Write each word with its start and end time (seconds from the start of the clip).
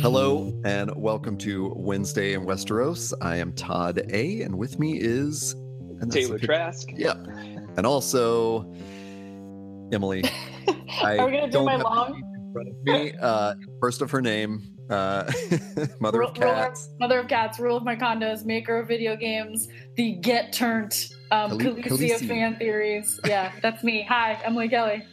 Hello 0.00 0.52
and 0.64 0.90
welcome 0.96 1.36
to 1.38 1.72
Wednesday 1.76 2.34
in 2.34 2.44
Westeros. 2.44 3.12
I 3.20 3.36
am 3.36 3.52
Todd 3.52 4.00
A, 4.10 4.42
and 4.42 4.56
with 4.56 4.78
me 4.78 4.96
is 5.00 5.52
and 6.00 6.10
Taylor 6.12 6.38
pic- 6.38 6.46
Trask. 6.48 6.88
Yeah, 6.94 7.14
and 7.76 7.84
also 7.86 8.62
Emily. 9.92 10.24
I 11.02 11.18
Are 11.18 11.26
we 11.26 11.32
gonna 11.32 11.46
do 11.46 11.50
don't 11.52 11.64
my 11.64 11.72
have 11.72 11.82
long- 11.82 12.14
in 12.16 12.52
front 12.52 12.68
of 12.68 12.74
me. 12.84 13.12
Uh, 13.20 13.54
first 13.80 14.00
of 14.02 14.10
her 14.12 14.22
name, 14.22 14.62
uh, 14.90 15.30
mother 16.00 16.22
of 16.22 16.36
Ru- 16.36 16.42
ruler- 16.42 16.54
cats. 16.54 16.90
mother 17.00 17.18
of 17.20 17.28
cats, 17.28 17.58
rule 17.58 17.76
of 17.76 17.82
my 17.84 17.96
condos, 17.96 18.44
maker 18.44 18.78
of 18.78 18.88
video 18.88 19.16
games, 19.16 19.68
the 19.96 20.12
get 20.12 20.52
turned 20.52 21.08
um, 21.30 21.52
Khaleesi- 21.58 21.84
Khaleesi 21.84 22.28
fan 22.28 22.56
theories. 22.56 23.20
Yeah, 23.26 23.52
that's 23.62 23.82
me. 23.84 24.02
Hi, 24.08 24.34
Emily 24.44 24.68
Kelly, 24.68 25.04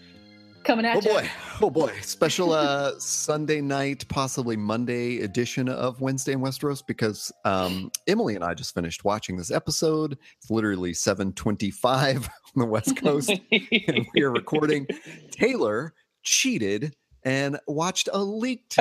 coming 0.63 0.85
at 0.85 0.97
Oh 0.97 1.01
you. 1.01 1.09
boy, 1.09 1.29
oh 1.61 1.69
boy! 1.69 1.91
Special 2.01 2.53
uh, 2.53 2.91
Sunday 2.99 3.61
night, 3.61 4.07
possibly 4.07 4.55
Monday 4.55 5.19
edition 5.21 5.67
of 5.69 6.01
Wednesday 6.01 6.33
in 6.33 6.39
Westeros 6.39 6.81
because 6.85 7.31
um, 7.43 7.91
Emily 8.07 8.35
and 8.35 8.43
I 8.43 8.53
just 8.53 8.73
finished 8.73 9.03
watching 9.05 9.37
this 9.37 9.51
episode. 9.51 10.17
It's 10.41 10.49
literally 10.49 10.93
seven 10.93 11.33
twenty-five 11.33 12.17
on 12.55 12.59
the 12.61 12.65
West 12.65 12.95
Coast. 12.97 13.29
and 13.51 14.05
we 14.13 14.21
are 14.23 14.31
recording. 14.31 14.87
Taylor 15.31 15.93
cheated 16.23 16.95
and 17.23 17.59
watched 17.67 18.07
a 18.13 18.19
leaked 18.23 18.77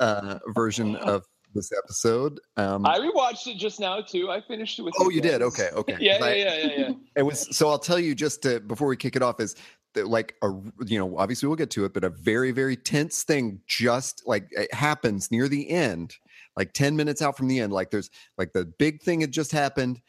uh, 0.00 0.38
version 0.48 0.96
of 0.96 1.24
this 1.58 1.70
episode. 1.76 2.40
Um, 2.56 2.86
I 2.86 2.98
rewatched 2.98 3.46
it 3.46 3.56
just 3.58 3.80
now 3.80 4.00
too. 4.00 4.30
I 4.30 4.40
finished 4.40 4.78
it 4.78 4.82
with. 4.82 4.94
oh, 4.98 5.10
you 5.10 5.20
did? 5.20 5.42
Okay, 5.42 5.68
okay. 5.74 5.96
Yeah, 6.00 6.18
yeah, 6.18 6.24
I- 6.24 6.34
yeah, 6.34 6.54
yeah, 6.56 6.72
yeah. 6.78 6.90
It 7.16 7.22
was 7.22 7.54
so. 7.56 7.68
I'll 7.68 7.78
tell 7.78 7.98
you 7.98 8.14
just 8.14 8.42
to, 8.42 8.60
before 8.60 8.88
we 8.88 8.96
kick 8.96 9.16
it 9.16 9.22
off 9.22 9.40
is 9.40 9.56
that 9.94 10.06
like 10.06 10.34
a 10.42 10.50
you 10.86 10.98
know 10.98 11.16
obviously 11.18 11.46
we'll 11.48 11.56
get 11.56 11.70
to 11.70 11.84
it, 11.84 11.92
but 11.94 12.04
a 12.04 12.10
very 12.10 12.50
very 12.52 12.76
tense 12.76 13.22
thing 13.24 13.60
just 13.66 14.22
like 14.26 14.46
it 14.52 14.72
happens 14.72 15.30
near 15.30 15.48
the 15.48 15.68
end, 15.68 16.14
like 16.56 16.72
ten 16.72 16.94
minutes 16.96 17.22
out 17.22 17.36
from 17.36 17.48
the 17.48 17.58
end. 17.60 17.72
Like 17.72 17.90
there's 17.90 18.10
like 18.36 18.52
the 18.52 18.66
big 18.78 19.02
thing 19.02 19.20
had 19.22 19.32
just 19.32 19.50
happened, 19.52 20.00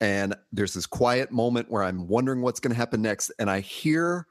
and 0.00 0.34
there's 0.52 0.74
this 0.74 0.86
quiet 0.86 1.32
moment 1.32 1.70
where 1.70 1.82
I'm 1.82 2.06
wondering 2.06 2.42
what's 2.42 2.60
going 2.60 2.72
to 2.72 2.76
happen 2.78 3.02
next, 3.02 3.32
and 3.38 3.50
I 3.50 3.60
hear 3.60 4.26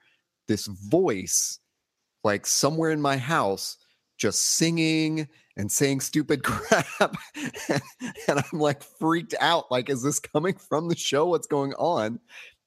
this 0.48 0.68
voice 0.68 1.60
like 2.24 2.46
somewhere 2.48 2.92
in 2.92 3.02
my 3.02 3.18
house 3.18 3.78
just 4.18 4.42
singing 4.42 5.28
and 5.58 5.72
saying 5.72 6.02
stupid 6.02 6.44
crap 6.44 7.16
and 7.70 7.82
i'm 8.30 8.60
like 8.60 8.84
freaked 8.84 9.36
out 9.40 9.72
like 9.72 9.90
is 9.90 10.04
this 10.04 10.20
coming 10.20 10.56
from 10.56 10.88
the 10.88 10.96
show? 10.96 11.28
What's 11.28 11.48
going 11.48 11.74
on? 11.76 12.20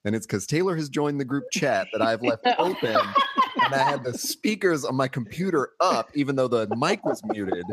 And 0.04 0.14
it's 0.14 0.26
because 0.26 0.46
taylor 0.46 0.76
has 0.76 0.88
joined 0.88 1.20
the 1.20 1.24
group 1.24 1.44
chat 1.52 1.88
that 1.92 2.02
i've 2.02 2.22
left 2.22 2.46
open 2.58 2.96
and 3.64 3.74
i 3.74 3.78
had 3.78 4.04
the 4.04 4.16
speakers 4.16 4.84
on 4.84 4.94
my 4.94 5.08
computer 5.08 5.70
up 5.80 6.10
even 6.14 6.36
though 6.36 6.48
the 6.48 6.68
mic 6.76 7.04
was 7.04 7.22
muted. 7.24 7.64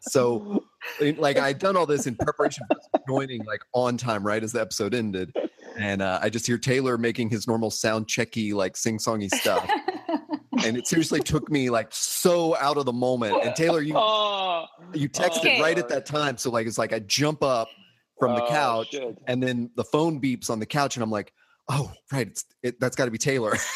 So 0.00 0.64
like 1.00 1.38
i'd 1.38 1.58
done 1.58 1.76
all 1.76 1.86
this 1.86 2.06
in 2.06 2.14
preparation 2.16 2.64
for 2.68 3.00
joining 3.08 3.44
like 3.44 3.62
on 3.72 3.96
time 3.96 4.24
right 4.26 4.42
as 4.42 4.52
the 4.52 4.60
episode 4.60 4.94
ended 4.94 5.34
and 5.78 6.02
uh, 6.02 6.18
i 6.22 6.28
just 6.28 6.46
hear 6.46 6.58
taylor 6.58 6.96
making 6.98 7.30
his 7.30 7.48
normal 7.48 7.70
sound 7.70 8.06
checky 8.06 8.52
like 8.52 8.76
sing-songy 8.76 9.30
stuff 9.30 9.68
and 10.64 10.76
it 10.76 10.86
seriously 10.86 11.20
took 11.20 11.50
me 11.50 11.70
like 11.70 11.88
so 11.90 12.56
out 12.56 12.76
of 12.76 12.84
the 12.86 12.92
moment. 12.92 13.42
And 13.44 13.54
Taylor, 13.56 13.80
you 13.82 13.94
Oh, 13.96 14.66
you 14.92 15.08
texted 15.08 15.38
Okay. 15.38 15.60
right 15.60 15.78
at 15.78 15.88
that 15.88 16.06
time, 16.06 16.36
so 16.36 16.50
like 16.50 16.66
it's 16.66 16.78
like 16.78 16.92
I 16.92 16.98
jump 17.00 17.42
up 17.42 17.68
from 18.18 18.34
the 18.36 18.44
oh, 18.44 18.48
couch, 18.48 18.88
shit. 18.92 19.18
and 19.26 19.42
then 19.42 19.70
the 19.76 19.84
phone 19.84 20.20
beeps 20.20 20.50
on 20.50 20.60
the 20.60 20.66
couch, 20.66 20.96
and 20.96 21.02
I'm 21.02 21.10
like, 21.10 21.32
oh 21.68 21.90
right, 22.12 22.26
it's 22.28 22.44
it, 22.62 22.78
that's 22.80 22.96
got 22.96 23.06
to 23.06 23.10
be 23.10 23.18
Taylor. 23.18 23.56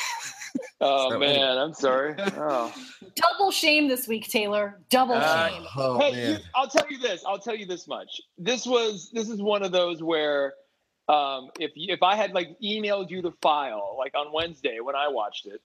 Oh 0.80 1.10
So, 1.10 1.18
man, 1.18 1.30
anyway. 1.30 1.44
I'm 1.60 1.74
sorry. 1.74 2.14
Oh. 2.38 2.72
Double 3.16 3.50
shame 3.50 3.86
this 3.88 4.06
week, 4.08 4.28
Taylor. 4.28 4.80
Double 4.90 5.14
Uh, 5.16 5.48
shame. 5.50 5.62
oh 5.76 5.98
hey, 5.98 6.30
you, 6.32 6.36
I'll 6.54 6.68
tell 6.68 6.86
you 6.88 6.98
this. 6.98 7.22
I'll 7.26 7.38
tell 7.38 7.54
you 7.54 7.66
this 7.66 7.86
much. 7.88 8.08
This 8.38 8.64
was 8.64 9.10
this 9.12 9.28
is 9.28 9.42
one 9.42 9.62
of 9.62 9.72
those 9.72 10.02
where 10.02 10.54
um, 11.08 11.48
if 11.58 11.72
you, 11.74 11.92
if 11.92 12.02
I 12.02 12.14
had 12.14 12.32
like 12.32 12.48
emailed 12.64 13.10
you 13.10 13.20
the 13.22 13.32
file 13.42 13.96
like 13.98 14.14
on 14.14 14.32
Wednesday 14.32 14.78
when 14.80 14.94
I 14.96 15.08
watched 15.08 15.46
it, 15.46 15.60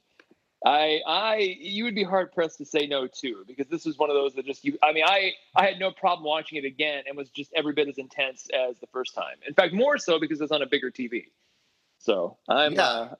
I 0.65 1.01
I 1.05 1.57
you 1.59 1.83
would 1.83 1.95
be 1.95 2.03
hard 2.03 2.31
pressed 2.31 2.57
to 2.59 2.65
say 2.65 2.87
no 2.87 3.07
to 3.07 3.43
because 3.47 3.67
this 3.67 3.85
was 3.85 3.97
one 3.97 4.09
of 4.09 4.15
those 4.15 4.33
that 4.35 4.45
just 4.45 4.63
you. 4.63 4.77
I 4.81 4.93
mean, 4.93 5.03
I 5.05 5.33
I 5.55 5.65
had 5.65 5.79
no 5.79 5.91
problem 5.91 6.25
watching 6.25 6.57
it 6.57 6.65
again 6.65 7.03
and 7.07 7.17
was 7.17 7.29
just 7.29 7.51
every 7.53 7.73
bit 7.73 7.87
as 7.87 7.97
intense 7.97 8.47
as 8.53 8.77
the 8.79 8.87
first 8.87 9.13
time. 9.13 9.35
In 9.47 9.53
fact, 9.53 9.73
more 9.73 9.97
so 9.97 10.19
because 10.19 10.39
it's 10.39 10.51
on 10.51 10.61
a 10.61 10.67
bigger 10.67 10.91
TV. 10.91 11.25
So 11.99 12.37
I'm. 12.47 12.73
Yeah. 12.73 12.83
Uh, 12.83 13.15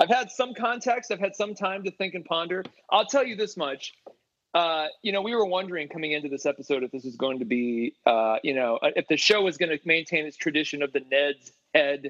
I've 0.00 0.08
had 0.08 0.32
some 0.32 0.52
context. 0.52 1.12
I've 1.12 1.20
had 1.20 1.36
some 1.36 1.54
time 1.54 1.84
to 1.84 1.90
think 1.92 2.14
and 2.14 2.24
ponder. 2.24 2.64
I'll 2.90 3.06
tell 3.06 3.24
you 3.24 3.36
this 3.36 3.56
much. 3.56 3.94
Uh, 4.52 4.86
you 5.02 5.12
know, 5.12 5.22
we 5.22 5.34
were 5.34 5.46
wondering 5.46 5.88
coming 5.88 6.12
into 6.12 6.28
this 6.28 6.44
episode 6.44 6.82
if 6.82 6.90
this 6.90 7.04
was 7.04 7.14
going 7.16 7.38
to 7.38 7.44
be, 7.44 7.94
uh, 8.04 8.36
you 8.42 8.54
know, 8.54 8.80
if 8.82 9.06
the 9.06 9.16
show 9.16 9.42
was 9.42 9.56
going 9.56 9.70
to 9.70 9.78
maintain 9.86 10.26
its 10.26 10.36
tradition 10.36 10.82
of 10.82 10.92
the 10.92 11.00
Ned's 11.08 11.52
head, 11.72 12.08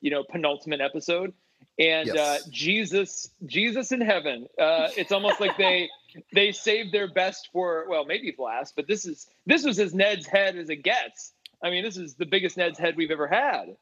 you 0.00 0.10
know, 0.10 0.22
penultimate 0.22 0.80
episode. 0.80 1.32
And 1.78 2.08
Yes. 2.08 2.16
uh, 2.16 2.38
Jesus, 2.50 3.30
Jesus 3.46 3.92
in 3.92 4.00
heaven. 4.00 4.46
Uh, 4.58 4.88
it's 4.96 5.12
almost 5.12 5.40
like 5.40 5.56
they 5.56 5.88
they 6.34 6.52
saved 6.52 6.92
their 6.92 7.12
best 7.12 7.48
for 7.52 7.86
well, 7.88 8.04
maybe 8.04 8.34
last, 8.38 8.74
but 8.76 8.86
this 8.86 9.06
is 9.06 9.28
this 9.46 9.64
was 9.64 9.78
as 9.78 9.94
Ned's 9.94 10.26
head 10.26 10.56
as 10.56 10.68
it 10.68 10.82
gets. 10.82 11.32
I 11.62 11.70
mean, 11.70 11.84
this 11.84 11.96
is 11.96 12.14
the 12.14 12.26
biggest 12.26 12.56
Ned's 12.56 12.78
head 12.78 12.96
we've 12.96 13.10
ever 13.10 13.26
had 13.26 13.76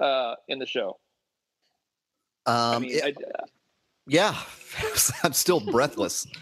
uh, 0.00 0.34
in 0.48 0.58
the 0.58 0.66
show. 0.66 0.98
I 2.46 2.76
um, 2.76 2.82
mean, 2.82 2.92
it- 2.96 3.04
I, 3.04 3.12
yeah, 4.06 4.36
I'm 5.22 5.32
still 5.32 5.60
breathless. 5.60 6.26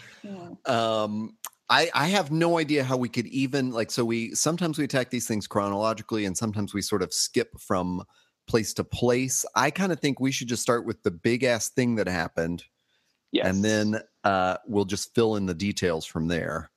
Um 0.66 1.36
I, 1.68 1.90
I 1.94 2.06
have 2.06 2.30
no 2.30 2.58
idea 2.58 2.84
how 2.84 2.96
we 2.96 3.08
could 3.08 3.26
even 3.26 3.72
like 3.72 3.90
so 3.90 4.04
we 4.04 4.34
sometimes 4.34 4.78
we 4.78 4.84
attack 4.84 5.10
these 5.10 5.26
things 5.26 5.46
chronologically 5.46 6.24
and 6.24 6.36
sometimes 6.36 6.72
we 6.72 6.82
sort 6.82 7.02
of 7.02 7.12
skip 7.12 7.50
from 7.60 8.04
place 8.46 8.72
to 8.74 8.84
place 8.84 9.44
i 9.54 9.70
kind 9.70 9.92
of 9.92 10.00
think 10.00 10.20
we 10.20 10.32
should 10.32 10.48
just 10.48 10.62
start 10.62 10.86
with 10.86 11.02
the 11.02 11.10
big 11.10 11.44
ass 11.44 11.68
thing 11.68 11.96
that 11.96 12.06
happened 12.06 12.64
yes. 13.32 13.46
and 13.46 13.64
then 13.64 14.00
uh 14.24 14.56
we'll 14.66 14.84
just 14.84 15.14
fill 15.14 15.36
in 15.36 15.46
the 15.46 15.54
details 15.54 16.04
from 16.06 16.28
there 16.28 16.70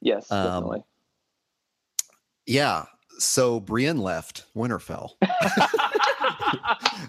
yes, 0.00 0.30
um, 0.30 0.44
definitely. 0.44 0.84
yeah 2.46 2.84
so 3.18 3.60
brienne 3.60 3.98
left 3.98 4.46
winterfell 4.56 5.10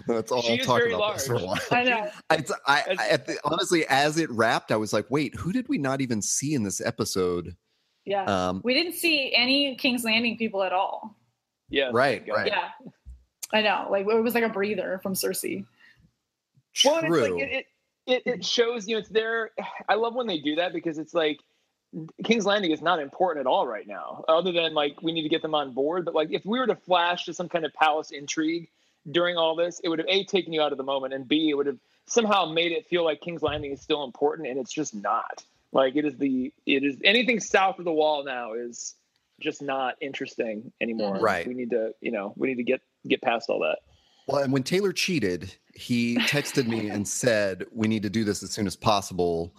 that's 0.06 0.30
all 0.30 0.42
She 0.42 0.58
i'll 0.58 0.64
talk 0.64 0.80
very 0.80 0.92
about 0.92 1.14
this 1.14 1.26
for 1.26 1.34
a 1.34 1.38
while 1.38 1.58
I 1.70 1.84
know. 1.84 2.10
It's, 2.30 2.52
I, 2.66 2.96
I 2.98 3.08
at 3.08 3.26
the, 3.26 3.38
honestly, 3.44 3.86
as 3.88 4.18
it 4.18 4.30
wrapped, 4.30 4.72
I 4.72 4.76
was 4.76 4.92
like, 4.92 5.06
"Wait, 5.10 5.34
who 5.34 5.52
did 5.52 5.68
we 5.68 5.78
not 5.78 6.00
even 6.00 6.22
see 6.22 6.54
in 6.54 6.62
this 6.62 6.80
episode?" 6.80 7.54
Yeah. 8.04 8.24
Um, 8.24 8.60
we 8.64 8.74
didn't 8.74 8.94
see 8.94 9.34
any 9.34 9.76
King's 9.76 10.04
Landing 10.04 10.36
people 10.36 10.62
at 10.62 10.72
all. 10.72 11.16
Yeah. 11.68 11.90
right, 11.92 12.22
right. 12.28 12.46
Yeah. 12.46 12.68
I 13.54 13.62
know. 13.62 13.86
Like 13.88 14.06
it 14.06 14.22
was 14.22 14.34
like 14.34 14.44
a 14.44 14.48
breather 14.48 15.00
from 15.02 15.14
Cersei. 15.14 15.64
Well, 16.84 16.96
it's 16.98 17.06
True. 17.06 17.20
like 17.20 17.42
it, 17.42 17.52
it, 17.52 17.66
it, 18.06 18.22
it 18.26 18.44
shows 18.44 18.86
you 18.88 18.96
know 18.96 18.98
it's 18.98 19.08
there. 19.08 19.52
I 19.88 19.94
love 19.94 20.14
when 20.14 20.26
they 20.26 20.38
do 20.38 20.56
that 20.56 20.72
because 20.72 20.98
it's 20.98 21.14
like 21.14 21.38
King's 22.24 22.44
Landing 22.44 22.72
is 22.72 22.82
not 22.82 23.00
important 23.00 23.46
at 23.46 23.48
all 23.48 23.66
right 23.66 23.86
now, 23.86 24.24
other 24.28 24.50
than 24.50 24.74
like 24.74 25.00
we 25.02 25.12
need 25.12 25.22
to 25.22 25.28
get 25.28 25.40
them 25.40 25.54
on 25.54 25.72
board. 25.72 26.04
But 26.04 26.14
like 26.14 26.32
if 26.32 26.44
we 26.44 26.58
were 26.58 26.66
to 26.66 26.74
flash 26.74 27.24
to 27.26 27.32
some 27.32 27.48
kind 27.48 27.64
of 27.64 27.72
palace 27.72 28.10
intrigue 28.10 28.68
during 29.10 29.36
all 29.36 29.54
this, 29.54 29.80
it 29.84 29.88
would 29.88 30.00
have 30.00 30.08
a 30.08 30.24
taken 30.24 30.52
you 30.52 30.60
out 30.60 30.72
of 30.72 30.78
the 30.78 30.84
moment, 30.84 31.14
and 31.14 31.26
b 31.26 31.48
it 31.50 31.54
would 31.54 31.66
have 31.66 31.78
somehow 32.06 32.46
made 32.46 32.72
it 32.72 32.86
feel 32.88 33.04
like 33.04 33.20
King's 33.20 33.42
Landing 33.42 33.70
is 33.70 33.80
still 33.80 34.02
important, 34.02 34.48
and 34.48 34.58
it's 34.58 34.72
just 34.72 34.94
not. 34.96 35.44
Like 35.70 35.94
it 35.94 36.04
is 36.04 36.16
the 36.16 36.52
it 36.66 36.82
is 36.82 36.96
anything 37.04 37.38
south 37.38 37.78
of 37.78 37.84
the 37.84 37.92
wall 37.92 38.24
now 38.24 38.54
is 38.54 38.94
just 39.40 39.62
not 39.62 39.94
interesting 40.00 40.72
anymore. 40.80 41.18
Right. 41.20 41.46
We 41.46 41.54
need 41.54 41.70
to 41.70 41.94
you 42.00 42.10
know 42.10 42.34
we 42.36 42.48
need 42.48 42.56
to 42.56 42.64
get 42.64 42.80
get 43.08 43.22
past 43.22 43.48
all 43.50 43.60
that. 43.60 43.78
Well, 44.26 44.42
and 44.42 44.52
when 44.52 44.62
Taylor 44.62 44.92
cheated, 44.92 45.54
he 45.74 46.16
texted 46.16 46.66
me 46.66 46.88
and 46.88 47.06
said, 47.06 47.66
"We 47.72 47.88
need 47.88 48.02
to 48.04 48.10
do 48.10 48.24
this 48.24 48.42
as 48.42 48.50
soon 48.50 48.66
as 48.66 48.76
possible." 48.76 49.54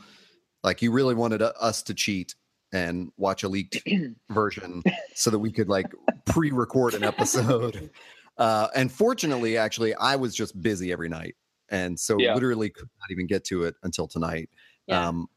Like 0.64 0.82
you 0.82 0.92
really 0.92 1.14
wanted 1.14 1.42
u- 1.42 1.48
us 1.60 1.84
to 1.84 1.94
cheat 1.94 2.34
and 2.74 3.12
watch 3.18 3.44
a 3.44 3.48
leaked 3.48 3.78
version 4.32 4.82
so 5.14 5.30
that 5.30 5.38
we 5.40 5.52
could 5.52 5.70
like 5.70 5.86
pre-record 6.26 6.94
an 6.96 7.04
episode. 7.04 7.90
Uh, 8.38 8.68
and 8.76 8.92
fortunately, 8.92 9.56
actually, 9.56 9.96
I 9.96 10.18
was 10.18 10.36
just 10.36 10.62
busy 10.62 10.92
every 10.92 11.08
night, 11.08 11.38
and 11.70 11.98
so 11.98 12.18
Yeah. 12.20 12.34
literally 12.34 12.70
could 12.70 12.90
not 13.00 13.10
even 13.10 13.28
get 13.28 13.46
to 13.46 13.64
it 13.64 13.76
until 13.84 14.08
tonight. 14.10 14.50
Yeah. 14.88 15.08
Um, 15.08 15.30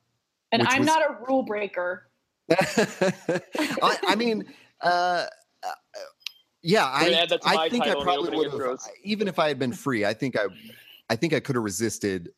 And 0.50 0.62
I'm 0.66 0.80
was- 0.80 0.86
not 0.88 1.02
a 1.08 1.16
rule 1.28 1.44
breaker. 1.44 2.10
I, 2.50 3.98
I 4.08 4.14
mean, 4.16 4.46
uh, 4.80 5.26
yeah, 6.62 6.86
I, 6.86 7.10
add 7.12 7.28
that 7.30 7.42
to 7.42 7.48
I 7.48 7.68
think 7.68 7.84
I 7.84 7.94
title 7.94 8.02
in 8.02 8.06
the 8.06 8.12
probably 8.30 8.48
would 8.48 8.68
have, 8.68 8.78
even 9.02 9.28
if 9.28 9.38
I 9.38 9.48
had 9.48 9.58
been 9.58 9.72
free, 9.72 10.04
I 10.04 10.12
think 10.14 10.36
I, 10.36 10.46
I 11.08 11.16
think 11.16 11.32
I 11.32 11.40
could 11.40 11.54
have 11.56 11.64
resisted. 11.64 12.30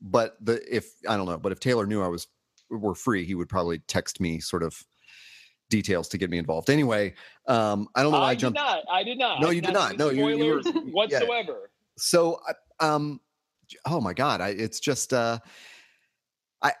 But 0.00 0.36
the 0.40 0.60
if 0.74 0.92
I 1.08 1.16
don't 1.16 1.26
know, 1.26 1.38
but 1.38 1.52
if 1.52 1.60
Taylor 1.60 1.86
knew 1.86 2.02
I 2.02 2.08
was 2.08 2.26
were 2.70 2.94
free, 2.94 3.24
he 3.24 3.34
would 3.34 3.48
probably 3.48 3.80
text 3.80 4.20
me 4.20 4.40
sort 4.40 4.62
of 4.62 4.80
details 5.70 6.08
to 6.08 6.18
get 6.18 6.30
me 6.30 6.38
involved. 6.38 6.70
Anyway, 6.70 7.14
um, 7.46 7.88
I 7.94 8.02
don't 8.02 8.12
know 8.12 8.20
why 8.20 8.28
I, 8.28 8.30
I 8.30 8.34
jumped. 8.34 8.58
did 8.58 8.64
not. 8.64 8.84
I 8.90 9.02
did 9.02 9.18
not. 9.18 9.40
No, 9.40 9.50
you 9.50 9.60
did 9.60 9.74
not. 9.74 9.98
No, 9.98 10.10
you- 10.10 10.28
you 10.28 10.54
were- 10.54 10.62
spoilers 10.62 10.92
whatsoever. 10.92 11.70
So, 11.98 12.40
uh, 12.48 12.84
um, 12.84 13.20
oh 13.84 14.00
my 14.00 14.14
god, 14.14 14.40
I, 14.40 14.50
it's 14.50 14.80
just 14.80 15.12
uh, 15.12 15.38
I, 16.62 16.72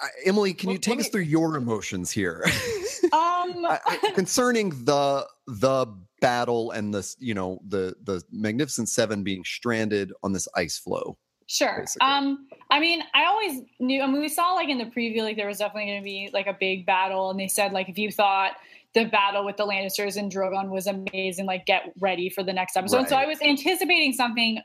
I 0.00 0.08
Emily, 0.26 0.52
can 0.52 0.68
Well, 0.68 0.74
you 0.74 0.78
take 0.78 0.96
let 0.98 1.06
us 1.06 1.10
through 1.10 1.22
your 1.22 1.56
emotions 1.56 2.10
here 2.10 2.44
Um, 3.12 3.64
I- 3.64 3.80
I- 3.86 4.10
concerning 4.14 4.70
the 4.84 5.26
the 5.46 5.86
battle 6.20 6.70
and 6.72 6.92
this, 6.92 7.16
you 7.18 7.34
know, 7.34 7.60
the 7.66 7.94
the 8.02 8.22
Magnificent 8.30 8.88
Seven 8.88 9.22
being 9.22 9.44
stranded 9.44 10.12
on 10.22 10.32
this 10.32 10.48
ice 10.56 10.78
floe 10.78 11.18
Sure. 11.48 11.78
basically. 11.80 12.06
Um, 12.06 12.46
I 12.70 12.78
mean, 12.78 13.02
I 13.14 13.24
always 13.24 13.62
knew. 13.80 14.02
I 14.02 14.06
mean, 14.06 14.20
we 14.20 14.28
saw 14.28 14.52
like 14.52 14.68
in 14.68 14.76
the 14.76 14.84
preview, 14.84 15.22
like 15.22 15.36
there 15.36 15.46
was 15.46 15.58
definitely 15.58 15.86
going 15.90 16.02
to 16.02 16.04
be 16.04 16.30
like 16.32 16.46
a 16.46 16.56
big 16.58 16.84
battle, 16.84 17.30
and 17.30 17.40
they 17.40 17.48
said 17.48 17.72
like 17.72 17.88
if 17.88 17.96
you 17.96 18.12
thought 18.12 18.52
the 18.94 19.06
battle 19.06 19.44
with 19.46 19.56
the 19.56 19.66
Lannisters 19.66 20.16
and 20.18 20.30
Drogon 20.30 20.68
was 20.68 20.86
amazing, 20.86 21.46
like 21.46 21.64
get 21.64 21.90
ready 22.00 22.28
for 22.28 22.42
the 22.42 22.52
next 22.52 22.76
episode. 22.76 22.98
And 22.98 23.08
So 23.08 23.16
I 23.16 23.24
was 23.24 23.40
anticipating 23.40 24.12
something 24.12 24.60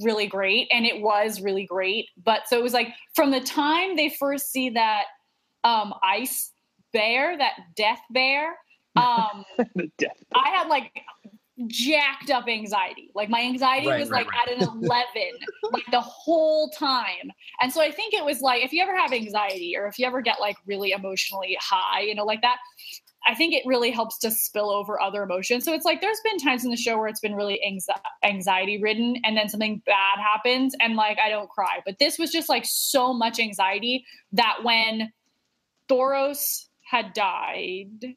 really 0.00 0.28
great, 0.28 0.68
and 0.70 0.86
it 0.86 1.02
was 1.02 1.40
really 1.40 1.66
great. 1.66 2.06
But 2.24 2.46
so 2.46 2.56
it 2.56 2.62
was 2.62 2.72
like 2.72 2.88
from 3.16 3.32
the 3.32 3.40
time 3.40 3.96
they 3.96 4.08
first 4.08 4.52
see 4.52 4.70
that 4.70 5.06
um 5.64 5.92
ice 6.04 6.52
bear, 6.92 7.36
that 7.36 7.54
death 7.74 8.00
bear. 8.10 8.56
Um. 8.96 9.44
I 10.34 10.48
had 10.50 10.68
like 10.68 10.92
jacked 11.66 12.30
up 12.30 12.48
anxiety. 12.48 13.10
Like 13.14 13.30
my 13.30 13.40
anxiety 13.40 13.88
Right, 13.88 14.00
was 14.00 14.10
right, 14.10 14.26
like 14.26 14.34
at 14.36 14.52
an 14.52 14.62
11 14.82 15.02
like 15.72 15.84
the 15.90 16.00
whole 16.00 16.68
time. 16.70 17.32
And 17.60 17.72
so 17.72 17.80
I 17.80 17.90
think 17.90 18.12
it 18.12 18.24
was 18.24 18.40
like 18.40 18.62
if 18.62 18.72
you 18.72 18.82
ever 18.82 18.96
have 18.96 19.12
anxiety 19.12 19.74
or 19.76 19.86
if 19.86 19.98
you 19.98 20.06
ever 20.06 20.20
get 20.20 20.40
like 20.40 20.56
really 20.66 20.92
emotionally 20.92 21.56
high, 21.60 22.00
you 22.00 22.14
know, 22.14 22.24
like 22.24 22.42
that, 22.42 22.58
I 23.26 23.34
think 23.34 23.54
it 23.54 23.62
really 23.64 23.90
helps 23.90 24.18
to 24.18 24.30
spill 24.30 24.70
over 24.70 25.00
other 25.00 25.22
emotions. 25.22 25.64
So 25.64 25.72
it's 25.72 25.84
like 25.84 26.00
there's 26.00 26.20
been 26.22 26.38
times 26.38 26.64
in 26.64 26.70
the 26.70 26.76
show 26.76 26.96
where 26.96 27.08
it's 27.08 27.20
been 27.20 27.34
really 27.34 27.60
anxiety 28.22 28.80
ridden 28.80 29.16
and 29.24 29.36
then 29.36 29.48
something 29.48 29.82
bad 29.86 30.18
happens 30.18 30.74
and 30.80 30.94
like 30.94 31.18
I 31.24 31.30
don't 31.30 31.48
cry. 31.48 31.80
But 31.84 31.98
this 31.98 32.18
was 32.18 32.30
just 32.30 32.48
like 32.48 32.64
so 32.66 33.12
much 33.12 33.40
anxiety 33.40 34.04
that 34.32 34.58
when 34.62 35.12
Thoros 35.88 36.66
had 36.84 37.14
died, 37.14 38.14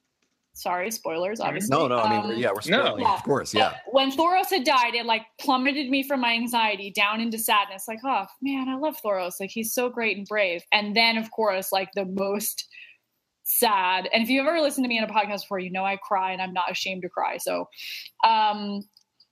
sorry, 0.59 0.91
spoilers, 0.91 1.39
obviously. 1.39 1.75
No, 1.75 1.87
no, 1.87 1.99
I 1.99 2.09
mean, 2.09 2.31
Um, 2.33 2.37
yeah, 2.39 2.49
we're 2.49 2.69
no. 2.69 2.83
spoiling, 2.85 3.01
Yeah. 3.03 3.13
of 3.15 3.23
course, 3.23 3.53
but 3.53 3.59
yeah. 3.59 3.77
When 3.91 4.11
Thoros 4.11 4.49
had 4.49 4.63
died, 4.63 4.93
it 4.95 5.05
like 5.05 5.25
plummeted 5.39 5.89
me 5.89 6.03
from 6.03 6.19
my 6.19 6.33
anxiety 6.33 6.91
down 6.91 7.21
into 7.21 7.37
sadness. 7.39 7.87
Like, 7.87 7.99
oh 8.03 8.25
man, 8.41 8.67
I 8.69 8.75
love 8.75 8.97
Thoros. 9.01 9.39
Like 9.39 9.49
he's 9.51 9.73
so 9.73 9.89
great 9.89 10.17
and 10.17 10.27
brave. 10.27 10.63
And 10.71 10.95
then, 10.95 11.17
of 11.17 11.31
course, 11.31 11.71
like 11.71 11.89
the 11.95 12.05
most 12.05 12.67
sad. 13.43 14.07
And 14.13 14.21
if 14.21 14.29
you've 14.29 14.45
ever 14.45 14.59
listened 14.61 14.83
to 14.85 14.89
me 14.89 14.97
in 14.97 15.03
a 15.03 15.07
podcast 15.07 15.41
before, 15.41 15.59
you 15.59 15.71
know 15.71 15.83
I 15.85 15.95
cry 15.97 16.31
and 16.33 16.41
I'm 16.41 16.53
not 16.53 16.69
ashamed 16.69 17.01
to 17.03 17.09
cry. 17.09 17.37
So, 17.37 17.67
um, 18.23 18.81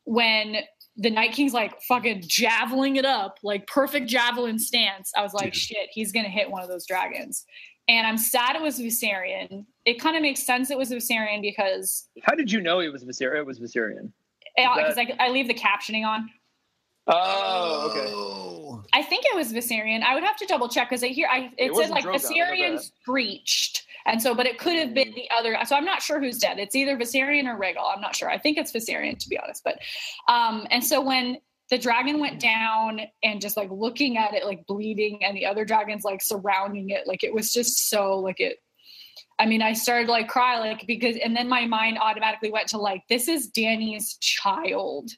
when 0.06 0.58
the 0.96 1.10
Night 1.12 1.34
King's 1.34 1.54
like 1.54 1.80
fucking 1.84 2.22
javeling 2.22 2.98
it 2.98 3.06
up, 3.06 3.38
like 3.44 3.68
perfect 3.68 4.08
javelin 4.08 4.58
stance, 4.58 5.12
I 5.16 5.22
was 5.22 5.34
like, 5.34 5.54
Dude. 5.54 5.56
shit, 5.56 5.90
he's 5.92 6.12
gonna 6.12 6.30
hit 6.30 6.50
one 6.50 6.64
of 6.64 6.70
those 6.70 6.88
dragons. 6.88 7.46
And 7.90 8.06
I'm 8.08 8.18
sad 8.18 8.56
it 8.56 8.62
was 8.62 8.80
Viserion. 8.80 9.66
It 9.88 10.02
kind 10.02 10.18
of 10.18 10.22
makes 10.22 10.44
sense 10.44 10.70
it 10.70 10.78
was 10.78 10.92
Viserion 10.92 11.42
because 11.42 12.10
How 12.24 12.36
did 12.36 12.52
you 12.52 12.60
know 12.60 12.82
it 12.82 12.92
was 12.92 13.06
Viserion? 13.06 13.38
It 13.38 13.46
was 13.46 13.58
Viserion. 13.58 14.12
because 14.58 14.96
that- 14.96 15.16
I, 15.18 15.28
I 15.28 15.30
leave 15.30 15.48
the 15.48 15.54
captioning 15.54 16.06
on. 16.06 16.30
Oh, 17.08 17.90
okay. 17.90 18.14
Oh. 18.14 18.84
I 18.92 19.02
think 19.02 19.24
it 19.26 19.34
was 19.34 19.54
Viserion. 19.54 20.04
I 20.04 20.14
would 20.14 20.26
have 20.26 20.36
to 20.38 20.46
double 20.46 20.68
check 20.68 20.90
because 20.90 21.06
I 21.06 21.08
hear 21.08 21.30
I 21.32 21.52
it, 21.58 21.72
It 21.72 21.76
said 21.76 21.90
like 21.90 22.04
Drogon, 22.04 22.16
I 22.16 22.18
Viserion 22.18 22.80
screeched, 23.02 23.86
and 24.06 24.22
so 24.22 24.36
but 24.36 24.46
it 24.46 24.60
could 24.60 24.76
have 24.76 24.94
been 24.94 25.14
the 25.16 25.30
other. 25.38 25.58
So 25.66 25.78
I'm 25.78 25.86
not 25.86 26.02
sure 26.02 26.20
who's 26.20 26.38
dead. 26.38 26.60
It's 26.60 26.76
either 26.76 26.98
Viserion 26.98 27.46
or 27.46 27.58
Rhaegal. 27.58 27.96
I'm 27.96 28.02
not 28.02 28.14
sure. 28.14 28.30
I 28.30 28.38
think 28.38 28.58
it's 28.58 28.74
Viserion 28.74 29.18
to 29.20 29.30
be 29.30 29.40
honest. 29.40 29.64
But 29.64 29.80
um, 30.28 30.68
and 30.70 30.84
so 30.84 31.00
when 31.00 31.38
the 31.70 31.78
dragon 31.78 32.20
went 32.20 32.42
down 32.42 33.02
and 33.24 33.40
just 33.40 33.56
like 33.56 33.70
looking 33.72 34.18
at 34.18 34.34
it 34.34 34.46
like 34.46 34.68
bleeding, 34.68 35.24
and 35.24 35.38
the 35.38 35.46
other 35.46 35.64
dragons 35.64 36.04
like 36.04 36.22
surrounding 36.22 36.90
it, 36.90 37.08
like 37.08 37.24
it 37.24 37.34
was 37.34 37.54
just 37.54 37.90
so 37.90 38.20
like 38.20 38.42
it. 38.42 38.58
I 39.40 39.46
mean, 39.46 39.62
I 39.62 39.74
started 39.74 40.10
like 40.10 40.28
cry 40.28 40.60
like 40.60 40.86
because, 40.88 41.16
and 41.24 41.36
then 41.36 41.48
my 41.48 41.66
mind 41.66 41.98
automatically 42.00 42.52
went 42.52 42.68
to 42.70 42.78
like 42.78 43.04
this 43.10 43.28
is 43.28 43.48
Danny's 43.48 44.18
child. 44.18 45.12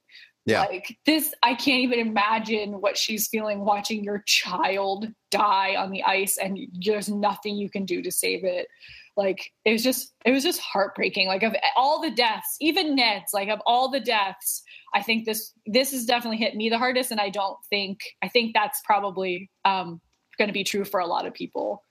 Yeah. 0.46 0.62
Like 0.62 0.98
this, 1.06 1.34
I 1.44 1.54
can't 1.54 1.82
even 1.82 2.00
imagine 2.00 2.82
what 2.82 2.98
she's 2.98 3.28
feeling 3.28 3.60
watching 3.60 4.04
your 4.04 4.24
child 4.26 5.08
die 5.30 5.76
on 5.76 5.92
the 5.92 6.04
ice 6.04 6.38
and 6.38 6.58
there's 6.84 7.08
nothing 7.08 7.56
you 7.56 7.70
can 7.70 7.86
do 7.86 8.02
to 8.02 8.12
save 8.12 8.44
it. 8.44 8.68
Like 9.16 9.52
it 9.64 9.74
was 9.74 9.84
just, 9.84 10.14
it 10.26 10.32
was 10.32 10.44
just 10.44 10.60
heartbreaking. 10.60 11.28
Like 11.28 11.44
of 11.44 11.56
all 11.76 12.02
the 12.02 12.10
deaths, 12.10 12.56
even 12.62 12.96
Ned's, 12.96 13.34
like 13.34 13.50
of 13.50 13.60
all 13.66 13.92
the 13.92 14.00
deaths, 14.00 14.64
I 14.96 15.04
think 15.04 15.26
this, 15.26 15.54
this 15.68 15.92
has 15.92 16.06
definitely 16.06 16.38
hit 16.38 16.56
me 16.56 16.70
the 16.70 16.78
hardest. 16.78 17.12
And 17.12 17.20
I 17.20 17.30
don't 17.30 17.58
think, 17.70 18.00
I 18.24 18.28
think 18.28 18.54
that's 18.54 18.82
probably 18.84 19.52
um, 19.66 20.02
going 20.38 20.48
to 20.48 20.54
be 20.54 20.64
true 20.64 20.86
for 20.86 21.00
a 21.00 21.06
lot 21.06 21.28
of 21.28 21.34
people. 21.34 21.84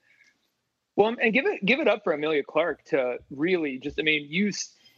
Well, 0.99 1.15
and 1.21 1.33
give 1.33 1.45
it 1.45 1.65
give 1.65 1.79
it 1.79 1.87
up 1.87 2.03
for 2.03 2.11
Emilia 2.11 2.43
Clarke 2.43 2.83
to 2.87 3.19
really 3.31 3.77
just. 3.79 3.97
I 3.97 4.03
mean, 4.03 4.27
you 4.29 4.51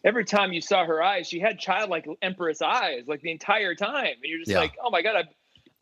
every 0.03 0.25
time 0.25 0.51
you 0.51 0.59
saw 0.59 0.83
her 0.83 1.01
eyes, 1.03 1.27
she 1.27 1.39
had 1.39 1.59
childlike 1.59 2.07
empress 2.23 2.59
eyes, 2.59 3.03
like 3.07 3.21
the 3.21 3.29
entire 3.29 3.75
time, 3.75 4.07
and 4.15 4.23
you're 4.23 4.39
just 4.39 4.49
Yeah. 4.49 4.57
like, 4.61 4.75
oh 4.83 4.89
my 4.89 5.03
god, 5.03 5.27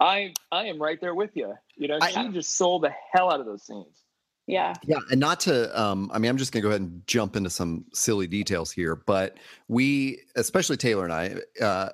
I, 0.02 0.06
I, 0.06 0.34
I 0.52 0.66
am 0.66 0.78
right 0.78 1.00
there 1.00 1.16
with 1.16 1.38
you. 1.38 1.54
You 1.78 1.88
know, 1.88 2.00
I- 2.02 2.12
she 2.12 2.28
just 2.34 2.58
sold 2.58 2.84
the 2.84 2.92
hell 3.14 3.32
out 3.32 3.40
of 3.40 3.46
those 3.46 3.64
scenes. 3.64 4.04
Yeah. 4.46 4.74
Yeah, 4.84 4.98
and 5.12 5.20
not 5.22 5.40
to 5.42 5.80
um 5.80 6.12
I 6.14 6.18
mean 6.20 6.30
I'm 6.30 6.38
just 6.38 6.52
going 6.52 6.64
to 6.64 6.68
go 6.68 6.70
ahead 6.72 6.82
and 6.82 7.02
jump 7.08 7.36
into 7.38 7.50
some 7.52 7.86
silly 7.94 8.28
details 8.28 8.72
here, 8.72 8.96
but 8.96 9.38
we 9.70 10.20
especially 10.36 10.76
Taylor 10.76 11.06
and 11.06 11.14
I 11.14 11.36
uh 11.64 11.90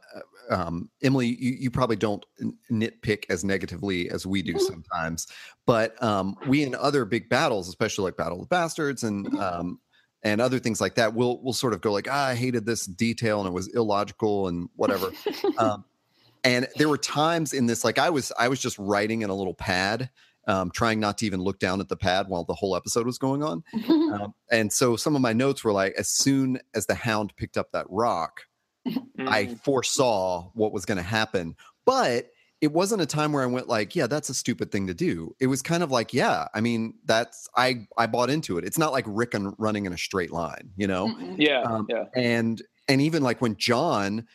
um 0.49 0.89
Emily 1.01 1.27
you, 1.27 1.51
you 1.59 1.71
probably 1.71 1.95
don't 1.95 2.25
nitpick 2.71 3.25
as 3.29 3.43
negatively 3.43 4.09
as 4.09 4.25
we 4.25 4.41
do 4.41 4.57
sometimes, 4.59 5.27
but 5.65 6.01
um 6.03 6.35
we 6.47 6.63
in 6.63 6.75
other 6.75 7.05
big 7.05 7.29
battles, 7.29 7.67
especially 7.67 8.05
like 8.05 8.17
Battle 8.17 8.41
of 8.41 8.41
the 8.41 8.47
Bastards 8.47 9.03
and 9.03 9.27
um 9.39 9.79
and 10.25 10.41
other 10.41 10.57
things 10.57 10.81
like 10.81 10.95
that, 10.95 11.13
we'll 11.13 11.39
we'll 11.43 11.53
sort 11.53 11.73
of 11.73 11.81
go 11.81 11.93
like, 11.93 12.07
ah, 12.09 12.27
I 12.29 12.35
hated 12.35 12.65
this 12.65 12.85
detail 12.85 13.39
and 13.39 13.47
it 13.47 13.53
was 13.53 13.67
illogical 13.67 14.47
and 14.47 14.67
whatever. 14.75 15.11
um, 15.59 15.85
and 16.43 16.67
there 16.77 16.89
were 16.89 16.97
times 16.97 17.53
in 17.53 17.67
this, 17.67 17.83
like 17.83 17.99
I 17.99 18.09
was, 18.09 18.31
I 18.37 18.47
was 18.47 18.59
just 18.59 18.77
writing 18.79 19.21
in 19.21 19.29
a 19.29 19.35
little 19.35 19.53
pad, 19.53 20.09
um, 20.47 20.71
trying 20.71 20.99
not 20.99 21.19
to 21.19 21.27
even 21.27 21.41
look 21.41 21.59
down 21.59 21.79
at 21.79 21.89
the 21.89 21.95
pad 21.95 22.27
while 22.27 22.43
the 22.43 22.55
whole 22.55 22.75
episode 22.75 23.05
was 23.05 23.17
going 23.17 23.43
on. 23.43 23.63
Um, 24.15 24.33
and 24.49 24.71
so 24.71 24.95
some 24.95 25.15
of 25.15 25.21
my 25.21 25.33
notes 25.33 25.63
were 25.63 25.73
like, 25.73 25.93
as 25.97 26.07
soon 26.07 26.59
as 26.73 26.85
the 26.85 26.95
hound 26.95 27.35
picked 27.35 27.57
up 27.57 27.73
that 27.73 27.85
rock, 27.89 28.43
I 28.85 29.45
Mhm. 29.45 29.59
foresaw 29.63 30.49
what 30.53 30.71
was 30.73 30.85
going 30.85 30.97
to 30.97 31.03
happen. 31.03 31.55
But 31.85 32.29
it 32.61 32.71
wasn't 32.71 33.01
a 33.01 33.05
time 33.05 33.31
where 33.33 33.43
I 33.43 33.47
went 33.47 33.67
like, 33.67 33.95
yeah, 33.95 34.07
that's 34.07 34.29
a 34.29 34.33
stupid 34.33 34.71
thing 34.71 34.87
to 34.87 34.93
do. 34.93 35.35
It 35.39 35.47
was 35.47 35.61
kind 35.61 35.83
of 35.83 35.91
like, 35.91 36.13
yeah, 36.13 36.47
I 36.53 36.61
mean, 36.61 36.95
that's 37.05 37.47
I 37.55 37.85
I 37.97 38.07
bought 38.07 38.29
into 38.29 38.57
it. 38.57 38.63
It's 38.63 38.77
not 38.77 38.91
like 38.91 39.05
Rickon 39.07 39.53
running 39.57 39.85
in 39.85 39.93
a 39.93 39.97
straight 39.97 40.31
line, 40.31 40.71
you 40.75 40.87
know. 40.87 41.15
Yeah, 41.37 41.61
Um, 41.61 41.85
yeah. 41.89 42.05
and 42.15 42.61
and 42.87 43.01
even 43.01 43.23
like 43.23 43.41
when 43.41 43.55
John 43.57 44.25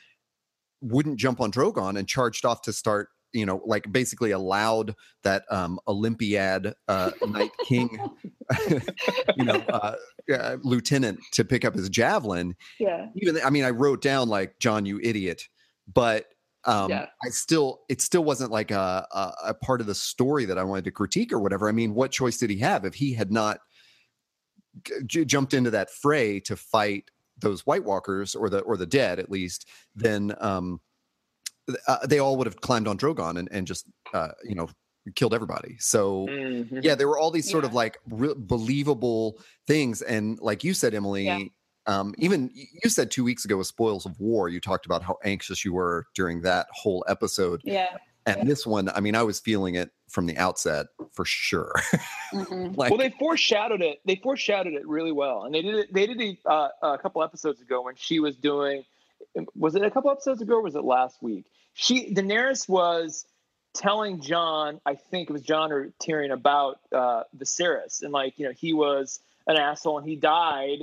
wouldn't 0.83 1.19
jump 1.19 1.41
on 1.41 1.51
Drogon 1.53 1.99
and 1.99 2.07
charged 2.09 2.45
off 2.45 2.63
to 2.63 2.73
start, 2.73 3.09
you 3.33 3.47
know, 3.47 3.63
like 3.65 3.91
basically 3.93 4.31
allowed 4.31 4.95
that 5.23 5.45
um 5.51 5.79
Olympiad 5.87 6.75
uh 6.89 7.11
Night 7.27 7.53
King, 7.67 7.99
you 9.37 9.45
know, 9.45 9.63
uh, 9.69 9.95
uh, 10.33 10.57
lieutenant 10.63 11.21
to 11.33 11.45
pick 11.45 11.65
up 11.65 11.75
his 11.75 11.89
javelin. 11.89 12.57
yeah. 12.79 13.07
Even 13.17 13.39
I 13.45 13.51
mean, 13.51 13.65
I 13.65 13.71
wrote 13.71 14.03
down 14.03 14.29
like 14.29 14.59
John, 14.59 14.87
you 14.87 15.01
idiot, 15.03 15.49
but 15.93 16.27
um 16.65 16.91
Yeah. 16.91 17.07
I 17.25 17.31
still 17.31 17.81
it 17.89 18.01
still 18.01 18.25
wasn't 18.25 18.51
like 18.51 18.71
a, 18.71 19.07
a 19.13 19.33
a 19.49 19.55
part 19.55 19.81
of 19.81 19.87
the 19.87 19.95
story 19.95 20.45
that 20.47 20.59
I 20.59 20.65
wanted 20.65 20.85
to 20.85 20.91
critique 20.91 21.33
or 21.33 21.41
whatever. 21.41 21.69
I 21.69 21.73
mean, 21.73 21.95
what 21.95 22.11
choice 22.11 22.39
did 22.39 22.51
he 22.51 22.59
have 22.59 22.85
if 22.85 22.95
he 22.95 23.15
had 23.15 23.31
not 23.31 23.61
j- 25.07 25.25
jumped 25.25 25.55
into 25.55 25.71
that 25.71 25.91
fray 25.91 26.41
to 26.41 26.57
fight 26.57 27.11
those 27.39 27.67
White 27.67 27.85
Walkers 27.85 28.35
or 28.35 28.51
the 28.51 28.61
or 28.61 28.77
the 28.77 28.87
dead 28.87 29.19
at 29.19 29.31
least, 29.31 29.69
then 29.95 30.35
um, 30.41 30.81
uh, 31.87 32.07
they 32.07 32.19
all 32.19 32.37
would 32.37 32.47
have 32.47 32.61
climbed 32.61 32.89
on 32.89 32.99
Drogon 32.99 33.39
and 33.39 33.49
and 33.53 33.67
just 33.67 33.87
uh, 34.15 34.29
you 34.45 34.55
know 34.55 34.69
killed 35.15 35.33
everybody. 35.35 35.77
So 35.79 36.27
Mhm. 36.29 36.83
yeah, 36.85 36.95
there 36.95 37.09
were 37.09 37.19
all 37.19 37.31
these 37.31 37.51
sort 37.51 37.65
of 37.65 37.73
like 37.75 37.99
re- 38.09 38.35
believable 38.37 39.41
things, 39.67 40.03
and 40.03 40.39
like 40.41 40.63
you 40.65 40.75
said, 40.75 40.95
Emily. 40.95 41.25
Yeah. 41.25 41.41
Um, 41.87 42.15
even 42.19 42.51
you 42.55 42.91
said 42.91 43.11
two 43.11 43.25
weeks 43.25 43.45
ago 43.47 43.57
with 43.57 43.67
Spoils 43.67 44.05
of 44.05 44.21
War, 44.21 44.49
you 44.51 44.61
talked 44.61 44.85
about 44.85 45.03
how 45.03 45.17
anxious 45.25 45.65
you 45.65 45.73
were 45.73 46.07
during 46.15 46.43
that 46.43 46.67
whole 46.73 47.03
episode. 47.09 47.63
Yeah. 47.65 47.97
And 48.27 48.37
Yeah. 48.37 48.45
this 48.45 48.67
one, 48.67 48.91
I 48.91 49.01
mean, 49.01 49.17
I 49.17 49.23
was 49.23 49.41
feeling 49.41 49.77
it 49.77 49.91
from 50.11 50.27
the 50.27 50.37
outset 50.37 50.87
for 51.13 51.25
sure. 51.25 51.73
Mhm. 52.33 52.77
like, 52.77 52.91
well, 52.91 52.99
they 52.99 53.11
foreshadowed 53.19 53.81
it. 53.81 54.01
They 54.05 54.17
foreshadowed 54.17 54.75
it 54.75 54.87
really 54.87 55.11
well, 55.11 55.45
and 55.45 55.55
they 55.55 55.63
did 55.63 55.75
it. 55.75 55.93
They 55.93 56.07
did 56.07 56.21
it 56.21 56.39
uh, 56.45 56.69
a 56.83 56.99
couple 56.99 57.23
episodes 57.25 57.61
ago 57.63 57.81
when 57.83 57.97
she 57.97 58.21
was 58.21 58.37
doing. 58.37 58.85
Was 59.57 59.75
it 59.75 59.83
a 59.83 59.91
couple 59.91 60.11
episodes 60.11 60.43
ago, 60.43 60.57
or 60.57 60.63
was 60.63 60.77
it 60.77 60.85
last 60.85 61.23
week? 61.23 61.47
She 61.75 62.13
Daenerys 62.15 62.69
was 62.69 63.27
telling 63.75 64.21
John, 64.21 64.81
I 64.85 64.95
think 64.95 65.31
it 65.31 65.33
was 65.33 65.43
John 65.43 65.73
or 65.73 65.93
Tyrion, 66.03 66.33
about 66.33 66.81
uh, 66.93 67.23
Viserys, 67.37 68.03
and 68.03 68.13
like 68.13 68.39
you 68.39 68.47
know 68.47 68.53
he 68.53 68.73
was 68.73 69.21
an 69.47 69.57
asshole 69.57 69.99
and 69.99 70.09
he 70.09 70.17
died. 70.17 70.79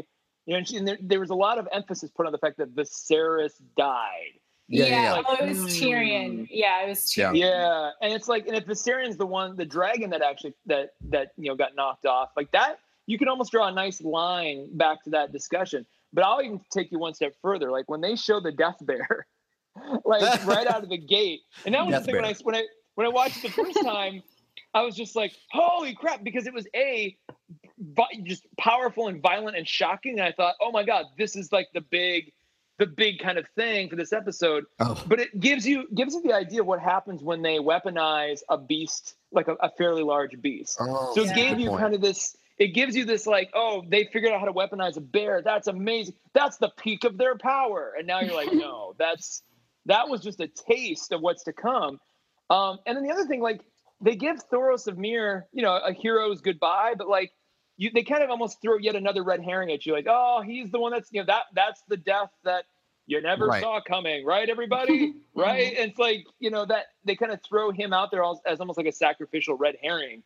You 0.46 0.54
know, 0.54 0.58
and, 0.60 0.68
she, 0.68 0.78
and 0.78 0.88
there, 0.88 0.98
there 1.02 1.20
was 1.20 1.30
a 1.30 1.36
lot 1.36 1.58
of 1.58 1.68
emphasis 1.74 2.10
put 2.10 2.26
on 2.26 2.32
the 2.32 2.38
fact 2.38 2.58
that 2.58 2.74
Viserys 2.74 3.52
died, 3.76 4.32
Yeah, 4.70 4.86
Yeah, 4.86 4.92
yeah, 4.92 5.16
yeah. 5.16 5.24
oh, 5.28 5.34
it 5.44 5.48
was 5.50 5.58
Mm. 5.58 5.82
Tyrion. 5.82 6.48
Yeah, 6.50 6.86
it 6.86 6.88
was 6.88 7.18
Yeah. 7.18 7.32
Tyrion. 7.32 7.38
Yeah, 7.38 7.92
and 8.02 8.14
it's 8.14 8.30
like, 8.30 8.48
and 8.48 8.56
if 8.56 8.66
Viserion's 8.66 9.18
the 9.18 9.26
one, 9.26 9.58
the 9.58 9.66
dragon 9.66 10.10
that 10.12 10.22
actually 10.22 10.54
that 10.68 10.94
that 11.10 11.34
you 11.38 11.50
know 11.50 11.56
got 11.56 11.76
knocked 11.76 12.06
off, 12.06 12.30
like 12.38 12.50
that, 12.52 12.80
you 13.08 13.18
can 13.18 13.28
almost 13.28 13.52
draw 13.52 13.68
a 13.68 13.72
nice 13.72 14.02
line 14.02 14.70
back 14.78 15.04
to 15.04 15.10
that 15.10 15.34
discussion. 15.34 15.86
But 16.14 16.24
I'll 16.24 16.42
even 16.42 16.62
take 16.72 16.92
you 16.94 17.00
one 17.00 17.14
step 17.14 17.34
further. 17.42 17.70
Like 17.70 17.90
when 17.90 18.00
they 18.00 18.16
show 18.16 18.40
the 18.40 18.52
death 18.54 18.78
bear, 18.82 19.28
like 20.06 20.46
right 20.46 20.68
out 20.68 20.84
of 20.84 20.90
the 20.90 20.98
gate, 20.98 21.42
and 21.66 21.74
that 21.76 21.86
was 21.86 21.94
Death 21.94 22.06
the 22.06 22.12
thing 22.14 22.22
when 22.22 22.26
I 22.26 22.36
when 22.44 22.56
I 22.56 22.64
when 22.96 23.08
I 23.08 23.10
watched 23.10 23.38
it 23.38 23.44
the 23.56 23.64
first 23.64 23.80
time, 23.84 24.24
I 24.74 24.82
was 24.82 24.96
just 24.96 25.16
like, 25.16 25.34
holy 25.52 25.94
crap, 25.94 26.24
because 26.24 26.48
it 26.48 26.54
was 26.54 26.68
a 26.76 27.18
just 28.24 28.46
powerful 28.58 29.08
and 29.08 29.22
violent 29.22 29.58
and 29.58 29.68
shocking. 29.68 30.14
And 30.20 30.22
I 30.28 30.32
thought, 30.32 30.56
oh 30.62 30.72
my 30.72 30.84
god, 30.84 31.06
this 31.18 31.36
is 31.36 31.52
like 31.52 31.68
the 31.74 31.82
big, 31.82 32.34
the 32.80 32.86
big 32.86 33.20
kind 33.20 33.38
of 33.38 33.48
thing 33.56 33.90
for 33.90 33.96
this 33.96 34.14
episode. 34.14 34.66
Oh, 34.80 35.02
but 35.08 35.20
it 35.20 35.40
gives 35.40 35.66
you 35.68 35.88
gives 35.94 36.14
you 36.16 36.22
the 36.22 36.34
idea 36.34 36.62
of 36.62 36.68
what 36.68 36.80
happens 36.80 37.22
when 37.24 37.42
they 37.42 37.58
weaponize 37.58 38.42
a 38.50 38.58
beast 38.58 39.16
like 39.32 39.48
a, 39.48 39.54
a 39.62 39.70
fairly 39.78 40.04
large 40.04 40.40
beast. 40.42 40.78
Oh, 40.80 41.12
so 41.14 41.22
it 41.22 41.28
Yeah. 41.28 41.34
gave 41.36 41.60
you 41.60 41.70
point. 41.70 41.82
kind 41.82 41.96
of 41.96 42.02
this 42.02 42.36
it 42.58 42.70
gives 42.70 42.96
you 42.96 43.06
this 43.06 43.28
like 43.28 43.50
oh 43.54 43.84
they 43.88 44.06
figured 44.06 44.32
out 44.34 44.40
how 44.40 44.46
to 44.46 44.54
weaponize 44.54 44.98
a 44.98 45.02
bear. 45.02 45.42
That's 45.42 45.68
amazing. 45.68 46.16
That's 46.34 46.58
the 46.58 46.70
peak 46.78 47.04
of 47.04 47.18
their 47.18 47.36
power. 47.36 47.94
And 47.98 48.08
now 48.08 48.22
you're 48.22 48.36
like 48.36 48.54
no 48.54 48.96
that's 48.98 49.44
that 49.88 50.08
was 50.10 50.22
just 50.22 50.40
a 50.40 50.48
taste 50.48 51.12
of 51.12 51.22
what's 51.22 51.44
to 51.46 51.54
come. 51.54 52.00
Um 52.50 52.80
and 52.86 52.96
then 52.98 53.04
the 53.04 53.12
other 53.12 53.26
thing 53.26 53.42
like 53.42 53.62
they 54.02 54.16
give 54.16 54.38
thoros 54.52 54.88
of 54.88 54.98
Myr, 54.98 55.48
you 55.54 55.64
know 55.64 55.76
a 55.76 55.94
hero's 55.94 56.42
goodbye 56.42 56.94
but 56.98 57.10
like 57.10 57.32
you 57.78 57.92
they 57.94 58.04
kind 58.04 58.24
of 58.24 58.30
almost 58.30 58.62
throw 58.62 58.78
yet 58.78 58.96
another 58.96 59.24
red 59.24 59.42
herring 59.42 59.72
at 59.72 59.86
you 59.86 59.94
like 59.94 60.08
oh 60.10 60.42
he's 60.46 60.72
the 60.72 60.80
one 60.80 60.92
that's 60.92 61.10
you 61.12 61.22
know 61.22 61.26
that 61.28 61.44
that's 61.56 61.82
the 61.90 61.98
death 61.98 62.32
that 62.44 62.66
you 63.08 63.22
never 63.22 63.48
Right. 63.48 63.62
saw 63.62 63.82
coming 63.82 64.26
right 64.26 64.50
everybody? 64.50 65.14
Right? 65.36 65.76
And 65.78 65.92
it's 65.92 66.00
like 66.00 66.26
you 66.40 66.50
know 66.52 66.66
that 66.66 66.86
they 67.06 67.16
kind 67.16 67.32
of 67.32 67.40
throw 67.48 67.72
him 67.72 67.94
out 67.94 68.12
there 68.12 68.24
as, 68.24 68.38
as 68.46 68.60
almost 68.60 68.78
like 68.78 68.88
a 68.88 68.92
sacrificial 68.92 69.56
red 69.58 69.76
herring 69.84 70.24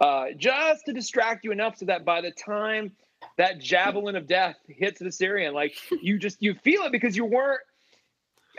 uh, 0.00 0.26
just 0.36 0.86
to 0.86 0.92
distract 0.92 1.44
you 1.44 1.52
enough 1.52 1.76
so 1.78 1.86
that 1.86 2.04
by 2.04 2.20
the 2.22 2.30
time 2.32 2.92
that 3.38 3.58
javelin 3.60 4.16
of 4.16 4.26
death 4.26 4.56
hits 4.68 5.00
Viserion 5.02 5.52
like 5.54 5.74
you 6.02 6.18
just 6.18 6.42
you 6.42 6.54
feel 6.54 6.82
it 6.84 6.92
because 6.92 7.16
you 7.16 7.24
weren't 7.26 7.60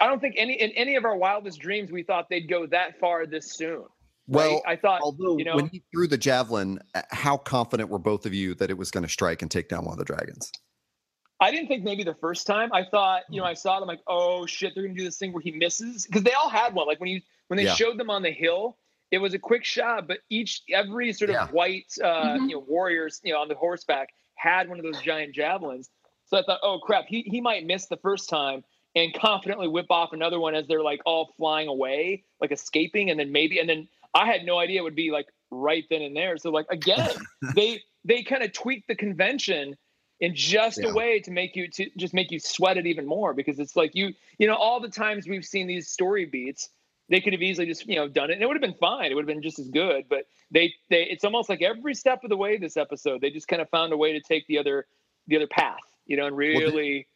i 0.02 0.08
don't 0.08 0.20
think 0.20 0.36
any 0.38 0.54
in 0.54 0.72
any 0.72 0.96
of 0.96 1.06
our 1.06 1.16
wildest 1.16 1.60
dreams 1.60 1.92
we 1.92 2.04
thought 2.04 2.28
they'd 2.30 2.50
go 2.50 2.66
that 2.66 3.00
far 3.00 3.26
this 3.26 3.54
soon 3.54 3.84
right? 4.28 4.50
well, 4.50 4.62
i 4.68 4.76
thought 4.76 5.02
although 5.02 5.38
you 5.38 5.46
know 5.46 5.56
when 5.56 5.68
he 5.68 5.84
threw 5.92 6.08
the 6.08 6.18
javelin, 6.18 6.80
uh, 6.94 7.02
how 7.12 7.38
confident 7.38 7.90
were 7.90 8.00
both 8.00 8.26
of 8.26 8.34
you 8.34 8.56
that 8.56 8.70
it 8.70 8.78
was 8.78 8.92
going 8.92 9.04
to 9.04 9.10
strike 9.10 9.42
and 9.42 9.52
take 9.52 9.70
down 9.70 9.86
one 9.86 9.94
of 9.94 10.00
the 10.00 10.06
dragons? 10.06 10.52
I 11.42 11.52
didn't 11.52 11.68
think 11.68 11.84
maybe 11.84 12.04
the 12.04 12.16
first 12.16 12.48
time. 12.48 12.72
I 12.72 12.86
thought, 12.90 13.24
you 13.30 13.42
know, 13.42 13.46
I 13.46 13.54
saw 13.54 13.80
them 13.80 13.88
like, 13.88 14.00
oh 14.08 14.46
shit, 14.46 14.74
they're 14.74 14.84
gonna 14.84 14.96
do 14.98 15.04
this 15.04 15.18
thing 15.18 15.34
where 15.34 15.42
he 15.42 15.52
misses 15.52 16.06
because 16.06 16.24
they 16.24 16.32
all 16.32 16.50
had 16.50 16.74
one. 16.74 16.88
Like 16.88 17.00
when 17.00 17.10
you 17.10 17.22
when 17.48 17.58
they 17.58 17.66
Yeah. 17.66 17.76
showed 17.76 17.98
them 18.00 18.10
on 18.10 18.24
the 18.24 18.32
hill, 18.32 18.78
it 19.12 19.18
was 19.18 19.34
a 19.34 19.40
quick 19.40 19.66
shot, 19.66 20.08
but 20.08 20.20
each 20.30 20.62
every 20.72 21.12
sort 21.12 21.30
of 21.30 21.36
Yeah. 21.36 21.48
white 21.48 21.94
uh, 22.02 22.38
Mhm. 22.38 22.48
you 22.50 22.56
know 22.56 22.60
warriors, 22.68 23.20
you 23.24 23.34
know, 23.34 23.40
on 23.42 23.50
the 23.50 23.56
horseback 23.56 24.10
had 24.36 24.70
one 24.70 24.80
of 24.80 24.86
those 24.86 25.00
giant 25.02 25.36
javelins. 25.36 25.90
So 26.26 26.38
I 26.38 26.44
thought, 26.44 26.60
oh 26.64 26.80
crap, 26.80 27.06
he 27.08 27.22
he 27.24 27.42
might 27.42 27.66
miss 27.66 27.88
the 27.88 27.98
first 27.98 28.30
time 28.30 28.64
and 28.96 29.14
confidently 29.14 29.68
whip 29.68 29.88
off 29.90 30.14
another 30.14 30.40
one 30.40 30.56
as 30.56 30.68
they're 30.68 30.84
like 30.84 31.02
all 31.06 31.34
flying 31.38 31.68
away, 31.68 32.24
like 32.40 32.52
escaping, 32.52 33.10
and 33.10 33.20
then 33.20 33.32
maybe 33.32 33.60
and 33.60 33.70
then 33.70 33.88
I 34.14 34.26
had 34.26 34.46
no 34.46 34.58
idea 34.60 34.80
it 34.80 34.84
would 34.84 34.96
be 34.96 35.12
like 35.12 35.28
right 35.52 35.84
then 35.90 36.02
and 36.02 36.16
there. 36.16 36.38
So 36.38 36.50
like 36.50 36.66
again, 36.70 37.10
they 37.56 37.82
they 38.04 38.24
kind 38.24 38.44
of 38.44 38.54
tweak 38.54 38.86
the 38.88 38.96
convention 38.96 39.76
in 40.22 40.34
just 40.34 40.78
Yeah. 40.78 40.90
a 40.90 40.94
way 40.94 41.20
to 41.20 41.32
make 41.32 41.56
you 41.56 41.68
to 41.72 41.90
just 41.98 42.14
make 42.14 42.32
you 42.32 42.40
sweat 42.40 42.78
it 42.78 42.86
even 42.86 43.06
more 43.06 43.34
because 43.34 43.60
it's 43.60 43.76
like 43.76 43.94
you 43.96 44.14
you 44.40 44.48
know 44.48 44.56
all 44.56 44.80
the 44.80 44.90
times 44.90 45.28
we've 45.28 45.46
seen 45.46 45.68
these 45.68 45.90
story 45.90 46.26
beats 46.26 46.70
they 47.10 47.20
could 47.20 47.34
have 47.34 47.42
easily 47.42 47.68
just 47.68 47.86
you 47.86 47.96
know 47.96 48.08
done 48.08 48.30
it 48.30 48.34
and 48.34 48.42
it 48.42 48.48
would 48.48 48.56
have 48.56 48.62
been 48.62 48.80
fine 48.80 49.12
it 49.12 49.14
would 49.14 49.28
have 49.28 49.36
been 49.36 49.42
just 49.42 49.60
as 49.60 49.68
good 49.70 50.06
but 50.10 50.26
they 50.52 50.74
they 50.90 51.04
it's 51.04 51.26
almost 51.26 51.50
like 51.50 51.62
every 51.62 51.94
step 51.94 52.24
of 52.24 52.30
the 52.30 52.38
way 52.38 52.58
this 52.58 52.78
episode 52.78 53.20
they 53.20 53.30
just 53.30 53.48
kind 53.50 53.62
of 53.62 53.70
found 53.70 53.92
a 53.92 53.98
way 53.98 54.14
to 54.14 54.22
take 54.22 54.48
the 54.48 54.58
other 54.58 54.88
the 55.28 55.36
other 55.36 55.48
path 55.48 55.82
you 56.06 56.16
know 56.16 56.28
and 56.28 56.38
really 56.38 57.08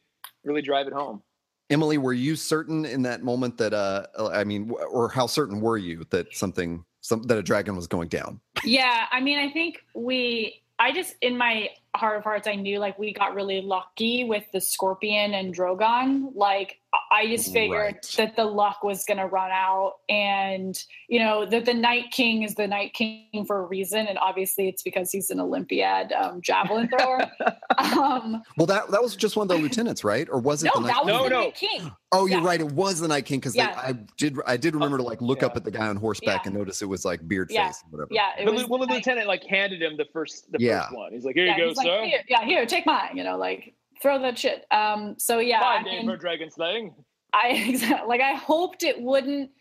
really 0.43 0.61
drive 0.61 0.85
it 0.85 0.93
home 0.93 1.21
Emily, 1.69 1.97
were 1.97 2.13
you 2.13 2.35
certain 2.35 2.85
in 2.85 3.01
that 3.03 3.23
moment 3.23 3.57
that 3.57 3.73
uh 3.73 4.05
I 4.33 4.43
mean 4.43 4.71
or 4.91 5.09
how 5.09 5.27
certain 5.27 5.61
were 5.61 5.77
you 5.77 6.05
that 6.09 6.35
something 6.35 6.83
some 7.01 7.23
that 7.23 7.37
a 7.37 7.43
dragon 7.43 7.75
was 7.75 7.87
going 7.87 8.09
down? 8.09 8.39
Yeah, 8.63 9.05
I 9.11 9.21
mean, 9.21 9.39
I 9.39 9.51
think 9.51 9.83
we, 9.95 10.61
I 10.79 10.91
just, 10.91 11.15
in 11.21 11.37
my 11.37 11.69
heart 11.99 12.17
of 12.17 12.23
hearts, 12.23 12.47
I 12.47 12.55
knew 12.55 12.79
like 12.79 12.97
we 12.97 13.13
got 13.13 13.35
really 13.35 13.61
lucky 13.61 14.23
with 14.23 14.43
the 14.53 14.59
Scorpion 14.61 15.33
and 15.33 15.53
Drogon. 15.55 16.31
Like, 16.33 16.77
I 17.11 17.27
just 17.27 17.53
figured 17.53 17.79
Right. 17.79 18.13
that 18.17 18.35
the 18.35 18.45
luck 18.45 18.83
was 18.83 19.05
going 19.05 19.19
to 19.19 19.27
run 19.27 19.51
out. 19.51 19.97
And, 20.09 20.75
you 21.07 21.19
know, 21.19 21.45
that 21.45 21.65
the 21.65 21.73
Night 21.73 22.05
King 22.09 22.41
is 22.41 22.55
the 22.55 22.67
Night 22.67 22.93
King 22.95 23.45
for 23.45 23.59
a 23.59 23.65
reason. 23.67 24.07
And 24.07 24.17
obviously 24.17 24.67
it's 24.67 24.81
because 24.81 25.11
he's 25.11 25.29
an 25.29 25.39
Olympiad 25.39 26.11
um, 26.13 26.41
javelin 26.41 26.89
thrower. 26.89 27.29
um, 27.77 28.41
Well, 28.57 28.65
that 28.67 28.89
that 28.89 29.01
was 29.03 29.15
just 29.15 29.35
one 29.37 29.43
of 29.45 29.49
the 29.55 29.61
lieutenants, 29.61 30.03
right? 30.03 30.27
Or 30.31 30.39
was 30.39 30.63
it 30.63 30.71
no, 30.75 30.81
the 30.81 30.87
that 30.87 30.93
night? 30.95 31.05
was 31.05 31.13
No, 31.13 31.23
the 31.25 31.29
no. 31.29 31.41
Night 31.41 31.55
King. 31.55 31.91
oh, 32.11 32.25
you're 32.25 32.39
yeah. 32.39 32.45
right. 32.45 32.59
It 32.59 32.71
was 32.71 32.99
the 32.99 33.07
night 33.07 33.25
king 33.25 33.39
because 33.39 33.55
Yeah. 33.55 33.73
I 33.77 33.93
did 34.17 34.37
I 34.47 34.57
did 34.57 34.73
remember 34.73 34.97
to 34.97 35.03
like 35.03 35.21
look 35.21 35.43
up 35.43 35.55
at 35.55 35.63
the 35.63 35.71
guy 35.71 35.87
on 35.87 35.95
horseback 35.95 36.41
Yeah. 36.45 36.49
and 36.49 36.57
notice 36.57 36.81
it 36.81 36.89
was 36.89 37.05
like 37.05 37.27
beard 37.27 37.51
Yeah. 37.51 37.67
face 37.67 37.83
or 37.85 37.89
whatever. 37.91 38.09
Yeah. 38.11 38.31
It 38.39 38.45
the, 38.45 38.51
was 38.51 38.67
well 38.67 38.79
the 38.79 38.87
Night- 38.87 38.95
lieutenant 38.95 39.27
like 39.27 39.43
handed 39.43 39.81
him 39.83 39.95
the 39.95 40.05
first 40.11 40.51
the 40.51 40.57
Yeah. 40.59 40.83
first 40.85 40.95
one 40.95 41.11
he's 41.13 41.23
like 41.25 41.35
here 41.35 41.45
yeah, 41.45 41.55
you 41.57 41.63
go 41.63 41.67
he's 41.69 41.77
like, 41.89 41.99
sir 41.99 42.05
"Here- 42.05 42.23
yeah, 42.29 42.45
here, 42.45 42.65
take 42.65 42.85
mine, 42.85 43.15
you 43.17 43.23
know, 43.23 43.37
like 43.37 43.73
throw 44.01 44.19
that 44.19 44.37
shit. 44.39 44.65
Um, 44.71 45.15
so 45.17 45.39
yeah, 45.39 45.59
five 45.59 45.81
I 45.81 45.83
days 45.83 45.97
mean- 45.99 46.07
for 46.09 46.17
dragon 46.17 46.49
slaying 46.51 46.93
I 47.33 48.03
like 48.07 48.21
I 48.21 48.33
hoped 48.33 48.83
it 48.83 49.01
wouldn't, 49.01 49.51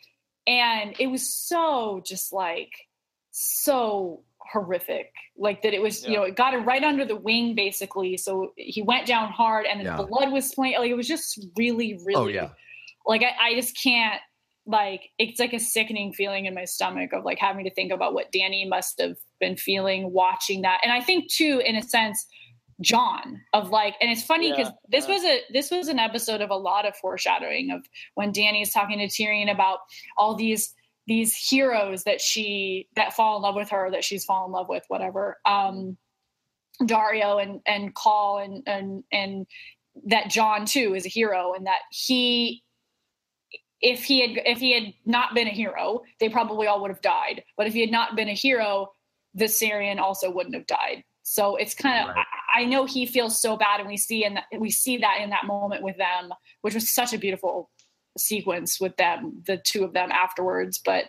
and 0.46 0.94
it 0.98 1.08
was 1.08 1.28
so 1.34 2.00
just 2.04 2.32
like 2.32 2.72
so 3.30 4.22
horrific. 4.38 5.12
Like 5.36 5.62
that 5.62 5.74
it 5.74 5.82
was, 5.82 6.06
you 6.06 6.16
know, 6.16 6.22
it 6.22 6.34
got 6.36 6.54
him 6.54 6.64
right 6.64 6.82
under 6.82 7.04
the 7.04 7.16
wing 7.16 7.54
basically. 7.54 8.16
So 8.16 8.52
he 8.56 8.82
went 8.82 9.06
down 9.06 9.30
hard, 9.30 9.66
and 9.66 9.82
Yeah. 9.82 9.96
the 9.96 10.04
blood 10.04 10.32
was 10.32 10.48
spraying. 10.48 10.78
Like 10.78 10.90
it 10.90 10.96
was 10.96 11.06
just 11.08 11.44
really, 11.56 11.98
really. 12.04 12.14
Oh 12.14 12.26
yeah. 12.26 12.50
Like 13.06 13.22
I, 13.22 13.50
I 13.50 13.54
just 13.54 13.80
can't. 13.80 14.20
Like 14.66 15.08
it's 15.18 15.40
like 15.40 15.52
a 15.54 15.58
sickening 15.60 16.12
feeling 16.12 16.44
in 16.46 16.54
my 16.54 16.64
stomach 16.66 17.12
of 17.12 17.24
like 17.24 17.38
having 17.38 17.64
to 17.64 17.70
think 17.74 17.90
about 17.92 18.12
what 18.14 18.30
Danny 18.32 18.66
must 18.66 19.00
have 19.00 19.16
been 19.40 19.56
feeling 19.56 20.12
watching 20.12 20.62
that, 20.62 20.80
and 20.82 20.92
I 20.92 21.00
think 21.00 21.30
too, 21.30 21.62
in 21.64 21.76
a 21.76 21.82
sense. 21.82 22.26
John 22.80 23.40
of 23.54 23.70
like, 23.70 23.96
and 24.00 24.08
it's 24.08 24.22
funny 24.22 24.52
because 24.52 24.68
Yeah, 24.68 25.00
this 25.00 25.08
yeah. 25.08 25.14
was 25.14 25.24
a 25.24 25.40
this 25.52 25.70
was 25.72 25.88
an 25.88 25.98
episode 25.98 26.40
of 26.40 26.50
a 26.50 26.54
lot 26.54 26.86
of 26.86 26.94
foreshadowing 26.94 27.72
of 27.72 27.84
when 28.14 28.30
Danny 28.30 28.62
is 28.62 28.70
talking 28.70 29.00
to 29.00 29.06
Tyrion 29.08 29.50
about 29.50 29.80
all 30.16 30.36
these 30.36 30.72
these 31.08 31.34
heroes 31.34 32.04
that 32.04 32.20
she 32.20 32.86
that 32.94 33.14
fall 33.14 33.34
in 33.36 33.42
love 33.42 33.56
with 33.56 33.68
her 33.70 33.90
that 33.90 34.04
she's 34.04 34.24
fallen 34.24 34.50
in 34.50 34.52
love 34.52 34.68
with 34.68 34.84
whatever 34.86 35.38
um 35.44 35.96
Daario 36.82 37.42
and 37.42 37.60
and 37.66 37.94
Call 37.96 38.38
and 38.38 38.62
and 38.66 39.02
and 39.10 39.46
that 40.06 40.30
John 40.30 40.64
too 40.64 40.94
is 40.94 41.04
a 41.04 41.08
hero 41.08 41.54
and 41.54 41.66
that 41.66 41.80
he 41.90 42.62
if 43.80 44.04
he 44.04 44.20
had 44.20 44.40
if 44.46 44.58
he 44.58 44.72
had 44.72 44.92
not 45.04 45.34
been 45.34 45.48
a 45.48 45.52
hero 45.52 46.02
they 46.20 46.28
probably 46.28 46.68
all 46.68 46.80
would 46.80 46.90
have 46.92 47.02
died 47.02 47.42
but 47.56 47.66
if 47.66 47.72
he 47.72 47.80
had 47.80 47.90
not 47.90 48.14
been 48.14 48.28
a 48.28 48.34
hero 48.34 48.92
Viserion 49.36 49.98
also 49.98 50.30
wouldn't 50.30 50.54
have 50.54 50.66
died 50.66 51.04
so 51.22 51.56
it's 51.56 51.74
kind 51.74 52.02
of 52.08 52.14
Right. 52.14 52.24
I, 52.56 52.62
I 52.62 52.64
know 52.64 52.86
he 52.86 53.04
feels 53.04 53.40
so 53.40 53.56
bad 53.56 53.80
and 53.80 53.88
we 53.88 53.96
see 53.96 54.24
and 54.24 54.38
we 54.58 54.70
see 54.70 54.96
that 54.98 55.18
in 55.20 55.30
that 55.30 55.46
moment 55.46 55.82
with 55.82 55.96
them 55.98 56.30
which 56.62 56.74
was 56.74 56.92
such 56.92 57.12
a 57.12 57.18
beautiful 57.18 57.70
sequence 58.16 58.80
with 58.80 58.96
them 58.96 59.42
the 59.46 59.58
two 59.58 59.84
of 59.84 59.92
them 59.92 60.10
afterwards 60.10 60.80
but 60.84 61.04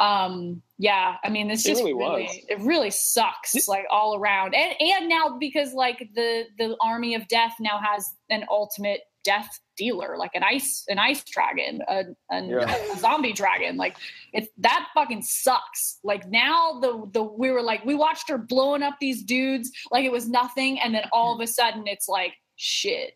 um 0.00 0.62
yeah 0.78 1.16
i 1.22 1.28
mean 1.28 1.48
this 1.48 1.66
It 1.66 1.70
just 1.70 1.82
really 1.82 1.94
really, 1.94 2.44
it 2.48 2.60
really 2.60 2.90
sucks 2.90 3.68
like 3.68 3.84
all 3.90 4.16
around 4.16 4.54
and 4.54 4.74
and 4.80 5.08
now 5.08 5.36
because 5.38 5.74
like 5.74 5.98
the 6.14 6.44
the 6.58 6.76
army 6.80 7.14
of 7.14 7.28
death 7.28 7.56
now 7.60 7.78
has 7.78 8.14
an 8.30 8.44
ultimate 8.48 9.00
death 9.30 9.50
dealer 9.76 10.16
like 10.16 10.30
an 10.34 10.42
ice 10.42 10.84
an 10.88 10.98
ice 10.98 11.22
dragon 11.24 11.82
a, 11.88 12.04
an- 12.30 12.48
Yeah. 12.48 12.74
a 12.74 12.96
zombie 12.98 13.32
dragon 13.32 13.76
like 13.76 13.96
it's 14.32 14.48
that 14.58 14.82
fucking 14.94 15.22
sucks 15.22 15.98
like 16.04 16.24
now 16.30 16.78
the 16.80 16.92
the 17.12 17.22
we 17.22 17.50
were 17.50 17.62
like 17.70 17.84
we 17.84 17.94
watched 17.94 18.28
her 18.30 18.38
blowing 18.38 18.82
up 18.82 18.94
these 19.00 19.22
dudes 19.22 19.70
like 19.90 20.04
it 20.04 20.12
was 20.12 20.28
nothing 20.28 20.78
and 20.80 20.94
then 20.94 21.04
all 21.12 21.34
of 21.34 21.40
a 21.40 21.46
sudden 21.46 21.84
it's 21.86 22.08
like 22.08 22.32
shit 22.56 23.12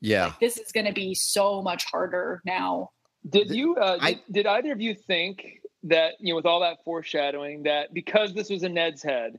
Yeah. 0.00 0.26
like 0.26 0.40
this 0.40 0.56
is 0.56 0.72
going 0.72 0.86
to 0.86 0.92
be 1.04 1.14
so 1.14 1.60
much 1.62 1.84
harder 1.92 2.40
now 2.44 2.90
Did 3.28 3.50
you? 3.50 3.76
Uh, 3.76 3.98
I- 4.00 4.12
did, 4.14 4.20
did 4.36 4.46
either 4.46 4.72
of 4.72 4.80
you 4.80 4.94
think 4.94 5.34
that 5.82 6.14
you 6.20 6.32
know, 6.32 6.36
with 6.36 6.46
all 6.46 6.60
that 6.60 6.78
foreshadowing, 6.84 7.62
that 7.64 7.92
because 7.94 8.32
this 8.34 8.48
was 8.50 8.62
in 8.62 8.72
Ned's 8.74 9.02
head, 9.02 9.38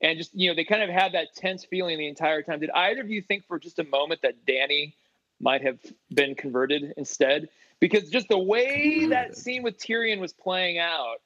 and 0.00 0.16
just 0.18 0.30
you 0.34 0.48
know, 0.48 0.54
they 0.54 0.64
kind 0.64 0.82
of 0.82 0.90
had 0.90 1.12
that 1.12 1.28
tense 1.36 1.64
feeling 1.72 1.96
the 1.98 2.08
entire 2.08 2.42
time. 2.42 2.58
Did 2.60 2.70
either 2.86 3.02
of 3.02 3.10
you 3.10 3.20
think 3.22 3.44
for 3.46 3.58
just 3.58 3.78
a 3.78 3.84
moment 3.84 4.20
that 4.22 4.34
Danny 4.46 4.94
might 5.40 5.62
have 5.62 5.78
been 6.10 6.34
converted 6.34 6.94
instead? 6.96 7.48
Because 7.80 8.08
just 8.08 8.28
the 8.28 8.38
way 8.38 9.06
that 9.06 9.36
scene 9.36 9.62
with 9.62 9.78
Tyrion 9.78 10.18
was 10.20 10.32
playing 10.32 10.78
out, 10.78 11.16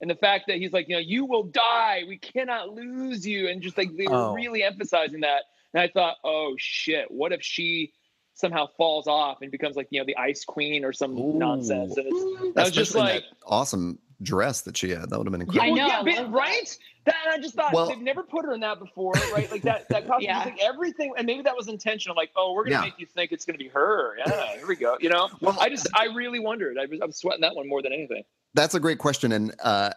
and 0.00 0.10
the 0.10 0.14
fact 0.16 0.44
that 0.48 0.56
he's 0.56 0.72
like, 0.72 0.88
you 0.88 0.94
know, 0.96 1.00
you 1.00 1.24
will 1.26 1.44
die, 1.44 2.04
we 2.08 2.16
cannot 2.16 2.70
lose 2.70 3.26
you, 3.26 3.48
and 3.48 3.60
just 3.62 3.76
like 3.76 3.94
they 3.96 4.06
were 4.08 4.14
Oh. 4.30 4.32
really 4.32 4.62
emphasizing 4.62 5.20
that. 5.20 5.42
And 5.72 5.80
I 5.82 5.88
thought, 5.88 6.16
oh 6.24 6.54
shit, 6.58 7.10
what 7.10 7.32
if 7.32 7.42
she 7.42 7.92
somehow 8.34 8.66
falls 8.78 9.06
off 9.06 9.42
and 9.42 9.50
becomes 9.52 9.76
like 9.76 9.86
you 9.90 10.00
know 10.00 10.06
the 10.06 10.16
Ice 10.16 10.44
Queen 10.44 10.84
or 10.84 10.92
some 10.92 11.16
Ooh. 11.18 11.38
nonsense. 11.38 11.96
And 11.96 12.06
it's, 12.08 12.56
I 12.58 12.62
was 12.62 12.72
just 12.72 12.94
like, 12.94 13.22
that 13.22 13.36
awesome 13.46 13.98
dress 14.22 14.60
that 14.62 14.76
she 14.76 14.90
had. 14.90 15.10
That 15.10 15.18
would 15.18 15.26
have 15.26 15.32
been 15.32 15.40
yeah, 15.52 15.64
incredible. 15.64 15.74
I 15.74 15.76
know, 15.78 15.86
yeah, 15.86 15.98
I 16.00 16.02
but- 16.04 16.14
love 16.22 16.32
that. 16.32 16.36
right? 16.38 16.78
That 17.06 17.16
I 17.30 17.38
just 17.38 17.54
thought 17.54 17.72
Well- 17.72 17.88
they've 17.88 17.98
never 17.98 18.22
put 18.22 18.44
her 18.44 18.52
in 18.52 18.60
that 18.60 18.78
before, 18.78 19.12
right? 19.32 19.50
Like 19.50 19.62
that 19.62 19.88
that 19.88 20.06
costume, 20.06 20.24
Yeah. 20.28 20.40
like 20.44 20.60
everything, 20.62 21.12
and 21.16 21.26
maybe 21.26 21.42
that 21.42 21.56
was 21.56 21.68
intentional. 21.68 22.14
Like, 22.16 22.30
oh, 22.36 22.52
we're 22.52 22.64
gonna 22.64 22.76
Yeah. 22.76 22.80
make 22.82 22.98
you 22.98 23.06
think 23.06 23.32
it's 23.32 23.44
gonna 23.44 23.58
be 23.58 23.68
her. 23.68 24.16
Yeah, 24.18 24.56
here 24.56 24.66
we 24.66 24.76
go. 24.76 24.96
You 25.00 25.08
know, 25.08 25.28
Well, 25.40 25.56
I 25.60 25.68
just 25.70 25.88
I 25.94 26.06
really 26.14 26.40
wondered. 26.40 26.76
I 26.78 26.86
was 26.86 27.00
I'm 27.02 27.12
sweating 27.12 27.40
that 27.40 27.54
one 27.56 27.68
more 27.68 27.82
than 27.82 27.92
anything. 27.92 28.22
That's 28.54 28.74
a 28.74 28.80
great 28.80 28.98
question, 28.98 29.32
and 29.32 29.54
uh, 29.62 29.90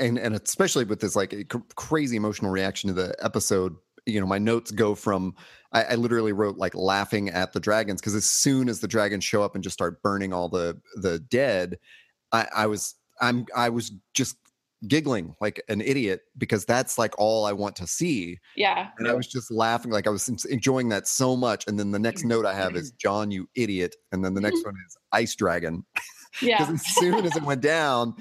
and 0.00 0.18
and 0.18 0.34
especially 0.36 0.84
with 0.84 1.00
this 1.00 1.16
like 1.16 1.32
a 1.32 1.42
cr- 1.44 1.58
crazy 1.74 2.16
emotional 2.16 2.50
reaction 2.50 2.88
to 2.88 2.94
the 2.94 3.14
episode. 3.22 3.74
You 4.06 4.20
know, 4.20 4.26
my 4.26 4.38
notes 4.38 4.70
go 4.70 4.94
from 4.94 5.34
I, 5.72 5.82
I 5.84 5.94
literally 5.96 6.32
wrote 6.32 6.56
like 6.58 6.74
laughing 6.74 7.30
at 7.30 7.52
the 7.54 7.60
dragons 7.60 8.00
because 8.00 8.14
as 8.14 8.26
soon 8.26 8.68
as 8.68 8.78
the 8.80 8.86
dragons 8.86 9.24
show 9.24 9.42
up 9.42 9.54
and 9.54 9.64
just 9.64 9.72
start 9.74 10.02
burning 10.02 10.32
all 10.34 10.48
the 10.50 10.78
the 10.96 11.18
dead, 11.18 11.78
I, 12.30 12.46
I 12.54 12.66
was 12.66 12.94
I'm 13.20 13.46
I 13.54 13.68
was 13.68 13.92
just 14.14 14.36
giggling 14.88 15.34
like 15.40 15.62
an 15.68 15.80
idiot 15.80 16.22
because 16.36 16.64
that's 16.64 16.98
like 16.98 17.14
all 17.18 17.46
I 17.46 17.52
want 17.52 17.76
to 17.76 17.86
see, 17.86 18.38
Yeah. 18.56 18.88
and 18.98 19.08
I 19.08 19.14
was 19.14 19.26
just 19.26 19.50
laughing 19.50 19.90
like 19.90 20.06
I 20.06 20.10
was 20.10 20.28
enjoying 20.46 20.88
that 20.90 21.08
so 21.08 21.36
much. 21.36 21.64
And 21.66 21.78
then 21.78 21.90
the 21.90 21.98
next 21.98 22.22
mm. 22.22 22.28
note 22.28 22.46
I 22.46 22.54
have 22.54 22.76
is 22.76 22.90
John, 22.98 23.30
you 23.30 23.48
idiot, 23.54 23.96
and 24.12 24.24
then 24.24 24.34
the 24.34 24.40
next 24.40 24.62
one 24.64 24.74
is 24.86 24.96
ice 25.12 25.34
dragon 25.34 25.84
Yeah. 26.42 26.58
because 26.58 26.74
as 26.74 26.94
soon 26.96 27.24
as 27.24 27.36
it 27.36 27.42
went 27.42 27.60
down, 27.60 28.14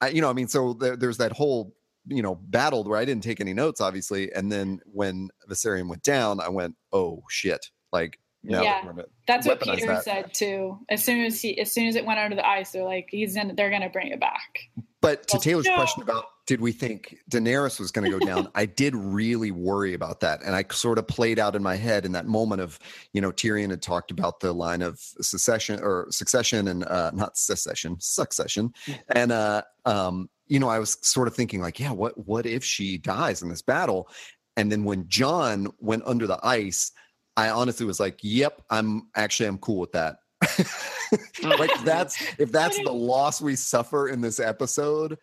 I, 0.00 0.08
you 0.08 0.20
know, 0.20 0.30
I 0.30 0.34
mean, 0.34 0.48
so 0.48 0.74
there, 0.74 0.96
there's 0.96 1.16
that 1.18 1.32
whole, 1.32 1.74
you 2.06 2.22
know, 2.22 2.34
battle 2.34 2.84
where 2.84 2.98
I 2.98 3.04
didn't 3.04 3.22
take 3.24 3.40
any 3.40 3.54
notes, 3.54 3.80
obviously, 3.80 4.30
and 4.32 4.52
then 4.52 4.80
when 4.84 5.30
Viserion 5.48 5.88
went 5.88 6.02
down, 6.02 6.40
I 6.40 6.48
went, 6.50 6.76
oh 6.92 7.22
shit, 7.30 7.66
like 7.92 8.18
now 8.46 8.62
Yeah. 8.62 8.92
That's 9.26 9.46
what 9.46 9.60
Peter 9.60 9.86
that. 9.86 10.04
said 10.04 10.34
too. 10.34 10.78
As 10.88 11.04
soon 11.04 11.24
as 11.24 11.40
he, 11.40 11.58
as 11.58 11.72
soon 11.72 11.88
as 11.88 11.96
it 11.96 12.04
went 12.04 12.18
under 12.18 12.36
the 12.36 12.46
ice, 12.46 12.72
they're 12.72 12.84
like, 12.84 13.08
he's 13.10 13.36
in. 13.36 13.54
They're 13.56 13.70
gonna 13.70 13.90
bring 13.90 14.08
it 14.08 14.20
back. 14.20 14.60
But 15.00 15.26
to 15.28 15.38
Taylor's 15.38 15.68
question 15.68 16.02
about 16.02 16.24
did 16.46 16.60
we 16.60 16.72
think 16.72 17.18
Daenerys 17.30 17.80
was 17.80 17.90
going 17.90 18.10
to 18.10 18.18
go 18.18 18.24
down, 18.24 18.48
I 18.54 18.66
did 18.66 18.94
really 18.94 19.50
worry 19.50 19.94
about 19.94 20.20
that, 20.20 20.42
and 20.44 20.54
I 20.54 20.64
sort 20.70 20.98
of 20.98 21.06
played 21.06 21.38
out 21.38 21.56
in 21.56 21.62
my 21.62 21.74
head 21.74 22.06
in 22.06 22.12
that 22.12 22.26
moment 22.26 22.60
of, 22.60 22.78
you 23.12 23.20
know, 23.20 23.32
Tyrion 23.32 23.70
had 23.70 23.82
talked 23.82 24.10
about 24.10 24.40
the 24.40 24.52
line 24.52 24.82
of 24.82 24.98
secession 25.00 25.80
or 25.82 26.06
succession 26.10 26.68
and 26.68 26.84
uh, 26.84 27.10
not 27.12 27.36
secession, 27.36 27.96
succession, 28.00 28.72
and 29.14 29.32
uh, 29.32 29.62
um, 29.84 30.30
you 30.46 30.60
know, 30.60 30.68
I 30.68 30.78
was 30.78 30.98
sort 31.02 31.28
of 31.28 31.34
thinking 31.34 31.60
like, 31.60 31.80
yeah, 31.80 31.90
what 31.90 32.16
what 32.26 32.46
if 32.46 32.64
she 32.64 32.98
dies 32.98 33.42
in 33.42 33.48
this 33.48 33.62
battle? 33.62 34.08
And 34.56 34.72
then 34.72 34.84
when 34.84 35.08
John 35.08 35.68
went 35.80 36.04
under 36.06 36.26
the 36.26 36.38
ice, 36.42 36.92
I 37.36 37.50
honestly 37.50 37.84
was 37.86 38.00
like, 38.00 38.18
yep, 38.22 38.62
I'm 38.70 39.08
actually 39.14 39.48
I'm 39.48 39.58
cool 39.58 39.78
with 39.78 39.92
that. 39.92 40.16
like 41.44 41.70
that's 41.84 42.20
if 42.38 42.50
that's 42.52 42.78
the 42.82 42.92
loss 42.92 43.40
we 43.40 43.56
suffer 43.56 44.08
in 44.08 44.20
this 44.20 44.40
episode, 44.40 45.18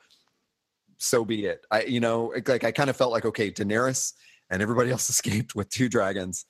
so 0.98 1.26
be 1.26 1.46
it. 1.46 1.66
I 1.72 1.84
you 1.84 2.00
know, 2.00 2.34
like 2.48 2.64
I 2.64 2.72
kind 2.72 2.90
of 2.90 2.96
felt 2.96 3.12
like 3.12 3.26
okay, 3.26 3.52
Daenerys 3.52 4.14
and 4.50 4.62
everybody 4.62 4.92
else 4.92 5.10
escaped 5.10 5.56
with 5.56 5.70
two 5.70 5.90
dragons. 5.90 6.46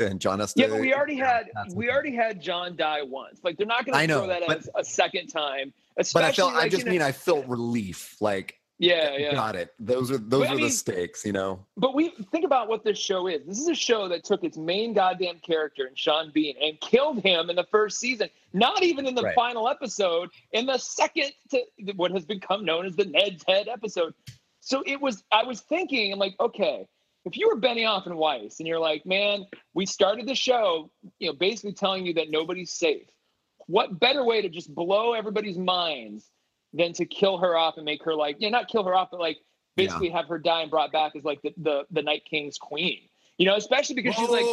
And 0.00 0.20
John 0.20 0.40
has 0.40 0.52
to 0.54 0.60
Yeah, 0.60 0.68
but 0.70 0.80
we 0.80 0.92
already 0.92 1.14
had 1.16 1.50
we 1.72 1.88
already 1.88 2.14
had 2.14 2.40
John 2.42 2.74
die 2.76 3.02
once. 3.02 3.40
Like 3.44 3.56
they're 3.56 3.66
not 3.66 3.86
gonna 3.86 4.06
know, 4.06 4.20
throw 4.20 4.28
that 4.28 4.42
but- 4.46 4.58
as 4.58 4.68
a 4.76 4.84
second 4.84 5.28
time. 5.28 5.72
but 5.96 6.24
I 6.24 6.32
felt 6.32 6.54
I 6.54 6.68
just 6.68 6.80
you 6.80 6.86
know- 6.86 6.90
mean 6.92 7.02
I 7.02 7.12
felt 7.12 7.46
relief. 7.46 8.16
Like 8.20 8.58
yeah, 8.84 9.16
yeah. 9.16 9.32
got 9.32 9.56
it. 9.56 9.74
Those 9.78 10.10
are 10.10 10.18
those 10.18 10.46
But, 10.46 10.50
I 10.50 10.54
are 10.54 10.60
the 10.60 10.70
stakes, 10.70 11.24
you 11.24 11.32
know. 11.32 11.64
But 11.76 11.94
we 11.94 12.10
think 12.30 12.44
about 12.44 12.68
what 12.68 12.84
this 12.84 12.98
show 12.98 13.26
is. 13.26 13.44
This 13.46 13.58
is 13.58 13.68
a 13.68 13.74
show 13.74 14.08
that 14.08 14.24
took 14.24 14.44
its 14.44 14.56
main 14.56 14.92
goddamn 14.92 15.38
character 15.40 15.86
in 15.86 15.94
Sean 15.94 16.30
Bean 16.32 16.56
and 16.60 16.80
killed 16.80 17.22
him 17.22 17.50
in 17.50 17.56
the 17.56 17.66
first 17.70 17.98
season. 17.98 18.28
Not 18.52 18.82
even 18.82 19.06
in 19.06 19.14
the 19.14 19.22
Right. 19.22 19.34
final 19.34 19.68
episode, 19.68 20.30
in 20.52 20.66
the 20.66 20.78
second 20.78 21.32
to 21.50 21.62
what 21.96 22.10
has 22.12 22.24
become 22.24 22.64
known 22.64 22.86
as 22.86 22.94
the 22.96 23.04
Ned's 23.06 23.44
Head 23.46 23.68
episode. 23.68 24.14
So 24.60 24.82
it 24.86 25.00
was. 25.00 25.24
I 25.32 25.44
was 25.44 25.60
thinking, 25.60 26.12
I'm 26.12 26.18
like, 26.18 26.34
okay, 26.40 26.86
if 27.24 27.36
you 27.36 27.48
were 27.48 27.60
Benioff 27.60 28.06
and 28.06 28.16
Weiss, 28.16 28.58
and 28.60 28.68
you're 28.68 28.78
like, 28.78 29.06
man, 29.06 29.46
we 29.72 29.86
started 29.86 30.26
the 30.26 30.34
show, 30.34 30.90
you 31.18 31.28
know, 31.28 31.32
basically 31.34 31.72
telling 31.72 32.04
you 32.06 32.14
that 32.14 32.30
nobody's 32.30 32.72
safe. 32.72 33.08
What 33.66 33.98
better 33.98 34.24
way 34.24 34.42
to 34.42 34.48
just 34.50 34.74
blow 34.74 35.14
everybody's 35.14 35.56
minds 35.56 36.30
than 36.74 36.92
to 36.94 37.06
kill 37.06 37.38
her 37.38 37.56
off 37.56 37.76
and 37.76 37.84
make 37.86 38.02
her 38.04 38.14
like, 38.14 38.36
you 38.40 38.50
know, 38.50 38.58
not 38.58 38.68
kill 38.68 38.84
her 38.84 38.94
off, 38.94 39.08
but 39.10 39.20
like 39.20 39.38
Yeah. 39.76 39.86
basically 39.86 40.10
have 40.10 40.26
her 40.28 40.38
die 40.38 40.62
and 40.62 40.70
brought 40.70 40.92
back 40.92 41.14
as 41.16 41.24
like 41.24 41.40
the 41.42 41.54
the, 41.56 41.86
the 41.90 42.02
Night 42.02 42.24
King's 42.28 42.58
queen. 42.58 43.00
You 43.38 43.46
know, 43.46 43.56
especially 43.56 43.94
because 43.96 44.14
she's 44.14 44.28
like, 44.28 44.44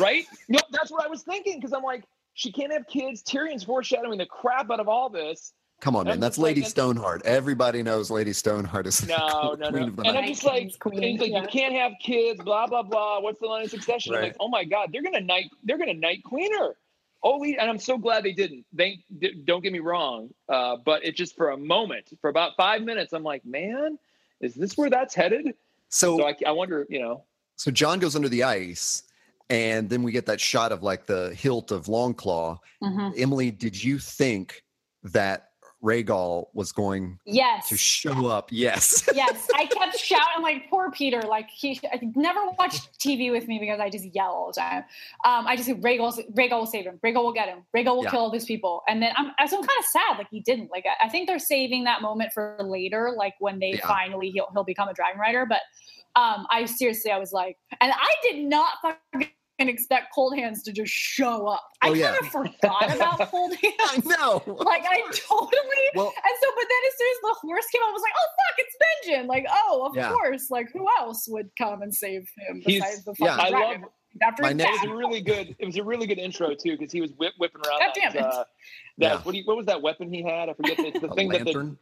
right? 0.00 0.24
No, 0.48 0.58
that's 0.72 0.90
what 0.90 1.04
I 1.04 1.08
was 1.08 1.22
thinking 1.22 1.58
because 1.58 1.72
I'm 1.72 1.82
like, 1.82 2.04
she 2.34 2.50
can't 2.52 2.72
have 2.72 2.86
kids. 2.86 3.22
Tyrion's 3.22 3.64
foreshadowing 3.64 4.18
the 4.18 4.26
crap 4.26 4.70
out 4.70 4.80
of 4.80 4.88
all 4.88 5.08
this. 5.08 5.52
Come 5.80 5.96
on, 5.96 6.00
I'm 6.02 6.12
man. 6.12 6.20
That's 6.20 6.36
just 6.36 6.42
like- 6.42 6.56
Lady 6.56 6.62
Stoneheart. 6.62 7.22
Everybody 7.24 7.82
knows 7.82 8.10
Lady 8.10 8.32
Stoneheart 8.32 8.86
is 8.86 9.06
No, 9.08 9.56
no, 9.58 9.70
queen 9.70 9.82
no. 9.82 9.86
of 9.88 9.96
the 9.96 10.02
And. 10.02 10.18
I'm 10.18 10.26
just 10.26 10.44
like, 10.44 10.60
King's 10.62 10.76
queen, 10.76 10.94
and 10.96 11.04
he's 11.04 11.20
like, 11.20 11.30
yeah. 11.30 11.42
you 11.42 11.48
can't 11.48 11.74
have 11.74 11.92
kids, 12.02 12.40
blah 12.42 12.66
blah 12.66 12.82
blah. 12.82 13.20
What's 13.20 13.40
the 13.40 13.46
line 13.46 13.64
of 13.64 13.70
succession? 13.70 14.14
I'm 14.14 14.20
Right. 14.20 14.26
like, 14.28 14.36
oh 14.40 14.48
my 14.48 14.64
god, 14.64 14.90
they're 14.92 15.02
gonna 15.02 15.20
night, 15.20 15.46
they're 15.64 15.78
gonna 15.78 15.94
night 15.94 16.22
queen 16.24 16.52
her. 16.58 16.76
Only, 17.22 17.58
and 17.58 17.68
I'm 17.68 17.78
so 17.78 17.98
glad 17.98 18.24
they 18.24 18.32
didn't. 18.32 18.64
They 18.72 19.04
don't 19.44 19.62
get 19.62 19.72
me 19.72 19.80
wrong, 19.80 20.30
uh, 20.48 20.76
but 20.84 21.04
it 21.04 21.16
just 21.16 21.36
for 21.36 21.50
a 21.50 21.56
moment, 21.56 22.08
for 22.20 22.30
about 22.30 22.56
five 22.56 22.82
minutes, 22.82 23.12
I'm 23.12 23.22
like, 23.22 23.44
man, 23.44 23.98
is 24.40 24.54
this 24.54 24.76
where 24.76 24.88
that's 24.88 25.14
headed? 25.14 25.54
So 25.90 26.16
So 26.16 26.26
I, 26.26 26.34
I 26.46 26.52
wonder, 26.52 26.86
you 26.88 27.00
know, 27.00 27.24
So 27.56 27.70
John 27.70 27.98
goes 27.98 28.16
under 28.16 28.28
the 28.28 28.42
ice, 28.44 29.02
and 29.50 29.90
then 29.90 30.02
we 30.02 30.12
get 30.12 30.24
that 30.26 30.40
shot 30.40 30.72
of 30.72 30.82
like 30.82 31.04
the 31.04 31.34
hilt 31.34 31.72
of 31.72 31.86
Longclaw. 31.86 32.58
Mhm. 32.82 33.20
Emily, 33.20 33.50
did 33.50 33.82
you 33.82 33.98
think 33.98 34.64
that 35.02 35.49
Rhaegal 35.82 36.46
was 36.52 36.72
going 36.72 37.18
Yes. 37.24 37.68
to 37.68 37.76
show 37.76 38.26
up? 38.26 38.48
Yes. 38.52 39.08
yes, 39.14 39.48
I 39.54 39.66
kept 39.66 39.98
shouting 39.98 40.42
like 40.42 40.68
poor 40.68 40.90
Peter. 40.90 41.22
Like 41.22 41.48
he 41.50 41.80
I 41.92 41.98
never 42.14 42.40
watched 42.58 42.98
TV 43.00 43.30
with 43.30 43.48
me 43.48 43.58
because 43.58 43.80
I 43.80 43.88
just 43.90 44.04
yell 44.14 44.30
all 44.30 44.52
the 44.54 44.60
time. 44.60 44.84
Um, 45.24 45.46
I 45.46 45.56
just 45.56 45.68
said 45.68 45.80
Rhaegal, 45.82 46.32
Rhaegal 46.34 46.50
will 46.58 46.66
save 46.66 46.84
him. 46.84 46.98
Rhaegal 47.04 47.22
will 47.22 47.32
get 47.32 47.48
him. 47.48 47.64
Rhaegal 47.74 47.96
will 47.96 48.04
Yeah. 48.04 48.10
kill 48.10 48.20
all 48.20 48.30
these 48.30 48.44
people. 48.44 48.82
And 48.88 49.02
then 49.02 49.12
I'm, 49.16 49.32
so 49.48 49.56
I'm 49.58 49.62
kind 49.66 49.78
of 49.78 49.84
sad 49.86 50.18
like 50.18 50.28
he 50.30 50.40
didn't. 50.40 50.70
Like 50.70 50.84
I, 50.86 51.06
I 51.06 51.08
think 51.08 51.26
they're 51.28 51.38
saving 51.38 51.84
that 51.84 52.02
moment 52.02 52.32
for 52.32 52.56
later, 52.60 53.12
like 53.16 53.34
when 53.40 53.58
they 53.58 53.72
Yeah. 53.72 53.86
finally 53.86 54.30
he'll 54.30 54.48
he'll 54.52 54.64
become 54.64 54.88
a 54.88 54.94
dragon 54.94 55.20
rider. 55.20 55.46
But 55.46 55.60
um, 56.16 56.46
I 56.50 56.64
seriously 56.66 57.10
I 57.10 57.18
was 57.18 57.32
like, 57.32 57.56
and 57.80 57.92
I 57.92 58.14
did 58.22 58.44
not 58.44 58.74
fucking 58.82 59.28
expect 59.68 60.12
Cold 60.14 60.36
Hands 60.36 60.62
to 60.62 60.72
just 60.72 60.92
show 60.92 61.46
up. 61.46 61.62
I 61.82 61.88
Oh, 61.90 61.94
kind 61.94 62.16
of 62.20 62.26
forgot 62.28 62.94
about 62.96 63.18
Cold 63.30 63.52
Hands. 63.54 63.74
I 63.80 64.00
know. 64.04 64.42
Like 64.46 64.84
I 64.88 65.00
totally 65.12 65.88
Well, 65.94 66.06
and 66.06 66.36
so, 66.42 66.48
but 66.56 66.64
then 66.68 66.82
as 66.88 66.98
soon 66.98 67.08
as 67.10 67.20
the 67.22 67.36
horse 67.42 67.66
came, 67.72 67.82
up, 67.82 67.88
I 67.88 67.92
was 67.92 68.02
like, 68.02 68.12
"Oh 68.16 68.28
fuck, 68.36 68.58
it's 68.58 68.76
Benjen!" 69.18 69.26
Like, 69.26 69.46
oh, 69.50 69.86
of 69.90 69.96
Yeah. 69.96 70.10
course. 70.10 70.50
Like, 70.50 70.68
who 70.72 70.86
else 70.98 71.26
would 71.28 71.50
come 71.58 71.82
and 71.82 71.94
save 71.94 72.28
him 72.48 72.62
He's- 72.64 72.80
besides 72.82 73.04
the 73.04 73.14
yeah. 73.18 73.36
fucking 73.36 73.54
I 73.54 73.58
dragon? 73.58 73.80
love 73.82 73.90
After 74.22 74.42
my 74.42 74.48
his 74.48 74.56
next- 74.56 74.84
it 74.84 74.88
was 74.88 74.94
a 74.94 74.98
really 74.98 75.20
good. 75.20 75.56
It 75.58 75.66
was 75.66 75.76
a 75.76 75.84
really 75.84 76.06
good 76.06 76.18
intro 76.18 76.54
too 76.54 76.76
because 76.76 76.92
he 76.92 77.00
was 77.00 77.12
whip, 77.12 77.32
whipping 77.38 77.60
around 77.66 77.80
God 77.80 77.92
that. 77.94 78.12
damn 78.12 78.16
it. 78.16 78.22
Uh, 78.22 78.30
that 78.38 78.46
Yeah. 78.98 79.18
what, 79.18 79.34
you, 79.34 79.42
what 79.44 79.56
was 79.56 79.66
that 79.66 79.80
weapon 79.82 80.12
he 80.12 80.22
had? 80.22 80.48
I 80.48 80.54
forget. 80.54 80.76
The, 80.76 80.86
it's 80.88 81.00
the 81.00 81.08
a 81.10 81.14
thing 81.14 81.28
that 81.30 81.44
the 81.44 81.76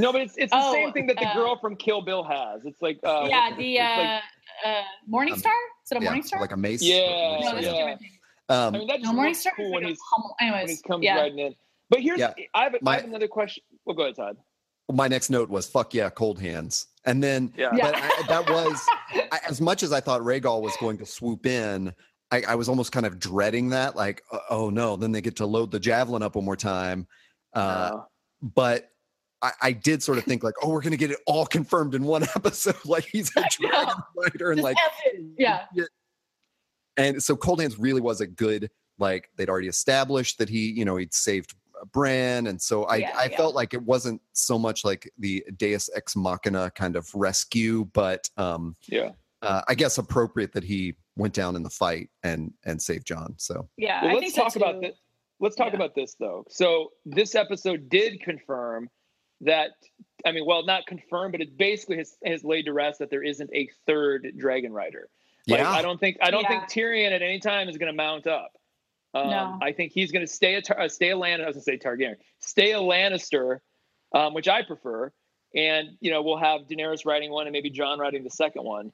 no, 0.00 0.12
but 0.12 0.22
it's 0.22 0.34
it's 0.36 0.50
the 0.50 0.58
Oh, 0.60 0.72
same 0.72 0.92
thing 0.92 1.06
that 1.08 1.16
the 1.18 1.26
uh, 1.28 1.34
girl 1.34 1.58
from 1.60 1.76
Kill 1.76 2.00
Bill 2.02 2.24
has. 2.24 2.64
It's 2.64 2.80
like 2.82 2.98
uh, 3.04 3.26
yeah, 3.28 3.54
the 3.56 3.76
it's 3.76 3.80
uh, 3.82 4.02
like- 4.02 4.22
uh, 4.64 4.82
Morning 5.06 5.36
Star. 5.36 5.52
Is 5.84 5.92
it 5.92 5.98
a 5.98 6.00
yeah, 6.00 6.04
Morning 6.10 6.22
Star? 6.22 6.40
like 6.40 6.52
a 6.52 6.56
mace. 6.56 6.82
Yeah, 6.82 7.38
no, 7.40 7.52
that's 7.54 7.66
yeah. 7.66 7.96
a. 8.48 8.52
Um, 8.52 8.74
I 8.74 8.78
mean, 8.78 8.88
that 8.88 9.00
No, 9.00 9.04
just 9.04 9.14
Morning 9.14 9.30
looks 9.32 9.40
Star. 9.40 9.52
cool 9.56 9.70
when 9.72 9.82
like 9.82 9.84
a 9.84 9.88
he's 9.88 9.98
pummel. 10.14 10.34
when 10.40 10.48
Anyways, 10.54 10.76
he 10.78 10.88
comes 10.88 11.04
yeah. 11.04 11.16
riding 11.16 11.38
in. 11.38 11.54
But 11.88 12.00
here's 12.00 12.18
Yeah. 12.20 12.32
I 12.54 12.64
have 12.64 12.74
I 12.86 12.96
have 12.96 13.04
another 13.04 13.28
question. 13.28 13.62
Well, 13.84 13.96
go 13.96 14.02
ahead, 14.04 14.16
Todd. 14.16 14.36
my 14.92 15.08
next 15.08 15.30
note 15.30 15.48
was 15.50 15.66
"fuck 15.68 15.94
yeah, 15.94 16.10
cold 16.10 16.40
hands," 16.40 16.86
and 17.04 17.22
then 17.22 17.52
Yeah. 17.56 17.70
Yeah. 17.74 17.90
but 17.92 17.94
I, 17.96 18.22
that 18.28 18.50
was 18.50 18.86
I, 19.32 19.40
as 19.48 19.60
much 19.60 19.82
as 19.82 19.92
I 19.92 20.00
thought 20.00 20.20
Rhaegal 20.22 20.60
was 20.62 20.76
going 20.78 20.98
to 20.98 21.06
swoop 21.06 21.46
in. 21.46 21.92
I, 22.32 22.42
I 22.46 22.54
was 22.54 22.68
almost 22.68 22.92
kind 22.92 23.06
of 23.06 23.18
dreading 23.18 23.70
that, 23.70 23.96
like, 23.96 24.22
uh, 24.30 24.38
oh 24.50 24.70
no, 24.70 24.94
then 24.94 25.10
they 25.10 25.20
get 25.20 25.34
to 25.36 25.46
load 25.46 25.72
the 25.72 25.80
javelin 25.80 26.22
up 26.22 26.36
one 26.36 26.44
more 26.44 26.54
time. 26.56 27.08
Uh, 27.56 27.58
Uh, 27.58 28.00
but 28.40 28.89
I, 29.42 29.52
I 29.62 29.72
did 29.72 30.02
sort 30.02 30.18
of 30.18 30.24
think 30.24 30.42
like, 30.42 30.54
oh, 30.62 30.68
we're 30.70 30.82
gonna 30.82 30.96
get 30.96 31.10
it 31.10 31.18
all 31.26 31.46
confirmed 31.46 31.94
in 31.94 32.04
one 32.04 32.22
episode. 32.36 32.76
like 32.84 33.04
he's 33.10 33.30
a 33.36 33.40
know. 33.40 33.46
dragon 33.70 33.94
rider 34.16 34.50
and 34.52 34.58
Just 34.58 34.64
like 34.64 34.76
Evan. 35.06 35.34
yeah, 35.38 35.64
and 36.96 37.22
so 37.22 37.36
Cold 37.36 37.60
Hands 37.60 37.78
really 37.78 38.00
was 38.00 38.20
a 38.20 38.26
good 38.26 38.70
like 38.98 39.30
they'd 39.36 39.48
already 39.48 39.68
established 39.68 40.38
that 40.38 40.48
he 40.48 40.70
you 40.72 40.84
know 40.84 40.96
he'd 40.96 41.14
saved 41.14 41.54
Bran 41.92 42.46
and 42.48 42.60
so 42.60 42.84
I 42.84 42.96
Yeah, 42.96 43.12
I 43.16 43.24
yeah. 43.30 43.36
felt 43.38 43.54
like 43.54 43.72
it 43.72 43.82
wasn't 43.82 44.20
so 44.32 44.58
much 44.58 44.84
like 44.84 45.10
the 45.18 45.42
Deus 45.56 45.88
Ex 45.94 46.14
Machina 46.14 46.70
kind 46.74 46.96
of 46.96 47.08
rescue, 47.14 47.86
but 47.94 48.28
um 48.36 48.76
yeah. 48.88 49.12
uh, 49.40 49.62
I 49.68 49.74
guess 49.74 49.96
appropriate 49.96 50.52
that 50.52 50.64
he 50.64 50.94
went 51.16 51.32
down 51.32 51.56
in 51.56 51.62
the 51.62 51.70
fight 51.70 52.10
and 52.22 52.52
and 52.66 52.80
saved 52.80 53.06
John. 53.06 53.34
So 53.38 53.66
yeah. 53.78 54.04
Well, 54.04 54.14
let's 54.16 54.20
think 54.20 54.34
so 54.34 54.42
talk 54.42 54.56
about 54.56 54.82
too. 54.82 54.88
this. 54.88 54.98
Let's 55.40 55.56
talk 55.56 55.68
Yeah. 55.70 55.76
about 55.76 55.94
this 55.94 56.14
though. 56.20 56.44
So 56.50 56.90
this 57.06 57.34
episode 57.34 57.88
did 57.88 58.20
confirm 58.20 58.90
that. 59.42 59.70
I 60.24 60.32
mean, 60.32 60.44
well, 60.44 60.64
not 60.64 60.86
confirmed, 60.86 61.32
but 61.32 61.40
it 61.40 61.56
basically 61.56 61.96
has, 61.96 62.16
has 62.24 62.44
laid 62.44 62.66
to 62.66 62.72
rest 62.74 62.98
that 62.98 63.08
there 63.10 63.22
isn't 63.22 63.48
a 63.54 63.68
third 63.86 64.32
dragon 64.36 64.72
rider. 64.72 65.08
Like, 65.48 65.60
Yeah. 65.60 65.70
I 65.70 65.80
don't 65.80 65.98
think 65.98 66.18
I 66.20 66.30
don't 66.30 66.42
Yeah. 66.42 66.48
think 66.60 66.64
Tyrion 66.64 67.10
at 67.12 67.22
any 67.22 67.38
time 67.40 67.68
is 67.68 67.78
going 67.78 67.90
to 67.90 67.96
mount 67.96 68.26
up. 68.26 68.52
Um, 69.14 69.30
No. 69.30 69.58
I 69.62 69.72
think 69.72 69.92
he's 69.92 70.12
going 70.12 70.24
to 70.26 70.30
stay 70.30 70.54
a 70.56 70.62
Tar- 70.62 70.78
uh, 70.78 70.88
stay 70.88 71.10
a 71.10 71.16
Lannister. 71.16 71.44
I 71.44 71.46
was 71.46 71.54
going 71.54 71.54
to 71.54 71.60
say 71.62 71.78
Targaryen, 71.78 72.16
stay 72.40 72.72
a 72.72 72.78
Lannister, 72.78 73.60
um, 74.14 74.34
which 74.34 74.46
I 74.48 74.62
prefer. 74.62 75.10
And 75.56 75.96
you 76.00 76.10
know 76.12 76.22
we'll 76.22 76.36
have 76.36 76.62
Daenerys 76.68 77.04
writing 77.06 77.30
one 77.30 77.46
and 77.46 77.52
maybe 77.52 77.70
John 77.70 77.98
writing 77.98 78.22
the 78.22 78.30
second 78.30 78.62
one. 78.64 78.92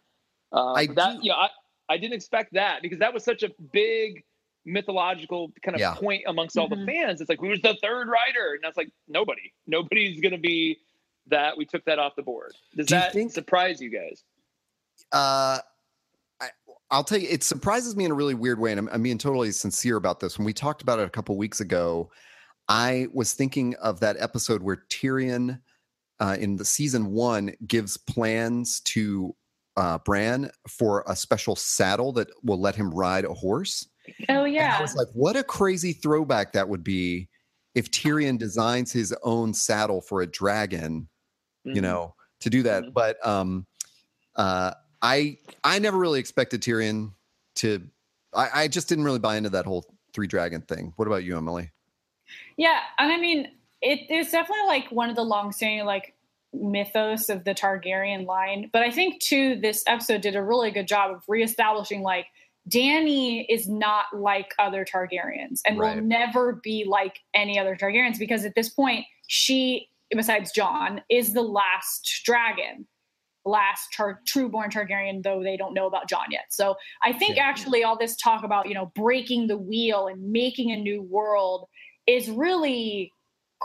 Um, 0.53 0.75
I 0.77 0.87
but 0.87 0.97
that 0.97 1.13
do- 1.17 1.23
you 1.25 1.31
know 1.31 1.37
I, 1.37 1.49
I 1.89 1.99
didn't 1.99 2.15
expect 2.15 2.53
that 2.55 2.81
because 2.83 3.01
that 3.01 3.13
was 3.13 3.25
such 3.25 3.43
a 3.43 3.51
big 3.73 4.25
mythological 4.67 5.53
kind 5.65 5.75
of 5.75 5.81
Yeah. 5.81 5.95
point 5.95 6.25
amongst 6.27 6.59
all 6.59 6.69
the 6.69 6.77
Mhm. 6.77 6.87
fans. 6.87 7.21
It's 7.21 7.31
like 7.31 7.41
who's 7.41 7.63
the 7.63 7.75
third 7.81 8.09
writer? 8.09 8.55
And 8.55 8.63
that's 8.63 8.77
like 8.77 8.91
nobody. 9.09 9.53
Nobody's 9.67 10.21
going 10.21 10.33
to 10.33 10.39
be 10.39 10.79
that. 11.29 11.57
We 11.57 11.65
took 11.65 11.85
that 11.87 11.99
off 11.99 12.17
the 12.17 12.23
board. 12.23 12.53
Does 12.77 12.87
Do 12.87 12.95
you 12.97 13.01
that 13.01 13.13
think- 13.13 13.33
surprise 13.33 13.81
you 13.81 13.91
guys? 13.91 14.25
Uh, 15.13 15.59
I, 16.41 16.49
I'll 16.91 17.05
tell 17.05 17.19
you, 17.19 17.29
it 17.29 17.43
surprises 17.45 17.97
me 17.97 18.05
in 18.05 18.11
a 18.11 18.15
really 18.15 18.35
weird 18.35 18.59
way, 18.59 18.73
and 18.73 18.79
I'm, 18.81 18.89
I'm 18.91 19.03
being 19.03 19.19
totally 19.19 19.53
sincere 19.53 19.97
about 19.97 20.21
this. 20.21 20.39
When 20.39 20.45
we 20.45 20.53
talked 20.53 20.83
about 20.83 20.99
it 20.99 21.07
a 21.07 21.11
couple 21.11 21.37
weeks 21.37 21.61
ago, 21.61 22.11
I 22.69 23.07
was 23.13 23.33
thinking 23.33 23.75
of 23.77 24.01
that 24.01 24.17
episode 24.19 24.63
where 24.63 24.85
Tyrion, 24.89 25.61
uh, 26.21 26.37
in 26.41 26.57
the 26.57 26.65
season 26.65 27.13
one, 27.13 27.55
gives 27.67 27.97
plans 27.97 28.81
to 28.81 29.35
uh, 29.77 29.99
Bran 29.99 30.51
for 30.69 31.05
a 31.07 31.15
special 31.15 31.55
saddle 31.55 32.11
that 32.15 32.29
will 32.43 32.59
let 32.59 32.75
him 32.75 32.91
ride 32.91 33.27
a 33.27 33.35
horse. 33.35 33.87
Oh 34.29 34.45
And 34.45 34.55
yeah. 34.55 34.77
I 34.79 34.83
was 34.83 34.95
like, 34.95 35.09
what 35.13 35.37
a 35.37 35.43
crazy 35.45 35.93
throwback 35.93 36.53
that 36.53 36.69
would 36.69 36.85
be 36.85 37.29
if 37.75 37.91
Tyrion 37.91 38.39
designs 38.39 38.93
his 38.93 39.15
own 39.23 39.53
saddle 39.53 40.01
for 40.01 40.23
a 40.23 40.27
dragon 40.27 41.09
you 41.65 41.81
Mhm. 41.81 41.83
know, 41.83 42.15
to 42.41 42.49
do 42.49 42.63
that. 42.63 42.85
Mhm. 42.85 42.93
But 42.95 43.27
um, 43.27 43.67
uh, 44.37 44.73
I 45.03 45.39
I 45.65 45.79
never 45.81 45.99
really 45.99 46.21
expected 46.21 46.63
Tyrion 46.63 47.13
to. 47.57 47.83
I, 48.33 48.63
I 48.63 48.69
just 48.69 48.89
didn't 48.89 49.05
really 49.05 49.19
buy 49.19 49.37
into 49.37 49.51
that 49.51 49.65
whole 49.67 49.85
three 50.13 50.27
dragon 50.29 50.63
thing. 50.63 50.93
What 50.97 51.09
about 51.09 51.25
you, 51.25 51.37
Emily? 51.37 51.73
Yeah, 52.57 52.81
and 52.99 53.11
I 53.13 53.17
mean, 53.19 53.51
it's 53.83 54.31
definitely 54.31 54.67
like 54.67 54.91
one 54.91 55.11
of 55.11 55.17
the 55.17 55.25
long-standing 55.25 55.85
like 55.87 56.15
mythos 56.53 57.29
of 57.29 57.45
the 57.45 57.55
Targaryen 57.55 58.27
line. 58.27 58.71
But 58.73 58.83
I 58.83 58.91
think 58.91 59.21
too, 59.21 59.57
this 59.61 59.83
episode 59.87 60.21
did 60.21 60.37
a 60.37 60.43
really 60.43 60.71
good 60.71 60.87
job 60.87 61.11
of 61.15 61.23
reestablishing 61.29 62.03
like 62.03 62.27
Danny 62.69 63.43
is 63.51 63.69
not 63.69 64.07
like 64.13 64.55
other 64.59 64.85
Targaryens 64.85 65.61
and 65.67 65.79
Right. 65.79 65.97
will 65.97 66.03
never 66.03 66.55
be 66.63 66.85
like 66.85 67.21
any 67.35 67.59
other 67.59 67.77
Targaryens 67.77 68.19
because 68.19 68.45
at 68.45 68.55
this 68.55 68.69
point, 68.71 69.05
she, 69.29 69.89
besides 70.11 70.53
John, 70.53 71.03
is 71.09 71.33
the 71.33 71.43
last 71.43 72.23
dragon. 72.25 72.87
Last 73.45 73.93
Tar- 73.93 74.23
true-born 74.27 74.71
Targaryen, 74.71 75.23
though 75.23 75.41
they 75.41 75.57
don't 75.57 75.73
know 75.75 75.87
about 75.87 76.09
John 76.09 76.27
yet. 76.33 76.47
So 76.51 76.77
I 77.05 77.13
think 77.13 77.37
Yeah. 77.37 77.45
actually 77.45 77.85
all 77.85 77.97
this 77.97 78.17
talk 78.17 78.43
about 78.43 78.67
you 78.69 78.75
know 78.75 78.87
breaking 78.97 79.47
the 79.47 79.57
wheel 79.57 80.09
and 80.09 80.33
making 80.33 80.73
a 80.73 80.77
new 80.77 81.03
world 81.03 81.69
is 82.09 82.29
really 82.29 83.13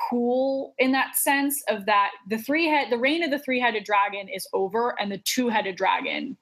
cool 0.09 0.73
in 0.77 0.91
that 0.91 1.15
sense 1.15 1.63
of 1.67 1.85
that 1.87 2.11
the 2.29 2.37
three 2.37 2.67
head 2.67 2.89
the 2.91 2.97
reign 2.97 3.23
of 3.23 3.31
the 3.31 3.39
three-headed 3.39 3.83
dragon 3.83 4.29
is 4.29 4.47
over 4.53 4.95
and 5.01 5.11
the 5.11 5.17
two-headed 5.17 5.75
dragon 5.75 6.37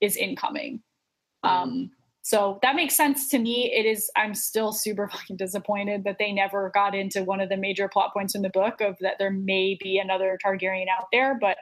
is 0.00 0.16
incoming 0.16 0.80
um 1.42 1.90
so 2.24 2.58
that 2.62 2.76
makes 2.76 2.94
sense 2.96 3.28
to 3.28 3.38
me 3.38 3.72
it 3.72 3.84
is 3.84 4.10
i'm 4.16 4.34
still 4.34 4.72
super 4.72 5.08
fucking 5.12 5.36
disappointed 5.36 6.04
that 6.04 6.16
they 6.18 6.32
never 6.32 6.70
got 6.72 6.94
into 6.94 7.22
one 7.24 7.40
of 7.40 7.48
the 7.48 7.56
major 7.56 7.88
plot 7.88 8.12
points 8.12 8.34
in 8.34 8.42
the 8.42 8.48
book 8.50 8.80
of 8.80 8.96
that 9.00 9.14
there 9.18 9.30
may 9.30 9.76
be 9.80 9.98
another 9.98 10.38
targaryen 10.44 10.86
out 10.88 11.06
there 11.12 11.36
but 11.40 11.56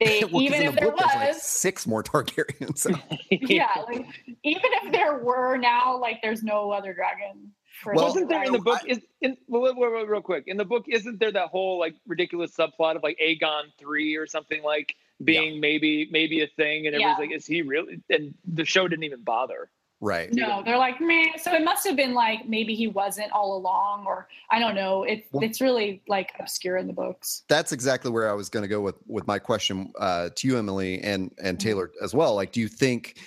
they 0.00 0.20
Well, 0.24 0.30
'cause 0.30 0.42
even 0.42 0.62
in 0.62 0.68
if 0.68 0.74
the 0.74 0.80
there 0.80 0.90
book, 0.90 0.98
there's, 1.00 1.14
like, 1.14 1.28
was 1.34 1.42
six 1.42 1.86
more 1.86 2.02
Targaryens. 2.04 2.86
yeah 3.30 3.84
like 3.86 4.06
even 4.42 4.62
if 4.82 4.92
there 4.92 5.18
were 5.18 5.56
now 5.56 5.98
like 5.98 6.20
there's 6.22 6.42
no 6.42 6.70
other 6.70 6.94
dragon 6.94 7.52
for 7.82 7.94
Well, 7.94 8.06
Wasn't 8.06 8.28
there 8.28 8.42
in 8.42 8.52
the 8.52 8.58
book? 8.58 8.80
Is 8.86 8.98
in 9.20 9.36
well, 9.46 9.62
wait, 9.62 9.76
wait, 9.76 9.92
wait, 9.92 10.08
real 10.08 10.20
quick 10.20 10.44
in 10.48 10.56
the 10.56 10.64
book? 10.64 10.86
Isn't 10.88 11.20
there 11.20 11.30
that 11.30 11.48
whole 11.48 11.78
like 11.78 11.94
ridiculous 12.08 12.50
subplot 12.56 12.96
of 12.96 13.04
like 13.04 13.16
Aegon 13.24 13.64
three 13.78 14.16
or 14.16 14.26
something 14.26 14.62
like 14.64 14.96
being 15.22 15.60
maybe 15.60 16.08
maybe 16.10 16.40
a 16.42 16.48
thing, 16.48 16.86
and 16.86 16.96
everyone's 16.96 17.18
Yeah. 17.18 17.22
like, 17.26 17.32
is 17.32 17.46
he 17.46 17.62
really? 17.62 18.00
And 18.10 18.34
the 18.44 18.64
show 18.64 18.88
didn't 18.88 19.04
even 19.04 19.22
bother. 19.22 19.70
Right. 20.00 20.32
No, 20.32 20.62
they're 20.64 20.78
like, 20.78 21.00
man. 21.00 21.26
So 21.42 21.52
it 21.54 21.64
must 21.64 21.86
have 21.86 21.96
been 21.96 22.14
like 22.14 22.48
maybe 22.48 22.74
he 22.74 22.88
wasn't 22.88 23.32
all 23.32 23.56
along, 23.56 24.04
or 24.06 24.28
I 24.50 24.58
don't 24.58 24.74
know. 24.74 25.02
It, 25.04 25.26
Well- 25.32 25.42
it's 25.44 25.60
really 25.60 26.02
like 26.08 26.32
obscure 26.38 26.76
in 26.76 26.86
the 26.86 26.92
books. 26.92 27.42
That's 27.48 27.72
exactly 27.72 28.10
where 28.10 28.30
I 28.30 28.32
was 28.34 28.48
going 28.48 28.62
to 28.62 28.68
go 28.68 28.80
with 28.80 28.96
with 29.06 29.26
my 29.26 29.38
question 29.38 29.92
uh, 29.98 30.30
to 30.34 30.48
you, 30.48 30.56
Emily, 30.58 31.00
and 31.00 31.32
and 31.42 31.58
Mm-hmm. 31.58 31.68
Taylor 31.68 31.90
as 32.02 32.14
well. 32.14 32.34
Like, 32.34 32.52
do 32.52 32.60
you 32.60 32.68
think? 32.68 33.18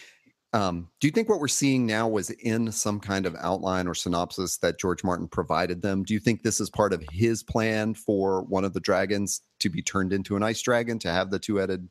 Um, 0.54 0.90
do 1.00 1.08
you 1.08 1.12
think 1.12 1.30
what 1.30 1.40
we're 1.40 1.48
seeing 1.48 1.86
now 1.86 2.10
was 2.10 2.30
in 2.30 2.74
some 2.74 3.00
kind 3.00 3.26
of 3.26 3.38
outline 3.40 3.88
or 3.88 3.96
synopsis 3.96 4.58
that 4.58 4.78
George 4.78 5.02
Martin 5.02 5.30
provided 5.30 5.82
them? 5.82 6.04
Do 6.04 6.14
you 6.14 6.20
think 6.20 6.44
this 6.44 6.60
is 6.60 6.70
part 6.70 6.92
of 6.92 7.02
his 7.10 7.42
plan 7.42 7.94
for 7.94 8.42
one 8.44 8.66
of 8.66 8.74
the 8.74 8.82
dragons 8.82 9.44
to 9.60 9.70
be 9.70 9.82
turned 9.82 10.12
into 10.12 10.36
an 10.36 10.44
ice 10.44 10.62
dragon, 10.62 11.00
to 11.00 11.10
have 11.10 11.32
the 11.32 11.40
two 11.40 11.56
headed 11.56 11.88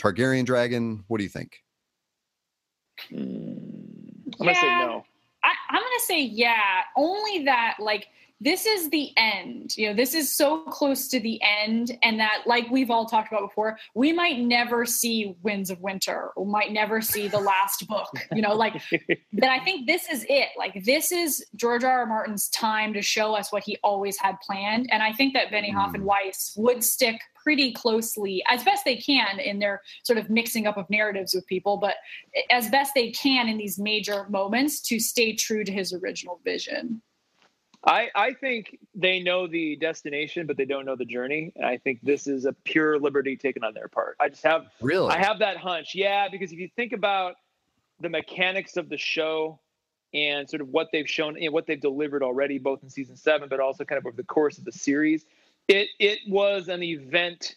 Targaryen 0.00 0.46
dragon? 0.46 1.04
What 1.08 1.18
do 1.18 1.24
you 1.24 1.28
think? 1.28 1.58
I'm 4.40 4.46
gonna 4.46 4.54
say 4.54 4.66
Yeah. 4.66 4.86
no. 4.86 5.04
I, 5.42 5.52
I'm 5.70 5.80
gonna 5.80 6.00
say 6.00 6.22
yeah. 6.22 6.82
Only 6.96 7.44
that 7.44 7.76
like 7.78 8.08
this 8.40 8.66
is 8.66 8.88
the 8.90 9.10
end. 9.16 9.76
You 9.76 9.88
know, 9.88 9.94
this 9.94 10.14
is 10.14 10.34
so 10.34 10.62
close 10.62 11.08
to 11.08 11.18
the 11.18 11.40
end, 11.42 11.98
and 12.02 12.20
that 12.20 12.42
like 12.46 12.70
we've 12.70 12.90
all 12.90 13.04
talked 13.06 13.32
about 13.32 13.48
before, 13.48 13.78
we 13.94 14.12
might 14.12 14.38
never 14.38 14.86
see 14.86 15.34
Winds 15.42 15.70
of 15.70 15.80
Winter, 15.80 16.30
or 16.36 16.46
might 16.46 16.72
never 16.72 17.00
see 17.00 17.26
the 17.26 17.40
last 17.40 17.86
book. 17.88 18.10
You 18.32 18.42
know, 18.42 18.54
like 18.54 18.80
but 19.32 19.48
I 19.48 19.58
think 19.64 19.86
this 19.86 20.08
is 20.08 20.24
it. 20.28 20.50
Like 20.56 20.84
this 20.84 21.10
is 21.10 21.44
George 21.56 21.82
R. 21.82 22.00
R. 22.00 22.06
Martin's 22.06 22.48
time 22.50 22.94
to 22.94 23.02
show 23.02 23.34
us 23.34 23.50
what 23.52 23.64
he 23.64 23.76
always 23.82 24.16
had 24.18 24.36
planned. 24.40 24.88
And 24.92 25.02
I 25.02 25.12
think 25.12 25.34
that 25.34 25.50
Benny 25.50 25.72
mm. 25.72 25.74
Hoff 25.74 25.94
and 25.94 26.04
Weiss 26.04 26.54
would 26.56 26.84
stick 26.84 27.20
pretty 27.48 27.72
closely 27.72 28.44
as 28.46 28.62
best 28.62 28.84
they 28.84 28.96
can 28.96 29.40
in 29.40 29.58
their 29.58 29.80
sort 30.02 30.18
of 30.18 30.28
mixing 30.28 30.66
up 30.66 30.76
of 30.76 30.84
narratives 30.90 31.34
with 31.34 31.46
people, 31.46 31.78
but 31.78 31.94
as 32.50 32.68
best 32.68 32.92
they 32.94 33.10
can 33.10 33.48
in 33.48 33.56
these 33.56 33.78
major 33.78 34.26
moments 34.28 34.82
to 34.82 35.00
stay 35.00 35.34
true 35.34 35.64
to 35.64 35.72
his 35.72 35.94
original 35.94 36.42
vision. 36.44 37.00
I, 37.84 38.10
I 38.14 38.34
think 38.34 38.76
they 38.94 39.20
know 39.20 39.46
the 39.46 39.76
destination, 39.76 40.46
but 40.46 40.58
they 40.58 40.66
don't 40.66 40.84
know 40.84 40.94
the 40.94 41.06
journey. 41.06 41.50
And 41.56 41.64
I 41.64 41.78
think 41.78 42.00
this 42.02 42.26
is 42.26 42.44
a 42.44 42.52
pure 42.52 42.98
liberty 42.98 43.34
taken 43.34 43.64
on 43.64 43.72
their 43.72 43.88
part. 43.88 44.16
I 44.20 44.28
just 44.28 44.42
have 44.42 44.66
Really? 44.82 45.08
I 45.08 45.16
have 45.16 45.38
that 45.38 45.56
hunch. 45.56 45.94
Yeah, 45.94 46.28
because 46.28 46.52
if 46.52 46.58
you 46.58 46.68
think 46.76 46.92
about 46.92 47.36
the 47.98 48.10
mechanics 48.10 48.76
of 48.76 48.90
the 48.90 48.98
show 48.98 49.58
and 50.12 50.50
sort 50.50 50.60
of 50.60 50.68
what 50.68 50.88
they've 50.92 51.08
shown, 51.08 51.36
you 51.36 51.48
know, 51.48 51.52
what 51.52 51.66
they've 51.66 51.80
delivered 51.80 52.22
already, 52.22 52.58
both 52.58 52.82
in 52.82 52.90
season 52.90 53.16
seven, 53.16 53.48
but 53.48 53.58
also 53.58 53.86
kind 53.86 53.98
of 53.98 54.04
over 54.04 54.14
the 54.14 54.24
course 54.24 54.58
of 54.58 54.66
the 54.66 54.72
series, 54.72 55.24
it 55.68 55.88
it 55.98 56.20
was 56.26 56.68
an 56.68 56.82
event 56.82 57.54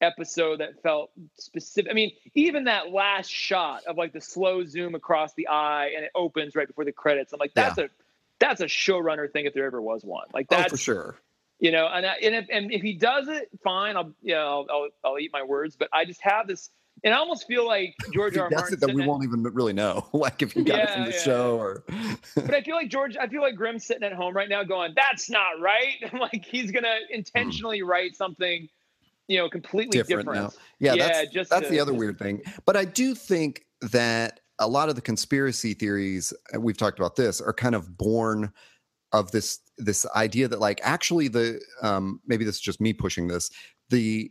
episode 0.00 0.60
that 0.60 0.80
felt 0.82 1.10
specific. 1.36 1.90
I 1.90 1.94
mean, 1.94 2.12
even 2.34 2.64
that 2.64 2.90
last 2.90 3.30
shot 3.30 3.84
of 3.84 3.96
like 3.96 4.12
the 4.12 4.20
slow 4.20 4.64
zoom 4.64 4.94
across 4.94 5.34
the 5.34 5.48
eye 5.48 5.92
and 5.94 6.04
it 6.04 6.10
opens 6.14 6.54
right 6.54 6.66
before 6.66 6.84
the 6.84 6.92
credits. 6.92 7.32
I'm 7.32 7.38
like, 7.38 7.54
that's 7.54 7.78
a 7.78 7.90
that's 8.38 8.60
a 8.60 8.66
showrunner 8.66 9.30
thing 9.30 9.44
if 9.44 9.54
there 9.54 9.66
ever 9.66 9.80
was 9.80 10.04
one. 10.04 10.26
Like 10.32 10.46
oh, 10.50 10.64
for 10.68 10.76
sure. 10.76 11.16
you 11.58 11.70
know, 11.70 11.86
and 11.86 12.06
I, 12.06 12.14
and 12.22 12.34
if 12.34 12.46
and 12.50 12.72
if 12.72 12.82
he 12.82 12.94
does 12.94 13.28
it, 13.28 13.48
fine. 13.62 13.96
I'll 13.96 14.12
you 14.22 14.34
know 14.34 14.46
I'll, 14.46 14.66
I'll 14.70 14.88
I'll 15.04 15.18
eat 15.18 15.30
my 15.32 15.42
words. 15.42 15.76
But 15.76 15.88
I 15.92 16.04
just 16.04 16.22
have 16.22 16.46
this, 16.46 16.70
and 17.04 17.14
I 17.14 17.18
almost 17.18 17.46
feel 17.46 17.66
like 17.66 17.94
George 18.12 18.36
R. 18.36 18.44
R. 18.44 18.50
Martin. 18.50 18.74
it 18.74 18.80
that 18.80 18.94
we 18.94 19.02
at- 19.02 19.08
won't 19.08 19.24
even 19.24 19.42
really 19.42 19.72
know, 19.72 20.06
like 20.12 20.42
if 20.42 20.52
he 20.52 20.62
got 20.62 20.80
it 20.80 20.90
from 20.90 21.04
the 21.04 21.10
yeah, 21.12 21.18
show 21.18 21.56
yeah. 21.56 21.62
or. 21.62 21.84
but 22.36 22.54
I 22.54 22.62
feel 22.62 22.74
like 22.76 22.88
George. 22.88 23.16
I 23.16 23.26
feel 23.28 23.42
like 23.42 23.54
Grimm's 23.56 23.86
sitting 23.86 24.02
at 24.04 24.12
home 24.12 24.34
right 24.34 24.48
now, 24.48 24.62
going, 24.64 24.92
"That's 24.96 25.30
not 25.30 25.60
right." 25.60 25.96
like 26.20 26.44
he's 26.44 26.70
gonna 26.70 26.96
intentionally 27.10 27.82
write 27.82 28.16
something, 28.16 28.68
you 29.28 29.38
know, 29.38 29.48
completely 29.48 29.98
Different 29.98 30.28
different. 30.28 30.54
Yeah, 30.78 30.94
Yeah, 30.94 31.08
that's 31.08 31.32
just 31.32 31.50
that's 31.50 31.66
to- 31.66 31.70
the 31.72 31.80
other 31.80 31.92
just- 31.92 31.98
weird 31.98 32.18
thing. 32.18 32.42
But 32.66 32.76
I 32.76 32.84
do 32.84 33.14
think 33.14 33.64
that 33.80 34.40
a 34.58 34.68
lot 34.68 34.90
of 34.90 34.94
the 34.94 35.00
conspiracy 35.00 35.72
theories 35.72 36.34
uh, 36.54 36.60
we've 36.60 36.76
talked 36.76 36.98
about 36.98 37.16
this 37.16 37.40
are 37.40 37.52
kind 37.54 37.74
of 37.74 37.96
born 37.96 38.52
of 39.12 39.30
this 39.32 39.60
this 39.78 40.04
idea 40.14 40.46
that 40.46 40.60
like 40.60 40.80
actually 40.84 41.26
the 41.28 41.60
um 41.82 42.20
maybe 42.26 42.44
this 42.44 42.56
is 42.56 42.60
just 42.60 42.80
me 42.80 42.92
pushing 42.92 43.26
this 43.26 43.50
the 43.88 44.30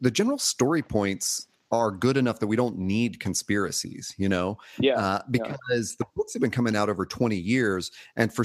the 0.00 0.10
general 0.10 0.36
story 0.36 0.82
points 0.82 1.46
are 1.72 1.90
good 1.90 2.16
enough 2.16 2.38
that 2.38 2.46
we 2.46 2.56
don't 2.56 2.78
need 2.78 3.18
conspiracies 3.18 4.14
you 4.18 4.28
know? 4.28 4.58
Yeah, 4.78 4.98
uh, 4.98 5.22
because 5.30 5.96
the 5.96 6.04
books 6.14 6.32
have 6.34 6.42
been 6.42 6.50
coming 6.50 6.76
out 6.76 6.88
over 6.88 7.06
20 7.06 7.36
years 7.36 7.90
and 8.16 8.32
for 8.32 8.44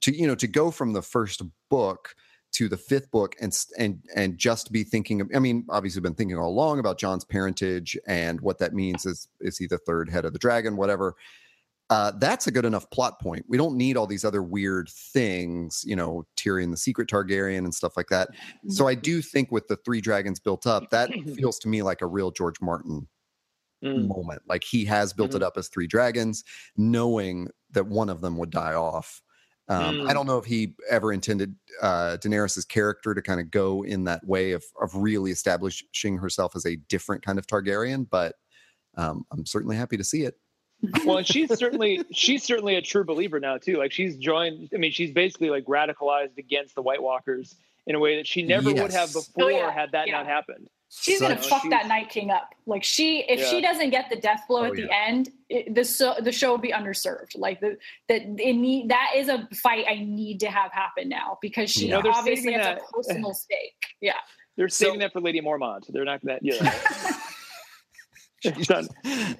to 0.00 0.14
you 0.14 0.26
know 0.26 0.34
to 0.36 0.46
go 0.46 0.70
from 0.70 0.92
the 0.92 1.02
first 1.02 1.42
book 1.70 2.14
to 2.52 2.68
the 2.68 2.76
fifth 2.76 3.10
book 3.10 3.34
and 3.40 3.56
and 3.78 4.02
and 4.14 4.38
just 4.38 4.72
be 4.72 4.84
thinking 4.84 5.20
of, 5.20 5.30
i 5.34 5.38
mean 5.38 5.66
obviously 5.68 6.00
been 6.00 6.14
thinking 6.14 6.38
all 6.38 6.48
along 6.48 6.78
about 6.78 6.98
john's 6.98 7.24
parentage 7.24 7.98
and 8.06 8.40
what 8.40 8.58
that 8.58 8.72
means 8.72 9.04
is 9.04 9.28
is 9.40 9.58
he 9.58 9.66
the 9.66 9.78
third 9.78 10.08
head 10.08 10.24
of 10.24 10.32
the 10.32 10.38
dragon 10.38 10.76
whatever 10.76 11.14
uh, 11.90 12.12
that's 12.18 12.46
a 12.46 12.50
good 12.50 12.64
enough 12.64 12.90
plot 12.90 13.20
point. 13.20 13.44
We 13.48 13.56
don't 13.56 13.76
need 13.76 13.96
all 13.96 14.06
these 14.06 14.24
other 14.24 14.42
weird 14.42 14.88
things, 14.88 15.84
you 15.86 15.94
know, 15.94 16.26
Tyrion 16.36 16.70
the 16.72 16.76
secret 16.76 17.08
Targaryen 17.08 17.58
and 17.58 17.74
stuff 17.74 17.96
like 17.96 18.08
that. 18.08 18.30
So 18.66 18.88
I 18.88 18.94
do 18.94 19.22
think 19.22 19.52
with 19.52 19.68
the 19.68 19.76
three 19.76 20.00
dragons 20.00 20.40
built 20.40 20.66
up, 20.66 20.90
that 20.90 21.12
feels 21.36 21.58
to 21.60 21.68
me 21.68 21.82
like 21.82 22.02
a 22.02 22.06
real 22.06 22.30
George 22.32 22.60
Martin 22.60 23.08
Mm. 23.82 24.16
moment. 24.16 24.42
Like 24.48 24.64
he 24.64 24.84
has 24.86 25.12
built 25.12 25.34
Mhm. 25.34 25.36
it 25.36 25.42
up 25.42 25.56
as 25.56 25.68
three 25.68 25.86
dragons, 25.86 26.44
knowing 26.76 27.48
that 27.70 27.86
one 27.86 28.08
of 28.08 28.20
them 28.20 28.36
would 28.38 28.50
die 28.50 28.74
off. 28.74 29.22
Um, 29.68 29.98
I 30.08 30.12
Mm. 30.12 30.14
don't 30.14 30.26
know 30.26 30.38
if 30.38 30.44
he 30.44 30.76
ever 30.90 31.12
intended 31.12 31.56
uh, 31.82 32.18
Daenerys's 32.20 32.64
character 32.64 33.14
to 33.14 33.22
kind 33.22 33.40
of 33.40 33.50
go 33.50 33.82
in 33.82 34.04
that 34.04 34.24
way 34.26 34.52
of 34.52 34.64
of 34.80 34.94
really 34.94 35.32
establishing 35.32 36.18
herself 36.18 36.54
as 36.54 36.64
a 36.64 36.76
different 36.76 37.24
kind 37.24 37.38
of 37.38 37.46
Targaryen, 37.46 38.08
but 38.08 38.36
um, 38.96 39.24
I'm 39.32 39.46
certainly 39.46 39.76
happy 39.76 39.96
to 39.96 40.04
see 40.04 40.22
it. 40.24 40.36
Well, 41.04 41.18
and 41.18 41.26
she's 41.26 41.56
certainly 41.58 42.02
she's 42.12 42.42
certainly 42.42 42.76
a 42.76 42.82
true 42.82 43.04
believer 43.04 43.40
now 43.40 43.58
too. 43.58 43.76
Like 43.78 43.92
she's 43.92 44.16
joined. 44.16 44.68
I 44.74 44.78
mean, 44.78 44.92
she's 44.92 45.10
basically 45.12 45.50
like 45.50 45.64
radicalized 45.64 46.36
against 46.38 46.74
the 46.74 46.82
White 46.82 47.02
Walkers 47.02 47.54
in 47.86 47.94
a 47.94 47.98
way 48.00 48.16
that 48.16 48.26
she 48.26 48.42
never 48.42 48.72
would 48.72 48.92
have 48.92 49.10
oh, 49.16 49.20
before 49.20 49.44
Oh, 49.44 49.48
yeah, 49.48 49.70
had 49.70 49.92
that 49.92 50.08
yeah. 50.08 50.14
not 50.18 50.26
happened. 50.26 50.68
She's 50.88 51.20
gonna 51.20 51.36
fuck 51.36 51.62
she's- 51.62 51.70
that 51.70 51.88
Night 51.88 52.10
King 52.10 52.30
up. 52.30 52.50
Like 52.64 52.84
she, 52.84 53.20
if 53.28 53.44
she 53.48 53.60
doesn't 53.60 53.90
get 53.90 54.08
the 54.08 54.16
death 54.16 54.42
blow 54.48 54.62
Oh, 54.62 54.64
at 54.66 54.74
the 54.74 54.82
yeah. 54.82 55.04
end, 55.06 55.30
it, 55.48 55.74
the 55.74 55.84
so, 55.84 56.14
the 56.20 56.30
show 56.32 56.50
will 56.50 56.58
be 56.58 56.72
underserved. 56.72 57.36
Like 57.36 57.60
the 57.60 57.76
that 58.08 58.22
it 58.22 58.52
need 58.54 58.90
that 58.90 59.12
is 59.16 59.28
a 59.28 59.48
fight 59.54 59.84
I 59.88 59.96
need 60.04 60.40
to 60.40 60.46
have 60.50 60.70
happen 60.72 61.08
now 61.08 61.38
because 61.42 61.70
she 61.70 61.88
No, 61.88 61.98
obviously 61.98 62.36
saving 62.52 62.54
has 62.60 62.64
that. 62.66 62.82
a 62.88 62.92
personal 62.92 63.34
stake. 63.44 63.74
Yeah, 64.00 64.12
They're 64.56 64.68
So- 64.68 64.84
saving 64.86 65.00
that 65.00 65.12
for 65.12 65.20
Lady 65.20 65.40
Mormont. 65.40 65.86
They're 65.88 66.04
not 66.04 66.20
that. 66.24 66.40
Yeah. 66.42 66.72
Done. 68.62 68.88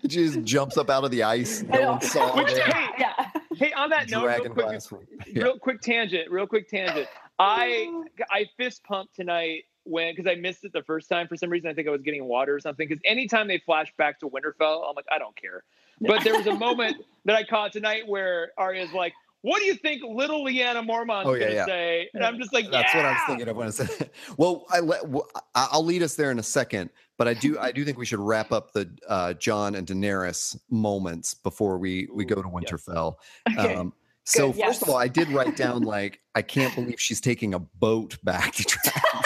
She 0.02 0.08
just 0.08 0.42
jumps 0.44 0.76
up 0.76 0.90
out 0.90 1.04
of 1.04 1.10
the 1.10 1.22
ice. 1.22 1.62
No 1.62 1.92
one 1.92 2.00
saw 2.00 2.36
Which- 2.36 2.52
hey, 2.52 2.86
yeah. 2.98 3.30
Hey, 3.56 3.72
on 3.72 3.88
that 3.90 4.10
note, 4.10 4.26
real 4.26 4.40
quick, 4.52 4.66
glass. 4.66 4.92
Yeah. 5.26 5.44
real 5.44 5.58
quick 5.58 5.80
tangent, 5.80 6.30
real 6.30 6.46
quick 6.46 6.68
tangent. 6.68 7.08
I 7.38 7.90
I 8.30 8.46
fist 8.58 8.82
pumped 8.84 9.14
tonight 9.16 9.64
when 9.84 10.14
because 10.14 10.30
I 10.30 10.34
missed 10.34 10.64
it 10.64 10.72
the 10.72 10.82
first 10.82 11.08
time 11.08 11.26
for 11.26 11.36
some 11.36 11.48
reason. 11.50 11.70
I 11.70 11.74
think 11.74 11.88
I 11.88 11.90
was 11.90 12.02
getting 12.02 12.24
water 12.26 12.54
or 12.54 12.60
something. 12.60 12.86
Because 12.86 13.00
anytime 13.04 13.48
they 13.48 13.58
flash 13.58 13.92
back 13.96 14.20
to 14.20 14.28
Winterfell, 14.28 14.86
I'm 14.88 14.94
like, 14.94 15.06
I 15.10 15.18
don't 15.18 15.34
care. 15.36 15.64
But 16.00 16.22
there 16.24 16.36
was 16.36 16.46
a 16.46 16.54
moment 16.58 16.96
that 17.24 17.36
I 17.36 17.44
caught 17.44 17.72
tonight 17.72 18.06
where 18.06 18.50
Arya's 18.58 18.92
like, 18.92 19.14
"What 19.40 19.60
do 19.60 19.64
you 19.64 19.74
think 19.74 20.02
little 20.04 20.44
Lyanna 20.44 20.84
Mormont's 20.84 21.26
Oh, 21.28 21.32
yeah, 21.34 21.44
gonna 21.44 21.54
yeah. 21.54 21.64
say?" 21.66 22.10
And 22.12 22.24
I'm 22.24 22.38
just 22.38 22.52
like, 22.52 22.70
That's 22.70 22.94
what 22.94 23.06
I 23.06 23.12
was 23.12 23.20
thinking 23.26 23.48
of 23.48 23.56
when 23.56 23.68
I 23.68 23.70
said. 23.70 24.10
Well, 24.36 24.66
I 24.70 24.80
let, 24.80 25.08
well, 25.08 25.26
I'll 25.54 25.84
lead 25.84 26.02
us 26.02 26.14
there 26.14 26.30
in 26.30 26.38
a 26.38 26.42
second, 26.42 26.90
but 27.18 27.28
I 27.28 27.34
do 27.34 27.58
I 27.58 27.72
do 27.72 27.84
think 27.84 27.98
we 27.98 28.06
should 28.06 28.20
wrap 28.20 28.52
up 28.52 28.72
the 28.72 28.88
uh, 29.08 29.32
John 29.34 29.74
and 29.74 29.86
Daenerys 29.86 30.58
moments 30.70 31.34
before 31.34 31.78
we 31.78 32.08
we 32.12 32.24
go 32.24 32.36
to 32.42 32.48
Ooh, 32.48 32.60
yes. 32.60 32.70
Winterfell. 32.72 33.14
Okay. 33.50 33.74
Um, 33.74 33.92
so 34.24 34.52
Good, 34.52 34.64
first 34.64 34.82
of 34.82 34.88
all, 34.88 34.96
I 34.96 35.08
did 35.08 35.28
write 35.30 35.56
down 35.56 35.82
like 35.96 36.20
I 36.34 36.42
can't 36.42 36.74
believe 36.74 37.00
she's 37.00 37.20
taking 37.20 37.54
a 37.54 37.58
boat 37.58 38.18
back 38.24 38.52
to 38.54 38.64
Dragonstone. 38.64 39.22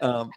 um, 0.02 0.30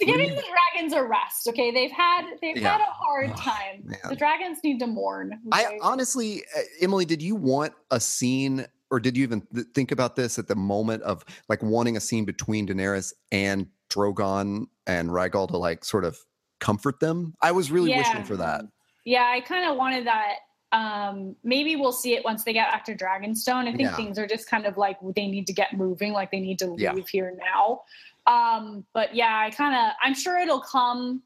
Giving 0.00 0.30
the 0.34 0.42
dragons 0.74 0.92
a 0.94 1.02
rest. 1.04 1.48
Okay, 1.48 1.70
they've 1.70 1.90
had 1.90 2.22
they've 2.40 2.56
Yeah. 2.56 2.72
had 2.72 2.80
a 2.80 2.90
hard 2.90 3.36
time. 3.36 3.86
The 4.08 4.16
dragons 4.16 4.58
need 4.64 4.78
to 4.80 4.86
mourn. 4.86 5.38
I 5.52 5.78
honestly, 5.82 6.42
uh, 6.56 6.60
Emily, 6.80 7.04
did 7.04 7.22
you 7.22 7.36
want 7.36 7.72
a 7.90 8.00
scene, 8.00 8.66
or 8.90 9.00
did 9.00 9.16
you 9.16 9.22
even 9.22 9.42
th- 9.54 9.66
think 9.74 9.92
about 9.92 10.16
this 10.16 10.38
at 10.38 10.48
the 10.48 10.56
moment 10.56 11.02
of 11.02 11.24
like 11.48 11.62
wanting 11.62 11.96
a 11.96 12.00
scene 12.00 12.24
between 12.24 12.66
Daenerys 12.66 13.12
and 13.32 13.66
Drogon 13.94 14.66
and 14.86 15.10
Rhaegal 15.10 15.48
to 15.48 15.56
like 15.56 15.84
sort 15.84 16.04
of 16.04 16.18
comfort 16.60 17.00
them? 17.00 17.34
I 17.42 17.52
was 17.52 17.70
really 17.70 17.94
wishing 17.94 18.24
for 18.24 18.36
that. 18.36 18.64
Yeah, 19.04 19.24
I 19.24 19.40
kind 19.40 19.70
of 19.70 19.76
wanted 19.76 20.06
that. 20.06 20.36
Um, 20.72 21.36
maybe 21.44 21.76
we'll 21.76 21.92
see 21.92 22.14
it 22.16 22.24
once 22.24 22.42
they 22.42 22.52
get 22.52 22.70
back 22.70 22.84
to 22.86 22.96
Dragonstone. 22.96 23.68
I 23.68 23.72
think 23.72 23.82
Yeah. 23.82 23.96
things 23.96 24.18
are 24.18 24.26
just 24.26 24.48
kind 24.48 24.66
of 24.66 24.76
like 24.76 24.98
they 25.14 25.28
need 25.28 25.46
to 25.46 25.52
get 25.52 25.74
moving, 25.74 26.12
like 26.12 26.30
they 26.32 26.40
need 26.40 26.58
to 26.60 26.66
leave 26.66 26.78
Yeah. 26.80 26.94
here 27.10 27.38
now. 27.38 27.82
Um, 28.26 28.84
but 28.94 29.14
yeah, 29.14 29.38
I 29.38 29.50
kind 29.50 29.74
of 29.74 29.92
I'm 30.02 30.14
sure 30.14 30.38
it'll 30.38 30.60
come. 30.62 31.22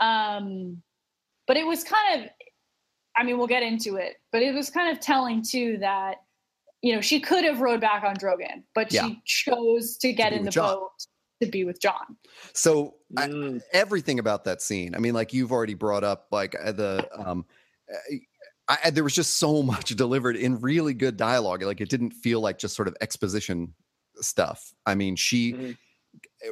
Um, 0.00 0.82
but 1.46 1.56
it 1.56 1.66
was 1.66 1.82
kind 1.82 2.22
of 2.24 2.30
I 3.16 3.22
mean, 3.22 3.38
we'll 3.38 3.46
get 3.46 3.62
into 3.62 3.94
it, 3.96 4.16
but 4.32 4.42
it 4.42 4.52
was 4.54 4.70
kind 4.70 4.90
of 4.90 5.00
telling 5.02 5.42
too 5.42 5.78
that 5.78 6.16
you 6.82 6.94
know 6.94 7.00
she 7.00 7.18
could 7.20 7.44
have 7.44 7.60
rode 7.60 7.80
back 7.80 8.04
on 8.04 8.14
Drogon, 8.16 8.62
but 8.74 8.92
Yeah. 8.92 9.06
she 9.06 9.22
chose 9.24 9.96
to 9.98 10.12
get 10.12 10.30
be 10.30 10.36
in 10.36 10.44
the 10.44 10.50
boat 10.52 10.90
to 11.44 11.50
be 11.50 11.64
with 11.64 11.80
John. 11.80 12.16
So 12.52 12.94
I, 13.16 13.28
Mm. 13.28 13.60
everything 13.72 14.18
about 14.18 14.44
that 14.44 14.60
scene. 14.62 14.94
I 14.94 14.98
mean, 14.98 15.14
like 15.14 15.32
you've 15.32 15.52
already 15.52 15.74
brought 15.74 16.04
up, 16.04 16.26
like 16.30 16.54
uh, 16.62 16.72
the 16.72 17.08
um, 17.18 17.44
uh, 17.92 18.16
I, 18.68 18.78
I- 18.84 18.90
there 18.90 19.04
was 19.04 19.14
just 19.14 19.36
so 19.36 19.62
much 19.74 19.90
delivered 19.96 20.36
in 20.36 20.60
really 20.60 20.94
good 20.94 21.16
dialogue. 21.16 21.62
Like 21.62 21.80
it 21.80 21.88
didn't 21.90 22.12
feel 22.12 22.40
like 22.40 22.58
just 22.58 22.74
sort 22.76 22.88
of 22.88 22.96
exposition 23.00 23.74
stuff. 24.16 24.72
I 24.86 24.94
mean, 24.94 25.16
she 25.16 25.52
Mhm. 25.52 25.76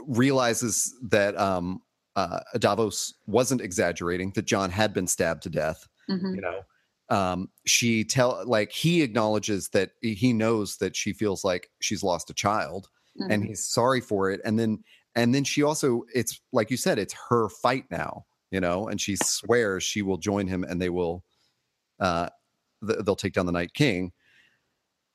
realizes 0.07 0.95
that 1.03 1.39
um, 1.39 1.83
uh, 2.17 2.41
Davos 2.59 3.15
wasn't 3.27 3.61
exaggerating; 3.61 4.33
that 4.35 4.45
John 4.45 4.71
had 4.71 4.93
been 4.93 5.07
stabbed 5.07 5.43
to 5.45 5.51
death. 5.51 5.89
Mhm. 6.11 6.35
You 6.35 6.41
know, 6.41 6.61
um, 7.09 7.49
she 7.67 8.05
tell 8.05 8.43
like 8.47 8.73
he 8.73 9.03
acknowledges 9.03 9.69
that 9.71 9.93
he 10.01 10.33
knows 10.33 10.77
that 10.79 10.97
she 10.97 11.13
feels 11.13 11.45
like 11.45 11.71
she's 11.81 12.03
lost 12.03 12.31
a 12.31 12.35
child 12.35 12.89
and 13.31 13.43
Mhm. 13.43 13.47
he's 13.49 13.65
sorry 13.67 14.01
for 14.01 14.31
it 14.31 14.41
and 14.45 14.59
then 14.59 14.83
and 15.15 15.35
then 15.35 15.45
she 15.45 15.63
also 15.63 16.03
it's 16.15 16.41
like 16.53 16.71
you 16.71 16.77
said 16.77 16.99
it's 16.99 17.15
her 17.29 17.49
fight 17.49 17.85
now 17.91 18.25
you 18.51 18.61
know 18.61 18.89
and 18.89 19.01
she 19.01 19.17
swears 19.17 19.83
she 19.83 20.01
will 20.03 20.17
join 20.17 20.47
him 20.47 20.65
and 20.65 20.81
they 20.81 20.89
will 20.89 21.23
uh 22.01 22.29
th- 22.87 23.01
they'll 23.05 23.15
take 23.17 23.33
down 23.35 23.47
the 23.47 23.53
night 23.53 23.75
king. 23.75 24.13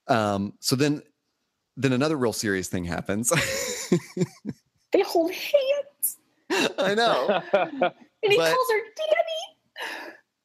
Um 0.07 0.53
so 0.59 0.75
then 0.75 1.01
then 1.75 1.91
another 1.91 2.17
real 2.17 2.33
serious 2.33 2.67
thing 2.69 2.85
happens. 2.85 3.31
They 4.93 5.01
hold 5.01 5.31
hands, 5.31 6.73
i 6.79 6.95
know. 6.95 7.41
And 8.23 8.31
he 8.31 8.37
But- 8.37 8.53
calls 8.53 8.67
her 8.71 8.79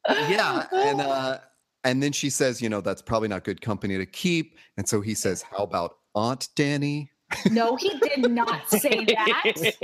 Danny. 0.09 0.35
yeah 0.35 0.67
and 0.73 1.01
uh 1.01 1.39
and 1.85 2.03
then 2.03 2.11
she 2.13 2.29
says 2.29 2.61
you 2.61 2.69
know 2.69 2.81
that's 2.81 3.03
probably 3.03 3.29
not 3.29 3.45
good 3.45 3.61
company 3.61 3.97
to 3.99 4.07
keep. 4.07 4.59
And 4.77 4.89
so 4.89 5.01
he 5.01 5.15
says 5.15 5.43
how 5.57 5.63
about 5.63 5.97
aunt 6.17 6.49
danny 6.57 7.12
No, 7.51 7.77
he 7.77 7.99
did 7.99 8.31
not 8.31 8.69
say 8.69 9.05
that. 9.05 9.75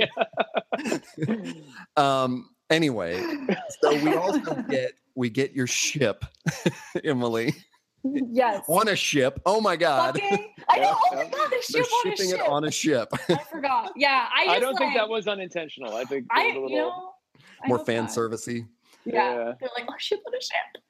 um 1.97 2.49
anyway 2.69 3.21
so 3.81 3.91
we 4.03 4.13
also 4.15 4.55
get 4.69 4.91
we 5.15 5.29
get 5.29 5.53
your 5.53 5.67
ship 5.67 6.23
emily 7.03 7.53
yes. 8.03 8.63
on 8.69 8.87
a 8.87 8.95
ship 8.95 9.39
oh 9.45 9.59
my 9.59 9.75
god 9.75 10.19
Fucking, 10.19 10.53
I 10.69 10.79
know. 10.79 10.95
Oh 11.11 11.15
my 11.15 11.23
god, 11.23 11.49
the 11.49 11.63
they're 11.73 11.83
ship 11.83 11.91
on 11.93 12.07
a 12.07 12.15
shipping 12.15 12.29
ship. 12.31 12.39
it 12.39 12.47
on 12.47 12.63
a 12.65 12.71
ship 12.71 13.09
I 13.29 13.37
forgot. 13.51 13.91
Yeah, 13.95 14.27
I 14.33 14.45
just 14.45 14.55
I 14.55 14.59
don't 14.59 14.77
think 14.77 14.93
that 14.95 15.09
was 15.09 15.27
unintentional. 15.27 15.95
I 15.95 16.03
think 16.05 16.27
I 16.31 16.45
it 16.45 16.61
was 16.61 16.69
a 16.71 16.73
you 16.73 16.75
little. 16.77 16.89
know 16.91 17.13
more 17.65 17.77
hope 17.77 17.87
fan 17.87 18.03
not. 18.03 18.11
servicey 18.11 18.67
Yeah. 19.05 19.13
Yeah. 19.13 19.53
they're 19.59 19.69
like, 19.75 19.85
oh, 19.89 19.93
ship 19.97 20.19
on 20.25 20.33
a 20.33 20.41
ship. 20.41 20.83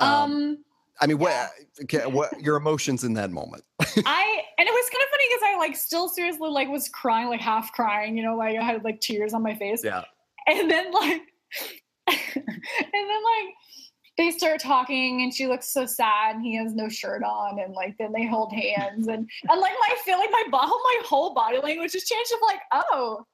Um, 0.00 0.08
Um, 0.32 0.64
i 1.00 1.06
mean 1.06 1.18
what 1.18 1.30
Yeah. 1.30 1.48
okay, 1.84 2.06
what 2.06 2.40
your 2.40 2.56
emotions 2.56 3.04
in 3.04 3.14
that 3.14 3.30
moment 3.30 3.62
I 3.80 4.42
and 4.58 4.66
it 4.66 4.72
was 4.72 4.90
kind 4.90 5.02
of 5.02 5.10
funny 5.10 5.24
because 5.28 5.42
I 5.44 5.58
like 5.58 5.76
still 5.76 6.08
seriously 6.08 6.48
like 6.48 6.68
was 6.68 6.88
crying, 6.88 7.28
like 7.28 7.40
half 7.40 7.72
crying. 7.72 8.16
You 8.16 8.22
know, 8.22 8.36
like 8.36 8.56
I 8.56 8.64
had 8.64 8.82
like 8.84 9.00
tears 9.00 9.34
on 9.34 9.42
my 9.42 9.54
face. 9.54 9.84
yeah 9.84 10.02
and 10.46 10.70
then 10.70 10.92
like 10.92 11.22
and 12.08 12.16
then 12.92 13.22
like 13.24 13.54
they 14.18 14.30
start 14.30 14.60
talking 14.60 15.22
and 15.22 15.34
she 15.34 15.46
looks 15.46 15.68
so 15.72 15.84
sad 15.84 16.36
and 16.36 16.44
he 16.44 16.56
has 16.56 16.74
no 16.74 16.88
shirt 16.88 17.22
on 17.22 17.58
and 17.58 17.74
like 17.74 17.94
then 17.98 18.12
they 18.12 18.26
hold 18.26 18.52
hands 18.52 19.08
and 19.08 19.28
and 19.50 19.60
like 19.60 19.74
my 19.88 19.94
feeling 20.04 20.28
my 20.30 20.44
body 20.50 20.68
my 20.70 21.00
whole 21.04 21.34
body 21.34 21.58
language 21.58 21.92
has 21.92 22.04
changed 22.04 22.32
of 22.32 22.38
like 22.42 22.60
oh 22.72 23.24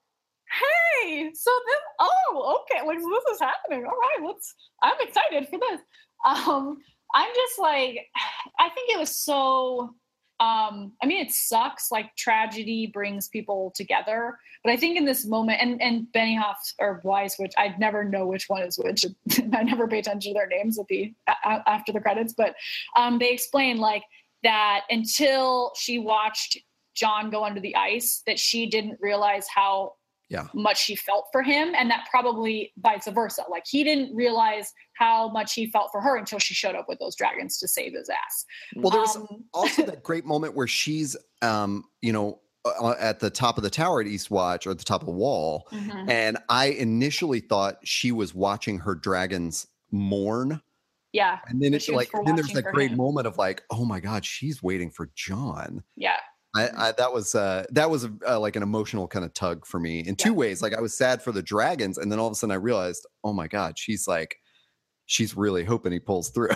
hey 1.05 1.31
so 1.35 1.51
then 1.69 1.79
oh 2.01 2.61
okay 2.63 2.87
like 2.87 2.99
so 3.01 3.09
this 3.09 3.35
is 3.35 3.41
happening 3.41 3.85
all 3.85 3.93
right 3.93 4.27
let's 4.27 4.55
i'm 4.83 4.97
excited 5.01 5.49
for 5.49 5.59
this 5.59 5.81
um 6.27 6.79
i'm 7.15 7.31
just 7.35 7.59
like 7.59 8.07
i 8.59 8.69
think 8.71 8.91
it 8.91 8.99
was 8.99 9.15
so 9.15 9.95
um 10.41 10.93
i 11.03 11.07
mean 11.07 11.25
it 11.25 11.31
sucks 11.31 11.91
like 11.91 12.15
tragedy 12.17 12.91
brings 12.93 13.29
people 13.29 13.73
together 13.77 14.37
but 14.65 14.73
I 14.73 14.77
think 14.77 14.97
in 14.97 15.05
this 15.05 15.27
moment, 15.27 15.61
and 15.61 15.83
and 15.83 16.07
Benioff 16.15 16.57
or 16.79 17.01
Weiss, 17.05 17.39
which 17.39 17.53
I 17.59 17.75
never 17.79 18.05
know 18.05 18.27
which 18.27 18.49
one 18.49 18.63
is 18.63 18.79
which. 18.79 19.05
I 19.53 19.63
never 19.65 19.89
pay 19.89 19.99
attention 19.99 20.33
to 20.33 20.39
their 20.39 20.47
names 20.47 20.79
at 20.79 20.87
the 20.89 21.13
after 21.45 21.93
the 21.93 22.01
credits, 22.01 22.33
but 22.33 22.55
um, 22.97 23.19
they 23.19 23.33
explain 23.33 23.79
like 23.79 24.05
that 24.45 24.83
until 24.89 25.73
she 25.77 25.99
watched 25.99 26.59
John 26.95 27.31
go 27.31 27.45
under 27.45 27.61
the 27.61 27.75
ice, 27.75 28.23
that 28.27 28.39
she 28.39 28.67
didn't 28.67 28.99
realize 29.01 29.47
how 29.53 29.95
Yeah. 30.29 30.47
much 30.55 30.83
she 30.83 30.97
felt 30.97 31.27
for 31.31 31.43
him, 31.43 31.75
and 31.77 31.91
that 31.91 32.07
probably 32.11 32.73
vice 32.79 33.07
versa. 33.07 33.45
Like 33.51 33.65
he 33.67 33.85
didn't 33.85 34.15
realize 34.17 34.73
how 34.95 35.29
much 35.29 35.55
he 35.55 35.67
felt 35.67 35.91
for 35.93 36.01
her 36.01 36.17
until 36.17 36.39
she 36.39 36.55
showed 36.55 36.75
up 36.75 36.87
with 36.89 36.99
those 36.99 37.15
dragons 37.17 37.59
to 37.59 37.69
save 37.69 37.93
his 37.93 38.09
ass. 38.09 38.45
well 38.77 38.91
there 38.91 39.01
was 39.01 39.17
Um, 39.17 39.45
also 39.55 39.85
that 39.85 40.03
great 40.03 40.25
moment 40.25 40.55
where 40.55 40.67
she's 40.67 41.17
um 41.43 41.85
you 42.01 42.13
know 42.13 42.41
uh, 42.65 42.95
at 42.99 43.19
the 43.19 43.31
top 43.31 43.57
of 43.57 43.65
the 43.65 43.71
tower 43.71 44.01
at 44.01 44.07
eastwatch 44.07 44.67
or 44.67 44.71
at 44.71 44.79
the 44.79 44.85
top 44.85 45.03
of 45.03 45.07
the 45.07 45.13
wall 45.13 45.67
mhm. 45.73 46.09
and 46.09 46.39
i 46.49 46.67
initially 46.67 47.41
thought 47.41 47.77
she 47.83 48.13
was 48.13 48.35
watching 48.35 48.79
her 48.79 48.95
dragons 48.95 49.67
mourn 49.91 50.61
yeah, 51.13 51.41
and 51.49 51.63
then 51.63 51.75
it's 51.75 51.91
like 51.91 52.11
then 52.25 52.37
there's 52.37 52.53
that 52.53 52.65
great 52.73 52.93
him. 52.93 52.97
moment 52.97 53.27
of 53.27 53.37
like 53.37 53.63
oh 53.71 53.85
my 53.85 54.01
god 54.01 54.25
she's 54.25 54.63
waiting 54.63 54.91
for 54.91 55.11
john 55.15 55.83
yeah. 55.97 56.17
I, 56.55 56.69
I 56.77 56.93
that 56.93 57.13
was 57.13 57.35
uh 57.35 57.65
that 57.71 57.91
was 57.91 58.07
uh, 58.27 58.39
like 58.39 58.57
an 58.57 58.63
emotional 58.63 59.09
kind 59.09 59.25
of 59.25 59.33
tug 59.35 59.67
for 59.67 59.81
me 59.81 60.01
in 60.01 60.17
two 60.17 60.35
ways 60.35 60.61
like 60.61 60.75
i 60.75 60.81
was 60.81 60.97
sad 60.97 61.23
for 61.23 61.33
the 61.33 61.43
dragons 61.43 61.99
and 61.99 62.13
then 62.13 62.19
all 62.19 62.27
of 62.27 62.33
a 62.33 62.35
sudden 62.35 62.53
i 62.53 62.57
realized 62.57 63.07
oh 63.25 63.33
my 63.33 63.49
god 63.49 63.79
she's 63.79 64.07
like 64.07 64.37
she's 65.07 65.37
really 65.37 65.65
hoping 65.65 65.93
he 65.93 65.99
pulls 65.99 66.31
through. 66.31 66.49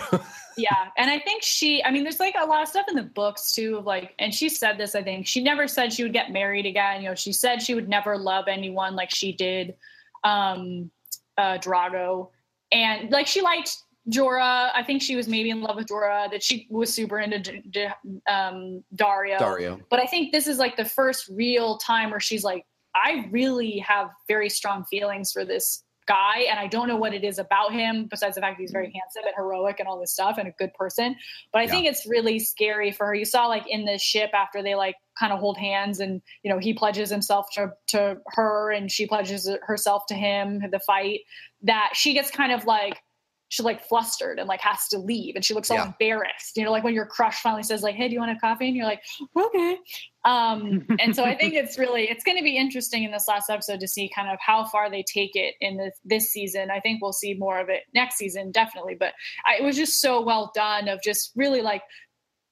yeah. 0.57 0.87
And 0.97 1.11
I 1.11 1.19
think 1.19 1.43
she, 1.43 1.83
I 1.83 1.91
mean, 1.91 2.03
there's 2.03 2.19
like 2.19 2.35
a 2.39 2.45
lot 2.45 2.63
of 2.63 2.67
stuff 2.67 2.87
in 2.89 2.95
the 2.95 3.03
books 3.03 3.53
too, 3.53 3.77
of 3.77 3.85
like, 3.85 4.15
and 4.17 4.33
she 4.33 4.49
said 4.49 4.79
this, 4.79 4.95
I 4.95 5.03
think 5.03 5.27
she 5.27 5.43
never 5.43 5.67
said 5.67 5.93
she 5.93 6.01
would 6.01 6.13
get 6.13 6.31
married 6.31 6.65
again. 6.65 7.03
You 7.03 7.09
know, 7.09 7.15
she 7.15 7.33
said 7.33 7.61
she 7.61 7.75
would 7.75 7.87
never 7.87 8.17
love 8.17 8.45
anyone 8.47 8.95
like 8.95 9.13
she 9.13 9.31
did 9.31 9.75
um, 10.23 10.89
uh, 11.37 11.59
Drogo. 11.59 12.29
And 12.71 13.11
like 13.11 13.27
she 13.27 13.41
liked 13.41 13.77
Jorah. 14.09 14.71
I 14.73 14.83
think 14.83 15.01
she 15.01 15.15
was 15.15 15.27
maybe 15.27 15.49
in 15.49 15.61
love 15.61 15.75
with 15.75 15.87
Jorah, 15.87 16.31
that 16.31 16.43
she 16.43 16.67
was 16.69 16.93
super 16.93 17.19
into 17.19 17.39
D- 17.39 17.61
D- 17.69 17.87
um, 18.29 18.83
Daario. 18.95 19.37
Daario. 19.37 19.81
But 19.89 19.99
I 19.99 20.05
think 20.05 20.31
this 20.31 20.47
is 20.47 20.57
like 20.59 20.77
the 20.77 20.85
first 20.85 21.27
real 21.29 21.77
time 21.77 22.11
where 22.11 22.19
she's 22.19 22.43
like, 22.43 22.65
I 22.95 23.27
really 23.31 23.77
have 23.79 24.09
very 24.27 24.49
strong 24.49 24.85
feelings 24.85 25.31
for 25.31 25.45
this 25.45 25.83
guy 26.07 26.45
and 26.49 26.57
I 26.57 26.67
don't 26.67 26.87
know 26.87 26.95
what 26.95 27.13
it 27.13 27.25
is 27.25 27.37
about 27.37 27.73
him 27.73 28.07
besides 28.09 28.35
the 28.35 28.41
fact 28.41 28.57
that 28.57 28.61
he's 28.61 28.71
very 28.71 28.85
handsome 28.95 29.23
and 29.25 29.33
heroic 29.35 29.79
and 29.79 29.89
all 29.89 29.99
this 29.99 30.13
stuff 30.13 30.37
and 30.37 30.47
a 30.47 30.51
good 30.57 30.73
person. 30.73 31.15
But 31.51 31.59
I 31.59 31.63
Yeah. 31.65 31.71
think 31.71 31.85
it's 31.87 32.07
really 32.07 32.39
scary 32.39 32.91
for 32.91 33.05
her. 33.07 33.13
You 33.13 33.25
saw 33.25 33.47
like 33.47 33.65
in 33.67 33.83
the 33.83 33.97
ship 33.97 34.29
after 34.33 34.63
they 34.63 34.73
like 34.75 34.95
kind 35.19 35.33
of 35.33 35.39
hold 35.39 35.57
hands 35.57 35.99
and 35.99 36.21
you 36.43 36.51
know 36.51 36.59
he 36.59 36.73
pledges 36.73 37.09
himself 37.09 37.47
to 37.55 37.73
to 37.87 38.17
her 38.27 38.71
and 38.71 38.89
she 38.89 39.05
pledges 39.05 39.49
herself 39.63 40.05
to 40.07 40.15
him 40.15 40.63
the 40.71 40.79
fight 40.79 41.21
that 41.63 41.89
she 41.93 42.13
gets 42.13 42.31
kind 42.31 42.53
of 42.53 42.65
like 42.65 43.01
she's 43.49 43.63
like 43.65 43.81
flustered 43.87 44.39
and 44.39 44.47
like 44.47 44.59
has 44.61 44.87
to 44.89 44.97
leave 44.97 45.35
and 45.35 45.45
she 45.45 45.53
looks 45.53 45.71
all 45.71 45.77
Yeah. 45.77 45.87
embarrassed. 45.87 46.57
You 46.57 46.63
know 46.65 46.71
like 46.71 46.83
when 46.83 46.93
your 46.93 47.05
crush 47.05 47.41
finally 47.41 47.63
says 47.63 47.81
like 47.83 47.95
hey 47.95 48.07
do 48.07 48.13
you 48.13 48.19
want 48.19 48.31
a 48.31 48.39
coffee? 48.39 48.67
And 48.67 48.75
you're 48.75 48.85
like 48.85 49.01
okay. 49.35 49.77
Um 50.25 50.85
and 50.99 51.15
so 51.15 51.23
i 51.23 51.35
think 51.35 51.53
it's 51.53 51.77
really 51.77 52.09
it's 52.09 52.23
going 52.23 52.37
to 52.37 52.43
be 52.43 52.57
interesting 52.57 53.03
in 53.03 53.11
this 53.11 53.27
last 53.27 53.49
episode 53.49 53.79
to 53.79 53.87
see 53.87 54.09
kind 54.13 54.29
of 54.29 54.37
how 54.41 54.65
far 54.65 54.89
they 54.89 55.03
take 55.03 55.35
it 55.35 55.55
in 55.61 55.77
this 55.77 55.93
this 56.03 56.31
season. 56.31 56.69
I 56.71 56.79
think 56.79 57.01
we'll 57.01 57.13
see 57.13 57.33
more 57.35 57.59
of 57.59 57.69
it 57.69 57.83
next 57.93 58.17
season 58.17 58.51
definitely 58.51 58.95
but 58.95 59.13
I, 59.45 59.57
it 59.59 59.63
was 59.63 59.75
just 59.75 60.01
so 60.01 60.21
well 60.21 60.51
done 60.53 60.87
of 60.89 61.01
just 61.01 61.31
really 61.35 61.61
like 61.61 61.83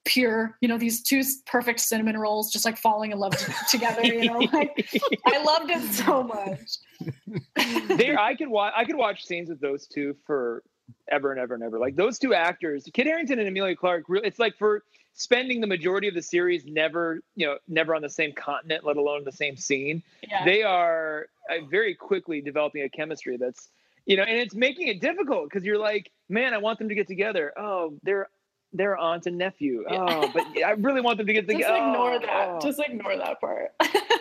pure 0.06 0.56
you 0.60 0.68
know 0.68 0.78
these 0.78 1.02
two 1.02 1.20
perfect 1.46 1.80
cinnamon 1.80 2.16
rolls 2.16 2.52
just 2.52 2.64
like 2.64 2.78
falling 2.78 3.10
in 3.10 3.18
love 3.18 3.36
t- 3.36 3.52
together 3.68 4.04
you 4.04 4.24
know 4.24 4.38
like 4.52 4.70
i 5.26 5.42
loved 5.42 5.68
it 5.68 5.82
so 5.92 6.22
much. 6.22 6.78
There 7.98 8.18
I 8.18 8.34
could 8.36 8.48
watch 8.48 8.72
I 8.76 8.84
could 8.84 8.94
watch 8.96 9.24
scenes 9.24 9.48
with 9.50 9.60
those 9.60 9.86
two 9.88 10.16
for 10.24 10.62
ever 11.10 11.30
and 11.30 11.40
ever 11.40 11.54
and 11.54 11.62
ever. 11.62 11.78
Like 11.78 11.96
those 11.96 12.18
two 12.18 12.34
actors, 12.34 12.88
Kit 12.92 13.06
Harington 13.06 13.38
and 13.38 13.48
Emilia 13.48 13.76
Clarke, 13.76 14.04
it's 14.08 14.38
like 14.38 14.56
for 14.56 14.82
spending 15.14 15.60
the 15.60 15.66
majority 15.66 16.08
of 16.08 16.14
the 16.14 16.22
series 16.22 16.64
never, 16.66 17.20
you 17.36 17.46
know, 17.46 17.58
never 17.68 17.94
on 17.94 18.02
the 18.02 18.08
same 18.08 18.32
continent, 18.32 18.84
let 18.84 18.96
alone 18.96 19.24
the 19.24 19.32
same 19.32 19.56
scene. 19.56 20.02
yeah 20.28 20.44
They 20.44 20.62
are 20.62 21.26
uh, 21.50 21.64
very 21.66 21.94
quickly 21.94 22.40
developing 22.40 22.82
a 22.82 22.88
chemistry 22.88 23.36
that's 23.36 23.70
you 24.06 24.16
know, 24.16 24.22
and 24.22 24.38
it's 24.38 24.54
making 24.54 24.86
it 24.86 25.00
difficult 25.00 25.50
because 25.50 25.64
you're 25.64 25.78
like, 25.78 26.12
man, 26.28 26.54
I 26.54 26.58
want 26.58 26.78
them 26.78 26.88
to 26.88 26.94
get 26.94 27.08
together. 27.08 27.52
Oh, 27.56 27.94
they're 28.04 28.28
they're 28.72 28.96
aunt 28.96 29.26
and 29.26 29.38
nephew. 29.38 29.84
Yeah. 29.90 30.04
Oh, 30.08 30.30
but 30.34 30.44
I 30.64 30.72
really 30.72 31.00
want 31.00 31.18
them 31.18 31.26
to 31.26 31.32
get 31.32 31.48
together. 31.48 31.62
just 31.62 31.68
together. 31.74 31.88
ignore 31.90 32.12
Oh, 32.14 32.18
that 32.20 32.48
oh. 32.50 32.58
just 32.60 32.80
ignore 32.80 33.16
that 33.16 33.40
part 33.40 33.70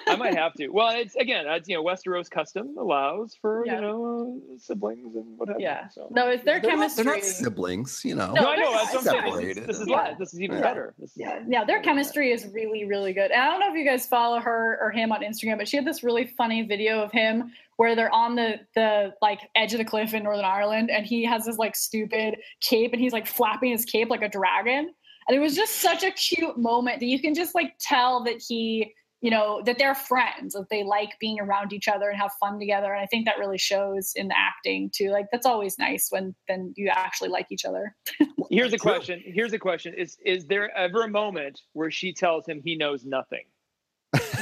I 0.07 0.15
might 0.15 0.35
have 0.37 0.53
to. 0.55 0.69
Well, 0.69 0.89
it's 0.95 1.15
again, 1.15 1.45
it's, 1.47 1.67
you 1.67 1.75
know, 1.75 1.83
Westeros 1.83 2.29
custom 2.29 2.75
allows 2.79 3.35
for 3.41 3.65
Yeah. 3.65 3.75
you 3.75 3.81
know 3.81 4.41
uh, 4.53 4.57
siblings 4.57 5.15
and 5.15 5.37
what 5.37 5.49
have 5.49 5.59
you. 5.59 5.65
yeah 5.65 5.87
So. 5.89 6.07
no 6.11 6.29
it's 6.29 6.43
their 6.43 6.61
they're, 6.61 6.71
not, 6.71 6.77
chemistry 6.77 7.03
they're 7.03 7.13
not 7.15 7.23
siblings, 7.23 8.01
you 8.05 8.15
know. 8.15 8.27
No, 8.33 8.41
No, 8.41 8.49
I 8.51 8.55
know. 8.55 8.71
That's 8.71 8.93
what 9.05 9.07
I'm 9.25 9.31
saying. 9.33 9.47
This 9.55 9.57
is, 9.57 9.65
this 9.67 9.79
is 9.79 9.87
Yeah. 9.87 10.13
This 10.17 10.33
is 10.33 10.41
even 10.41 10.57
Yeah. 10.57 10.63
better. 10.63 10.93
This 10.99 11.11
is 11.11 11.17
Yeah, 11.17 11.39
yeah, 11.47 11.63
their 11.65 11.81
chemistry 11.81 12.31
is 12.31 12.47
really, 12.53 12.85
really 12.85 13.13
good. 13.13 13.31
And 13.31 13.41
I 13.41 13.49
don't 13.49 13.59
know 13.59 13.69
if 13.71 13.75
you 13.77 13.85
guys 13.85 14.05
follow 14.05 14.39
her 14.39 14.77
or 14.81 14.91
him 14.91 15.11
on 15.11 15.21
Instagram, 15.21 15.57
but 15.57 15.67
she 15.67 15.75
had 15.77 15.85
this 15.85 16.03
really 16.03 16.25
funny 16.37 16.61
video 16.63 17.01
of 17.01 17.11
him 17.11 17.51
where 17.77 17.95
they're 17.95 18.13
on 18.13 18.35
the 18.35 18.59
the 18.75 19.13
like 19.21 19.39
edge 19.55 19.73
of 19.73 19.79
the 19.79 19.85
cliff 19.85 20.13
in 20.13 20.23
Northern 20.23 20.45
Ireland, 20.45 20.89
and 20.89 21.05
he 21.05 21.23
has 21.25 21.45
this 21.45 21.57
like 21.57 21.75
stupid 21.75 22.35
cape, 22.61 22.93
and 22.93 23.01
he's 23.01 23.13
like 23.13 23.27
flapping 23.27 23.71
his 23.71 23.85
cape 23.85 24.09
like 24.09 24.21
a 24.21 24.29
dragon, 24.29 24.89
and 25.27 25.35
it 25.35 25.39
was 25.39 25.55
just 25.55 25.77
such 25.77 26.03
a 26.03 26.11
cute 26.11 26.57
moment 26.57 26.99
that 26.99 27.07
you 27.07 27.19
can 27.19 27.33
just 27.33 27.55
like 27.55 27.73
tell 27.79 28.23
that 28.25 28.41
he. 28.45 28.93
You 29.21 29.31
know 29.31 29.63
that 29.65 29.79
they're 29.79 29.95
friends, 29.95 30.53
that 30.53 30.67
they 30.69 30.83
like 30.83 31.09
being 31.19 31.39
around 31.39 31.73
each 31.73 31.87
other 31.87 32.09
and 32.09 32.19
have 32.19 32.31
fun 32.39 32.59
together, 32.59 32.93
and 32.93 33.01
I 33.01 33.07
think 33.07 33.25
that 33.25 33.39
really 33.39 33.57
shows 33.57 34.11
in 34.15 34.27
the 34.27 34.35
acting 34.37 34.91
too. 34.93 35.09
Like 35.09 35.25
that's 35.31 35.47
always 35.47 35.79
nice 35.79 36.09
when 36.11 36.35
then 36.47 36.73
you 36.75 36.91
actually 36.93 37.29
like 37.29 37.47
each 37.49 37.65
other. 37.65 37.95
Here's 38.51 38.73
a 38.73 38.77
question. 38.77 39.23
Here's 39.25 39.53
a 39.53 39.57
question. 39.57 39.95
Is 39.95 40.17
is 40.23 40.45
there 40.45 40.69
ever 40.77 41.05
a 41.05 41.07
moment 41.07 41.61
where 41.73 41.89
she 41.89 42.13
tells 42.13 42.45
him 42.45 42.61
he 42.63 42.75
knows 42.75 43.03
nothing? 43.03 43.45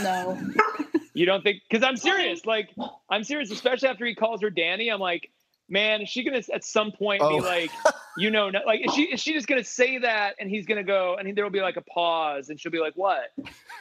No, 0.01 0.37
You 1.13 1.25
don't 1.25 1.43
think? 1.43 1.61
Because 1.69 1.83
I'm 1.83 1.97
serious. 1.97 2.45
Like 2.45 2.69
I'm 3.09 3.23
serious. 3.23 3.51
Especially 3.51 3.89
after 3.89 4.05
he 4.05 4.15
calls 4.15 4.41
her 4.41 4.49
Danny. 4.49 4.89
I'm 4.89 4.99
like, 4.99 5.29
man, 5.69 6.01
is 6.01 6.09
she 6.09 6.23
gonna 6.23 6.41
at 6.53 6.63
some 6.63 6.91
point 6.91 7.21
Oh. 7.23 7.37
be 7.37 7.41
like, 7.45 7.71
you 8.17 8.31
know, 8.31 8.49
no, 8.49 8.59
like 8.65 8.81
is 8.87 8.93
she 8.93 9.03
is 9.03 9.21
she 9.21 9.33
just 9.33 9.47
gonna 9.47 9.63
say 9.63 9.99
that 9.99 10.35
and 10.39 10.49
he's 10.49 10.65
gonna 10.65 10.83
go 10.83 11.15
and 11.15 11.35
there 11.37 11.43
will 11.43 11.51
be 11.51 11.61
like 11.61 11.77
a 11.77 11.81
pause 11.83 12.49
and 12.49 12.59
she'll 12.59 12.71
be 12.71 12.79
like, 12.79 12.93
what? 12.95 13.29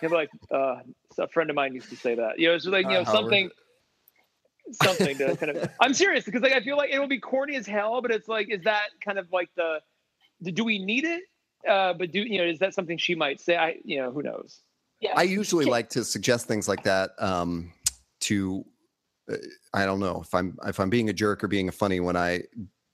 He'll 0.00 0.10
be 0.10 0.16
like, 0.16 0.30
uh, 0.50 0.76
a 1.18 1.28
friend 1.28 1.48
of 1.50 1.56
mine 1.56 1.74
used 1.74 1.88
to 1.90 1.96
say 1.96 2.14
that. 2.16 2.38
You 2.38 2.48
know, 2.48 2.54
it's 2.54 2.66
like 2.66 2.84
you 2.86 2.92
know 2.92 3.00
Uh, 3.00 3.04
Howard. 3.04 3.16
something. 3.16 3.50
Something 4.82 5.18
to 5.18 5.36
kind 5.36 5.56
of. 5.56 5.70
I'm 5.80 5.92
serious 5.92 6.24
because 6.24 6.40
like 6.42 6.52
I 6.52 6.60
feel 6.60 6.76
like 6.76 6.90
it 6.90 6.98
will 6.98 7.08
be 7.08 7.18
corny 7.18 7.56
as 7.56 7.66
hell, 7.66 8.00
but 8.00 8.10
it's 8.10 8.28
like, 8.28 8.48
is 8.50 8.62
that 8.62 8.88
kind 9.04 9.18
of 9.18 9.26
like 9.32 9.50
the, 9.56 9.80
do 10.42 10.64
we 10.64 10.78
need 10.84 11.04
it? 11.04 11.22
Uh, 11.68 11.92
but 11.94 12.12
do 12.12 12.20
you 12.20 12.38
know? 12.38 12.44
Is 12.44 12.60
that 12.60 12.72
something 12.74 12.96
she 12.96 13.14
might 13.14 13.40
say? 13.40 13.56
I, 13.56 13.76
you 13.84 14.00
know, 14.00 14.12
who 14.12 14.22
knows? 14.22 14.60
Yeah, 15.02 15.12
I 15.16 15.24
usually 15.24 15.64
like 15.66 15.90
to 15.90 16.04
suggest 16.04 16.46
things 16.46 16.68
like 16.68 16.84
that 16.84 17.10
um, 17.18 17.72
to 18.20 18.64
uh, 19.30 19.36
I 19.74 19.84
don't 19.84 20.00
know 20.00 20.22
if 20.24 20.32
I'm 20.34 20.56
if 20.66 20.78
I'm 20.80 20.88
being 20.90 21.10
a 21.10 21.12
jerk 21.12 21.42
or 21.44 21.48
being 21.48 21.68
a 21.68 21.72
funny 21.72 22.00
when 22.00 22.16
I 22.16 22.42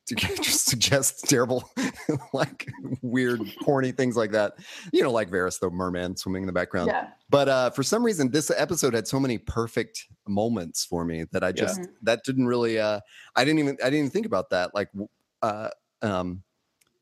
just 0.17 0.65
suggest 0.65 1.29
terrible 1.29 1.71
like 2.33 2.67
weird 3.03 3.43
corny 3.65 3.93
things 3.93 4.17
like 4.17 4.33
that. 4.33 4.55
You 4.93 5.03
know, 5.03 5.13
like 5.13 5.29
Varys 5.31 5.61
the 5.61 5.69
merman 5.71 6.17
swimming 6.17 6.45
in 6.45 6.47
the 6.47 6.53
background. 6.53 6.89
yeah. 6.89 7.09
But 7.29 7.49
uh, 7.49 7.71
for 7.71 7.83
some 7.83 8.03
reason, 8.03 8.31
this 8.31 8.51
episode 8.51 8.95
had 8.95 9.07
so 9.07 9.21
many 9.21 9.37
perfect 9.37 10.07
moments 10.27 10.85
for 10.85 11.05
me 11.05 11.27
that 11.33 11.45
I 11.45 11.53
just 11.53 11.81
that 12.03 12.25
didn't 12.25 12.47
really. 12.47 12.79
Uh, 12.79 13.01
I 13.37 13.45
didn't 13.45 13.59
even 13.59 13.77
I 13.83 13.91
didn't 13.91 13.99
even 13.99 14.11
think 14.11 14.25
about 14.27 14.49
that. 14.51 14.75
Like, 14.75 14.89
uh, 15.43 15.69
um, 16.01 16.43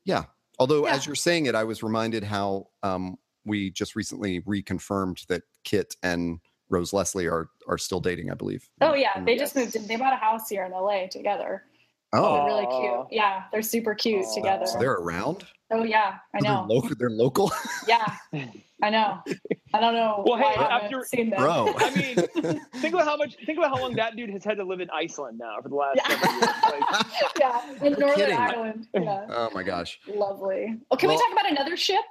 yeah. 0.03 0.25
Although 0.59 0.85
Yeah. 0.85 0.95
as 0.95 1.05
you're 1.05 1.15
saying 1.15 1.45
it, 1.45 1.55
I 1.55 1.63
was 1.63 1.81
reminded 1.83 2.23
how 2.23 2.67
um, 2.83 3.17
we 3.47 3.71
just 3.71 3.95
recently 3.95 4.41
reconfirmed 4.41 5.25
that 5.27 5.43
Kit 5.63 5.95
and 6.03 6.39
Rose 6.69 6.91
Leslie 6.93 7.27
are 7.27 7.49
are 7.67 7.77
still 7.77 7.99
dating. 8.01 8.29
I 8.31 8.35
believe. 8.35 8.67
Oh 8.81 8.93
yeah, 8.93 9.11
And- 9.15 9.27
they 9.27 9.37
just 9.37 9.55
moved 9.55 9.75
in. 9.75 9.87
They 9.87 9.95
bought 9.95 10.13
a 10.13 10.17
house 10.17 10.49
here 10.49 10.65
in 10.65 10.71
LA 10.71 11.07
together. 11.07 11.63
Oh, 12.13 12.21
They're 12.21 12.41
Oh, 12.41 12.45
really 12.45 12.65
cute. 12.65 12.91
Oh. 12.93 13.07
Yeah, 13.11 13.43
they're 13.51 13.61
super 13.61 13.93
cute 13.93 14.23
oh, 14.25 14.31
Aw. 14.31 14.35
together. 14.35 14.65
so 14.65 14.79
they're 14.79 14.93
around. 14.93 15.43
oh 15.71 15.83
yeah, 15.83 16.15
I 16.33 16.39
They're 16.41 16.51
know. 16.53 16.65
local. 16.69 16.91
They're 16.97 17.09
local, 17.09 17.51
Yeah, 17.87 18.05
I 18.81 18.89
know. 18.89 19.21
I 19.73 19.79
don't 19.81 19.93
know. 19.93 20.23
Well, 20.25 20.39
why 20.39 20.53
hey, 20.53 20.59
I 20.61 20.79
after- 20.79 21.03
seen 21.03 21.29
them. 21.31 21.41
bro. 21.41 21.73
I 21.77 21.89
mean, 21.95 22.15
think 22.75 22.93
about 22.93 23.07
how 23.07 23.17
much. 23.17 23.35
Think 23.45 23.57
about 23.57 23.75
how 23.75 23.81
long 23.81 23.93
that 23.95 24.15
dude 24.15 24.29
has 24.29 24.45
had 24.45 24.55
to 24.57 24.63
live 24.63 24.79
in 24.79 24.89
Iceland 24.91 25.37
now 25.37 25.57
for 25.61 25.67
the 25.67 25.75
last. 25.75 25.97
Yeah. 25.97 26.09
years. 26.31 26.47
Like, 26.63 27.39
yeah, 27.39 27.73
in 27.73 27.91
You're 27.91 27.99
Northern 27.99 28.15
kidding. 28.15 28.37
Ireland. 28.37 28.87
Yeah, 28.93 29.25
oh 29.29 29.49
my 29.53 29.63
gosh. 29.63 29.99
lovely. 30.07 30.77
Oh, 30.91 30.95
can 30.95 31.09
Well- 31.09 31.17
we 31.17 31.21
talk 31.23 31.31
about 31.33 31.51
another 31.51 31.75
ship 31.75 32.05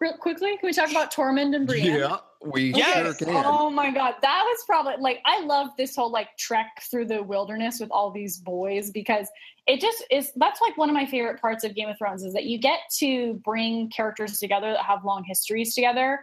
real 0.00 0.16
quickly? 0.16 0.56
Can 0.56 0.66
we 0.66 0.72
talk 0.72 0.90
about 0.90 1.12
Tormund 1.12 1.54
and 1.54 1.66
Brienne? 1.66 1.98
Yeah, 2.00 2.16
we 2.42 2.72
Yes. 2.72 3.18
sure 3.18 3.26
can. 3.26 3.44
Oh 3.46 3.70
my 3.70 3.90
god, 3.90 4.14
that 4.22 4.42
was 4.44 4.64
probably 4.66 4.94
like 4.98 5.20
I 5.26 5.40
love 5.44 5.68
this 5.76 5.94
whole 5.94 6.10
like 6.10 6.28
trek 6.38 6.82
through 6.90 7.06
the 7.06 7.22
wilderness 7.22 7.78
with 7.80 7.90
all 7.90 8.10
these 8.10 8.38
boys 8.38 8.90
because 8.90 9.28
it 9.66 9.80
just 9.80 10.02
is 10.10 10.32
that's 10.36 10.60
like 10.60 10.76
one 10.76 10.88
of 10.88 10.94
my 10.94 11.06
favorite 11.06 11.40
parts 11.40 11.64
of 11.64 11.74
Game 11.74 11.88
of 11.88 11.98
Thrones 11.98 12.24
is 12.24 12.32
that 12.32 12.44
you 12.44 12.58
get 12.58 12.80
to 12.98 13.34
bring 13.44 13.90
characters 13.90 14.38
together 14.38 14.72
that 14.72 14.84
have 14.84 15.04
long 15.04 15.22
histories 15.24 15.74
together 15.74 16.20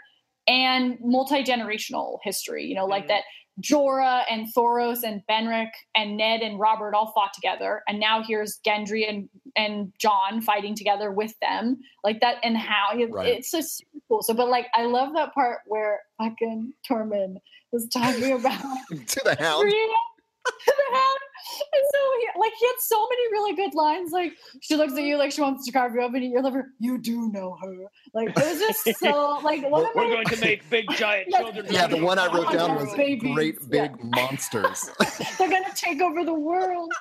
and 0.48 0.98
multi-generational 1.02 2.20
history, 2.24 2.66
you 2.66 2.74
know, 2.74 2.86
like 2.86 3.04
Mhm. 3.06 3.10
that 3.10 3.24
Jorah 3.62 4.24
and 4.30 4.48
Thoros 4.54 5.04
and 5.04 5.22
Beric 5.28 5.70
and 5.96 6.15
Ned 6.17 6.41
and 6.41 6.60
Robert 6.60 6.93
all 6.93 7.12
fought 7.13 7.34
together 7.34 7.82
and 7.88 8.00
now 8.00 8.22
here's 8.24 8.60
Gendry 8.65 9.10
and 9.10 9.30
and 9.56 9.91
Jon 10.00 10.41
fighting 10.41 10.76
together 10.76 11.12
with 11.12 11.34
them 11.42 11.77
like 12.04 12.19
that 12.21 12.38
and 12.44 12.56
how 12.58 12.90
Right. 13.10 13.27
it's 13.29 13.50
so 13.52 13.62
super 13.62 14.00
cool 14.08 14.21
so 14.21 14.34
but 14.34 14.48
like 14.50 14.67
I 14.75 14.84
love 14.84 15.13
that 15.15 15.34
part 15.34 15.60
where 15.65 16.02
fucking 16.19 16.73
Tormund 16.90 17.38
was 17.71 17.88
talking 17.90 18.32
about 18.34 18.62
to 19.08 19.21
the 19.25 19.36
hound. 19.40 19.62
Brienne 19.63 19.73
to 19.73 19.82
the 19.86 19.86
hound. 19.94 20.04
And 20.48 21.83
so 21.91 22.00
he, 22.19 22.39
like 22.39 22.52
he 22.60 22.65
had 22.67 22.75
so 22.79 23.08
many 23.10 23.31
really 23.31 23.56
good 23.56 23.73
lines. 23.73 24.12
Like 24.12 24.33
she 24.62 24.75
looks 24.75 24.93
at 24.93 25.02
you 25.04 25.17
like 25.17 25.31
she 25.31 25.41
wants 25.41 25.65
to 25.65 25.71
carve 25.71 25.93
you 25.95 26.02
up 26.02 26.13
and 26.13 26.23
eat 26.23 26.31
your 26.31 26.43
liver. 26.43 26.71
You 26.79 26.98
do 26.98 27.29
know 27.31 27.58
her. 27.62 27.75
Like 28.13 28.29
it 28.29 28.35
was 28.35 28.60
just 28.60 29.00
so 29.00 29.39
like 29.43 29.67
one 29.69 29.85
of 29.85 29.89
We're 29.95 30.08
my 30.08 30.13
going 30.15 30.25
to 30.27 30.41
make 30.41 30.69
big 30.69 30.85
giant 30.91 31.27
Yes. 31.31 31.41
children. 31.41 31.65
Yeah, 31.69 31.87
the 31.87 32.04
one 32.04 32.19
I 32.19 32.31
wrote 32.33 32.52
down 32.52 32.75
was 32.75 32.93
Babies, 32.95 33.33
great 33.33 33.58
yeah. 33.71 33.87
big 33.87 34.04
monsters. 34.04 34.89
they're 35.37 35.50
gonna 35.50 35.73
take 35.75 36.02
over 36.02 36.23
the 36.23 36.33
world. 36.33 36.91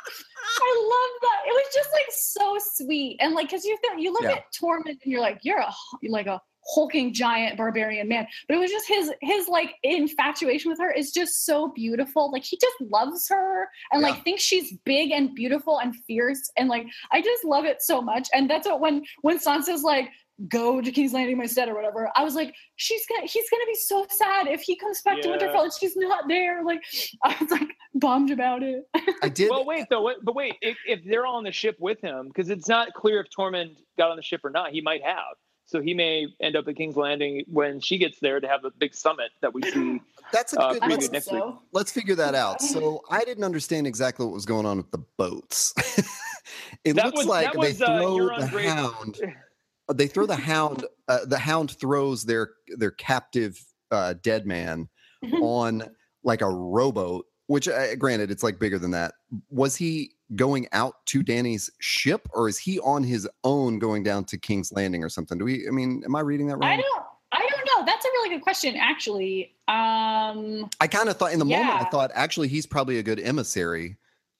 I 0.59 0.80
love 0.82 1.20
that. 1.22 1.40
It 1.49 1.53
was 1.53 1.74
just 1.74 1.90
like 1.92 2.07
so 2.11 2.57
sweet 2.74 3.18
and 3.20 3.34
like 3.34 3.49
because 3.49 3.64
you 3.64 3.76
think 3.82 4.01
you 4.01 4.12
look 4.12 4.22
Yeah. 4.22 4.32
at 4.32 4.44
Tormund 4.53 4.88
and 4.90 4.99
you're 5.05 5.20
like 5.20 5.40
you're 5.42 5.59
a 5.59 5.72
you're 6.01 6.12
like 6.12 6.26
a 6.26 6.40
hulking 6.69 7.12
giant 7.14 7.57
barbarian 7.57 8.09
man. 8.09 8.27
But 8.49 8.57
it 8.57 8.61
was 8.61 8.71
just 8.71 8.89
his 8.89 9.12
his 9.21 9.49
like 9.49 9.75
infatuation 9.83 10.71
with 10.71 10.81
her 10.81 10.91
is 10.91 11.12
just 11.12 11.45
so 11.45 11.73
beautiful. 11.75 12.31
Like 12.31 12.45
he 12.45 12.59
just 12.61 12.77
loves 12.81 13.29
her 13.29 13.69
and 13.93 14.03
Yeah. 14.03 14.09
like 14.09 14.25
thinks 14.25 14.43
she's 14.43 14.73
big 14.85 15.11
and 15.11 15.35
beautiful 15.35 15.79
and 15.79 15.95
fierce 16.07 16.51
and 16.57 16.69
like 16.69 16.87
I 17.12 17.21
just 17.23 17.45
love 17.45 17.64
it 17.64 17.83
so 17.83 18.01
much. 18.03 18.29
And 18.35 18.49
that's 18.51 18.67
what 18.67 18.81
when 18.81 19.05
when 19.23 19.39
Sansa's 19.39 19.83
like 19.83 20.09
go 20.51 20.83
to 20.83 20.91
King's 20.91 21.14
Landing 21.14 21.41
instead 21.41 21.67
or 21.69 21.75
whatever. 21.75 22.11
I 22.14 22.23
was 22.23 22.35
like, 22.35 22.55
she's 22.77 23.07
gonna 23.07 23.27
he's 23.27 23.49
gonna 23.49 23.64
be 23.67 23.75
so 23.75 24.07
sad 24.11 24.47
if 24.49 24.61
he 24.61 24.77
comes 24.77 25.01
back 25.03 25.21
to 25.23 25.29
Winterfell 25.29 25.62
and 25.64 25.73
she's 25.73 25.97
not 25.97 26.29
there. 26.29 26.62
Like 26.62 26.83
I 27.25 27.35
was 27.41 27.51
like 27.51 27.69
bummed 27.95 28.31
about 28.31 28.62
it. 28.62 28.85
I 29.23 29.29
did. 29.31 29.51
Well, 29.51 29.64
wait 29.64 29.87
though. 29.89 30.12
But 30.23 30.35
wait, 30.35 30.55
if, 30.61 30.77
if 30.87 31.01
they're 31.07 31.25
all 31.25 31.37
on 31.37 31.45
the 31.45 31.53
ship 31.53 31.77
with 31.81 32.01
him, 32.03 32.29
because 32.29 32.51
it's 32.51 32.69
not 32.69 32.93
clear 32.93 33.21
if 33.21 33.29
Tormund 33.37 33.77
got 33.97 34.11
on 34.11 34.17
the 34.17 34.23
ship 34.23 34.43
or 34.45 34.51
not. 34.51 34.73
He 34.73 34.83
might 34.83 35.03
have, 35.03 35.37
so 35.67 35.81
he 35.81 35.95
may 35.95 36.27
end 36.41 36.57
up 36.57 36.67
at 36.69 36.77
King's 36.77 36.97
Landing 36.97 37.45
when 37.49 37.81
she 37.81 37.99
gets 37.99 38.19
there 38.21 38.41
to 38.41 38.49
have 38.49 38.62
the 38.62 38.71
big 38.79 38.95
summit 38.95 39.31
that 39.43 39.53
we 39.53 39.62
see. 39.62 40.01
that's 40.33 40.53
a 40.55 40.61
uh, 40.61 40.73
good. 40.75 40.83
I 40.83 40.87
preview 40.87 40.91
Let's, 40.91 41.12
next 41.12 41.25
so. 41.27 41.62
let's 41.73 41.93
figure 41.93 42.14
that 42.14 42.35
out. 42.35 42.61
So 42.62 43.03
I 43.11 43.25
didn't 43.25 43.45
understand 43.45 43.87
exactly 43.87 44.25
what 44.25 44.33
was 44.35 44.47
going 44.47 44.64
on 44.67 44.79
with 44.79 44.91
the 44.91 45.05
boats. 45.19 45.75
it 46.85 46.95
That 46.97 47.07
looks 47.07 47.19
was- 47.19 47.27
like 47.27 47.53
they 47.53 47.59
was, 47.59 47.83
uh, 47.83 47.87
throw 47.99 48.17
Euron's 48.17 48.45
the 48.45 48.51
great- 48.51 48.67
hound. 48.69 49.19
uh, 49.23 49.27
They 49.95 50.09
throw 50.09 50.27
the 50.27 50.35
hound. 50.35 50.85
Uh, 51.07 51.25
the 51.27 51.39
hound 51.39 51.71
throws 51.79 52.25
their 52.25 52.51
their 52.77 52.91
captive 52.91 53.57
uh, 53.93 54.14
dead 54.21 54.45
man 54.45 54.89
Mhm. 55.25 55.41
on 55.41 55.83
like 56.25 56.43
a 56.43 56.49
rowboat. 56.51 57.27
Which, 57.47 57.69
uh, 57.69 57.95
granted, 57.95 58.33
it's 58.33 58.43
like 58.43 58.59
bigger 58.59 58.81
than 58.81 58.91
that. 58.91 59.14
Was 59.51 59.77
he 59.77 60.16
going 60.35 60.66
out 60.72 60.95
to 61.07 61.22
Danny's 61.22 61.70
ship, 61.79 62.29
or 62.33 62.49
is 62.49 62.59
he 62.59 62.81
on 62.81 63.05
his 63.05 63.29
own 63.45 63.79
going 63.79 64.03
down 64.03 64.24
to 64.24 64.39
King's 64.39 64.72
Landing 64.72 65.05
or 65.05 65.09
something? 65.09 65.39
Do 65.39 65.45
we? 65.45 65.66
I 65.68 65.70
mean, 65.70 66.03
am 66.05 66.16
I 66.16 66.20
reading 66.20 66.49
that 66.49 66.57
wrong? 66.57 66.70
I 66.70 66.77
don't 66.77 67.03
I 67.33 67.47
don't 67.49 67.66
know. 67.66 67.87
That's 67.87 68.05
a 68.05 68.09
really 68.09 68.31
good 68.31 68.43
question, 68.43 68.77
actually. 68.77 69.55
Um 69.68 70.68
I 70.81 70.87
kind 70.91 71.09
of 71.09 71.16
thought 71.16 71.33
in 71.33 71.39
the 71.39 71.45
moment, 71.45 71.68
I 71.68 71.85
thought 71.85 72.11
actually 72.14 72.49
he's 72.49 72.66
probably 72.66 72.99
a 72.99 73.03
good 73.03 73.20
emissary 73.20 73.97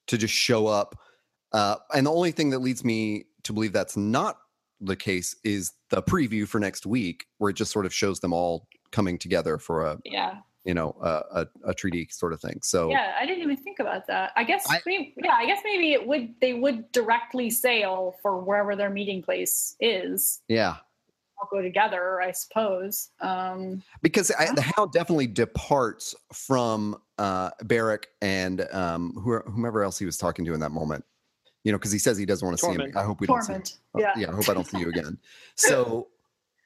to 0.07 0.17
just 0.17 0.33
show 0.33 0.67
up. 0.67 0.99
Uh, 1.53 1.75
and 1.93 2.05
the 2.05 2.11
only 2.11 2.31
thing 2.31 2.49
that 2.49 2.59
leads 2.59 2.83
me 2.83 3.25
to 3.43 3.53
believe 3.53 3.71
that's 3.71 3.95
not 3.95 4.37
the 4.81 4.95
case 4.95 5.35
is 5.43 5.73
the 5.89 6.01
preview 6.01 6.47
for 6.47 6.59
next 6.59 6.85
week, 6.85 7.25
where 7.37 7.49
it 7.49 7.55
just 7.55 7.71
sort 7.71 7.85
of 7.85 7.93
shows 7.93 8.19
them 8.19 8.33
all 8.33 8.67
coming 8.91 9.17
together 9.17 9.57
for 9.57 9.85
a 9.85 9.97
yeah. 10.05 10.37
You 10.67 10.73
know 10.73 10.95
a, 11.01 11.07
a, 11.41 11.47
a 11.69 11.73
treaty 11.73 12.07
sort 12.11 12.33
of 12.33 12.41
thing. 12.41 12.59
So 12.61 12.89
Yeah, 12.91 13.15
I 13.19 13.25
didn't 13.25 13.41
even 13.41 13.55
think 13.57 13.79
about 13.79 14.05
that. 14.07 14.33
I 14.35 14.43
guess 14.43 14.65
I- 14.69 14.81
maybe, 14.85 15.13
yeah, 15.23 15.33
I 15.37 15.45
guess 15.45 15.61
maybe 15.63 15.93
it 15.93 16.05
would 16.05 16.35
they 16.41 16.53
would 16.53 16.91
directly 16.91 17.49
sail 17.49 18.17
for 18.21 18.39
wherever 18.39 18.75
their 18.75 18.89
meeting 18.89 19.23
place 19.23 19.75
is. 19.79 20.41
yeah, 20.49 20.75
All 21.41 21.47
go 21.49 21.61
together, 21.61 22.21
I 22.21 22.31
suppose. 22.33 23.09
Um 23.21 23.81
because 24.01 24.29
I, 24.37 24.53
the 24.53 24.61
hound 24.75 24.91
definitely 24.91 25.27
departs 25.27 26.13
from 26.33 26.97
uh, 27.17 27.49
Beric 27.63 28.07
and 28.21 28.67
um, 28.73 29.13
who, 29.23 29.39
whomever 29.39 29.83
else 29.83 29.97
he 29.97 30.05
was 30.05 30.17
talking 30.17 30.43
to 30.45 30.53
in 30.53 30.59
that 30.59 30.71
moment. 30.71 31.03
You 31.63 31.71
know, 31.71 31.77
because 31.79 31.91
he 31.93 31.97
says 31.99 32.17
he 32.17 32.25
doesn't 32.25 32.45
want 32.45 32.59
to 32.59 32.65
see 32.65 32.71
him. 32.73 32.91
I 32.95 33.03
hope 33.03 33.19
we 33.21 33.27
don't 33.27 33.41
see 33.41 33.53
him. 33.53 33.61
Tormund. 33.61 33.77
Uh, 33.95 33.99
Yeah. 33.99 34.13
yeah, 34.17 34.29
I 34.31 34.35
hope 34.35 34.47
I 34.49 34.53
don't 34.53 34.67
see 34.67 34.79
you 34.79 34.89
again. 34.89 35.17
So, 35.55 36.07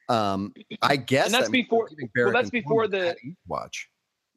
um, 0.08 0.52
I 0.82 0.96
guess 0.96 1.26
And 1.26 1.34
that's 1.34 1.46
that 1.46 1.52
before- 1.52 1.88
well, 2.16 2.32
that's 2.32 2.50
before 2.50 2.86
the- 2.88 3.10
at 3.10 3.16
Eastwatch. 3.24 3.86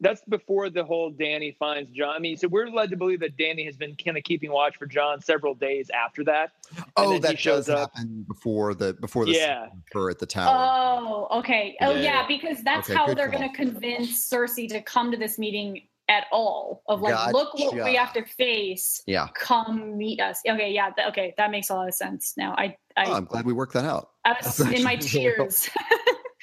That's 0.02 0.22
before 0.28 0.70
the 0.70 0.84
whole 0.84 1.10
Danny 1.10 1.56
finds 1.58 1.90
Jon. 1.92 2.14
I 2.16 2.20
mean, 2.20 2.36
so 2.36 2.48
we're 2.50 2.68
led 2.68 2.90
to 2.90 2.98
believe 2.98 3.22
that 3.22 3.38
Danny 3.38 3.64
has 3.66 3.78
been 3.78 3.96
kind 3.96 4.18
of 4.18 4.24
keeping 4.24 4.52
watch 4.52 4.76
for 4.78 4.86
Jon 4.86 5.22
several 5.22 5.56
days 5.56 5.90
after 5.90 6.24
that. 6.26 6.52
Oh, 6.98 7.14
he 7.14 7.20
that 7.20 7.40
shows 7.40 7.68
does 7.68 7.70
up. 7.70 7.92
happen 7.96 8.26
before 8.28 8.74
the 8.74 8.94
before 8.96 9.26
the 9.26 9.32
Yeah. 9.32 9.70
scene 9.70 9.82
her 9.94 10.10
at 10.10 10.20
the 10.20 10.26
tower. 10.26 10.54
Oh, 11.00 11.28
okay. 11.40 11.78
Oh 11.82 11.92
Yeah, 11.92 11.96
yeah, 11.98 12.02
yeah. 12.22 12.28
because 12.28 12.62
that's 12.64 12.90
Okay, 12.90 12.98
how 12.98 13.14
they're 13.14 13.30
gonna 13.30 13.54
convince 13.54 14.30
Cersei 14.30 14.68
to 14.70 14.82
come 14.82 15.12
to 15.12 15.18
this 15.18 15.40
meeting 15.40 15.88
at 16.10 16.26
all. 16.32 16.84
Of 16.88 17.02
like, 17.02 17.34
look 17.34 17.58
what 17.58 17.74
we 17.74 17.96
have 17.96 18.14
to 18.14 18.26
face. 18.26 19.02
yeah, 19.08 19.28
Come 19.34 19.98
meet 19.98 20.20
us. 20.20 20.42
Okay, 20.48 20.72
yeah, 20.72 20.90
th- 20.92 21.08
okay, 21.08 21.34
that 21.38 21.50
makes 21.52 21.70
a 21.70 21.74
lot 21.74 21.88
of 21.88 21.94
sense 21.96 22.34
now. 22.38 22.54
I 22.58 22.76
I, 22.98 23.06
oh, 23.08 23.14
I'm 23.14 23.26
glad 23.26 23.46
we 23.46 23.54
worked 23.54 23.74
that 23.74 23.86
out. 23.86 24.12
I 24.26 24.36
was 24.44 24.60
in 24.60 24.84
my 24.84 24.96
tears. 25.02 25.70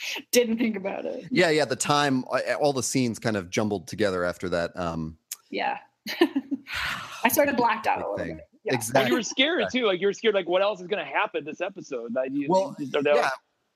Didn't 0.32 0.58
think 0.58 0.76
about 0.76 1.04
it. 1.04 1.26
Yeah, 1.30 1.50
yeah. 1.50 1.64
The 1.64 1.76
time, 1.76 2.24
uh, 2.32 2.40
all 2.60 2.72
the 2.72 2.82
scenes 2.82 3.18
kind 3.18 3.36
of 3.36 3.50
jumbled 3.50 3.86
together 3.88 4.24
after 4.24 4.48
that. 4.50 4.76
Um, 4.78 5.16
Yeah. 5.50 5.78
I 7.24 7.28
sort 7.28 7.48
of 7.48 7.56
blacked 7.56 7.86
out 7.86 7.98
a 7.98 8.00
little 8.10 8.16
thing. 8.18 8.36
bit. 8.36 8.44
Yeah. 8.64 8.72
And 8.72 8.76
Exactly. 8.80 9.10
you 9.10 9.16
were 9.16 9.22
scared 9.22 9.64
too. 9.72 9.86
Like 9.86 10.00
you 10.00 10.06
were 10.06 10.12
scared. 10.12 10.34
Like 10.34 10.48
what 10.48 10.62
else 10.62 10.80
is 10.80 10.86
going 10.86 11.04
to 11.04 11.10
happen 11.10 11.44
this 11.44 11.60
episode? 11.60 12.14
That 12.14 12.32
you, 12.32 12.46
Well, 12.48 12.76
are 12.94 13.02
they- 13.02 13.14
yeah. 13.14 13.30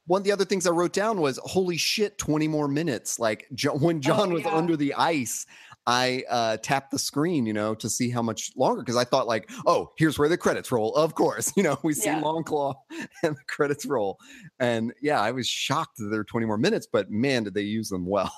One 0.08 0.20
of 0.20 0.24
the 0.24 0.30
other 0.30 0.44
things 0.44 0.68
I 0.68 0.70
wrote 0.70 0.92
down 0.92 1.20
was, 1.20 1.36
"Holy 1.42 1.76
shit, 1.76 2.16
twenty 2.16 2.46
more 2.46 2.68
minutes!" 2.68 3.18
Like 3.18 3.48
jo- 3.54 3.76
when 3.76 4.00
Jon 4.00 4.32
was 4.32 4.44
Oh, 4.46 4.50
yeah. 4.50 4.54
under 4.56 4.76
the 4.76 4.94
ice, 4.94 5.46
I 5.86 6.24
uh, 6.28 6.56
tapped 6.58 6.90
the 6.90 6.98
screen, 6.98 7.46
you 7.46 7.52
know, 7.52 7.74
to 7.76 7.88
see 7.88 8.10
how 8.10 8.20
much 8.22 8.50
longer 8.56 8.82
because 8.82 8.96
I 8.96 9.04
thought, 9.04 9.26
like, 9.26 9.50
"Oh, 9.66 9.92
here's 9.98 10.18
where 10.18 10.28
the 10.28 10.36
credits 10.36 10.72
roll." 10.72 10.94
Of 10.96 11.14
course, 11.14 11.52
you 11.56 11.62
know, 11.62 11.78
we 11.84 11.92
see 11.94 12.06
Yeah. 12.10 12.20
Longclaw 12.22 12.74
and 13.22 13.36
the 13.36 13.44
credits 13.48 13.86
roll, 13.86 14.18
and 14.58 14.92
yeah, 15.00 15.20
I 15.20 15.30
was 15.30 15.46
shocked 15.46 15.98
that 15.98 16.06
there 16.10 16.20
were 16.20 16.24
twenty 16.24 16.46
more 16.46 16.58
minutes, 16.58 16.86
but 16.92 17.10
man, 17.10 17.44
did 17.44 17.54
they 17.54 17.62
use 17.62 17.88
them 17.88 18.04
well. 18.06 18.32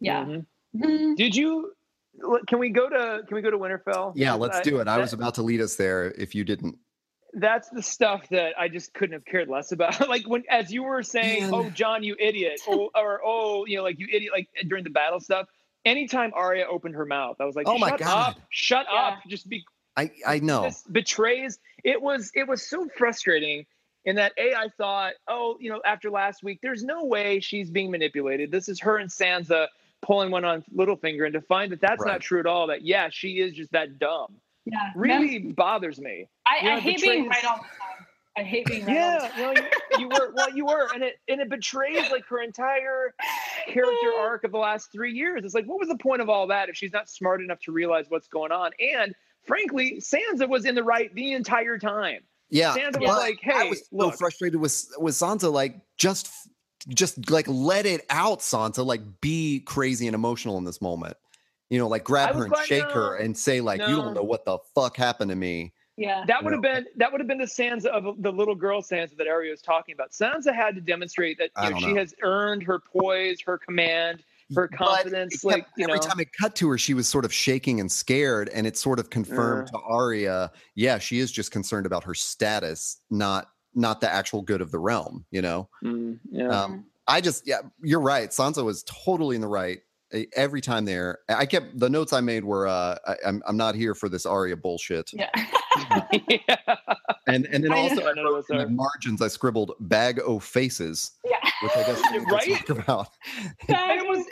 Yeah. 0.00 0.24
Mhm. 0.24 0.46
Mhm. 0.76 1.16
Did 1.16 1.34
you? 1.34 1.72
Can 2.48 2.58
we 2.58 2.70
go 2.70 2.88
to? 2.88 3.22
Can 3.26 3.34
we 3.34 3.42
go 3.42 3.50
to 3.50 3.58
Winterfell? 3.58 4.12
Yeah, 4.14 4.34
let's 4.34 4.58
I- 4.58 4.62
do 4.62 4.78
it. 4.78 4.82
I 4.88 4.96
that- 4.96 5.00
was 5.02 5.12
about 5.12 5.34
to 5.36 5.42
lead 5.42 5.60
us 5.60 5.76
there 5.76 6.12
if 6.12 6.34
you 6.34 6.44
didn't. 6.44 6.76
that's 7.38 7.68
the 7.70 7.82
stuff 7.82 8.26
that 8.30 8.54
I 8.58 8.66
just 8.68 8.94
couldn't 8.94 9.12
have 9.12 9.24
cared 9.26 9.48
less 9.48 9.70
about. 9.72 10.00
like 10.08 10.26
when, 10.26 10.42
as 10.50 10.70
you 10.72 10.82
were 10.84 11.02
saying, 11.02 11.44
Man. 11.50 11.54
"Oh, 11.54 11.70
Jon, 11.70 12.02
you 12.02 12.16
idiot," 12.18 12.60
oh, 12.68 12.90
or 12.94 13.20
"Oh, 13.24 13.64
you 13.66 13.76
know, 13.76 13.82
like 13.82 13.98
you 13.98 14.06
idiot," 14.12 14.32
like 14.34 14.48
during 14.68 14.84
the 14.84 14.90
battle 14.90 15.20
stuff. 15.20 15.46
Anytime 15.86 16.32
Arya 16.34 16.66
opened 16.68 16.96
her 16.96 17.06
mouth, 17.06 17.36
I 17.40 17.44
was 17.44 17.56
like, 17.56 17.66
Oh 17.68 17.78
my 17.78 17.90
"Shut 17.90 18.00
God. 18.00 18.28
up! 18.28 18.40
Shut 18.50 18.86
Yeah. 18.92 19.00
up! 19.00 19.18
Just 19.28 19.48
be." 19.48 19.64
I 19.96 20.10
I 20.26 20.38
know. 20.40 20.62
This 20.64 20.82
betrays. 20.90 21.58
It 21.84 22.02
was. 22.02 22.30
It 22.34 22.46
was 22.46 22.68
so 22.68 22.88
frustrating. 22.98 23.64
In 24.04 24.14
that, 24.16 24.32
a, 24.38 24.54
I 24.54 24.68
thought, 24.78 25.14
oh, 25.26 25.56
you 25.58 25.68
know, 25.68 25.80
after 25.84 26.10
last 26.10 26.44
week, 26.44 26.60
there's 26.62 26.84
no 26.84 27.04
way 27.04 27.40
she's 27.40 27.70
being 27.70 27.90
manipulated. 27.90 28.52
This 28.52 28.68
is 28.68 28.78
her 28.80 28.98
and 28.98 29.10
Sansa 29.10 29.66
pulling 30.00 30.30
one 30.30 30.44
on 30.44 30.62
Littlefinger, 30.72 31.24
and 31.24 31.32
to 31.32 31.40
find 31.40 31.72
that 31.72 31.80
that's 31.80 32.04
Right. 32.04 32.12
not 32.12 32.20
true 32.20 32.38
at 32.38 32.46
all. 32.46 32.68
That 32.68 32.82
yeah, 32.82 33.08
she 33.10 33.40
is 33.40 33.52
just 33.54 33.72
that 33.72 33.98
dumb. 33.98 34.34
Yeah. 34.64 34.90
Really 34.94 35.38
bothers 35.38 35.98
me. 36.00 36.28
I, 36.46 36.58
you 36.62 36.70
know, 36.70 36.76
I 36.76 36.80
hate 36.80 37.00
being 37.00 37.28
right 37.28 37.44
all 37.44 37.56
the 37.56 37.62
time. 37.62 37.70
I 38.36 38.42
hate 38.42 38.66
being 38.66 38.84
right 38.86 38.94
Yeah, 38.94 39.28
time. 39.34 39.56
you, 39.56 39.62
you, 39.62 39.98
you 40.00 40.08
were 40.08 40.32
well, 40.34 40.50
you 40.54 40.66
were, 40.66 40.88
and 40.94 41.02
it 41.02 41.14
and 41.28 41.40
it 41.40 41.48
betrays 41.48 42.10
like 42.10 42.24
her 42.26 42.42
entire 42.42 43.14
character 43.66 44.12
arc 44.20 44.44
of 44.44 44.52
the 44.52 44.58
last 44.58 44.92
three 44.92 45.12
years. 45.12 45.42
It's 45.44 45.54
like, 45.54 45.66
what 45.66 45.78
was 45.78 45.88
the 45.88 45.96
point 45.98 46.20
of 46.22 46.28
all 46.28 46.46
that 46.48 46.68
if 46.68 46.76
she's 46.76 46.92
not 46.92 47.08
smart 47.08 47.40
enough 47.40 47.60
to 47.60 47.72
realize 47.72 48.06
what's 48.08 48.28
going 48.28 48.52
on? 48.52 48.72
And 48.94 49.14
frankly, 49.44 50.00
Sansa 50.00 50.48
was 50.48 50.64
in 50.66 50.74
the 50.74 50.84
right 50.84 51.14
the 51.14 51.32
entire 51.32 51.78
time. 51.78 52.20
Yeah, 52.50 52.74
Sansa 52.76 53.00
was 53.00 53.08
but 53.08 53.18
like, 53.18 53.40
I 53.46 53.62
"Hey, 53.64 53.70
was 53.70 53.80
so 53.80 53.86
look." 53.92 54.14
frustrated 54.16 54.60
with 54.60 54.86
with 54.98 55.14
Sansa. 55.14 55.50
Like, 55.52 55.76
just 55.96 56.28
just 56.88 57.30
like 57.30 57.48
let 57.48 57.86
it 57.86 58.04
out, 58.10 58.40
Sansa. 58.40 58.84
Like, 58.84 59.00
be 59.20 59.60
crazy 59.60 60.06
and 60.06 60.14
emotional 60.14 60.56
in 60.58 60.64
this 60.64 60.80
moment. 60.80 61.16
You 61.70 61.78
know, 61.80 61.88
like 61.88 62.04
grab 62.04 62.34
her 62.36 62.44
and 62.44 62.52
glad- 62.52 62.66
shake 62.66 62.90
her 62.92 63.16
and 63.16 63.36
say, 63.36 63.60
like, 63.60 63.80
you 63.80 63.96
don't 63.96 64.14
know 64.14 64.22
what 64.22 64.44
the 64.44 64.58
fuck 64.74 64.96
happened 64.96 65.30
to 65.30 65.36
me. 65.36 65.72
Yeah. 65.96 66.24
That 66.26 66.44
would 66.44 66.50
You 66.50 66.62
have 66.62 66.62
been 66.62 66.86
that 66.96 67.10
would 67.10 67.20
have 67.20 67.28
been 67.28 67.38
the 67.38 67.44
Sansa 67.44 67.86
of 67.86 68.22
the 68.22 68.30
little 68.30 68.54
girl 68.54 68.82
Sansa 68.82 69.16
that 69.16 69.26
Arya 69.26 69.50
was 69.50 69.62
talking 69.62 69.94
about. 69.94 70.10
Sansa 70.10 70.54
had 70.54 70.74
to 70.74 70.80
demonstrate 70.80 71.38
that 71.38 71.50
you 71.62 71.70
know, 71.70 71.78
she 71.78 71.92
know. 71.92 72.00
has 72.00 72.14
earned 72.22 72.62
her 72.64 72.78
poise, 72.78 73.40
her 73.46 73.56
command, 73.58 74.22
her 74.54 74.68
confidence. 74.68 75.34
kept- 75.34 75.44
like 75.44 75.66
you 75.76 75.84
every 75.84 75.96
know, 75.96 76.02
time 76.02 76.20
it 76.20 76.28
cut 76.38 76.54
to 76.56 76.68
her, 76.68 76.78
she 76.78 76.94
was 76.94 77.08
sort 77.08 77.24
of 77.24 77.32
shaking 77.32 77.80
and 77.80 77.90
scared, 77.90 78.50
and 78.50 78.66
it 78.66 78.76
sort 78.76 78.98
of 78.98 79.10
confirmed 79.10 79.68
to 79.68 79.78
Arya, 79.78 80.52
yeah, 80.74 80.98
she 80.98 81.18
is 81.18 81.32
just 81.32 81.50
concerned 81.50 81.86
about 81.86 82.04
her 82.04 82.14
status, 82.14 83.00
not 83.10 83.48
not 83.74 84.00
the 84.00 84.10
actual 84.10 84.42
good 84.42 84.60
of 84.60 84.70
the 84.70 84.78
realm. 84.78 85.24
You 85.30 85.42
know. 85.42 85.68
Mm, 85.82 86.18
yeah. 86.30 86.48
Um, 86.48 86.84
I 87.08 87.20
just, 87.20 87.46
yeah, 87.46 87.60
you're 87.82 88.00
right. 88.00 88.30
Sansa 88.30 88.64
was 88.64 88.82
totally 88.82 89.36
in 89.36 89.40
the 89.40 89.46
right 89.46 89.78
every 90.34 90.60
time 90.60 90.84
there. 90.84 91.18
I 91.28 91.46
kept 91.46 91.78
the 91.78 91.90
notes 91.90 92.12
I 92.12 92.20
made 92.20 92.44
were, 92.44 92.66
uh, 92.66 92.96
I, 93.06 93.16
I'm, 93.26 93.42
I'm 93.46 93.56
not 93.56 93.74
here 93.74 93.94
for 93.94 94.08
this 94.08 94.24
Arya 94.26 94.56
bullshit. 94.56 95.10
yeah. 95.12 95.30
yeah. 96.30 96.56
And 97.26 97.44
and 97.52 97.62
then 97.62 97.70
I 97.72 97.78
also 97.80 97.96
know. 97.96 98.06
I 98.06 98.30
wrote 98.30 98.44
in 98.48 98.56
the 98.58 98.68
margins 98.68 99.20
I 99.20 99.28
scribbled 99.28 99.72
bag 99.80 100.20
o 100.24 100.38
faces, 100.38 101.10
yeah. 101.24 101.36
which 101.62 101.72
I 101.76 101.82
guess 101.82 102.00
we 102.12 102.18
need 102.20 102.30
Right? 102.30 102.66
talk 102.66 102.78
about. 102.78 103.08
And 103.68 104.00
it 104.00 104.06
was- 104.08 104.24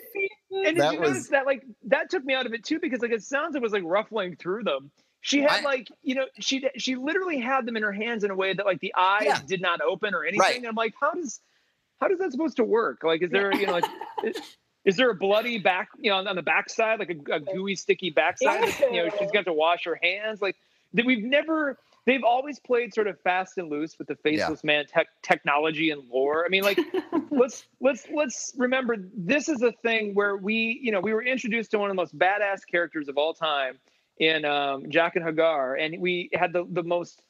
And 0.52 0.64
did 0.64 0.76
That 0.78 0.94
you 0.94 1.00
was- 1.00 1.10
notice 1.10 1.28
that 1.28 1.44
like 1.44 1.64
that 1.88 2.08
took 2.08 2.24
me 2.24 2.32
out 2.32 2.46
of 2.46 2.54
it 2.54 2.64
too 2.64 2.78
because 2.80 3.02
like 3.02 3.10
it 3.10 3.22
sounds 3.22 3.56
it 3.56 3.60
was 3.62 3.72
like 3.72 3.82
ruffling 3.84 4.36
through 4.36 4.62
them. 4.64 4.90
She 5.20 5.40
had 5.42 5.50
I- 5.50 5.62
like 5.62 5.88
you 6.02 6.14
know 6.14 6.26
she 6.40 6.66
she 6.78 6.96
literally 6.96 7.40
had 7.40 7.66
them 7.66 7.76
in 7.76 7.82
her 7.82 7.92
hands 7.92 8.24
in 8.24 8.30
a 8.30 8.34
way 8.36 8.54
that 8.54 8.64
like 8.64 8.80
the 8.80 8.94
eyes 8.96 9.24
Yeah. 9.26 9.40
did 9.46 9.60
not 9.60 9.82
open 9.82 10.14
or 10.14 10.22
anything. 10.24 10.40
Right. 10.40 10.56
And 10.56 10.66
I'm 10.66 10.74
like, 10.76 10.94
how 10.98 11.12
does 11.12 11.40
how 12.00 12.08
does 12.08 12.18
that 12.20 12.32
supposed 12.32 12.56
to 12.56 12.64
work? 12.64 13.02
Like, 13.02 13.22
is 13.22 13.30
there 13.30 13.54
you 13.54 13.66
know 13.66 13.72
like 13.72 13.84
is, 14.84 14.94
is 14.94 14.96
there 14.96 15.10
a 15.10 15.14
bloody 15.14 15.58
back 15.58 15.88
you 15.98 16.10
know 16.10 16.16
on, 16.16 16.26
on 16.26 16.36
the 16.36 16.42
backside 16.42 16.98
like 16.98 17.10
a, 17.10 17.34
a 17.34 17.40
gooey 17.40 17.74
sticky 17.74 18.10
backside? 18.10 18.62
that, 18.62 18.92
you 18.92 19.04
know 19.04 19.10
she's 19.18 19.30
got 19.30 19.44
to 19.44 19.52
wash 19.52 19.84
her 19.84 19.98
hands 20.02 20.40
like. 20.42 20.56
that 20.94 21.04
we've 21.04 21.24
never 21.24 21.78
they've 22.06 22.24
always 22.24 22.58
played 22.58 22.92
sort 22.92 23.06
of 23.06 23.18
fast 23.20 23.58
and 23.58 23.70
loose 23.70 23.98
with 23.98 24.08
the 24.08 24.16
faceless 24.16 24.60
yeah. 24.62 24.66
man 24.66 24.86
tech, 24.86 25.08
technology 25.22 25.90
and 25.90 26.02
lore. 26.10 26.44
I 26.44 26.48
mean, 26.48 26.62
like 26.62 26.78
let's 27.30 27.66
let's 27.80 28.06
let's 28.14 28.52
remember 28.56 28.96
this 29.16 29.48
is 29.48 29.62
a 29.62 29.72
thing 29.72 30.14
where 30.14 30.36
we 30.36 30.78
you 30.82 30.92
know 30.92 31.00
we 31.00 31.12
were 31.12 31.22
introduced 31.22 31.70
to 31.72 31.78
one 31.78 31.90
of 31.90 31.96
the 31.96 32.00
most 32.00 32.16
badass 32.18 32.60
characters 32.70 33.08
of 33.08 33.16
all 33.16 33.34
time 33.34 33.78
in 34.18 34.44
um, 34.44 34.84
Jaqen 34.84 35.22
H'ghar, 35.22 35.80
and 35.80 36.00
we 36.00 36.30
had 36.34 36.52
the 36.52 36.66
the 36.70 36.82
most 36.82 37.22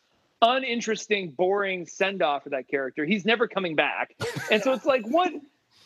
uninteresting, 0.43 1.31
boring 1.31 1.87
send 1.87 2.23
off 2.23 2.43
for 2.43 2.51
that 2.51 2.69
character. 2.69 3.05
He's 3.05 3.25
never 3.25 3.49
coming 3.49 3.77
back, 3.77 4.15
and 4.51 4.63
so 4.63 4.73
it's 4.73 4.85
like 4.85 5.07
what 5.07 5.33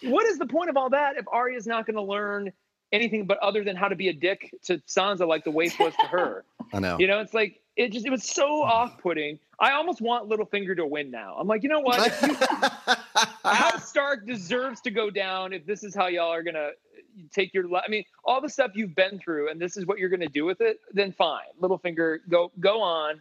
what 0.02 0.26
is 0.26 0.38
the 0.38 0.46
point 0.46 0.70
of 0.70 0.76
all 0.76 0.90
that 0.90 1.16
if 1.16 1.26
Arya's 1.30 1.66
not 1.66 1.86
going 1.86 1.96
to 1.96 2.02
learn 2.02 2.52
anything 2.92 3.26
but 3.26 3.38
other 3.38 3.64
than 3.64 3.76
how 3.76 3.88
to 3.88 3.96
be 3.96 4.08
a 4.08 4.12
dick 4.12 4.50
to 4.64 4.78
Sansa 4.88 5.26
like 5.26 5.44
the 5.44 5.50
waif 5.50 5.78
was 5.78 5.94
to 6.00 6.06
her? 6.06 6.44
I 6.72 6.80
know. 6.80 6.98
You 6.98 7.06
know, 7.06 7.20
it's 7.20 7.34
like 7.34 7.60
it 7.76 7.92
just 7.92 8.06
it 8.06 8.10
was 8.10 8.24
so 8.24 8.62
off-putting. 8.62 9.38
I 9.60 9.72
almost 9.72 10.00
want 10.00 10.28
Littlefinger 10.28 10.76
to 10.76 10.86
win 10.86 11.10
now. 11.10 11.34
I'm 11.38 11.48
like, 11.48 11.62
you 11.62 11.68
know 11.68 11.80
what? 11.80 12.12
House 13.44 13.88
Stark 13.88 14.26
deserves 14.26 14.80
to 14.82 14.90
go 14.90 15.10
down 15.10 15.52
if 15.52 15.66
this 15.66 15.82
is 15.82 15.94
how 15.94 16.06
y'all 16.06 16.32
are 16.32 16.42
gonna 16.42 16.70
take 17.32 17.52
your. 17.52 17.64
I 17.76 17.88
mean, 17.88 18.04
all 18.24 18.40
the 18.40 18.48
stuff 18.48 18.72
you've 18.74 18.94
been 18.94 19.18
through, 19.18 19.50
and 19.50 19.60
this 19.60 19.76
is 19.76 19.86
what 19.86 19.98
you're 19.98 20.10
gonna 20.10 20.28
do 20.28 20.44
with 20.44 20.60
it. 20.60 20.78
Then 20.92 21.12
fine, 21.12 21.46
Littlefinger, 21.60 22.18
go 22.28 22.52
go 22.60 22.80
on, 22.82 23.20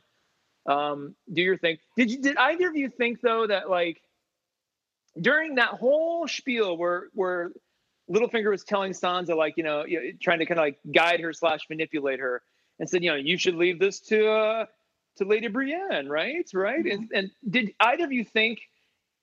um, 0.68 1.16
do 1.34 1.42
your 1.42 1.58
thing. 1.58 1.78
Did 1.96 2.12
you? 2.12 2.22
Did 2.22 2.38
either 2.38 2.70
of 2.70 2.76
you 2.76 2.90
think 2.90 3.22
though 3.22 3.48
that 3.48 3.70
like 3.70 4.02
during 5.22 5.56
that 5.56 5.70
whole 5.70 6.28
spiel 6.28 6.78
where 6.78 7.08
where 7.14 7.52
Littlefinger 8.10 8.50
was 8.50 8.64
telling 8.64 8.94
Sansa 8.94 9.36
like 9.36 9.56
you 9.58 9.64
know, 9.64 9.86
trying 10.22 10.40
to 10.40 10.46
kind 10.46 10.60
of 10.60 10.64
like 10.64 10.80
guide 10.94 11.20
her 11.20 11.34
slash 11.34 11.68
manipulate 11.70 12.20
her 12.20 12.42
and 12.80 12.90
said 12.90 13.04
you 13.04 13.10
know 13.10 13.16
you 13.16 13.38
should 13.38 13.56
leave 13.56 13.80
this 13.80 14.00
to 14.02 14.30
uh, 14.30 14.66
to 15.18 15.26
Lady 15.26 15.48
Brienne, 15.48 16.08
right? 16.10 16.50
Right? 16.54 16.80
Mm-hmm. 16.80 16.92
And, 16.92 17.12
and 17.14 17.32
did 17.50 17.74
either 17.80 18.06
of 18.06 18.12
you 18.12 18.24
think? 18.24 18.62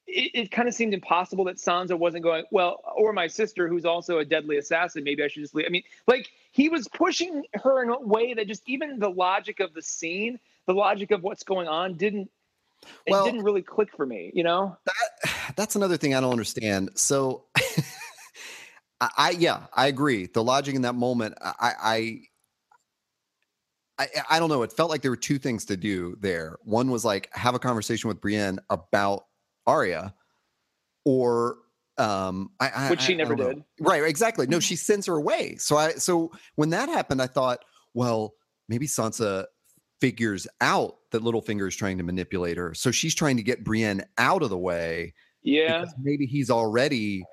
It, 0.07 0.33
it 0.35 0.51
kind 0.51 0.69
of 0.69 0.75
seemed 0.75 0.93
impossible 0.93 1.45
that 1.45 1.57
Sansa 1.57 1.99
wasn't 1.99 2.25
going 2.25 2.45
well, 2.51 2.83
or 2.95 3.15
my 3.15 3.27
sister, 3.27 3.69
who's 3.69 3.87
also 3.87 4.19
a 4.19 4.25
deadly 4.25 4.59
assassin. 4.59 5.03
Maybe 5.03 5.25
I 5.25 5.29
should 5.29 5.43
just 5.43 5.55
leave. 5.55 5.65
I 5.67 5.71
mean, 5.71 5.83
like 6.07 6.29
he 6.53 6.69
was 6.69 6.87
pushing 6.89 7.45
her 7.55 7.83
in 7.83 7.89
a 7.89 7.99
way 7.99 8.35
that 8.35 8.47
just 8.47 8.65
even 8.67 8.99
the 8.99 9.09
logic 9.09 9.61
of 9.61 9.73
the 9.73 9.81
scene, 9.81 10.39
the 10.67 10.75
logic 10.75 11.11
of 11.11 11.23
what's 11.23 11.43
going 11.43 11.69
on, 11.69 11.95
didn't 11.95 12.29
it 13.07 13.11
well, 13.11 13.25
didn't 13.25 13.43
really 13.43 13.63
click 13.63 13.91
for 13.97 14.07
me, 14.07 14.31
you 14.35 14.43
know? 14.43 14.77
That, 14.85 14.95
that's 15.57 15.77
another 15.77 15.97
thing 15.97 16.15
I 16.15 16.21
don't 16.21 16.33
understand. 16.33 16.91
So 16.95 17.45
I, 19.01 19.09
I, 19.17 19.31
yeah, 19.31 19.67
I 19.73 19.87
agree. 19.87 20.27
The 20.27 20.43
logic 20.43 20.75
in 20.75 20.83
that 20.83 20.95
moment, 20.95 21.35
I, 21.41 21.73
I 21.83 22.21
I, 23.99 24.09
I 24.31 24.39
don't 24.39 24.49
know. 24.49 24.63
It 24.63 24.73
felt 24.73 24.91
like 24.91 25.03
there 25.03 25.11
were 25.11 25.17
two 25.17 25.39
things 25.39 25.67
to 25.67 25.77
do 25.77 26.17
there. 26.21 26.57
One 26.65 26.91
was 26.91 27.05
like 27.05 27.29
have 27.33 27.55
a 27.55 27.59
conversation 27.59 28.09
with 28.09 28.21
Brienne 28.21 28.59
about 28.69 29.27
Arya, 29.67 30.15
or 31.05 31.59
um, 31.97 32.51
I, 32.59 32.71
I 32.75 32.91
which 32.91 33.03
she 33.03 33.15
never 33.15 33.37
did. 33.37 33.63
Right, 33.81 34.03
exactly. 34.03 34.47
No, 34.47 34.57
mm-hmm. 34.57 34.63
she 34.63 34.77
sends 34.77 35.07
her 35.07 35.15
away. 35.15 35.57
So 35.57 35.77
I, 35.77 35.93
so 35.93 36.33
when 36.57 36.71
that 36.71 36.89
happened, 36.89 37.23
I 37.23 37.29
thought, 37.29 37.61
well, 37.95 38.35
maybe 38.69 38.87
Sansa 38.87 39.45
figures 40.01 40.47
out 40.61 40.97
that 41.13 41.23
Littlefinger 41.23 41.69
is 41.69 41.77
trying 41.77 41.99
to 41.99 42.05
manipulate 42.05 42.57
her. 42.57 42.75
So 42.75 42.91
she's 42.91 43.15
trying 43.15 43.37
to 43.37 43.43
get 43.43 43.65
Brienne 43.65 44.03
out 44.19 44.43
of 44.43 44.51
the 44.51 44.59
way. 44.59 45.15
Yeah. 45.45 45.85
Maybe 46.03 46.27
he's 46.27 46.51
already, 46.51 47.25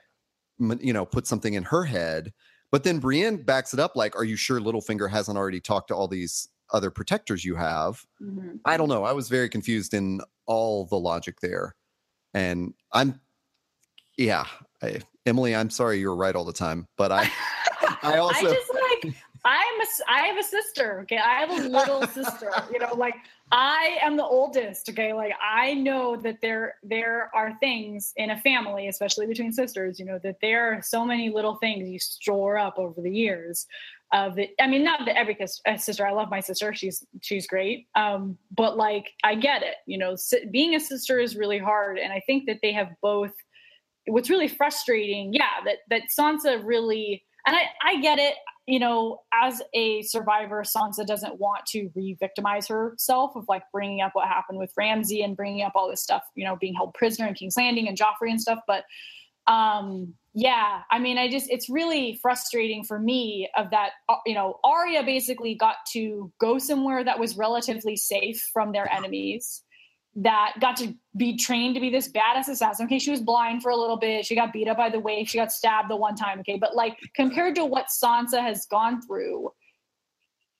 you 0.59 0.93
know, 0.93 1.05
put 1.05 1.25
something 1.25 1.53
in 1.53 1.63
her 1.63 1.83
head. 1.83 2.31
But 2.71 2.83
then 2.83 2.99
Brienne 2.99 3.37
backs 3.37 3.73
it 3.73 3.79
up 3.79 3.95
like, 3.95 4.15
are 4.15 4.23
you 4.23 4.35
sure 4.35 4.59
Littlefinger 4.59 5.09
hasn't 5.09 5.37
already 5.37 5.59
talked 5.59 5.87
to 5.89 5.95
all 5.95 6.07
these 6.07 6.47
other 6.71 6.91
protectors 6.91 7.43
you 7.43 7.55
have? 7.55 8.05
Mm-hmm. 8.21 8.57
I 8.65 8.77
don't 8.77 8.89
know. 8.89 9.03
I 9.03 9.13
was 9.13 9.27
very 9.27 9.49
confused 9.49 9.93
in 9.93 10.21
all 10.45 10.85
the 10.85 10.99
logic 10.99 11.39
there. 11.41 11.75
And 12.33 12.73
I'm, 12.93 13.19
yeah, 14.17 14.45
I, 14.81 14.99
Emily, 15.25 15.55
I'm 15.55 15.69
sorry 15.69 15.99
you're 15.99 16.15
right 16.15 16.35
all 16.35 16.45
the 16.45 16.53
time, 16.53 16.87
but 16.97 17.11
I, 17.11 17.29
I 18.03 18.17
also. 18.17 18.47
I 18.47 18.53
just 18.53 18.73
like 18.73 19.05
I'm 19.05 19.30
a, 19.99 20.11
I 20.11 20.21
have 20.27 20.37
a 20.37 20.43
sister. 20.43 21.01
Okay, 21.01 21.17
I 21.17 21.39
have 21.39 21.49
a 21.49 21.67
little 21.67 22.05
sister. 22.07 22.51
You 22.71 22.79
know, 22.79 22.93
like 22.95 23.15
I 23.51 23.97
am 24.01 24.17
the 24.17 24.23
oldest. 24.23 24.89
Okay, 24.89 25.13
like 25.13 25.33
I 25.41 25.73
know 25.73 26.15
that 26.17 26.37
there 26.41 26.75
there 26.83 27.29
are 27.35 27.57
things 27.59 28.13
in 28.17 28.31
a 28.31 28.39
family, 28.41 28.87
especially 28.87 29.27
between 29.27 29.51
sisters. 29.51 29.99
You 29.99 30.05
know 30.05 30.19
that 30.23 30.37
there 30.41 30.73
are 30.73 30.81
so 30.81 31.05
many 31.05 31.29
little 31.29 31.55
things 31.55 31.89
you 31.89 31.99
store 31.99 32.57
up 32.57 32.77
over 32.77 33.01
the 33.01 33.11
years. 33.11 33.67
Of 34.13 34.35
the, 34.35 34.49
I 34.59 34.67
mean, 34.67 34.83
not 34.83 35.05
that 35.05 35.17
every 35.17 35.37
sister. 35.77 36.05
I 36.05 36.11
love 36.11 36.29
my 36.29 36.41
sister. 36.41 36.73
She's 36.73 37.05
she's 37.21 37.47
great. 37.47 37.87
Um, 37.95 38.37
but 38.55 38.75
like 38.77 39.11
I 39.23 39.35
get 39.35 39.63
it. 39.63 39.75
You 39.85 39.97
know, 39.97 40.15
being 40.51 40.75
a 40.75 40.79
sister 40.79 41.19
is 41.19 41.35
really 41.35 41.59
hard, 41.59 41.97
and 41.97 42.11
I 42.11 42.21
think 42.25 42.45
that 42.47 42.59
they 42.61 42.73
have 42.73 42.89
both. 43.01 43.31
What's 44.07 44.31
really 44.31 44.47
frustrating, 44.47 45.31
yeah, 45.31 45.63
that 45.63 45.77
that 45.89 46.01
Sansa 46.17 46.65
really 46.65 47.23
and 47.45 47.55
I, 47.55 47.61
I 47.83 48.01
get 48.01 48.19
it 48.19 48.35
you 48.67 48.79
know, 48.79 49.21
as 49.33 49.61
a 49.73 50.01
survivor, 50.03 50.63
Sansa 50.63 51.05
doesn't 51.05 51.39
want 51.39 51.65
to 51.67 51.89
re-victimize 51.95 52.67
herself 52.67 53.35
of 53.35 53.45
like 53.47 53.63
bringing 53.71 54.01
up 54.01 54.11
what 54.13 54.27
happened 54.27 54.59
with 54.59 54.71
Ramsay 54.77 55.23
and 55.23 55.35
bringing 55.35 55.63
up 55.63 55.73
all 55.75 55.89
this 55.89 56.01
stuff, 56.01 56.23
you 56.35 56.45
know, 56.45 56.55
being 56.55 56.75
held 56.75 56.93
prisoner 56.93 57.27
in 57.27 57.33
King's 57.33 57.57
Landing 57.57 57.87
and 57.87 57.97
Joffrey 57.97 58.29
and 58.29 58.39
stuff. 58.39 58.59
But 58.67 58.83
um, 59.47 60.13
yeah, 60.33 60.81
I 60.91 60.99
mean, 60.99 61.17
I 61.17 61.29
just 61.29 61.49
it's 61.49 61.69
really 61.69 62.19
frustrating 62.21 62.83
for 62.83 62.99
me 62.99 63.49
of 63.57 63.71
that. 63.71 63.91
Uh, 64.07 64.17
you 64.25 64.35
know, 64.35 64.59
Arya 64.63 65.03
basically 65.03 65.55
got 65.55 65.77
to 65.93 66.31
go 66.39 66.57
somewhere 66.59 67.03
that 67.03 67.19
was 67.19 67.37
relatively 67.37 67.95
safe 67.95 68.47
from 68.53 68.71
their 68.71 68.91
enemies 68.93 69.63
that 70.15 70.53
got 70.59 70.75
to 70.77 70.93
be 71.15 71.37
trained 71.37 71.75
to 71.75 71.81
be 71.81 71.89
this 71.89 72.11
badass 72.11 72.49
assassin. 72.49 72.85
Okay, 72.85 72.99
she 72.99 73.11
was 73.11 73.21
blind 73.21 73.61
for 73.61 73.71
a 73.71 73.75
little 73.75 73.97
bit. 73.97 74.25
She 74.25 74.35
got 74.35 74.51
beat 74.51 74.67
up 74.67 74.77
by 74.77 74.89
the 74.89 74.99
waif. 74.99 75.29
She 75.29 75.37
got 75.37 75.51
stabbed 75.51 75.89
the 75.89 75.95
one 75.95 76.15
time. 76.15 76.39
Okay, 76.39 76.57
but 76.57 76.75
like 76.75 76.97
compared 77.15 77.55
to 77.55 77.65
what 77.65 77.87
Sansa 77.87 78.41
has 78.41 78.65
gone 78.65 79.01
through, 79.01 79.51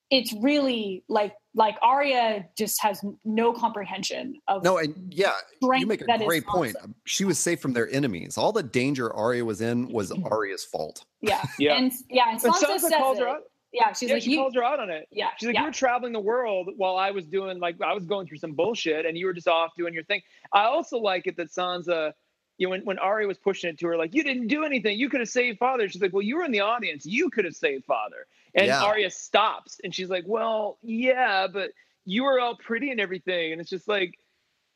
it's 0.10 0.34
really 0.34 1.04
like 1.10 1.34
like 1.54 1.76
Arya 1.82 2.46
just 2.58 2.82
has 2.82 3.04
no 3.26 3.52
comprehension 3.52 4.36
of 4.48 4.64
no, 4.64 4.78
and 4.78 5.14
yeah, 5.14 5.34
you 5.62 5.86
make 5.86 6.02
a 6.02 6.18
great 6.18 6.46
point. 6.46 6.76
She 7.06 7.26
was 7.26 7.38
safe 7.38 7.60
from 7.60 7.74
their 7.74 7.90
enemies. 7.90 8.38
All 8.38 8.54
the 8.54 8.64
danger 8.64 9.14
Arya 9.14 9.44
was 9.44 9.60
in 9.60 9.90
was 9.90 10.12
mm-hmm. 10.12 10.32
Arya's 10.32 10.64
fault. 10.64 11.06
Yeah, 11.22 11.44
yeah, 11.60 11.76
and 11.76 11.92
yeah, 12.10 12.30
and 12.30 12.42
Sansa, 12.42 12.64
Sansa 12.64 12.80
says 12.80 13.20
it. 13.20 13.28
Yeah, 13.74 13.94
she's 13.94 14.10
yeah, 14.10 14.16
like, 14.16 14.24
she 14.24 14.36
called 14.36 14.54
her 14.56 14.64
out 14.64 14.80
on 14.80 14.90
it. 14.90 15.08
Yeah, 15.12 15.30
she's 15.40 15.48
like, 15.48 15.56
yeah. 15.56 15.62
you 15.62 15.68
were 15.68 15.74
traveling 15.74 16.12
the 16.12 16.20
world 16.20 16.70
while 16.76 16.98
I 16.98 17.12
was 17.12 17.26
doing 17.26 17.60
like 17.60 17.82
I 17.82 17.94
was 17.94 18.06
going 18.06 18.28
through 18.28 18.40
some 18.40 18.54
bullshit, 18.54 19.06
and 19.06 19.18
you 19.18 19.26
were 19.26 19.34
just 19.34 19.48
off 19.48 19.72
doing 19.78 19.94
your 19.94 20.04
thing. 20.04 20.22
I 20.52 20.64
also 20.66 20.98
like 20.98 21.26
it 21.28 21.38
that 21.38 21.52
Sansa, 21.52 22.12
you 22.58 22.68
know, 22.68 22.72
when 22.72 22.82
when 22.82 23.00
Arya 23.00 23.28
was 23.28 23.38
pushing 23.38 23.70
it 23.70 23.80
to 23.80 23.88
her, 23.88 23.98
like, 23.98 24.14
you 24.14 24.24
didn't 24.24 24.48
do 24.48 24.66
anything, 24.66 25.00
you 25.00 25.10
could 25.10 25.22
have 25.22 25.30
saved 25.30 25.58
father. 25.58 25.88
She's 25.88 26.02
like, 26.02 26.12
well, 26.12 26.22
you 26.22 26.36
were 26.36 26.44
in 26.44 26.52
the 26.52 26.60
audience, 26.60 27.06
you 27.06 27.30
could 27.30 27.46
have 27.46 27.56
saved 27.56 27.86
father. 27.86 28.28
And 28.54 28.68
yeah. 28.68 28.84
Arya 28.84 29.10
stops, 29.10 29.80
and 29.84 29.96
she's 29.96 30.10
like, 30.10 30.26
well, 30.28 30.78
yeah, 30.82 31.48
but 31.48 31.72
you 32.04 32.24
were 32.24 32.42
all 32.42 32.58
pretty 32.58 32.92
and 32.92 33.00
everything, 33.00 33.54
and 33.54 33.62
it's 33.62 33.70
just 33.70 33.88
like, 33.88 34.18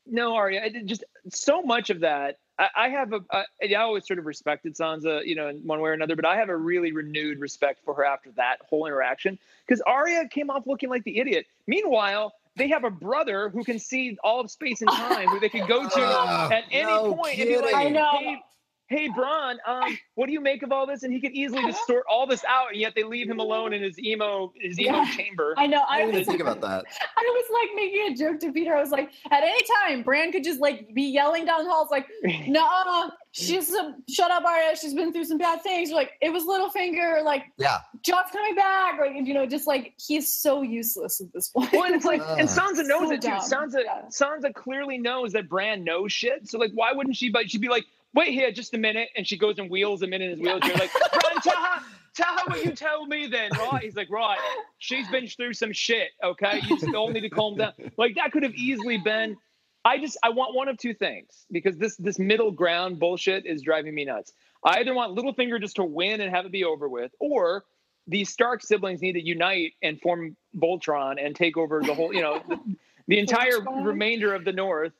no, 0.06 0.36
Arya, 0.36 0.62
I 0.64 0.68
did 0.70 0.86
just 0.86 1.04
so 1.28 1.60
much 1.60 1.90
of 1.90 2.00
that 2.00 2.38
I, 2.58 2.68
I 2.76 2.88
have 2.88 3.12
a 3.12 3.20
I, 3.30 3.44
I 3.62 3.74
always 3.76 4.06
sort 4.06 4.18
of 4.18 4.26
respected 4.26 4.74
Sansa, 4.74 5.24
you 5.26 5.34
know, 5.34 5.48
in 5.48 5.56
one 5.58 5.80
way 5.80 5.90
or 5.90 5.92
another, 5.92 6.16
but 6.16 6.24
I 6.24 6.36
have 6.36 6.48
a 6.48 6.56
really 6.56 6.92
renewed 6.92 7.38
respect 7.38 7.84
for 7.84 7.94
her 7.94 8.04
after 8.04 8.30
that 8.32 8.58
whole 8.68 8.86
interaction 8.86 9.38
because 9.66 9.80
Arya 9.82 10.28
came 10.28 10.50
off 10.50 10.66
looking 10.66 10.88
like 10.88 11.04
the 11.04 11.18
idiot. 11.18 11.46
Meanwhile, 11.66 12.34
they 12.56 12.68
have 12.68 12.84
a 12.84 12.90
brother 12.90 13.50
who 13.50 13.62
can 13.62 13.78
see 13.78 14.16
all 14.24 14.40
of 14.40 14.50
space 14.50 14.80
and 14.80 14.90
time, 14.90 15.28
who 15.28 15.38
they 15.38 15.50
could 15.50 15.68
go 15.68 15.88
to 15.88 16.02
uh, 16.02 16.48
at 16.52 16.64
any 16.70 16.84
no 16.84 17.14
point 17.14 17.36
kidding. 17.36 17.54
and 17.54 17.64
be 17.64 17.72
like, 17.72 17.86
I 17.86 17.88
know. 17.90 18.10
Hey, 18.18 18.42
hey 18.88 19.08
Bran, 19.08 19.58
um, 19.66 19.98
what 20.14 20.26
do 20.26 20.32
you 20.32 20.40
make 20.40 20.62
of 20.62 20.72
all 20.72 20.86
this? 20.86 21.02
And 21.02 21.12
he 21.12 21.20
could 21.20 21.32
easily 21.32 21.62
just 21.62 21.86
sort 21.86 22.04
all 22.08 22.26
this 22.26 22.44
out, 22.44 22.70
and 22.70 22.80
yet 22.80 22.94
they 22.94 23.02
leave 23.02 23.28
him 23.28 23.40
alone 23.40 23.72
in 23.72 23.82
his 23.82 23.98
emo 23.98 24.52
his 24.60 24.78
emo 24.78 24.98
yeah, 24.98 25.10
chamber. 25.16 25.54
I 25.56 25.66
know. 25.66 25.82
I, 25.88 26.02
I 26.02 26.06
was 26.06 26.26
think 26.26 26.40
about 26.40 26.60
that. 26.60 26.84
I 27.16 27.22
was 27.22 27.44
like 27.52 27.76
making 27.76 28.12
a 28.12 28.16
joke 28.16 28.40
to 28.40 28.52
Peter. 28.52 28.74
I 28.74 28.80
was 28.80 28.90
like, 28.90 29.10
at 29.30 29.42
any 29.42 29.60
time, 29.82 30.02
Bran 30.02 30.32
could 30.32 30.44
just 30.44 30.60
like 30.60 30.94
be 30.94 31.02
yelling 31.02 31.44
down 31.44 31.64
the 31.64 31.70
halls, 31.70 31.88
like, 31.90 32.06
"No, 32.46 33.10
she's 33.32 33.72
a, 33.74 33.96
shut 34.08 34.30
up, 34.30 34.44
Arya. 34.44 34.76
She's 34.76 34.94
been 34.94 35.12
through 35.12 35.24
some 35.24 35.38
bad 35.38 35.62
things." 35.62 35.90
Like 35.90 36.12
it 36.20 36.32
was 36.32 36.44
Littlefinger. 36.44 37.24
Like, 37.24 37.44
yeah, 37.56 37.78
Jon's 38.02 38.30
coming 38.32 38.54
back. 38.54 39.00
Like 39.00 39.12
you 39.14 39.34
know, 39.34 39.46
just 39.46 39.66
like 39.66 39.94
he's 39.98 40.32
so 40.32 40.62
useless 40.62 41.20
at 41.20 41.32
this 41.32 41.48
point. 41.48 41.72
Well, 41.72 41.84
and 41.84 41.94
it's 41.94 42.04
like, 42.04 42.20
uh, 42.20 42.36
and 42.38 42.48
Sansa 42.48 42.86
knows 42.86 43.08
so 43.08 43.12
it 43.12 43.22
too. 43.22 43.28
Dumb. 43.28 43.40
Sansa, 43.40 43.82
yeah. 43.84 44.02
Sansa 44.08 44.54
clearly 44.54 44.98
knows 44.98 45.32
that 45.32 45.48
Bran 45.48 45.82
knows 45.82 46.12
shit. 46.12 46.48
So 46.48 46.58
like, 46.58 46.70
why 46.74 46.92
wouldn't 46.92 47.16
she? 47.16 47.30
But 47.30 47.50
she'd 47.50 47.60
be 47.60 47.68
like 47.68 47.84
wait 48.16 48.32
here 48.32 48.50
just 48.50 48.74
a 48.74 48.78
minute. 48.78 49.10
And 49.16 49.26
she 49.26 49.38
goes 49.38 49.58
and 49.58 49.70
wheels 49.70 50.02
him 50.02 50.12
in 50.12 50.22
in 50.22 50.30
his 50.30 50.40
wheelchair. 50.40 50.74
Like, 50.74 50.90
Bran, 51.12 51.42
tell 51.42 51.62
her, 51.62 51.82
tell 52.14 52.32
her 52.38 52.44
what 52.46 52.64
you 52.64 52.72
told 52.72 53.08
me 53.08 53.28
then, 53.28 53.50
right? 53.52 53.82
He's 53.82 53.94
like, 53.94 54.10
right, 54.10 54.38
she's 54.78 55.06
been 55.08 55.28
through 55.28 55.52
some 55.52 55.72
shit, 55.72 56.08
okay? 56.24 56.60
You 56.66 56.78
just 56.78 56.94
all 56.94 57.10
need 57.10 57.20
to 57.20 57.30
calm 57.30 57.56
down. 57.56 57.74
Like, 57.96 58.16
that 58.16 58.32
could 58.32 58.42
have 58.42 58.54
easily 58.54 58.98
been. 58.98 59.36
I 59.84 59.98
just 59.98 60.18
I 60.24 60.30
want 60.30 60.56
one 60.56 60.66
of 60.66 60.78
two 60.78 60.94
things 60.94 61.46
because 61.52 61.76
this 61.76 61.96
this 61.96 62.18
middle 62.18 62.50
ground 62.50 62.98
bullshit 62.98 63.46
is 63.46 63.62
driving 63.62 63.94
me 63.94 64.04
nuts. 64.04 64.32
I 64.64 64.80
either 64.80 64.92
want 64.92 65.16
Littlefinger 65.16 65.60
just 65.60 65.76
to 65.76 65.84
win 65.84 66.20
and 66.20 66.34
have 66.34 66.44
it 66.44 66.50
be 66.50 66.64
over 66.64 66.88
with, 66.88 67.12
or 67.20 67.64
these 68.08 68.28
Stark 68.28 68.62
siblings 68.62 69.00
need 69.00 69.12
to 69.12 69.24
unite 69.24 69.74
and 69.82 70.00
form 70.00 70.36
Voltron 70.56 71.24
and 71.24 71.36
take 71.36 71.56
over 71.56 71.80
the 71.82 71.94
whole, 71.94 72.12
you 72.12 72.20
know, 72.20 72.42
the, 72.48 72.58
the 73.08 73.18
entire 73.18 73.60
Voltron? 73.60 73.84
remainder 73.84 74.34
of 74.34 74.44
the 74.44 74.52
North. 74.52 74.92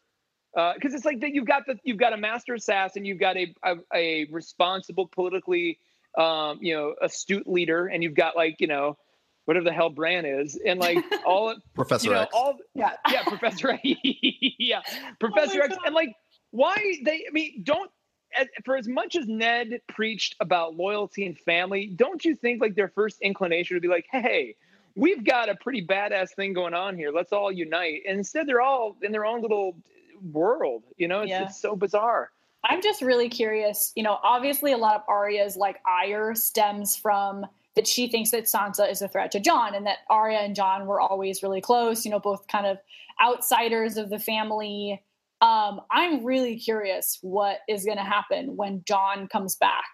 Because 0.74 0.94
it's 0.94 1.04
like 1.04 1.20
that 1.20 1.34
you've 1.34 1.44
got 1.44 1.66
the 1.66 1.78
you've 1.84 1.98
got 1.98 2.14
a 2.14 2.16
master 2.16 2.54
assassin, 2.54 3.04
you've 3.04 3.20
got 3.20 3.36
a 3.36 3.54
a, 3.62 3.74
a 3.94 4.24
responsible, 4.30 5.07
politically, 5.07 5.78
um, 6.16 6.59
you 6.62 6.74
know, 6.74 6.94
astute 7.02 7.46
leader, 7.46 7.88
and 7.88 8.02
you've 8.02 8.14
got 8.14 8.36
like 8.36 8.57
you 8.59 8.66
know, 8.66 8.96
whatever 9.44 9.64
the 9.64 9.72
hell 9.72 9.90
Bran 9.90 10.24
is, 10.24 10.59
and 10.66 10.80
like 10.80 11.04
all 11.26 11.54
Professor 11.74 12.09
you 12.09 12.14
know 12.14 12.22
X. 12.22 12.30
all 12.34 12.57
Yeah. 12.74 12.92
yeah, 13.11 13.22
Professor 13.24 13.70
X. 13.72 13.80
yeah, 14.59 14.80
Professor 15.20 15.62
X. 15.62 15.76
God. 15.76 15.86
And 15.86 15.94
like, 15.94 16.14
why 16.52 16.76
they? 17.04 17.26
I 17.28 17.32
mean, 17.32 17.62
don't. 17.62 17.90
as- 18.38 18.48
For 18.64 18.76
as 18.78 18.88
much 18.88 19.14
as 19.14 19.26
Ned 19.28 19.80
preached 19.88 20.36
about 20.40 20.74
loyalty 20.74 21.26
and 21.26 21.38
family, 21.38 21.88
don't 21.94 22.24
you 22.24 22.34
think 22.34 22.62
like 22.62 22.74
their 22.76 22.88
first 22.88 23.20
inclination 23.20 23.74
would 23.76 23.82
be 23.82 23.88
like, 23.88 24.07
"Hey, 24.11 24.57
we've 24.94 25.22
got 25.22 25.50
a 25.50 25.54
pretty 25.57 25.84
badass 25.86 26.30
thing 26.34 26.54
going 26.54 26.72
on 26.72 26.96
here. 26.96 27.11
Let's 27.12 27.32
all 27.34 27.52
unite." 27.52 28.04
And 28.09 28.16
instead, 28.16 28.46
they're 28.46 28.62
all 28.62 28.96
in 29.02 29.12
their 29.12 29.26
own 29.26 29.42
little 29.42 29.76
world. 30.22 30.84
You 30.96 31.08
know, 31.08 31.20
it's, 31.20 31.30
Yeah. 31.30 31.44
it's 31.44 31.60
so 31.60 31.76
bizarre. 31.76 32.30
I'm 32.64 32.82
just 32.82 33.00
really 33.02 33.28
curious. 33.28 33.92
You 33.94 34.02
know, 34.02 34.18
obviously, 34.22 34.72
a 34.72 34.76
lot 34.76 34.96
of 34.96 35.02
Arya's 35.08 35.56
like 35.56 35.76
ire 35.86 36.34
stems 36.34 36.96
from 36.96 37.46
that 37.76 37.86
she 37.86 38.08
thinks 38.08 38.30
that 38.30 38.44
Sansa 38.44 38.90
is 38.90 39.02
a 39.02 39.08
threat 39.08 39.30
to 39.32 39.40
Jon, 39.40 39.74
and 39.74 39.86
that 39.86 39.98
Arya 40.10 40.38
and 40.38 40.56
Jon 40.56 40.86
were 40.86 41.00
always 41.00 41.42
really 41.42 41.60
close. 41.60 42.04
You 42.04 42.10
know, 42.10 42.18
both 42.18 42.46
kind 42.48 42.66
of 42.66 42.78
outsiders 43.22 43.96
of 43.96 44.10
the 44.10 44.18
family. 44.18 45.02
Um, 45.42 45.82
I'm 45.90 46.24
really 46.24 46.56
curious 46.58 47.18
what 47.20 47.58
is 47.68 47.84
going 47.84 47.98
to 47.98 48.02
happen 48.04 48.56
when 48.56 48.82
Jon 48.86 49.28
comes 49.28 49.54
back 49.56 49.84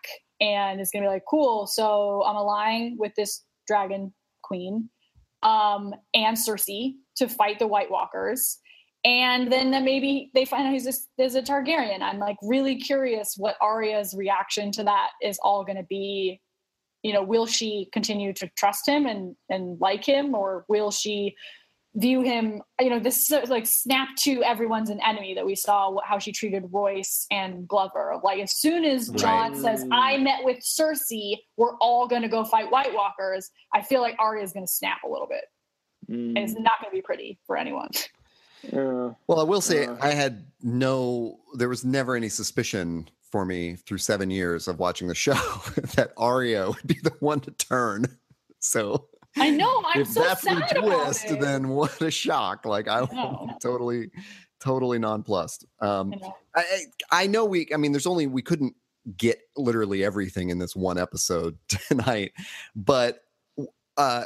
and 0.40 0.80
is 0.80 0.90
going 0.92 1.02
to 1.02 1.08
be 1.08 1.12
like, 1.12 1.24
"Cool, 1.28 1.66
so 1.66 2.22
I'm 2.24 2.36
allying 2.36 2.96
with 2.98 3.14
this 3.16 3.42
dragon 3.66 4.12
queen 4.42 4.88
um, 5.42 5.94
and 6.14 6.36
Cersei 6.36 6.94
to 7.16 7.28
fight 7.28 7.58
the 7.58 7.66
White 7.66 7.90
Walkers." 7.90 8.58
And 9.04 9.50
then 9.50 9.72
that 9.72 9.82
maybe 9.82 10.30
they 10.32 10.44
find 10.44 10.66
out 10.66 10.72
he's 10.72 10.86
a, 10.86 10.92
there's 11.18 11.34
a 11.34 11.42
Targaryen. 11.42 12.02
I'm 12.02 12.18
like 12.18 12.36
really 12.42 12.76
curious 12.76 13.34
what 13.36 13.56
Arya's 13.60 14.14
reaction 14.14 14.70
to 14.72 14.84
that 14.84 15.10
is 15.20 15.38
all 15.42 15.64
going 15.64 15.78
to 15.78 15.82
be. 15.84 16.40
You 17.02 17.12
know, 17.12 17.24
will 17.24 17.46
she 17.46 17.88
continue 17.92 18.32
to 18.34 18.48
trust 18.56 18.86
him 18.86 19.06
and 19.06 19.34
and 19.48 19.80
like 19.80 20.04
him, 20.04 20.36
or 20.36 20.64
will 20.68 20.92
she 20.92 21.34
view 21.96 22.20
him? 22.22 22.62
You 22.80 22.90
know, 22.90 23.00
this 23.00 23.28
of 23.32 23.48
like 23.50 23.66
snap 23.66 24.10
to 24.20 24.44
everyone's 24.44 24.88
an 24.88 25.00
enemy 25.04 25.34
that 25.34 25.44
we 25.44 25.56
saw 25.56 25.96
how 26.04 26.20
she 26.20 26.30
treated 26.30 26.62
Royce 26.70 27.26
and 27.32 27.66
Glover. 27.66 28.20
Like 28.22 28.38
as 28.40 28.52
soon 28.56 28.84
as 28.84 29.08
Jon 29.08 29.50
Right. 29.50 29.60
says, 29.60 29.84
"I 29.90 30.16
met 30.18 30.44
with 30.44 30.58
Cersei," 30.58 31.38
we're 31.56 31.76
all 31.78 32.06
going 32.06 32.22
to 32.22 32.28
go 32.28 32.44
fight 32.44 32.70
White 32.70 32.94
Walkers. 32.94 33.50
I 33.74 33.82
feel 33.82 34.00
like 34.00 34.14
Arya's 34.20 34.52
going 34.52 34.64
to 34.66 34.72
snap 34.72 35.02
a 35.04 35.08
little 35.08 35.26
bit, 35.26 35.42
and 36.36 36.38
it's 36.38 36.54
not 36.54 36.74
going 36.80 36.92
to 36.92 36.94
be 36.96 37.02
pretty 37.02 37.40
for 37.48 37.56
anyone. 37.56 37.88
Uh, 38.72 39.14
Well, 39.26 39.40
I 39.40 39.44
will 39.44 39.60
say 39.60 39.86
Uh. 39.86 39.96
I 40.00 40.10
had 40.12 40.44
no, 40.62 41.38
there 41.54 41.68
was 41.68 41.84
never 41.84 42.14
any 42.16 42.28
suspicion 42.28 43.08
for 43.30 43.44
me 43.44 43.76
through 43.76 43.98
seven 43.98 44.30
years 44.30 44.68
of 44.68 44.78
watching 44.78 45.08
the 45.08 45.14
show 45.14 45.32
that 45.96 46.12
Arya 46.16 46.68
would 46.68 46.86
be 46.86 46.98
the 47.02 47.14
one 47.20 47.40
to 47.40 47.50
turn. 47.52 48.06
So 48.58 49.06
I 49.36 49.50
know. 49.50 49.82
I'm 49.86 50.02
if 50.02 50.08
so 50.08 50.22
that's 50.22 50.42
sad 50.42 50.58
the 50.68 50.78
about 50.78 51.04
twist, 51.04 51.24
it. 51.30 51.40
then 51.40 51.68
what 51.70 52.00
a 52.02 52.10
shock! 52.10 52.66
Like 52.66 52.86
I 52.88 53.00
know. 53.00 53.06
was 53.48 53.56
totally, 53.62 54.10
totally 54.60 54.98
nonplussed. 54.98 55.64
Um, 55.80 56.12
You 56.12 56.20
know? 56.20 56.36
I, 56.54 56.60
I 57.10 57.22
I 57.22 57.26
know 57.26 57.44
we. 57.46 57.66
I 57.72 57.78
mean, 57.78 57.92
there's 57.92 58.06
only 58.06 58.26
we 58.26 58.42
couldn't 58.42 58.74
get 59.16 59.40
literally 59.56 60.04
everything 60.04 60.50
in 60.50 60.58
this 60.58 60.76
one 60.76 60.98
episode 60.98 61.56
tonight, 61.88 62.32
but 62.76 63.22
uh, 63.96 64.24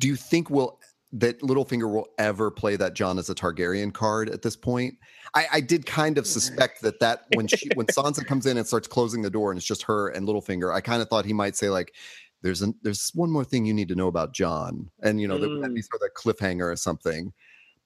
do 0.00 0.08
you 0.08 0.16
think 0.16 0.48
we'll 0.50 0.78
that 1.12 1.40
Littlefinger 1.40 1.90
will 1.92 2.08
ever 2.18 2.50
play 2.50 2.76
that 2.76 2.94
Jon 2.94 3.18
as 3.18 3.30
a 3.30 3.34
Targaryen 3.34 3.92
card 3.92 4.28
at 4.28 4.42
this 4.42 4.56
point? 4.56 4.94
I, 5.34 5.46
I 5.54 5.60
did 5.60 5.86
kind 5.86 6.18
of 6.18 6.26
suspect 6.26 6.82
that 6.82 7.00
that 7.00 7.26
when 7.34 7.46
she 7.46 7.68
when 7.74 7.86
Sansa 7.96 8.24
comes 8.26 8.46
in 8.46 8.56
and 8.56 8.66
starts 8.66 8.88
closing 8.88 9.22
the 9.22 9.30
door 9.30 9.50
and 9.50 9.58
it's 9.58 9.66
just 9.66 9.82
her 9.84 10.08
and 10.08 10.26
Littlefinger, 10.26 10.72
I 10.74 10.80
kind 10.80 11.00
of 11.02 11.08
thought 11.08 11.24
he 11.24 11.32
might 11.32 11.56
say 11.56 11.68
like. 11.70 11.94
There's 12.40 12.62
an, 12.62 12.72
there's 12.82 13.10
one 13.14 13.32
more 13.32 13.42
thing 13.42 13.66
you 13.66 13.74
need 13.74 13.88
to 13.88 13.96
know 13.96 14.06
about 14.06 14.32
Jon, 14.32 14.88
and 15.02 15.20
you 15.20 15.26
know 15.26 15.38
that 15.38 15.50
would 15.50 15.74
be 15.74 15.82
sort 15.82 16.00
of 16.00 16.06
a 16.06 16.16
cliffhanger 16.16 16.70
or 16.70 16.76
something. 16.76 17.32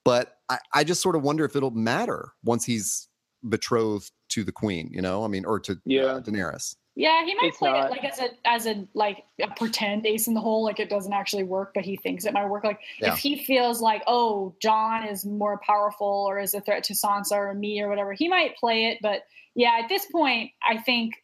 But 0.03 0.37
I, 0.47 0.59
I 0.75 0.83
just 0.83 1.01
sort 1.01 1.15
of 1.15 1.23
wonder 1.23 1.43
if 1.43 1.55
it'll 1.55 1.71
matter 1.71 2.33
once 2.43 2.63
he's 2.63 3.07
betrothed 3.49 4.11
to 4.29 4.43
the 4.43 4.51
queen, 4.51 4.89
you 4.91 5.01
know, 5.01 5.23
I 5.23 5.27
mean, 5.27 5.45
or 5.45 5.59
to 5.61 5.79
Yeah. 5.85 6.03
uh, 6.03 6.21
Daenerys. 6.21 6.75
Yeah, 6.95 7.25
he 7.25 7.33
might 7.33 7.45
It's 7.47 7.57
play 7.57 7.71
not. 7.71 7.87
it 7.87 7.91
like 7.91 8.03
as 8.03 8.19
a 8.19 8.29
as 8.45 8.67
a 8.67 8.87
like 8.93 9.23
a 9.41 9.47
pretend 9.55 10.05
ace 10.05 10.27
in 10.27 10.35
the 10.35 10.39
hole, 10.41 10.63
like 10.63 10.79
it 10.79 10.89
doesn't 10.89 11.11
actually 11.13 11.43
work, 11.43 11.71
but 11.73 11.83
he 11.85 11.95
thinks 11.97 12.25
it 12.25 12.33
might 12.33 12.45
work. 12.47 12.63
Like 12.63 12.79
Yeah. 12.99 13.13
if 13.13 13.19
he 13.19 13.43
feels 13.43 13.81
like, 13.81 14.03
oh, 14.05 14.53
Jon 14.61 15.05
is 15.07 15.25
more 15.25 15.59
powerful 15.65 16.25
or 16.27 16.39
is 16.39 16.53
a 16.53 16.61
threat 16.61 16.83
to 16.85 16.93
Sansa 16.93 17.31
or 17.31 17.53
me 17.55 17.81
or 17.81 17.89
whatever, 17.89 18.13
he 18.13 18.27
might 18.29 18.55
play 18.57 18.85
it. 18.85 18.99
But 19.01 19.23
yeah, 19.55 19.79
at 19.81 19.89
this 19.89 20.05
point, 20.11 20.51
I 20.67 20.77
think 20.77 21.15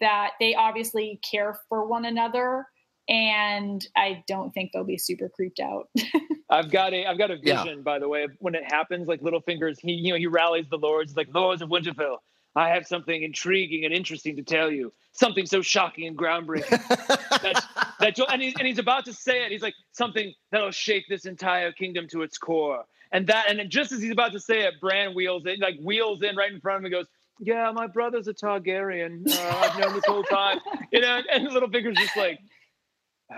that 0.00 0.30
they 0.38 0.54
obviously 0.54 1.20
care 1.28 1.58
for 1.68 1.84
one 1.86 2.04
another, 2.04 2.66
and 3.08 3.84
I 3.96 4.22
don't 4.28 4.52
think 4.52 4.70
they'll 4.72 4.84
be 4.84 4.96
super 4.96 5.28
creeped 5.28 5.58
out. 5.60 5.88
I've 6.50 6.70
got 6.70 6.94
a 6.94 7.06
I've 7.06 7.18
got 7.18 7.30
a 7.32 7.38
Yeah. 7.42 7.62
vision, 7.64 7.82
by 7.82 7.98
the 7.98 8.08
way, 8.08 8.28
when 8.38 8.54
it 8.54 8.64
happens. 8.64 9.08
Like 9.08 9.20
Littlefinger's, 9.22 9.78
he 9.80 9.92
you 9.92 10.12
know 10.12 10.18
he 10.18 10.26
rallies 10.28 10.68
the 10.70 10.78
lords. 10.78 11.16
Like 11.16 11.28
Lords 11.34 11.62
of 11.62 11.68
Winterfell. 11.68 12.18
I 12.56 12.68
have 12.68 12.86
something 12.86 13.22
intriguing 13.22 13.84
and 13.84 13.94
interesting 13.94 14.36
to 14.36 14.42
tell 14.42 14.70
you. 14.70 14.92
Something 15.12 15.46
so 15.46 15.60
shocking 15.62 16.06
and 16.06 16.16
groundbreaking 16.16 16.70
that 16.88 17.64
that 18.00 18.18
you'll, 18.18 18.28
and 18.28 18.40
he's 18.42 18.54
and 18.58 18.66
he's 18.66 18.78
about 18.78 19.04
to 19.06 19.12
say 19.12 19.44
it. 19.44 19.52
He's 19.52 19.62
like 19.62 19.74
something 19.92 20.32
that'll 20.52 20.70
shake 20.70 21.04
this 21.08 21.26
entire 21.26 21.72
kingdom 21.72 22.06
to 22.12 22.22
its 22.22 22.38
core. 22.38 22.84
And 23.12 23.26
that 23.26 23.46
and 23.48 23.58
then 23.58 23.70
just 23.70 23.92
as 23.92 24.00
he's 24.02 24.12
about 24.12 24.32
to 24.32 24.40
say 24.40 24.62
it, 24.62 24.74
Bran 24.80 25.14
wheels 25.14 25.44
in, 25.46 25.58
like 25.60 25.76
wheels 25.82 26.22
in 26.22 26.36
right 26.36 26.52
in 26.52 26.60
front 26.60 26.76
of 26.76 26.80
him 26.80 26.84
and 26.86 26.92
goes, 26.92 27.06
"Yeah, 27.40 27.70
my 27.72 27.86
brother's 27.88 28.28
a 28.28 28.34
Targaryen. 28.34 29.28
Uh, 29.28 29.56
I've 29.58 29.78
known 29.78 29.94
this 29.94 30.04
whole 30.06 30.22
time." 30.24 30.58
You 30.92 31.00
know, 31.00 31.20
and 31.32 31.46
Littlefinger's 31.48 31.98
just 31.98 32.16
like. 32.16 32.40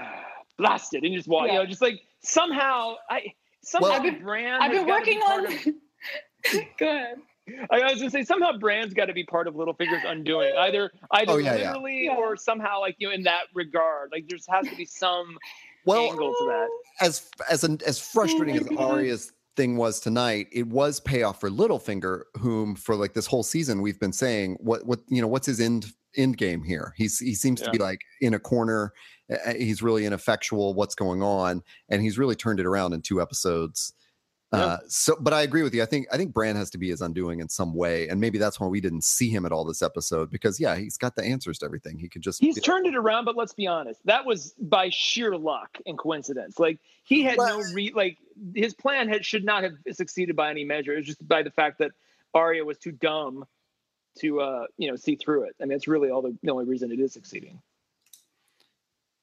blasted 0.58 1.02
and 1.04 1.14
just 1.14 1.26
walk, 1.28 1.46
you 1.48 1.54
know, 1.54 1.66
just 1.66 1.82
like 1.82 2.00
somehow 2.22 2.94
I 3.10 3.32
somehow 3.62 3.88
Well, 3.88 3.96
I've 3.98 4.02
been- 4.02 4.22
Bran. 4.22 4.60
I've 4.60 4.70
been 4.70 4.86
working 4.86 5.18
on. 5.20 5.46
of- 5.46 5.64
Good. 6.78 7.14
I 7.70 7.82
was 7.90 7.98
gonna 7.98 8.10
say 8.10 8.24
somehow 8.24 8.56
Bran's 8.58 8.94
got 8.94 9.06
to 9.06 9.12
be 9.12 9.24
part 9.24 9.46
of 9.48 9.54
Littlefinger's 9.54 10.04
undoing, 10.06 10.52
either 10.58 10.90
either 11.12 11.32
Oh, 11.32 11.36
yeah, 11.38 11.54
yeah. 11.56 11.68
literally 11.72 12.04
Yeah. 12.06 12.16
or 12.16 12.36
somehow 12.36 12.80
like 12.80 12.96
you 12.98 13.08
know 13.08 13.14
in 13.14 13.22
that 13.24 13.44
regard. 13.54 14.10
Like 14.12 14.26
there's 14.28 14.46
has 14.48 14.68
to 14.68 14.76
be 14.76 14.84
some 14.84 15.38
well, 15.84 16.10
angle 16.10 16.32
to 16.32 16.44
that. 16.46 16.68
as 17.06 17.28
as 17.50 17.64
an, 17.64 17.78
as 17.86 17.98
frustrating 17.98 18.56
as 18.56 18.68
Arya's 18.78 19.32
thing 19.56 19.76
was 19.76 20.00
tonight, 20.00 20.46
it 20.52 20.66
was 20.66 21.00
payoff 21.00 21.40
for 21.40 21.50
Littlefinger, 21.50 22.22
whom 22.38 22.74
for 22.74 22.94
like 22.96 23.12
this 23.14 23.26
whole 23.26 23.42
season 23.42 23.82
we've 23.82 24.00
been 24.00 24.12
saying 24.12 24.56
what 24.60 24.86
what 24.86 25.00
you 25.08 25.20
know 25.20 25.28
what's 25.28 25.46
his 25.46 25.60
end 25.60 25.86
end 26.16 26.36
game 26.38 26.62
here. 26.62 26.94
He's 26.96 27.18
he 27.18 27.34
seems 27.34 27.60
to 27.62 27.70
be 27.70 27.78
like 27.78 28.00
in 28.20 28.34
a 28.34 28.38
corner. 28.38 28.92
uh, 29.32 29.54
He's 29.54 29.82
really 29.82 30.04
ineffectual. 30.06 30.74
What's 30.74 30.94
going 30.94 31.22
on? 31.22 31.62
And 31.88 32.02
he's 32.02 32.18
really 32.18 32.34
turned 32.36 32.60
it 32.60 32.66
around 32.66 32.92
in 32.92 33.00
two 33.02 33.20
episodes. 33.20 33.94
Yeah. 34.52 34.58
Uh, 34.58 34.78
so, 34.86 35.16
but 35.18 35.32
I 35.32 35.42
agree 35.42 35.62
with 35.62 35.74
you. 35.74 35.82
I 35.82 35.86
think 35.86 36.06
I 36.12 36.18
think 36.18 36.34
Bran 36.34 36.56
has 36.56 36.68
to 36.70 36.78
be 36.78 36.90
his 36.90 37.00
undoing 37.00 37.40
in 37.40 37.48
some 37.48 37.72
way, 37.72 38.08
and 38.08 38.20
maybe 38.20 38.36
that's 38.36 38.60
why 38.60 38.66
we 38.66 38.82
didn't 38.82 39.02
see 39.02 39.30
him 39.30 39.46
at 39.46 39.52
all 39.52 39.64
this 39.64 39.80
episode 39.80 40.30
because 40.30 40.60
yeah, 40.60 40.76
he's 40.76 40.98
got 40.98 41.16
the 41.16 41.24
answers 41.24 41.58
to 41.60 41.64
everything. 41.64 41.98
He 41.98 42.06
could 42.06 42.20
just 42.20 42.38
He's 42.38 42.60
turned 42.60 42.86
it 42.86 42.94
around, 42.94 43.24
but 43.24 43.34
let's 43.34 43.54
be 43.54 43.66
honest, 43.66 44.04
that 44.04 44.26
was 44.26 44.54
by 44.60 44.90
sheer 44.90 45.38
luck 45.38 45.78
and 45.86 45.96
coincidence. 45.96 46.58
Like 46.58 46.80
he 47.02 47.22
had 47.22 47.38
no 47.38 47.62
re 47.72 47.92
like 47.94 48.18
his 48.54 48.74
plan 48.74 49.08
had 49.08 49.24
should 49.24 49.44
not 49.44 49.62
have 49.62 49.72
succeeded 49.92 50.36
by 50.36 50.50
any 50.50 50.64
measure. 50.64 50.92
It 50.92 50.98
was 50.98 51.06
just 51.06 51.26
by 51.26 51.42
the 51.42 51.50
fact 51.50 51.78
that 51.78 51.92
Arya 52.34 52.62
was 52.64 52.76
too 52.76 52.92
dumb 52.92 53.46
to 54.18 54.40
uh 54.40 54.66
you 54.76 54.90
know 54.90 54.96
see 54.96 55.16
through 55.16 55.44
it. 55.44 55.56
I 55.62 55.64
mean, 55.64 55.76
it's 55.76 55.88
really 55.88 56.10
all 56.10 56.20
the, 56.20 56.36
the 56.42 56.52
only 56.52 56.66
reason 56.66 56.92
it 56.92 57.00
is 57.00 57.14
succeeding, 57.14 57.62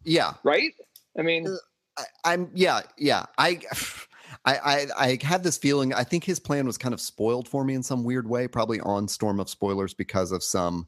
yeah. 0.04 0.34
right? 0.44 0.74
I 1.16 1.22
mean, 1.22 1.46
Uh, 1.46 1.58
I, 2.00 2.32
I'm 2.34 2.50
yeah 2.56 2.82
yeah 2.98 3.28
I. 3.38 3.60
I, 4.46 4.58
I 4.58 4.88
I 4.98 5.18
had 5.22 5.44
this 5.44 5.58
feeling. 5.58 5.94
I 5.94 6.04
think 6.04 6.24
his 6.24 6.40
plan 6.40 6.66
was 6.66 6.78
kind 6.78 6.94
of 6.94 7.02
spoiled 7.02 7.48
for 7.48 7.64
me 7.64 7.74
in 7.74 7.84
some 7.84 8.04
weird 8.04 8.28
way, 8.28 8.48
probably 8.48 8.80
on 8.80 9.08
Storm 9.08 9.40
of 9.40 9.50
Spoilers 9.50 9.94
because 9.94 10.32
of 10.32 10.44
some 10.44 10.88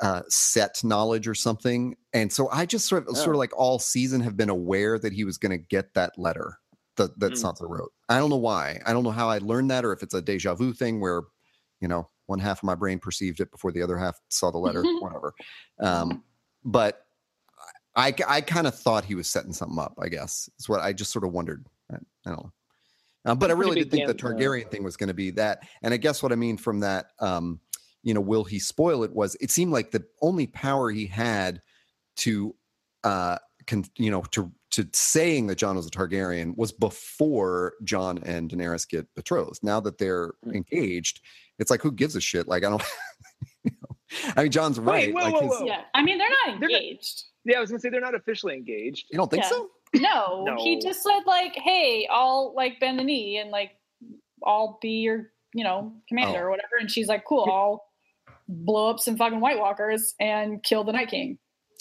uh, 0.00 0.22
set 0.28 0.82
knowledge 0.84 1.26
or 1.28 1.34
something. 1.34 1.96
And 2.12 2.32
so 2.32 2.48
I 2.50 2.66
just 2.66 2.86
sort 2.86 3.06
of 3.08 3.16
Yeah. 3.16 3.22
sort 3.22 3.36
of 3.36 3.38
like 3.38 3.56
all 3.58 3.78
season 3.78 4.20
have 4.22 4.36
been 4.36 4.48
aware 4.50 4.98
that 4.98 5.12
he 5.12 5.24
was 5.24 5.38
going 5.38 5.50
to 5.52 5.58
get 5.58 5.94
that 5.94 6.18
letter 6.18 6.58
that 6.96 7.18
that 7.20 7.32
Mm. 7.32 7.42
Sansa 7.42 7.68
wrote. 7.68 7.92
I 8.08 8.18
don't 8.18 8.30
know 8.30 8.36
why. 8.36 8.80
I 8.86 8.92
don't 8.92 9.04
know 9.04 9.10
how 9.10 9.28
I 9.28 9.38
learned 9.38 9.70
that, 9.70 9.84
or 9.84 9.92
if 9.92 10.02
it's 10.02 10.14
a 10.14 10.22
deja 10.22 10.54
vu 10.54 10.72
thing 10.72 11.00
where 11.00 11.22
you 11.80 11.88
know 11.88 12.08
one 12.26 12.38
half 12.38 12.58
of 12.58 12.64
my 12.64 12.74
brain 12.74 12.98
perceived 12.98 13.40
it 13.40 13.50
before 13.50 13.72
the 13.72 13.82
other 13.82 13.96
half 13.98 14.18
saw 14.30 14.50
the 14.50 14.58
letter. 14.58 14.82
whatever. 15.00 15.34
Um, 15.80 16.24
but 16.64 17.06
I 17.96 18.14
I 18.26 18.40
kind 18.40 18.66
of 18.66 18.74
thought 18.78 19.04
he 19.04 19.14
was 19.14 19.28
setting 19.28 19.52
something 19.52 19.78
up. 19.78 19.94
I 20.00 20.08
guess 20.08 20.48
is 20.58 20.68
what 20.68 20.80
I 20.80 20.92
just 20.92 21.12
sort 21.12 21.24
of 21.24 21.32
wondered. 21.32 21.66
I, 21.92 21.96
I 21.96 22.30
don't 22.30 22.36
know. 22.44 22.52
Um, 23.24 23.38
but 23.38 23.50
I 23.50 23.54
really 23.54 23.76
did 23.76 23.90
think 23.90 24.06
the 24.06 24.14
gam- 24.14 24.38
yeah. 24.38 24.46
Targaryen 24.46 24.70
thing 24.70 24.84
was 24.84 24.96
going 24.96 25.08
to 25.08 25.14
be 25.14 25.30
that. 25.32 25.60
And 25.82 25.92
I 25.92 25.96
guess 25.96 26.22
what 26.22 26.32
I 26.32 26.36
mean 26.36 26.56
from 26.56 26.80
that, 26.80 27.06
um, 27.20 27.60
you 28.02 28.14
know, 28.14 28.20
will 28.20 28.44
he 28.44 28.58
spoil 28.58 29.02
it? 29.02 29.12
Was 29.12 29.36
it 29.40 29.50
seemed 29.50 29.72
like 29.72 29.90
the 29.90 30.04
only 30.22 30.46
power 30.46 30.90
he 30.90 31.06
had 31.06 31.60
to 32.18 32.54
uh, 33.04 33.36
con, 33.66 33.84
you 33.96 34.10
know, 34.10 34.22
to 34.32 34.50
to 34.70 34.86
saying 34.92 35.46
that 35.48 35.56
Jon 35.56 35.76
was 35.76 35.86
a 35.86 35.90
Targaryen 35.90 36.56
was 36.56 36.72
before 36.72 37.72
Jon 37.84 38.18
and 38.24 38.50
Daenerys 38.50 38.86
get 38.88 39.06
betrothed. 39.14 39.60
Now 39.62 39.80
that 39.80 39.98
they're 39.98 40.32
Hmm. 40.44 40.54
engaged, 40.54 41.20
it's 41.58 41.70
like 41.70 41.82
who 41.82 41.90
gives 41.90 42.16
a 42.16 42.20
shit? 42.20 42.46
Like 42.48 42.64
I 42.64 42.70
don't. 42.70 42.82
you 43.64 43.72
know, 43.82 44.32
I 44.36 44.42
mean, 44.44 44.52
Jon's 44.52 44.78
right. 44.78 45.12
Wait, 45.12 45.14
whoa, 45.14 45.20
like 45.22 45.34
whoa, 45.34 45.40
his- 45.48 45.50
whoa. 45.60 45.66
Yeah. 45.66 45.82
I 45.94 46.02
mean, 46.02 46.18
they're 46.18 46.28
not 46.46 46.60
They're 46.60 46.68
not- 46.70 46.80
engaged. 46.82 47.24
Yeah, 47.44 47.56
I 47.56 47.60
was 47.60 47.70
gonna 47.70 47.80
say 47.80 47.88
they're 47.88 48.00
not 48.00 48.14
officially 48.14 48.54
engaged. 48.54 49.06
you 49.10 49.16
don't 49.18 49.30
think 49.30 49.42
Yeah. 49.44 49.48
so? 49.50 49.70
No, 49.94 50.56
he 50.58 50.78
just 50.80 51.02
said 51.02 51.20
like, 51.26 51.54
"Hey, 51.56 52.06
I'll 52.10 52.52
like 52.54 52.78
bend 52.80 52.98
the 52.98 53.04
knee 53.04 53.38
and 53.38 53.50
like 53.50 53.72
I'll 54.44 54.78
be 54.82 55.00
your, 55.00 55.30
you 55.54 55.64
know, 55.64 55.92
commander 56.08 56.40
Oh. 56.40 56.42
or 56.46 56.50
whatever." 56.50 56.76
And 56.78 56.90
she's 56.90 57.08
like, 57.08 57.24
"Cool, 57.24 57.48
I'll 57.50 57.84
blow 58.48 58.90
up 58.90 59.00
some 59.00 59.16
fucking 59.16 59.40
White 59.40 59.58
Walkers 59.58 60.14
and 60.20 60.62
kill 60.62 60.84
the 60.84 60.92
Night 60.92 61.08
King." 61.08 61.38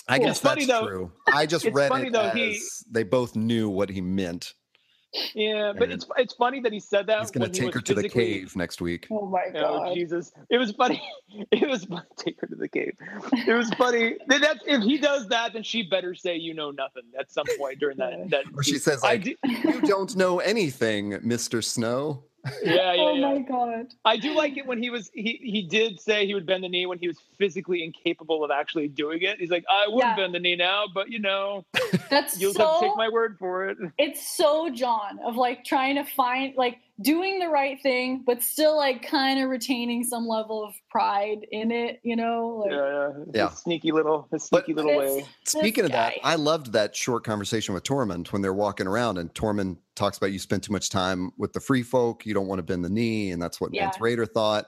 I 0.08 0.18
Cool. 0.18 0.28
guess 0.28 0.38
It's 0.38 0.47
funny, 0.47 0.66
that's 0.66 0.80
though. 0.80 0.88
true. 0.88 1.12
I 1.34 1.45
just 1.45 1.66
It's 1.66 1.76
read 1.76 1.89
funny, 1.89 2.08
it 2.08 2.14
though, 2.14 2.22
as 2.30 2.34
he- 2.36 2.62
they 2.89 3.03
both 3.03 3.36
knew 3.36 3.70
what 3.70 3.89
he 3.89 3.99
meant. 3.99 4.53
Yeah, 5.34 5.74
but 5.74 5.84
And 5.84 5.93
it's 5.93 6.05
it's 6.18 6.34
funny 6.34 6.60
that 6.62 6.74
he 6.74 6.80
said 6.80 7.08
that. 7.08 7.20
He's 7.22 7.32
going 7.32 7.43
when 7.43 7.51
to 7.51 7.60
he 7.62 7.66
take 7.68 7.74
her 7.76 7.82
to 7.82 7.93
the 7.93 8.10
cave 8.10 8.55
next 8.55 8.82
week. 8.82 9.08
Oh 9.10 9.26
my 9.26 9.45
Oh 9.55 9.60
god! 9.60 9.93
Jesus! 9.95 10.32
It 10.49 10.58
was 10.58 10.72
funny. 10.72 11.01
It 11.51 11.68
was 11.68 11.86
funny. 11.86 12.05
Take 12.18 12.39
her 12.41 12.47
to 12.47 12.55
the 12.55 12.70
cave. 12.70 12.93
It 13.34 13.53
was 13.53 13.70
funny. 13.72 14.16
Then 14.28 14.41
That's 14.41 14.60
if 14.66 14.82
he 14.82 14.97
does 14.97 15.28
that, 15.28 15.53
then 15.53 15.62
she 15.62 15.84
better 15.84 16.16
say 16.16 16.36
you 16.36 16.53
know 16.53 16.72
nothing 16.72 17.03
at 17.20 17.30
some 17.32 17.45
point 17.60 17.80
during 17.80 17.97
that. 17.97 18.30
that 18.30 18.45
Or 18.55 18.64
she 18.64 18.78
says 18.80 19.03
I 19.03 19.14
like, 19.14 19.24
do, 19.24 19.36
"You 19.45 19.82
don't 19.82 20.16
know 20.16 20.39
anything, 20.39 21.20
Mister 21.24 21.62
Snow." 21.62 22.24
Yeah, 22.63 22.93
yeah, 22.93 22.93
oh 22.97 23.13
yeah. 23.15 23.33
my 23.33 23.39
god! 23.39 23.85
I 24.05 24.17
do 24.17 24.33
like 24.35 24.57
it 24.57 24.65
when 24.65 24.81
he 24.81 24.89
was 24.89 25.09
he 25.13 25.39
he 25.41 25.61
did 25.63 25.99
say 25.99 26.25
he 26.25 26.33
would 26.33 26.45
bend 26.45 26.63
the 26.63 26.69
knee 26.69 26.85
when 26.85 26.99
he 26.99 27.07
was 27.07 27.17
physically 27.37 27.83
incapable 27.83 28.43
of 28.43 28.51
actually 28.51 28.87
doing 28.87 29.21
it. 29.21 29.39
He's 29.39 29.49
like, 29.51 29.65
I 29.69 29.87
would 29.87 29.99
Yeah. 29.99 30.15
bend 30.15 30.33
the 30.33 30.39
knee 30.39 30.55
now, 30.55 30.85
but 30.93 31.09
you 31.09 31.19
know, 31.19 31.65
That's 32.09 32.39
you'll 32.39 32.53
have 32.53 32.79
to 32.79 32.85
take 32.85 32.95
my 32.95 33.09
word 33.09 33.37
for 33.39 33.67
it. 33.69 33.77
it's 33.97 34.35
so 34.35 34.69
Jon 34.69 35.19
of 35.25 35.35
like 35.35 35.63
trying 35.65 35.95
to 35.95 36.03
find 36.03 36.55
like 36.55 36.77
doing 37.01 37.39
the 37.39 37.47
right 37.47 37.79
thing, 37.81 38.23
but 38.25 38.41
still 38.41 38.75
like 38.75 39.03
kind 39.07 39.39
of 39.41 39.49
retaining 39.49 40.03
some 40.03 40.27
level 40.27 40.63
of 40.63 40.73
pride 40.89 41.45
in 41.51 41.71
it. 41.71 41.99
You 42.03 42.15
know, 42.15 42.63
like 42.65 42.71
Yeah, 42.71 43.09
yeah. 43.17 43.23
Yeah. 43.33 43.49
Sneaky 43.49 43.91
little, 43.91 44.27
his 44.31 44.47
But- 44.49 44.65
sneaky 44.65 44.73
little 44.81 44.99
This- 44.99 45.23
way. 45.23 45.25
Speaking 45.45 45.85
of 45.85 45.91
that. 45.91 46.13
I 46.23 46.35
loved 46.35 46.73
that 46.73 46.95
short 46.95 47.23
conversation 47.23 47.73
with 47.73 47.83
Tormund 47.83 48.31
when 48.33 48.41
they're 48.41 48.53
walking 48.53 48.87
around, 48.87 49.17
and 49.17 49.33
Tormund 49.33 49.77
talks 49.95 50.17
about 50.17 50.31
you 50.31 50.39
spend 50.39 50.63
too 50.63 50.71
much 50.71 50.89
time 50.89 51.31
with 51.37 51.53
the 51.53 51.59
free 51.59 51.83
folk, 51.83 52.25
you 52.25 52.33
don't 52.33 52.47
want 52.47 52.59
to 52.59 52.63
bend 52.63 52.83
the 52.83 52.89
knee, 52.89 53.31
and 53.31 53.41
that's 53.41 53.61
what 53.61 53.73
Yeah. 53.73 53.85
Mance 53.85 53.97
Rayder 53.97 54.27
thought. 54.31 54.67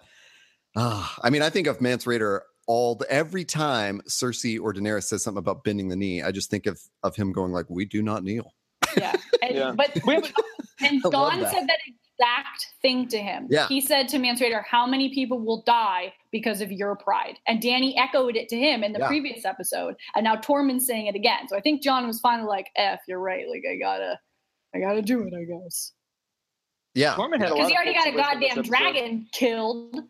Ah, 0.77 1.17
I 1.23 1.29
mean, 1.29 1.41
I 1.41 1.49
think 1.49 1.67
of 1.67 1.81
Mance 1.81 2.05
Rayder 2.05 2.41
all 2.67 2.93
the, 2.95 3.11
every 3.11 3.43
time 3.43 4.01
Cersei 4.07 4.59
or 4.61 4.71
Daenerys 4.73 5.05
says 5.05 5.23
something 5.23 5.39
about 5.39 5.63
bending 5.63 5.87
the 5.89 5.95
knee. 5.95 6.21
I 6.21 6.31
just 6.31 6.51
think 6.51 6.67
of 6.67 6.79
of 7.01 7.15
him 7.15 7.31
going 7.31 7.51
like, 7.51 7.65
"We 7.69 7.85
do 7.85 8.03
not 8.03 8.23
kneel." 8.23 8.53
yeah. 8.95 9.15
And, 9.41 9.55
Yeah. 9.55 9.71
But 9.75 9.97
We 10.05 10.13
haven't- 10.15 10.33
and 10.81 11.01
Don 11.11 11.39
that. 11.41 11.51
said 11.51 11.67
that 11.67 11.79
exact 12.19 12.73
thing 12.81 13.07
to 13.07 13.17
him. 13.17 13.47
Yeah. 13.49 13.67
He 13.67 13.81
said 13.81 14.07
to 14.09 14.19
Mance 14.19 14.39
Rayder, 14.41 14.63
"How 14.65 14.85
many 14.85 15.13
people 15.13 15.39
will 15.39 15.61
die 15.63 16.13
because 16.31 16.61
of 16.61 16.71
your 16.71 16.95
pride?" 16.95 17.39
And 17.47 17.61
Danny 17.61 17.97
echoed 17.97 18.35
it 18.35 18.49
to 18.49 18.57
him 18.57 18.83
in 18.83 18.93
the 18.93 18.99
Yeah. 18.99 19.07
previous 19.07 19.45
episode, 19.45 19.95
and 20.15 20.23
now 20.23 20.35
Tormund's 20.35 20.85
saying 20.85 21.07
it 21.07 21.15
again. 21.15 21.47
So 21.47 21.55
I 21.55 21.61
think 21.61 21.81
Jon 21.81 22.05
was 22.07 22.19
finally 22.19 22.47
like, 22.47 22.69
"F, 22.75 23.01
you're 23.07 23.19
right. 23.19 23.47
Like 23.49 23.63
I 23.69 23.77
gotta, 23.77 24.19
I 24.75 24.79
gotta 24.79 25.01
do 25.01 25.23
it. 25.23 25.33
I 25.33 25.43
guess." 25.45 25.93
Yeah, 26.95 27.13
Tormund 27.13 27.39
had 27.39 27.51
a 27.51 27.53
Because 27.53 27.69
he 27.69 27.75
already 27.75 27.93
got 27.93 28.07
a 28.07 28.11
support 28.11 28.33
for 28.33 28.39
this 28.39 28.53
goddamn 28.53 28.63
dragon 28.63 29.27
killed. 29.31 30.03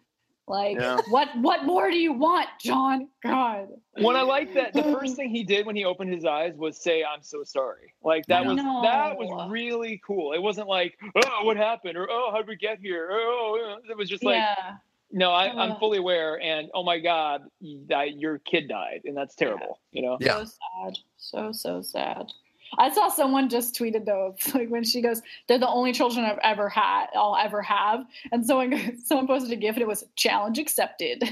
Like, 0.50 0.78
Yeah. 0.80 0.98
what? 1.10 1.30
What 1.38 1.64
more 1.64 1.92
do 1.92 1.98
you 1.98 2.12
want, 2.12 2.50
Jon? 2.60 3.08
God. 3.22 3.68
When 3.94 4.16
I 4.16 4.22
like 4.24 4.52
that, 4.56 4.74
the 4.74 4.82
first 4.84 5.16
thing 5.16 5.30
he 5.30 5.44
did 5.44 5.66
when 5.68 5.76
he 5.76 5.86
opened 5.86 6.12
his 6.12 6.26
eyes 6.26 6.56
was 6.58 6.82
say, 6.82 7.04
"I'm 7.04 7.22
so 7.22 7.44
sorry." 7.44 7.94
Like 8.04 8.26
that 8.28 8.44
was 8.44 8.58
No. 8.58 8.82
that 8.82 9.16
was 9.16 9.30
really 9.52 10.02
cool. 10.06 10.34
It 10.34 10.42
wasn't 10.42 10.68
like, 10.68 10.98
"Oh, 11.16 11.46
what 11.46 11.56
happened?" 11.56 11.98
or 11.98 12.10
"Oh, 12.10 12.32
how'd 12.32 12.48
we 12.48 12.56
get 12.56 12.80
here?" 12.80 13.10
Oh, 13.12 13.78
it 13.88 13.96
was 13.96 14.10
just 14.10 14.24
like, 14.24 14.38
yeah. 14.38 14.78
"No, 15.12 15.32
I, 15.32 15.50
I'm 15.52 15.74
Ugh. 15.74 15.80
fully 15.80 16.00
aware." 16.00 16.42
And 16.42 16.70
oh 16.74 16.84
my 16.84 16.98
God, 16.98 17.44
that 17.90 18.18
your 18.18 18.40
kid 18.40 18.68
died, 18.68 19.02
and 19.06 19.16
that's 19.16 19.36
terrible. 19.36 19.80
You 19.92 20.02
know. 20.02 20.18
Yeah. 20.20 20.44
So 20.44 20.52
sad. 20.84 20.98
So 21.18 21.52
so 21.52 21.82
sad. 21.84 22.32
I 22.78 22.94
saw 22.94 23.10
someone 23.10 23.50
just 23.50 23.76
tweeted 23.76 24.06
though, 24.06 24.36
like 24.54 24.70
when 24.70 24.84
she 24.84 25.02
goes, 25.02 25.22
"They're 25.48 25.58
the 25.58 25.68
only 25.68 25.94
children 25.94 26.26
I've 26.26 26.40
ever 26.44 26.70
had, 26.70 27.08
I'll 27.16 27.36
ever 27.36 27.62
have," 27.62 28.06
and 28.32 28.46
someone 28.46 28.98
someone 29.04 29.28
posted 29.28 29.52
a 29.52 29.56
gif 29.56 29.76
and 29.76 29.82
it 29.82 29.88
was 29.88 30.06
challenge 30.16 30.60
accepted. 30.60 31.22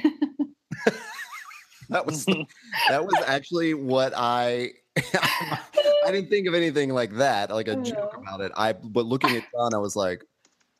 that 1.89 2.05
was 2.05 2.25
that 2.25 3.05
was 3.05 3.23
actually 3.25 3.73
what 3.73 4.13
I. 4.15 4.71
I 5.13 6.11
didn't 6.11 6.29
think 6.29 6.47
of 6.47 6.55
anything 6.55 6.89
like 6.89 7.13
that, 7.17 7.51
like 7.51 7.67
a 7.67 7.75
joke 7.75 8.17
about 8.17 8.41
it. 8.41 8.51
I 8.57 8.73
but 8.73 9.05
looking 9.05 9.35
at 9.35 9.43
Jon, 9.51 9.75
I 9.75 9.77
was 9.77 9.95
like, 9.95 10.23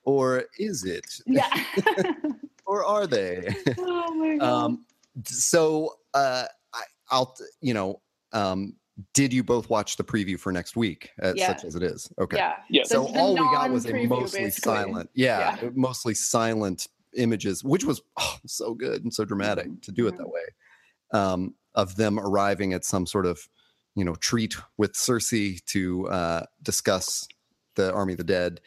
"Or 0.05 0.45
is 0.57 0.85
it? 0.85 1.05
yeah. 1.27 1.47
Or 2.65 2.83
are 2.83 3.05
they?" 3.05 3.55
oh 3.77 4.13
my 4.15 4.37
god. 4.37 4.47
um 4.47 4.85
so 5.23 5.95
uh 6.13 6.45
I, 6.73 6.83
i'll 7.11 7.35
you 7.61 7.73
know 7.73 8.01
um 8.33 8.73
did 9.13 9.31
you 9.31 9.43
both 9.43 9.69
watch 9.69 9.95
the 9.97 10.03
preview 10.03 10.39
for 10.39 10.51
next 10.51 10.75
week 10.75 11.11
uh, 11.21 11.33
Yeah. 11.35 11.47
such 11.47 11.63
as 11.65 11.75
it 11.75 11.83
is 11.83 12.09
okay 12.19 12.37
yeah. 12.37 12.55
Yeah. 12.69 12.83
so 12.85 13.03
The- 13.05 13.13
the 13.13 13.19
all 13.19 13.33
we 13.33 13.39
got 13.41 13.69
was 13.71 13.85
a 13.85 13.93
mostly 14.07 14.43
basically. 14.45 14.73
silent 14.73 15.09
yeah, 15.13 15.57
mostly 15.75 16.13
silent 16.13 16.87
images 17.15 17.63
which 17.63 17.83
was 17.85 18.01
oh, 18.19 18.37
so 18.45 18.73
good 18.73 19.03
and 19.03 19.13
so 19.13 19.23
dramatic 19.25 19.67
to 19.83 19.91
do 19.91 20.07
it 20.07 20.17
that 20.17 20.27
way 20.27 20.41
um 21.13 21.53
of 21.75 21.95
them 21.95 22.19
arriving 22.19 22.73
at 22.73 22.83
some 22.83 23.05
sort 23.05 23.25
of 23.25 23.39
you 23.95 24.03
know 24.03 24.15
treat 24.15 24.55
with 24.77 24.93
cersei 24.93 25.63
to 25.65 26.07
uh 26.09 26.43
discuss 26.63 27.27
the 27.75 27.93
army 27.93 28.13
of 28.13 28.17
the 28.17 28.23
dead 28.23 28.59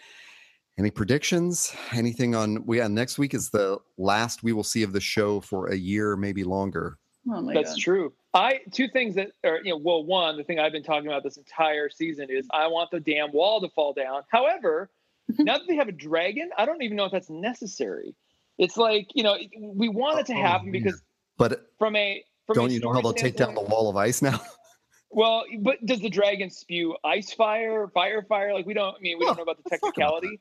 any 0.79 0.91
predictions 0.91 1.75
anything 1.93 2.35
on 2.35 2.65
we 2.67 2.79
yeah, 2.79 2.89
next 2.89 3.19
week 3.19 3.35
is 3.35 3.51
the 3.51 3.79
last 3.99 4.43
we 4.43 4.53
will 4.53 4.65
see 4.65 4.83
of 4.83 4.93
the 4.93 5.01
show 5.01 5.41
for 5.41 5.67
a 5.69 5.77
year 5.77 6.17
maybe 6.17 6.45
longer 6.45 6.99
Oh 7.31 7.43
my 7.43 7.53
That's 7.53 7.73
god. 7.75 7.79
true. 7.81 8.13
I 8.33 8.61
two 8.71 8.89
things 8.89 9.17
that 9.17 9.33
are 9.45 9.59
you 9.63 9.71
know 9.71 9.77
well 9.77 10.05
one 10.05 10.37
the 10.37 10.45
thing 10.45 10.59
I've 10.59 10.73
been 10.73 10.83
talking 10.85 11.09
about 11.09 11.23
this 11.25 11.37
entire 11.37 11.89
season 11.91 12.29
is 12.31 12.47
I 12.53 12.67
want 12.69 12.91
the 12.91 13.01
damn 13.01 13.33
wall 13.33 13.61
to 13.61 13.69
fall 13.71 13.93
down. 13.93 14.23
However, 14.31 14.91
now 15.29 15.59
that 15.59 15.67
they 15.69 15.77
have 15.77 15.89
a 15.89 15.93
dragon, 15.93 16.51
I 16.57 16.65
don't 16.67 16.83
even 16.83 16.97
know 16.97 17.07
if 17.07 17.13
that's 17.13 17.31
necessary. 17.31 18.15
It's 18.59 18.77
like 18.77 19.09
you 19.15 19.23
know 19.23 19.37
we 19.59 19.89
want 19.89 20.21
it 20.21 20.27
to 20.27 20.35
Oh, 20.35 20.43
happen 20.43 20.67
man. 20.67 20.73
because 20.73 21.03
but 21.39 21.71
from 21.79 21.97
a 21.97 22.25
from 22.47 22.55
don't 22.55 22.71
a 22.71 22.73
you 22.75 22.81
know 22.81 22.93
how 22.93 23.01
they'll 23.01 23.13
take 23.13 23.37
down 23.37 23.55
the 23.55 23.63
wall 23.63 23.89
of 23.91 23.97
ice 23.97 24.23
now 24.23 24.41
Well, 25.13 25.45
but 25.61 25.85
does 25.85 26.01
the 26.01 26.09
dragon 26.09 26.51
spew 26.51 26.97
ice 27.03 27.33
fire, 27.33 27.89
fire, 27.89 28.23
fire? 28.23 28.55
Like 28.55 28.65
we 28.67 28.75
don't. 28.75 28.95
I 28.97 29.01
mean, 29.01 29.19
we 29.19 29.25
Well, 29.25 29.35
don't 29.35 29.39
know 29.39 29.53
about 29.53 29.57
the 29.57 29.65
let's 29.69 29.81
talk 29.83 29.97
about 29.97 30.23
technicality. 30.23 30.41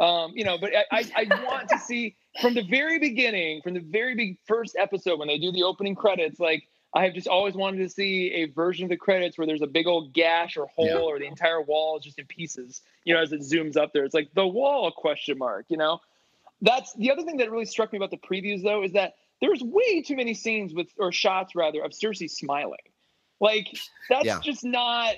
Um, 0.00 0.32
you 0.34 0.44
know, 0.44 0.56
but 0.58 0.72
I, 0.74 0.84
I, 0.90 1.26
I 1.30 1.44
want 1.44 1.68
to 1.68 1.78
see 1.78 2.16
from 2.40 2.54
the 2.54 2.62
very 2.62 2.98
beginning, 2.98 3.60
from 3.62 3.74
the 3.74 3.80
very 3.80 4.14
big 4.14 4.38
first 4.46 4.74
episode 4.78 5.18
when 5.18 5.28
they 5.28 5.38
do 5.38 5.52
the 5.52 5.62
opening 5.64 5.94
credits. 5.94 6.40
Like 6.40 6.64
I 6.96 7.04
have 7.04 7.12
just 7.12 7.28
always 7.28 7.54
wanted 7.54 7.78
to 7.82 7.90
see 7.90 8.32
a 8.32 8.46
version 8.46 8.84
of 8.84 8.88
the 8.88 8.96
credits 8.96 9.36
where 9.36 9.46
there's 9.46 9.60
a 9.60 9.66
big 9.66 9.86
old 9.86 10.14
gash 10.14 10.56
or 10.56 10.66
hole 10.66 10.86
Yeah. 10.86 10.96
or 10.98 11.18
the 11.18 11.26
entire 11.26 11.60
wall 11.60 11.98
is 11.98 12.04
just 12.04 12.18
in 12.18 12.24
pieces. 12.24 12.80
You 13.04 13.12
know, 13.12 13.20
as 13.20 13.32
it 13.32 13.40
zooms 13.42 13.76
up 13.76 13.92
there, 13.92 14.04
it's 14.04 14.14
like 14.14 14.32
the 14.34 14.46
wall 14.46 14.90
question 14.90 15.36
mark. 15.36 15.66
You 15.68 15.76
know, 15.76 16.00
that's 16.62 16.94
the 16.94 17.10
other 17.12 17.22
thing 17.22 17.36
that 17.36 17.50
really 17.50 17.66
struck 17.66 17.92
me 17.92 17.98
about 17.98 18.10
the 18.10 18.16
previews 18.16 18.62
though 18.62 18.82
is 18.82 18.92
that 18.92 19.16
there's 19.42 19.62
way 19.62 20.00
too 20.00 20.16
many 20.16 20.32
scenes 20.32 20.72
with 20.72 20.88
or 20.98 21.12
shots 21.12 21.54
rather 21.54 21.82
of 21.82 21.90
Cersei 21.90 22.30
smiling. 22.30 22.78
Like 23.40 23.66
that's 24.08 24.24
Yeah. 24.24 24.40
just 24.42 24.64
not 24.64 25.14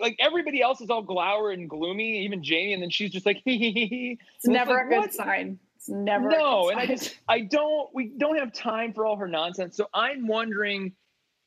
like 0.00 0.16
everybody 0.18 0.60
else 0.60 0.80
is 0.80 0.90
all 0.90 1.02
glower 1.02 1.52
and 1.52 1.70
gloomy, 1.70 2.24
even 2.24 2.42
Jaime, 2.42 2.72
and 2.72 2.82
then 2.82 2.90
she's 2.90 3.12
just 3.12 3.26
like 3.26 3.40
hee 3.44 3.58
hee 3.58 3.70
hee 3.70 3.86
hee. 3.86 4.18
It's 4.36 4.44
And 4.46 4.54
never 4.54 4.72
like, 4.72 4.86
a 4.86 4.88
good 4.88 4.96
what? 5.02 5.14
sign. 5.14 5.60
It's 5.76 5.88
never 5.88 6.28
No, 6.28 6.68
a 6.68 6.72
and 6.72 6.80
I 6.80 6.86
just 6.86 7.16
I 7.28 7.42
don't 7.42 7.94
we 7.94 8.08
don't 8.18 8.38
have 8.40 8.52
time 8.52 8.92
for 8.92 9.06
all 9.06 9.14
her 9.16 9.28
nonsense. 9.28 9.76
So 9.76 9.86
I'm 9.94 10.26
wondering 10.26 10.92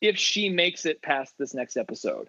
if 0.02 0.18
she 0.18 0.50
makes 0.50 0.86
it 0.86 1.02
past 1.02 1.34
this 1.38 1.54
next 1.54 1.78
episode. 1.78 2.28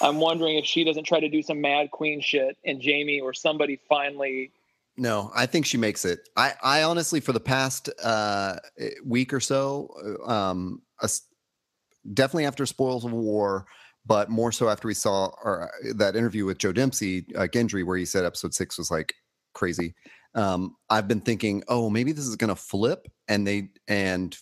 I'm 0.00 0.18
wondering 0.18 0.56
if 0.56 0.64
she 0.64 0.84
doesn't 0.84 1.04
try 1.04 1.20
to 1.20 1.28
do 1.28 1.42
some 1.42 1.60
mad 1.60 1.90
queen 1.90 2.20
shit 2.20 2.56
and 2.64 2.82
Jaime 2.82 3.20
or 3.20 3.34
somebody 3.34 3.78
finally 3.88 4.52
no 4.96 5.30
i 5.34 5.46
think 5.46 5.64
she 5.64 5.76
makes 5.76 6.04
it 6.04 6.28
i 6.36 6.52
i 6.62 6.82
honestly 6.82 7.20
for 7.20 7.32
the 7.32 7.40
past 7.40 7.88
uh 8.02 8.56
week 9.04 9.32
or 9.32 9.40
so 9.40 10.18
uh, 10.26 10.30
um 10.30 10.82
us- 11.00 11.22
definitely 12.12 12.44
after 12.44 12.66
spoils 12.66 13.04
of 13.04 13.12
war 13.12 13.66
but 14.04 14.28
more 14.28 14.50
so 14.50 14.68
after 14.68 14.88
we 14.88 14.94
saw 14.94 15.30
our, 15.44 15.70
that 15.94 16.16
interview 16.16 16.44
with 16.44 16.58
Joe 16.58 16.72
Dempsie 16.72 17.24
uh, 17.36 17.42
gendry 17.42 17.86
where 17.86 17.96
he 17.96 18.04
said 18.04 18.24
episode 18.24 18.52
six 18.52 18.76
was 18.76 18.90
like 18.90 19.14
crazy 19.54 19.94
um 20.34 20.74
i've 20.90 21.06
been 21.06 21.20
thinking 21.20 21.62
oh 21.68 21.88
maybe 21.88 22.12
this 22.12 22.26
is 22.26 22.36
gonna 22.36 22.56
flip 22.56 23.06
and 23.28 23.46
they 23.46 23.68
and 23.88 24.36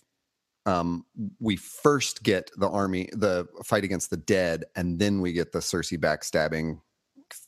um 0.65 1.05
we 1.39 1.55
first 1.55 2.23
get 2.23 2.51
the 2.57 2.69
army 2.69 3.09
the 3.13 3.47
fight 3.65 3.83
against 3.83 4.09
the 4.09 4.17
dead 4.17 4.65
and 4.75 4.99
then 4.99 5.19
we 5.21 5.31
get 5.33 5.51
the 5.51 5.59
cersei 5.59 5.97
backstabbing 5.97 6.79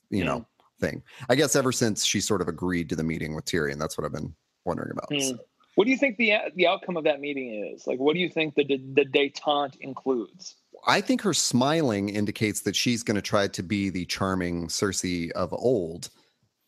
you 0.09 0.23
know 0.23 0.45
thing 0.79 1.03
i 1.29 1.35
guess 1.35 1.55
ever 1.55 1.71
since 1.71 2.03
she 2.03 2.19
sort 2.19 2.41
of 2.41 2.47
agreed 2.47 2.89
to 2.89 2.95
the 2.95 3.03
meeting 3.03 3.35
with 3.35 3.45
tyrion 3.45 3.77
that's 3.77 3.97
what 3.97 4.05
i've 4.05 4.13
been 4.13 4.33
wondering 4.65 4.91
about 4.91 5.07
Hmm. 5.11 5.19
So, 5.19 5.37
what 5.75 5.85
do 5.85 5.91
you 5.91 5.97
think 5.97 6.17
the 6.17 6.33
the 6.55 6.67
outcome 6.67 6.97
of 6.97 7.03
that 7.05 7.19
meeting 7.19 7.71
is? 7.73 7.87
Like 7.87 7.99
what 7.99 8.13
do 8.13 8.19
you 8.19 8.29
think 8.29 8.53
the 8.53 8.63
the, 8.63 8.77
the 8.93 9.05
detente 9.05 9.75
includes? 9.81 10.55
I 10.85 11.01
think 11.01 11.21
her 11.21 11.33
smiling 11.33 12.09
indicates 12.09 12.61
that 12.61 12.75
she's 12.75 13.01
going 13.01 13.15
to 13.15 13.23
try 13.23 13.47
to 13.47 13.63
be 13.63 13.89
the 13.89 14.05
charming 14.05 14.67
Cersei 14.67 15.31
of 15.31 15.51
old, 15.51 16.09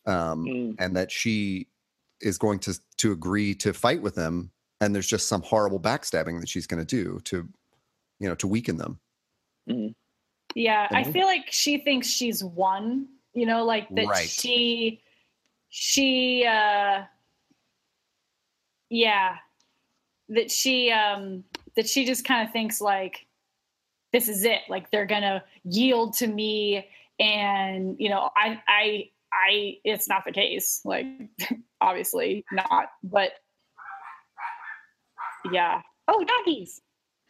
um, 0.08 0.46
Mm. 0.46 0.76
and 0.80 0.96
that 0.96 1.12
she 1.12 1.68
is 2.20 2.40
going 2.40 2.58
to 2.60 2.80
to 2.98 3.12
agree 3.12 3.54
to 3.56 3.74
fight 3.74 4.02
with 4.02 4.16
them. 4.16 4.50
And 4.82 4.94
there's 4.94 5.08
just 5.08 5.28
some 5.28 5.42
horrible 5.42 5.80
backstabbing 5.80 6.40
that 6.40 6.50
she's 6.50 6.68
going 6.68 6.86
to 6.86 6.86
do 6.86 7.20
to, 7.26 7.48
you 8.20 8.30
know, 8.30 8.36
to 8.36 8.48
weaken 8.48 8.78
them. 8.78 9.00
Yeah, 10.54 10.88
I 10.92 11.04
feel 11.04 11.26
like 11.26 11.52
she 11.52 11.80
thinks 11.80 12.08
she's 12.08 12.44
won, 12.44 13.08
you 13.34 13.46
know, 13.46 13.66
like 13.66 13.94
that 13.96 14.08
Right. 14.08 14.30
she 14.30 15.02
she 15.70 16.46
uh 16.46 17.04
yeah, 18.90 19.36
that 20.30 20.50
she 20.50 20.92
um 20.92 21.44
that 21.76 21.90
she 21.90 22.06
just 22.06 22.24
kind 22.24 22.48
of 22.48 22.54
thinks 22.54 22.80
like 22.80 23.26
this 24.14 24.30
is 24.30 24.46
it, 24.46 24.62
like 24.70 24.90
they're 24.92 25.06
going 25.06 25.24
to 25.24 25.44
yield 25.66 26.14
to 26.14 26.28
me 26.28 26.88
and, 27.20 27.98
you 28.00 28.10
know, 28.10 28.30
I 28.36 28.62
I 28.66 29.10
I 29.34 29.78
it's 29.84 30.08
not 30.08 30.24
the 30.26 30.32
case. 30.32 30.80
Like 30.86 31.06
obviously 31.82 32.46
not, 32.52 32.88
but 33.04 33.32
yeah. 35.52 35.82
Oh, 36.08 36.24
doggies. 36.24 36.82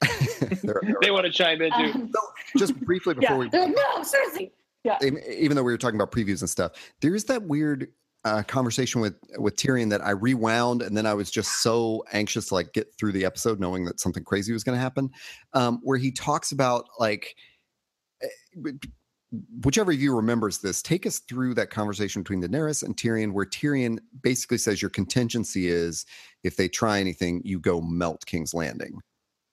They're- 0.61 0.81
they're- 0.83 0.95
They 1.01 1.11
want 1.11 1.25
to 1.25 1.31
chime 1.31 1.61
in 1.61 1.71
too. 1.71 1.91
Um, 1.99 2.11
just 2.57 2.79
briefly 2.81 3.13
before 3.19 3.35
yeah. 3.35 3.37
we 3.37 3.49
They're 3.49 3.65
like, 3.67 3.75
no, 3.95 4.03
seriously 4.03 4.51
yeah. 4.83 4.97
even 5.01 5.55
though 5.55 5.63
we 5.63 5.71
were 5.71 5.77
talking 5.77 5.99
about 5.99 6.11
previews 6.11 6.41
and 6.41 6.49
stuff, 6.49 6.73
there 7.01 7.15
is 7.15 7.23
that 7.25 7.41
weird 7.43 7.87
uh, 8.23 8.43
conversation 8.43 9.01
with 9.01 9.15
with 9.37 9.55
Tyrion 9.55 9.89
that 9.91 10.03
I 10.05 10.11
rewound, 10.11 10.81
and 10.81 10.95
then 10.97 11.05
I 11.05 11.13
was 11.13 11.29
just 11.29 11.61
so 11.61 12.03
anxious 12.11 12.47
to 12.47 12.55
like 12.55 12.73
get 12.73 12.87
through 12.97 13.11
the 13.11 13.23
episode, 13.25 13.59
knowing 13.59 13.85
that 13.85 13.99
something 13.99 14.23
crazy 14.23 14.51
was 14.53 14.63
going 14.63 14.75
to 14.75 14.81
happen. 14.81 15.09
Um, 15.53 15.79
where 15.83 15.97
he 15.97 16.11
talks 16.11 16.51
about 16.51 16.85
like, 16.99 17.35
eh, 18.23 18.71
whichever 19.63 19.91
of 19.91 19.99
you 19.99 20.15
remembers 20.15 20.59
this, 20.59 20.81
take 20.81 21.05
us 21.05 21.19
through 21.19 21.53
that 21.55 21.69
conversation 21.69 22.21
between 22.21 22.41
Daenerys 22.41 22.83
and 22.83 22.95
Tyrion, 22.95 23.33
where 23.33 23.45
Tyrion 23.45 23.99
basically 24.21 24.57
says 24.57 24.81
your 24.81 24.89
contingency 24.89 25.67
is 25.67 26.05
if 26.43 26.55
they 26.55 26.67
try 26.67 26.99
anything, 26.99 27.41
you 27.43 27.59
go 27.59 27.81
melt 27.81 28.25
King's 28.25 28.53
Landing. 28.53 28.99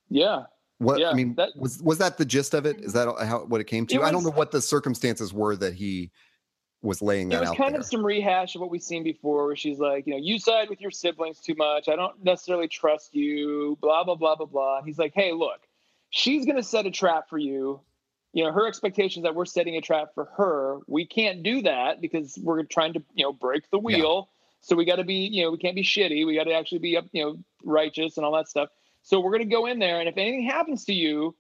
Yeah. 0.08 0.44
What 0.78 1.04
I 1.04 1.14
mean 1.14 1.34
that- 1.36 1.50
was 1.56 1.80
was 1.82 1.98
that 1.98 2.18
the 2.18 2.24
gist 2.24 2.54
of 2.54 2.66
it? 2.66 2.80
Is 2.80 2.92
that 2.92 3.06
how 3.24 3.44
what 3.46 3.60
it 3.60 3.64
came 3.64 3.86
to? 3.86 3.96
It 3.96 4.02
I 4.02 4.10
don't 4.10 4.24
know 4.24 4.30
what 4.30 4.50
the 4.50 4.60
circumstances 4.60 5.32
were 5.32 5.54
that 5.56 5.74
he 5.74 6.10
was 6.82 7.00
laying 7.00 7.28
that 7.28 7.36
out. 7.36 7.38
It 7.38 7.40
was 7.42 7.50
out 7.50 7.56
kind 7.58 7.74
there. 7.74 7.80
of 7.80 7.86
some 7.86 8.04
rehash 8.04 8.56
of 8.56 8.60
what 8.60 8.68
we've 8.70 8.82
seen 8.82 9.04
before, 9.04 9.46
where 9.46 9.54
she's 9.54 9.78
like, 9.78 10.06
you 10.06 10.12
know, 10.14 10.18
you 10.20 10.40
side 10.40 10.68
with 10.68 10.80
your 10.80 10.90
siblings 10.90 11.38
too 11.38 11.54
much. 11.54 11.88
I 11.88 11.94
don't 11.94 12.22
necessarily 12.24 12.66
trust 12.66 13.14
you. 13.14 13.78
Blah 13.80 14.02
blah 14.02 14.16
blah 14.16 14.34
blah 14.34 14.46
blah. 14.46 14.78
And 14.78 14.86
he's 14.86 14.98
like, 14.98 15.12
hey, 15.14 15.32
look, 15.32 15.60
she's 16.10 16.44
gonna 16.44 16.64
set 16.64 16.84
a 16.84 16.90
trap 16.90 17.28
for 17.28 17.38
you. 17.38 17.80
You 18.32 18.44
know, 18.44 18.52
her 18.52 18.66
expectations 18.66 19.24
that 19.24 19.34
we're 19.34 19.44
setting 19.44 19.76
a 19.76 19.80
trap 19.80 20.08
for 20.14 20.26
her. 20.36 20.78
We 20.86 21.06
can't 21.06 21.42
do 21.42 21.62
that 21.62 22.00
because 22.00 22.38
we're 22.42 22.62
trying 22.62 22.94
to, 22.94 23.02
you 23.14 23.24
know, 23.24 23.32
break 23.32 23.70
the 23.70 23.78
wheel. 23.78 24.30
So 24.62 24.76
we 24.76 24.84
got 24.84 24.96
to 24.96 25.04
be, 25.04 25.26
you 25.26 25.42
know, 25.42 25.50
we 25.50 25.58
can't 25.58 25.74
be 25.74 25.82
shitty. 25.82 26.26
We 26.26 26.34
got 26.34 26.44
to 26.44 26.54
actually 26.54 26.78
be, 26.78 26.96
up, 26.96 27.06
you 27.12 27.24
know, 27.24 27.38
righteous 27.64 28.16
and 28.16 28.24
all 28.24 28.34
that 28.36 28.48
stuff. 28.48 28.70
So 29.02 29.20
we're 29.20 29.32
gonna 29.32 29.46
go 29.46 29.66
in 29.66 29.80
there, 29.80 29.98
and 29.98 30.08
if 30.08 30.16
anything 30.16 30.44
happens 30.44 30.84
to 30.84 30.94
you, 30.94 31.34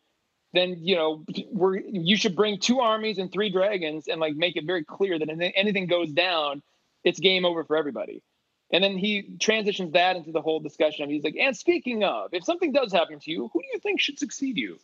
then 0.52 0.76
you 0.78 0.94
know 0.94 1.24
we're 1.50 1.78
you 1.78 2.16
should 2.16 2.36
bring 2.36 2.58
two 2.58 2.80
armies 2.80 3.18
and 3.18 3.32
three 3.32 3.50
dragons 3.50 4.08
and 4.08 4.20
like 4.20 4.34
make 4.34 4.56
it 4.56 4.64
very 4.64 4.84
clear 4.84 5.18
that 5.18 5.28
if 5.28 5.52
anything 5.56 5.86
goes 5.86 6.10
down 6.12 6.62
it's 7.04 7.18
game 7.18 7.44
over 7.44 7.64
for 7.64 7.76
everybody 7.76 8.22
and 8.70 8.82
then 8.82 8.96
he 8.96 9.36
transitions 9.40 9.92
that 9.92 10.16
into 10.16 10.32
the 10.32 10.42
whole 10.42 10.60
discussion 10.60 11.08
he's 11.08 11.24
like 11.24 11.36
and 11.38 11.56
speaking 11.56 12.04
of 12.04 12.32
if 12.32 12.44
something 12.44 12.72
does 12.72 12.92
happen 12.92 13.18
to 13.18 13.30
you 13.30 13.50
who 13.52 13.60
do 13.60 13.66
you 13.72 13.78
think 13.78 14.00
should 14.00 14.18
succeed 14.18 14.56
you 14.56 14.78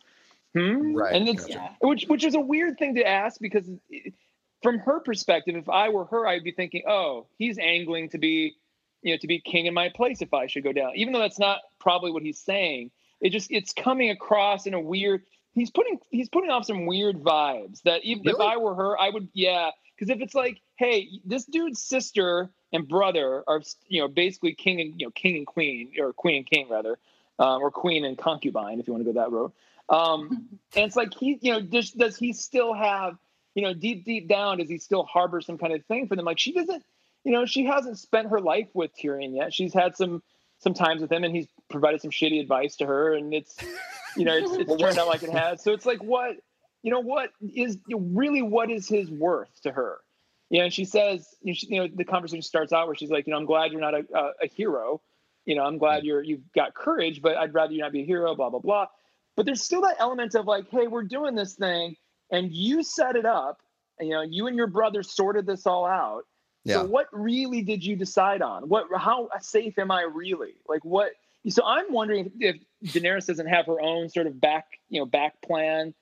hmm? 0.53 0.95
Right, 0.95 1.15
and 1.15 1.27
it's 1.29 1.45
gotcha. 1.45 1.75
Which 1.81 2.05
which 2.07 2.23
is 2.23 2.35
a 2.35 2.39
weird 2.39 2.77
thing 2.77 2.95
to 2.95 3.07
ask 3.07 3.39
because 3.39 3.69
it- 3.89 4.13
from 4.61 4.79
her 4.79 4.99
perspective 4.99 5.55
if 5.55 5.69
i 5.69 5.89
were 5.89 6.05
her 6.05 6.27
i'd 6.27 6.43
be 6.43 6.51
thinking 6.51 6.83
oh 6.87 7.25
he's 7.37 7.57
angling 7.57 8.09
to 8.09 8.17
be 8.17 8.55
you 9.01 9.13
know 9.13 9.17
to 9.17 9.27
be 9.27 9.39
king 9.39 9.65
in 9.65 9.73
my 9.73 9.89
place 9.89 10.21
if 10.21 10.33
i 10.33 10.47
should 10.47 10.63
go 10.63 10.73
down 10.73 10.91
even 10.95 11.13
though 11.13 11.19
that's 11.19 11.39
not 11.39 11.59
probably 11.79 12.11
what 12.11 12.23
he's 12.23 12.39
saying 12.39 12.91
it 13.21 13.29
just 13.29 13.51
it's 13.51 13.73
coming 13.73 14.09
across 14.09 14.65
in 14.65 14.73
a 14.73 14.79
weird 14.79 15.23
he's 15.53 15.71
putting 15.71 15.97
he's 16.09 16.29
putting 16.29 16.49
off 16.49 16.65
some 16.65 16.85
weird 16.85 17.21
vibes 17.21 17.81
that 17.83 18.03
even 18.03 18.27
if 18.27 18.39
i 18.39 18.57
were 18.57 18.75
her 18.75 18.99
i 18.99 19.09
would 19.09 19.27
yeah 19.33 19.69
because 19.95 20.09
if 20.09 20.21
it's 20.21 20.35
like 20.35 20.59
hey 20.77 21.07
this 21.25 21.45
dude's 21.45 21.81
sister 21.81 22.49
and 22.73 22.87
brother 22.87 23.43
are 23.47 23.61
you 23.87 24.01
know 24.01 24.07
basically 24.07 24.53
king 24.53 24.81
and 24.81 24.99
you 24.99 25.07
know 25.07 25.11
king 25.11 25.37
and 25.37 25.47
queen 25.47 25.91
or 25.99 26.13
queen 26.13 26.37
and 26.37 26.45
king 26.45 26.67
rather 26.69 26.97
um, 27.39 27.61
or 27.61 27.71
queen 27.71 28.03
and 28.03 28.17
concubine 28.17 28.79
if 28.79 28.87
you 28.87 28.93
want 28.93 29.05
to 29.05 29.13
go 29.13 29.19
that 29.21 29.31
road 29.31 29.51
um, 29.89 30.47
and 30.75 30.85
it's 30.85 30.95
like 30.95 31.13
he 31.13 31.37
you 31.41 31.53
know 31.53 31.61
does, 31.61 31.91
does 31.91 32.17
he 32.17 32.33
still 32.33 32.73
have 32.73 33.17
you 33.55 33.63
know 33.63 33.73
deep 33.73 34.05
deep 34.05 34.27
down 34.27 34.57
does 34.57 34.69
he 34.69 34.77
still 34.77 35.03
harbor 35.03 35.41
some 35.41 35.57
kind 35.57 35.73
of 35.73 35.83
thing 35.85 36.07
for 36.07 36.15
them? 36.15 36.25
Like 36.25 36.39
she 36.39 36.51
doesn't 36.53 36.83
you 37.23 37.31
know 37.31 37.45
she 37.45 37.65
hasn't 37.65 37.97
spent 37.97 38.29
her 38.29 38.39
life 38.39 38.67
with 38.73 38.91
tyrion 38.95 39.35
yet. 39.35 39.53
She's 39.53 39.73
had 39.73 39.95
some 39.95 40.21
some 40.59 40.73
times 40.73 41.01
with 41.01 41.11
him 41.11 41.23
and 41.23 41.35
he's 41.35 41.47
provided 41.69 42.01
some 42.01 42.11
shitty 42.11 42.39
advice 42.41 42.75
to 42.77 42.85
her 42.85 43.13
and 43.13 43.33
it's 43.33 43.55
you 44.17 44.25
know 44.25 44.33
it's, 44.35 44.51
it's 44.53 44.81
turned 44.81 44.97
out 44.99 45.07
like 45.07 45.23
it 45.23 45.29
has. 45.31 45.63
So 45.63 45.71
it's 45.73 45.85
like 45.85 46.03
what 46.03 46.35
you 46.83 46.91
know 46.91 46.99
what 47.01 47.31
is 47.55 47.77
really 47.89 48.41
what 48.41 48.69
is 48.69 48.87
his 48.87 49.09
worth 49.09 49.49
to 49.63 49.71
her? 49.71 49.97
You 50.49 50.59
know 50.59 50.65
and 50.65 50.73
she 50.73 50.85
says 50.85 51.27
you 51.41 51.51
know, 51.51 51.53
she- 51.55 51.67
you 51.67 51.81
know 51.81 51.87
the 51.93 52.03
conversation 52.05 52.41
starts 52.41 52.73
out 52.73 52.87
where 52.87 52.95
she's 52.95 53.09
like 53.11 53.27
you 53.27 53.31
know 53.31 53.37
i'm 53.37 53.45
glad 53.45 53.71
you're 53.71 53.81
not 53.81 53.93
a, 53.93 54.05
a, 54.15 54.31
a 54.43 54.47
hero. 54.47 55.01
You 55.45 55.55
know 55.55 55.63
i'm 55.63 55.77
glad 55.77 56.03
you're 56.03 56.21
you've 56.23 56.51
got 56.53 56.73
courage 56.73 57.21
but 57.21 57.37
i'd 57.37 57.53
rather 57.53 57.71
you 57.73 57.81
not 57.81 57.91
be 57.91 58.01
a 58.01 58.05
hero 58.05 58.35
blah 58.35 58.49
blah 58.49 58.59
blah 58.59 58.87
but 59.35 59.45
there's 59.45 59.61
still 59.63 59.81
that 59.81 59.95
element 59.99 60.35
of 60.35 60.45
like 60.45 60.69
hey 60.69 60.87
we're 60.87 61.03
doing 61.03 61.35
this 61.35 61.55
thing 61.55 61.95
and 62.31 62.51
you 62.51 62.83
set 62.83 63.15
it 63.15 63.25
up 63.25 63.61
you 63.99 64.09
know 64.09 64.21
you 64.21 64.47
and 64.47 64.55
your 64.55 64.67
brother 64.67 65.03
sorted 65.03 65.45
this 65.45 65.65
all 65.65 65.85
out 65.85 66.23
Yeah. 66.65 66.75
so 66.75 66.85
what 66.85 67.07
really 67.11 67.61
did 67.61 67.83
you 67.83 67.95
decide 67.95 68.41
on? 68.41 68.67
What 68.67 68.87
how 68.97 69.29
safe 69.39 69.77
am 69.79 69.91
I 69.91 70.01
really? 70.03 70.55
Like 70.67 70.83
what 70.83 71.11
so 71.47 71.63
I'm 71.65 71.91
wondering 71.91 72.31
if, 72.39 72.57
if 72.83 72.93
Daenerys 72.93 73.27
doesn't 73.27 73.47
have 73.47 73.65
her 73.67 73.79
own 73.79 74.09
sort 74.09 74.27
of 74.27 74.39
back, 74.41 74.65
you 74.89 74.99
know, 74.99 75.05
back 75.05 75.41
plan 75.41 75.93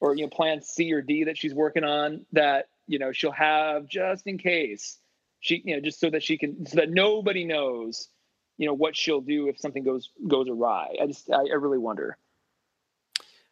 or 0.00 0.14
you 0.14 0.22
know, 0.22 0.28
plan 0.28 0.62
C 0.62 0.92
or 0.92 1.02
D 1.02 1.24
that 1.24 1.36
she's 1.36 1.54
working 1.54 1.82
on 1.84 2.24
that, 2.32 2.68
you 2.86 2.98
know, 2.98 3.10
she'll 3.12 3.32
have 3.32 3.88
just 3.88 4.26
in 4.26 4.38
case. 4.38 4.98
She, 5.40 5.62
you 5.64 5.74
know, 5.74 5.80
just 5.80 6.00
so 6.00 6.08
that 6.10 6.22
she 6.22 6.38
can 6.38 6.66
so 6.66 6.76
that 6.76 6.90
nobody 6.90 7.44
knows, 7.44 8.08
you 8.58 8.66
know, 8.66 8.74
what 8.74 8.96
she'll 8.96 9.20
do 9.20 9.48
if 9.48 9.58
something 9.58 9.84
goes 9.84 10.10
goes 10.26 10.48
awry. 10.48 10.96
I 11.02 11.06
just 11.06 11.30
I, 11.30 11.42
I 11.52 11.54
really 11.54 11.78
wonder. 11.78 12.16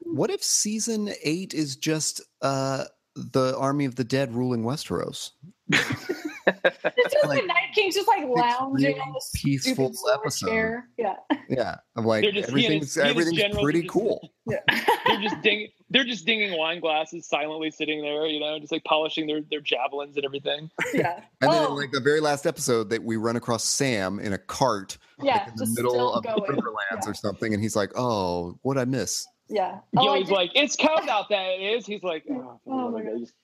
What 0.04 0.30
if 0.30 0.42
season 0.42 1.10
eight 1.22 1.54
is 1.54 1.76
just 1.76 2.20
uh 2.42 2.84
the 3.16 3.56
army 3.58 3.84
of 3.84 3.94
the 3.94 4.04
dead 4.04 4.34
ruling 4.34 4.62
Westeros? 4.64 5.30
It's 5.70 5.88
just 7.12 7.26
Like, 7.26 7.40
the 7.40 7.46
Night 7.46 7.70
King's 7.74 7.94
just 7.94 8.08
like 8.08 8.24
lounging 8.26 8.98
on 9.00 9.12
this 9.14 9.30
peaceful 9.34 9.92
episode. 10.12 10.48
chair. 10.48 10.88
Yeah. 10.98 11.14
Yeah, 11.48 11.76
I'm 11.96 12.04
like 12.04 12.24
just- 12.24 12.34
he 12.34 12.40
and 12.40 12.48
everything's 12.50 12.84
his- 12.86 12.96
and 12.98 13.08
everything's 13.08 13.36
generals 13.38 13.62
pretty 13.64 13.82
just- 13.82 13.92
cool. 13.92 14.28
they're 14.46 15.22
just 15.22 15.40
ding 15.42 15.68
they're 15.88 16.04
just 16.04 16.26
dinging 16.26 16.58
wine 16.58 16.80
glasses 16.80 17.26
silently 17.28 17.70
sitting 17.70 18.02
there, 18.02 18.26
you 18.26 18.40
know, 18.40 18.58
just 18.58 18.72
like 18.72 18.82
polishing 18.84 19.26
their, 19.26 19.40
their 19.50 19.60
javelins 19.60 20.16
and 20.16 20.24
everything. 20.24 20.68
Yeah. 20.92 21.20
And 21.40 21.52
then, 21.52 21.62
oh, 21.62 21.66
in 21.68 21.74
like 21.76 21.92
the 21.92 22.00
very 22.00 22.20
last 22.20 22.46
episode, 22.46 22.90
that 22.90 23.02
we 23.04 23.16
run 23.16 23.36
across 23.36 23.64
Sam 23.64 24.18
in 24.18 24.32
a 24.32 24.38
cart, 24.38 24.98
yeah. 25.22 25.34
like 25.34 25.48
in 25.48 25.54
the 25.56 25.66
middle 25.76 26.12
of 26.14 26.24
going. 26.24 26.40
Riverlands 26.42 27.04
Yeah. 27.04 27.10
or 27.10 27.14
something, 27.14 27.52
and 27.54 27.62
he's 27.62 27.76
like, 27.76 27.90
"Oh, 27.96 28.58
what 28.62 28.76
I 28.78 28.84
miss?" 28.86 29.26
Yeah. 29.48 29.78
You 29.92 30.02
know, 30.02 30.08
Oh, 30.10 30.14
I 30.14 30.18
he's 30.18 30.30
like, 30.30 30.50
it's 30.54 30.76
cold 30.76 31.08
out 31.08 31.28
there. 31.28 31.52
It 31.52 31.62
is. 31.78 31.86
He's 31.86 32.02
like, 32.02 32.24
oh, 32.30 32.60
Oh 32.66 32.90
my 32.90 33.02
God. 33.02 33.10
God. 33.12 33.20
Just, 33.20 33.34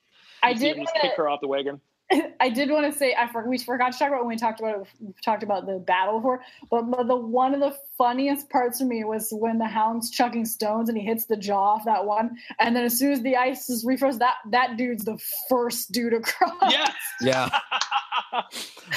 I 0.43 0.53
see 0.53 0.59
did 0.59 0.77
him 0.77 0.83
just 0.83 0.95
kick 1.01 1.11
her 1.17 1.29
off 1.29 1.41
the 1.41 1.47
wagon. 1.47 1.79
I 2.41 2.49
did 2.49 2.69
want 2.69 2.91
to 2.91 2.97
say 2.97 3.15
I 3.17 3.31
for, 3.31 3.47
we 3.47 3.57
forgot 3.57 3.93
to 3.93 3.97
talk 3.97 4.09
about 4.09 4.19
when 4.21 4.27
we 4.27 4.35
talked 4.35 4.59
about 4.59 4.85
we 4.99 5.13
talked 5.23 5.43
about 5.43 5.65
the 5.65 5.79
battle 5.79 6.19
before, 6.19 6.41
but, 6.69 6.81
but 6.91 7.07
the 7.07 7.15
one 7.15 7.53
of 7.53 7.61
the 7.61 7.73
funniest 7.97 8.49
parts 8.49 8.79
for 8.79 8.85
me 8.85 9.05
was 9.05 9.29
when 9.31 9.57
the 9.59 9.65
hound's 9.67 10.09
chucking 10.09 10.43
stones 10.43 10.89
and 10.89 10.97
he 10.97 11.05
hits 11.05 11.23
the 11.27 11.37
jaw 11.37 11.75
off 11.75 11.85
that 11.85 12.05
one, 12.05 12.35
and 12.59 12.75
then 12.75 12.83
as 12.83 12.99
soon 12.99 13.13
as 13.13 13.21
the 13.21 13.37
ice 13.37 13.69
is 13.69 13.85
refroze, 13.85 14.19
that 14.19 14.35
that 14.49 14.75
dude's 14.75 15.05
the 15.05 15.17
first 15.47 15.93
dude 15.93 16.13
across. 16.13 16.51
Yes. 16.69 16.91
Yeah. 17.21 17.49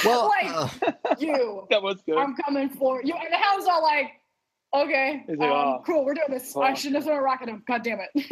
Well, 0.03 0.27
Like- 0.29 0.51
uh, 0.53 1.15
you. 1.19 1.67
that 1.69 1.81
was 1.81 2.01
good. 2.05 2.17
I'm 2.17 2.35
coming 2.35 2.69
for 2.69 3.01
you. 3.03 3.13
And 3.13 3.31
the 3.31 3.37
hound's 3.37 3.65
all 3.67 3.81
like, 3.83 4.11
okay, 4.83 5.23
He's 5.27 5.37
like, 5.37 5.49
um, 5.49 5.55
"Oh." 5.55 5.83
cool, 5.85 6.05
we're 6.05 6.13
doing 6.13 6.27
this. 6.29 6.53
Oh. 6.55 6.61
I 6.61 6.73
shouldn't 6.73 6.95
have 6.95 7.05
thrown 7.05 7.17
a 7.17 7.21
rock 7.21 7.41
at 7.41 7.49
him. 7.49 7.63
God 7.67 7.83
damn 7.83 7.99
it. 7.99 8.25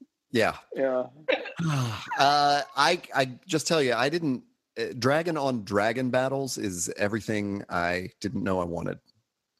yeah. 0.30 0.56
yeah. 0.74 1.06
uh, 2.18 2.62
I 2.76 3.00
I 3.14 3.30
just 3.46 3.66
tell 3.66 3.82
you, 3.82 3.94
I 3.94 4.08
didn't. 4.08 4.42
Uh, 4.78 4.84
dragon 4.98 5.36
on 5.36 5.64
dragon 5.64 6.10
battles 6.10 6.56
is 6.56 6.88
everything 6.96 7.64
I 7.68 8.10
didn't 8.20 8.44
know 8.44 8.60
I 8.60 8.64
wanted. 8.64 8.98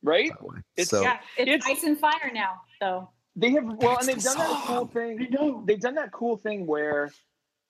Right? 0.03 0.31
By 0.31 0.37
the 0.41 0.47
way. 0.47 0.59
It's- 0.77 0.89
so 0.89 1.03
yeah, 1.03 1.19
it's, 1.37 1.67
It's- 1.67 1.79
ice 1.79 1.83
and 1.85 1.99
fire 1.99 2.31
now, 2.33 2.61
though. 2.81 3.11
They 3.37 3.51
have, 3.53 3.65
well, 3.65 3.77
That's 3.79 4.09
and 4.09 4.17
they've 4.17 4.23
the 4.23 4.29
done 4.31 4.39
that 4.39 4.67
cool 4.67 4.87
thing. 4.87 5.65
They've 5.65 5.81
done 5.81 5.95
that 5.95 6.11
cool 6.13 6.37
thing 6.37 6.67
where, 6.67 7.11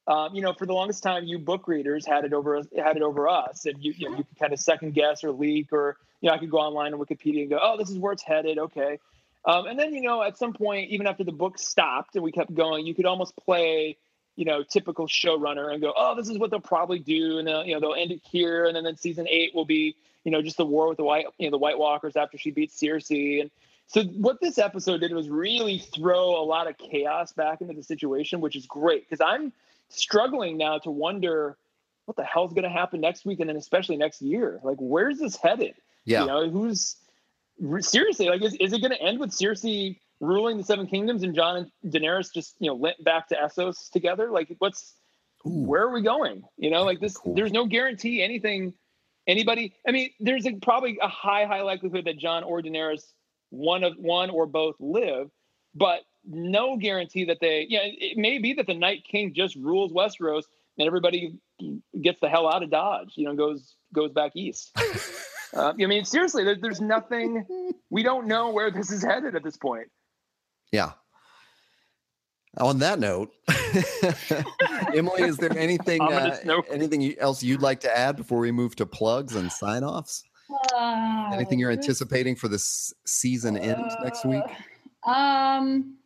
um, 0.06 0.34
you 0.34 0.40
know, 0.40 0.54
for 0.54 0.64
the 0.64 0.72
longest 0.72 1.02
time, 1.02 1.24
you 1.24 1.38
book 1.38 1.68
readers 1.68 2.06
had 2.06 2.24
it 2.24 2.32
over 2.32 2.62
had 2.76 2.96
it 2.96 3.02
over 3.02 3.28
us, 3.28 3.66
and 3.66 3.76
you 3.82 3.92
you, 3.96 4.10
know, 4.10 4.16
you 4.16 4.24
could 4.24 4.38
kind 4.38 4.52
of 4.52 4.58
second 4.58 4.94
guess 4.94 5.22
or 5.22 5.32
leak, 5.32 5.72
or 5.72 5.98
you 6.20 6.28
know, 6.28 6.34
I 6.34 6.38
could 6.38 6.50
go 6.50 6.58
online 6.58 6.94
on 6.94 7.00
Wikipedia 7.00 7.42
and 7.42 7.50
go, 7.50 7.58
oh, 7.60 7.76
this 7.76 7.90
is 7.90 7.98
where 7.98 8.12
it's 8.12 8.22
headed, 8.22 8.58
okay. 8.58 8.98
Um, 9.44 9.66
and 9.66 9.78
then, 9.78 9.94
you 9.94 10.02
know, 10.02 10.22
at 10.22 10.36
some 10.36 10.52
point, 10.52 10.90
even 10.90 11.06
after 11.06 11.24
the 11.24 11.32
book 11.32 11.58
stopped 11.58 12.14
and 12.14 12.22
we 12.22 12.30
kept 12.30 12.54
going, 12.54 12.86
you 12.86 12.94
could 12.94 13.06
almost 13.06 13.34
play, 13.36 13.96
you 14.36 14.44
know, 14.44 14.62
typical 14.62 15.06
showrunner 15.06 15.72
and 15.72 15.80
go, 15.80 15.94
oh, 15.96 16.14
this 16.14 16.28
is 16.28 16.36
what 16.38 16.50
they'll 16.50 16.60
probably 16.60 16.98
do. 16.98 17.38
And, 17.38 17.48
they'll, 17.48 17.64
you 17.64 17.74
know, 17.74 17.80
they'll 17.80 17.94
end 17.94 18.12
it 18.12 18.20
here. 18.30 18.66
And 18.66 18.76
then, 18.76 18.84
then 18.84 18.96
season 18.96 19.26
eight 19.28 19.54
will 19.54 19.64
be, 19.64 19.96
you 20.24 20.30
know, 20.30 20.42
just 20.42 20.58
the 20.58 20.66
war 20.66 20.88
with 20.88 20.98
the 20.98 21.04
white, 21.04 21.24
you 21.38 21.46
know, 21.46 21.52
the 21.52 21.58
White 21.58 21.78
Walkers 21.78 22.16
after 22.16 22.36
she 22.36 22.50
beats 22.50 22.78
Cersei. 22.78 23.40
And 23.40 23.50
so 23.86 24.02
what 24.04 24.40
this 24.42 24.58
episode 24.58 25.00
did 25.00 25.12
was 25.12 25.30
really 25.30 25.78
throw 25.78 26.40
a 26.40 26.44
lot 26.44 26.68
of 26.68 26.76
chaos 26.76 27.32
back 27.32 27.62
into 27.62 27.72
the 27.72 27.82
situation, 27.82 28.42
which 28.42 28.56
is 28.56 28.66
great 28.66 29.08
because 29.08 29.24
I'm 29.26 29.54
struggling 29.88 30.58
now 30.58 30.78
to 30.80 30.90
wonder 30.90 31.56
what 32.04 32.16
the 32.16 32.24
hell's 32.24 32.52
going 32.52 32.64
to 32.64 32.68
happen 32.68 33.00
next 33.00 33.24
week 33.24 33.40
and 33.40 33.48
then 33.48 33.56
especially 33.56 33.96
next 33.96 34.20
year. 34.20 34.60
Like, 34.62 34.76
where's 34.78 35.18
this 35.18 35.36
headed? 35.36 35.74
Yeah. 36.04 36.22
You 36.22 36.26
know, 36.26 36.50
who's 36.50 36.96
seriously 37.80 38.28
like, 38.28 38.42
is, 38.42 38.54
is 38.54 38.72
it 38.72 38.80
going 38.80 38.92
to 38.92 39.00
end 39.00 39.18
with 39.18 39.30
Cersei 39.30 39.98
ruling 40.20 40.58
the 40.58 40.64
Seven 40.64 40.86
Kingdoms 40.86 41.22
and 41.22 41.34
Jon 41.34 41.56
and 41.56 41.92
Daenerys 41.92 42.32
just, 42.32 42.54
you 42.58 42.68
know, 42.68 42.74
went 42.74 43.02
back 43.04 43.28
to 43.28 43.36
Essos 43.36 43.90
together? 43.90 44.30
Like, 44.30 44.54
what's, 44.58 44.94
Ooh. 45.46 45.64
where 45.66 45.82
are 45.82 45.92
we 45.92 46.02
going? 46.02 46.42
You 46.56 46.70
know, 46.70 46.84
like 46.84 47.00
this, 47.00 47.16
cool. 47.16 47.34
there's 47.34 47.52
no 47.52 47.66
guarantee 47.66 48.22
anything, 48.22 48.74
anybody, 49.26 49.74
I 49.86 49.92
mean, 49.92 50.10
there's 50.20 50.46
a, 50.46 50.52
probably 50.54 50.98
a 51.00 51.08
high, 51.08 51.44
high 51.44 51.62
likelihood 51.62 52.04
that 52.06 52.18
Jon 52.18 52.44
or 52.44 52.62
Daenerys, 52.62 53.02
one 53.50 53.84
of 53.84 53.94
one 53.96 54.30
or 54.30 54.46
both 54.46 54.76
live, 54.78 55.30
but 55.74 56.00
no 56.24 56.76
guarantee 56.76 57.24
that 57.24 57.38
they, 57.40 57.66
yeah, 57.68 57.84
you 57.84 57.90
know, 57.90 57.96
it 57.98 58.16
may 58.16 58.38
be 58.38 58.54
that 58.54 58.66
the 58.66 58.74
Night 58.74 59.04
King 59.10 59.32
just 59.34 59.56
rules 59.56 59.92
Westeros 59.92 60.44
and 60.78 60.86
everybody 60.86 61.38
gets 62.00 62.20
the 62.20 62.28
hell 62.28 62.48
out 62.48 62.62
of 62.62 62.70
Dodge, 62.70 63.12
you 63.16 63.24
know, 63.24 63.34
goes, 63.34 63.74
goes 63.92 64.12
back 64.12 64.32
east. 64.34 64.76
Uh, 65.54 65.72
I 65.80 65.86
mean, 65.86 66.04
seriously, 66.04 66.44
there, 66.44 66.56
there's 66.60 66.80
nothing. 66.80 67.44
We 67.90 68.02
don't 68.02 68.26
know 68.26 68.50
where 68.50 68.70
this 68.70 68.90
is 68.90 69.02
headed 69.02 69.34
at 69.34 69.42
this 69.42 69.56
point. 69.56 69.88
Yeah. 70.72 70.92
On 72.58 72.78
that 72.80 72.98
note, 72.98 73.30
Emily, 74.94 75.22
is 75.22 75.36
there 75.36 75.56
anything 75.56 76.00
uh, 76.02 76.36
anything 76.68 77.14
else 77.18 77.44
you'd 77.44 77.62
like 77.62 77.78
to 77.80 77.96
add 77.96 78.16
before 78.16 78.40
we 78.40 78.50
move 78.50 78.74
to 78.76 78.86
plugs 78.86 79.36
and 79.36 79.52
sign 79.52 79.84
offs? 79.84 80.24
Uh, 80.74 81.30
anything 81.32 81.60
you're 81.60 81.70
anticipating 81.70 82.34
for 82.34 82.48
this 82.48 82.92
season 83.06 83.56
end 83.56 83.84
next 84.02 84.24
week? 84.24 84.42
Uh, 85.06 85.10
um, 85.10 85.96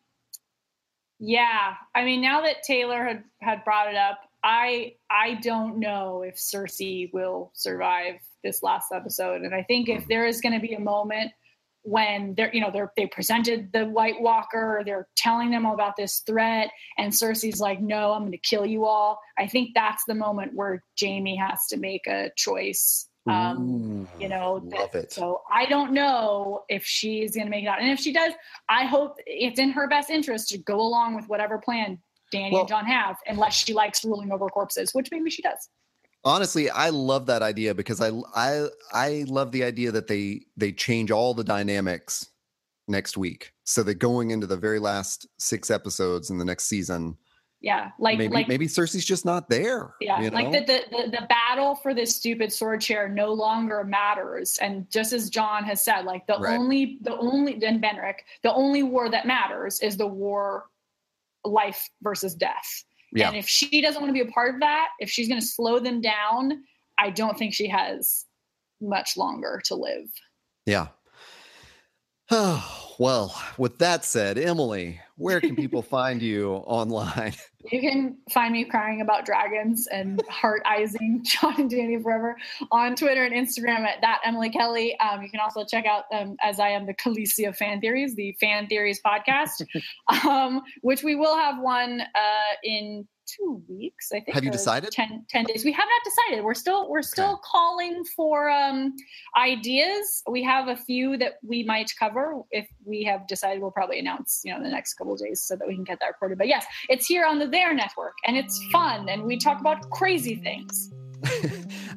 yeah. 1.19 1.75
I 1.95 2.05
mean, 2.05 2.21
now 2.21 2.43
that 2.43 2.63
Taylor 2.63 3.03
had 3.03 3.25
had 3.41 3.65
brought 3.65 3.89
it 3.89 3.97
up, 3.97 4.19
I 4.45 4.95
I 5.11 5.35
don't 5.43 5.79
know 5.79 6.23
if 6.23 6.37
Cersei 6.37 7.13
will 7.13 7.51
survive 7.55 8.17
this 8.45 8.63
last 8.63 8.93
episode. 8.93 9.43
And 9.43 9.55
I 9.55 9.63
think 9.65 9.89
if 9.89 10.07
there 10.07 10.27
is 10.27 10.41
going 10.41 10.53
to 10.53 10.61
be 10.61 10.75
a 10.75 10.81
moment 10.81 11.33
when 11.83 12.35
they're, 12.35 12.55
you 12.55 12.61
know, 12.61 12.71
they're, 12.71 12.93
they 12.97 13.07
presented 13.07 13.71
the 13.73 13.85
White 13.87 14.21
Walker, 14.21 14.83
they're 14.87 15.09
telling 15.17 15.51
them 15.51 15.67
all 15.67 15.75
about 15.75 15.97
this 15.97 16.21
threat, 16.21 16.71
and 16.97 17.13
Cersei's 17.13 17.61
like, 17.61 17.81
no, 17.81 18.13
I'm 18.13 18.23
going 18.23 18.33
to 18.33 18.39
kill 18.39 18.65
you 18.65 18.87
all. 18.87 19.21
I 19.39 19.47
think 19.47 19.71
that's 19.75 20.05
the 20.07 20.15
moment 20.15 20.53
where 20.55 20.83
Jaime 20.99 21.37
has 21.37 21.67
to 21.69 21.77
make 21.77 22.07
a 22.07 22.31
choice. 22.37 23.09
Um, 23.27 23.59
Ooh, 23.59 24.09
you 24.21 24.29
know, 24.29 24.61
love 24.65 24.93
that, 24.93 25.13
so 25.13 25.43
I 25.51 25.67
don't 25.67 25.93
know 25.93 26.65
if 26.69 26.85
she's 26.85 27.35
going 27.35 27.47
to 27.47 27.51
make 27.51 27.65
it 27.65 27.69
out. 27.69 27.81
And 27.81 27.91
if 27.91 27.99
she 27.99 28.13
does, 28.13 28.33
I 28.69 28.85
hope 28.85 29.17
it's 29.27 29.59
in 29.59 29.71
her 29.71 29.89
best 29.89 30.11
interest 30.11 30.51
to 30.51 30.59
go 30.59 30.81
along 30.81 31.17
with 31.17 31.27
whatever 31.29 31.59
plan 31.59 31.99
Dany 32.35 32.53
well, 32.53 32.61
and 32.61 32.69
Jon 32.69 32.85
have, 32.87 33.17
unless 33.27 33.55
she 33.55 33.73
likes 33.73 34.05
ruling 34.05 34.33
over 34.33 34.49
corpses, 34.49 34.93
which 34.93 35.09
maybe 35.11 35.31
she 35.31 35.43
does 35.43 35.69
honestly 36.25 36.71
i 36.71 36.89
love 36.89 37.27
that 37.27 37.43
idea 37.43 37.75
because 37.75 38.01
i 38.01 38.11
i 38.35 38.67
i 38.93 39.25
love 39.29 39.53
the 39.53 39.63
idea 39.63 39.93
that 39.93 40.07
they 40.07 40.41
they 40.57 40.73
change 40.73 41.11
all 41.11 41.35
the 41.35 41.45
dynamics 41.45 42.31
next 42.89 43.17
week 43.17 43.53
so 43.65 43.83
that 43.83 43.95
going 43.95 44.31
into 44.31 44.47
the 44.47 44.57
very 44.57 44.79
last 44.79 45.27
six 45.39 45.71
episodes 45.71 46.31
in 46.31 46.39
the 46.39 46.45
next 46.45 46.65
season 46.65 47.17
yeah 47.61 47.91
like 47.99 48.19
maybe 48.19 48.35
like, 48.35 48.49
maybe 48.49 48.67
cersei's 48.67 49.05
just 49.05 49.25
not 49.25 49.49
there 49.49 49.95
yeah 50.01 50.21
you 50.21 50.31
know? 50.31 50.37
like 50.37 50.51
the, 50.51 50.83
the 50.91 51.11
the 51.11 51.27
battle 51.29 51.75
for 51.75 51.95
this 51.95 52.15
stupid 52.15 52.53
sword 52.53 52.81
chair 52.81 53.09
no 53.09 53.33
longer 53.33 53.85
matters 53.85 54.59
and 54.59 54.91
just 54.91 55.13
as 55.13 55.31
Jon 55.31 55.65
has 55.65 55.83
said 55.83 56.05
like 56.05 56.27
the 56.27 56.37
right. 56.39 56.59
only 56.59 56.99
the 57.01 57.17
only 57.17 57.59
then 57.59 57.81
benrick 57.81 58.17
the 58.43 58.53
only 58.53 58.83
war 58.83 59.09
that 59.09 59.27
matters 59.27 59.81
is 59.81 59.97
the 59.97 60.07
war 60.07 60.67
life 61.45 61.89
versus 62.03 62.35
death 62.35 62.85
yeah. 63.15 63.29
And 63.29 63.37
if 63.37 63.49
she 63.49 63.81
doesn't 63.81 64.03
want 64.03 64.15
to 64.15 64.25
be 64.25 64.29
a 64.29 64.33
part 64.33 64.55
of 64.55 64.61
that, 64.61 64.89
if 64.99 65.09
she's 65.09 65.29
going 65.29 65.41
to 65.41 65.47
slow 65.47 65.79
them 65.79 66.01
down, 66.01 66.65
I 66.99 67.11
don't 67.11 67.39
think 67.39 67.55
she 67.55 67.69
has 67.69 68.27
much 68.81 69.17
longer 69.17 69.63
to 69.67 69.75
live. 69.75 70.07
Yeah. 70.67 70.89
Oh, 72.31 72.84
well, 72.99 73.41
with 73.59 73.79
that 73.79 74.05
said, 74.05 74.39
Emily, 74.39 75.01
where 75.17 75.41
can 75.41 75.57
people 75.57 75.83
find 75.83 76.23
you 76.23 76.53
online? 76.53 77.35
You 77.73 77.81
can 77.81 78.19
find 78.31 78.53
me 78.53 78.67
crying 78.67 79.01
about 79.01 79.25
dragons 79.25 79.87
and 79.87 80.21
heart 80.29 80.63
izing 80.67 81.23
Jon 81.25 81.55
and 81.59 81.71
Dany 81.71 82.03
forever 82.03 82.37
on 82.71 82.95
Twitter 82.95 83.25
and 83.25 83.35
Instagram 83.35 83.87
at 83.87 84.03
that 84.03 84.21
Emily 84.23 84.51
Kelly. 84.51 84.95
Um, 85.01 85.23
you 85.23 85.31
can 85.31 85.41
also 85.41 85.65
check 85.65 85.87
out 85.87 86.05
um, 86.13 86.37
as 86.43 86.61
I 86.61 86.69
am 86.69 86.85
the 86.85 86.95
of 87.47 87.57
Fan 87.57 87.81
Theories, 87.81 88.17
the 88.17 88.37
Fan 88.39 88.67
Theories 88.67 89.01
podcast, 89.01 89.65
um, 90.27 90.61
which 90.83 91.03
we 91.03 91.15
will 91.15 91.35
have 91.35 91.59
one 91.59 92.03
uh, 92.03 92.57
in 92.63 93.09
two 93.27 93.63
weeks 93.69 94.11
i 94.13 94.21
think 94.21 94.35
have 94.35 94.45
you 94.45 94.51
decided? 94.51 94.91
10, 94.91 95.27
10, 95.29 95.45
days. 95.45 95.65
We 95.65 95.73
have 95.73 95.85
not 95.85 96.03
decided. 96.05 96.45
We're 96.45 96.55
still 96.55 96.89
we're 96.89 97.03
still 97.03 97.35
okay. 97.35 97.43
calling 97.45 98.05
for 98.17 98.51
um 98.51 98.95
ideas. 99.37 100.23
We 100.29 100.43
have 100.43 100.69
a 100.69 100.77
few 100.77 101.17
that 101.19 101.35
we 101.43 101.63
might 101.65 101.91
cover. 101.99 102.43
If 102.51 102.69
we 102.85 103.05
have 103.05 103.27
decided 103.27 103.63
we'll 103.63 103.71
probably 103.71 103.99
announce 103.99 104.43
you 104.45 104.51
know 104.51 104.59
in 104.59 104.63
the 104.63 104.71
next 104.71 104.95
couple 104.95 105.17
days 105.17 105.43
so 105.43 105.57
that 105.57 105.67
we 105.67 105.75
can 105.75 105.85
get 105.85 106.01
that 106.01 106.07
recorded. 106.07 106.39
But 106.39 106.49
yes 106.49 106.67
it's 106.89 107.07
here 107.07 107.25
on 107.25 107.39
the 107.39 107.47
their 107.47 107.75
network 107.75 108.15
and 108.27 108.37
it's 108.37 108.63
fun 108.73 109.09
and 109.09 109.25
we 109.25 109.39
talk 109.39 109.61
about 109.61 109.89
crazy 109.91 110.37
things. 110.37 110.93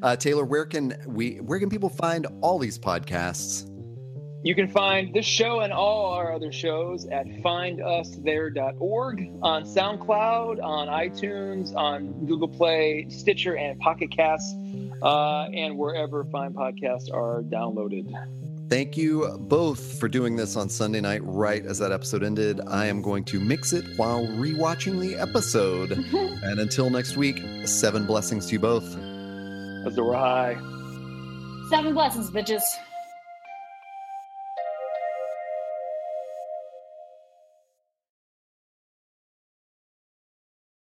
Uh, 0.03 0.15
taylor 0.15 0.45
where 0.45 0.63
can 0.63 0.95
we 1.07 1.37
where 1.37 1.59
can 1.59 1.71
people 1.71 1.89
find 1.89 2.27
all 2.41 2.59
these 2.59 2.77
podcasts 2.77 3.67
you 4.47 4.55
can 4.55 4.69
find 4.69 5.13
this 5.13 5.25
show 5.25 5.59
and 5.59 5.73
all 5.73 6.13
our 6.13 6.33
other 6.33 6.53
shows 6.53 7.05
at 7.07 7.27
findusthere.org 7.27 9.29
on 9.41 9.65
SoundCloud, 9.65 10.63
on 10.63 10.87
iTunes, 10.87 11.75
on 11.75 12.25
Google 12.25 12.47
Play, 12.47 13.07
Stitcher, 13.09 13.57
and 13.57 13.77
Pocket 13.81 14.09
Casts, 14.09 14.55
uh, 15.01 15.47
and 15.47 15.77
wherever 15.77 16.23
fine 16.23 16.53
podcasts 16.53 17.13
are 17.13 17.41
downloaded. 17.41 18.09
Thank 18.69 18.95
you 18.95 19.37
both 19.37 19.99
for 19.99 20.07
doing 20.07 20.37
this 20.37 20.55
on 20.55 20.69
Sunday 20.69 21.01
night, 21.01 21.25
right 21.25 21.65
as 21.65 21.79
that 21.79 21.91
episode 21.91 22.23
ended. 22.23 22.61
I 22.67 22.85
am 22.85 23.01
going 23.01 23.25
to 23.25 23.41
mix 23.41 23.73
it 23.73 23.83
while 23.97 24.25
rewatching 24.25 25.01
the 25.01 25.15
episode. 25.15 25.91
and 25.91 26.61
until 26.61 26.89
next 26.89 27.17
week, 27.17 27.43
seven 27.65 28.05
blessings 28.05 28.45
to 28.45 28.53
you 28.53 28.59
both. 28.59 28.95
Azor 29.85 30.03
Ahai. 30.03 30.57
Seven 31.69 31.93
blessings, 31.93 32.31
bitches. 32.31 32.61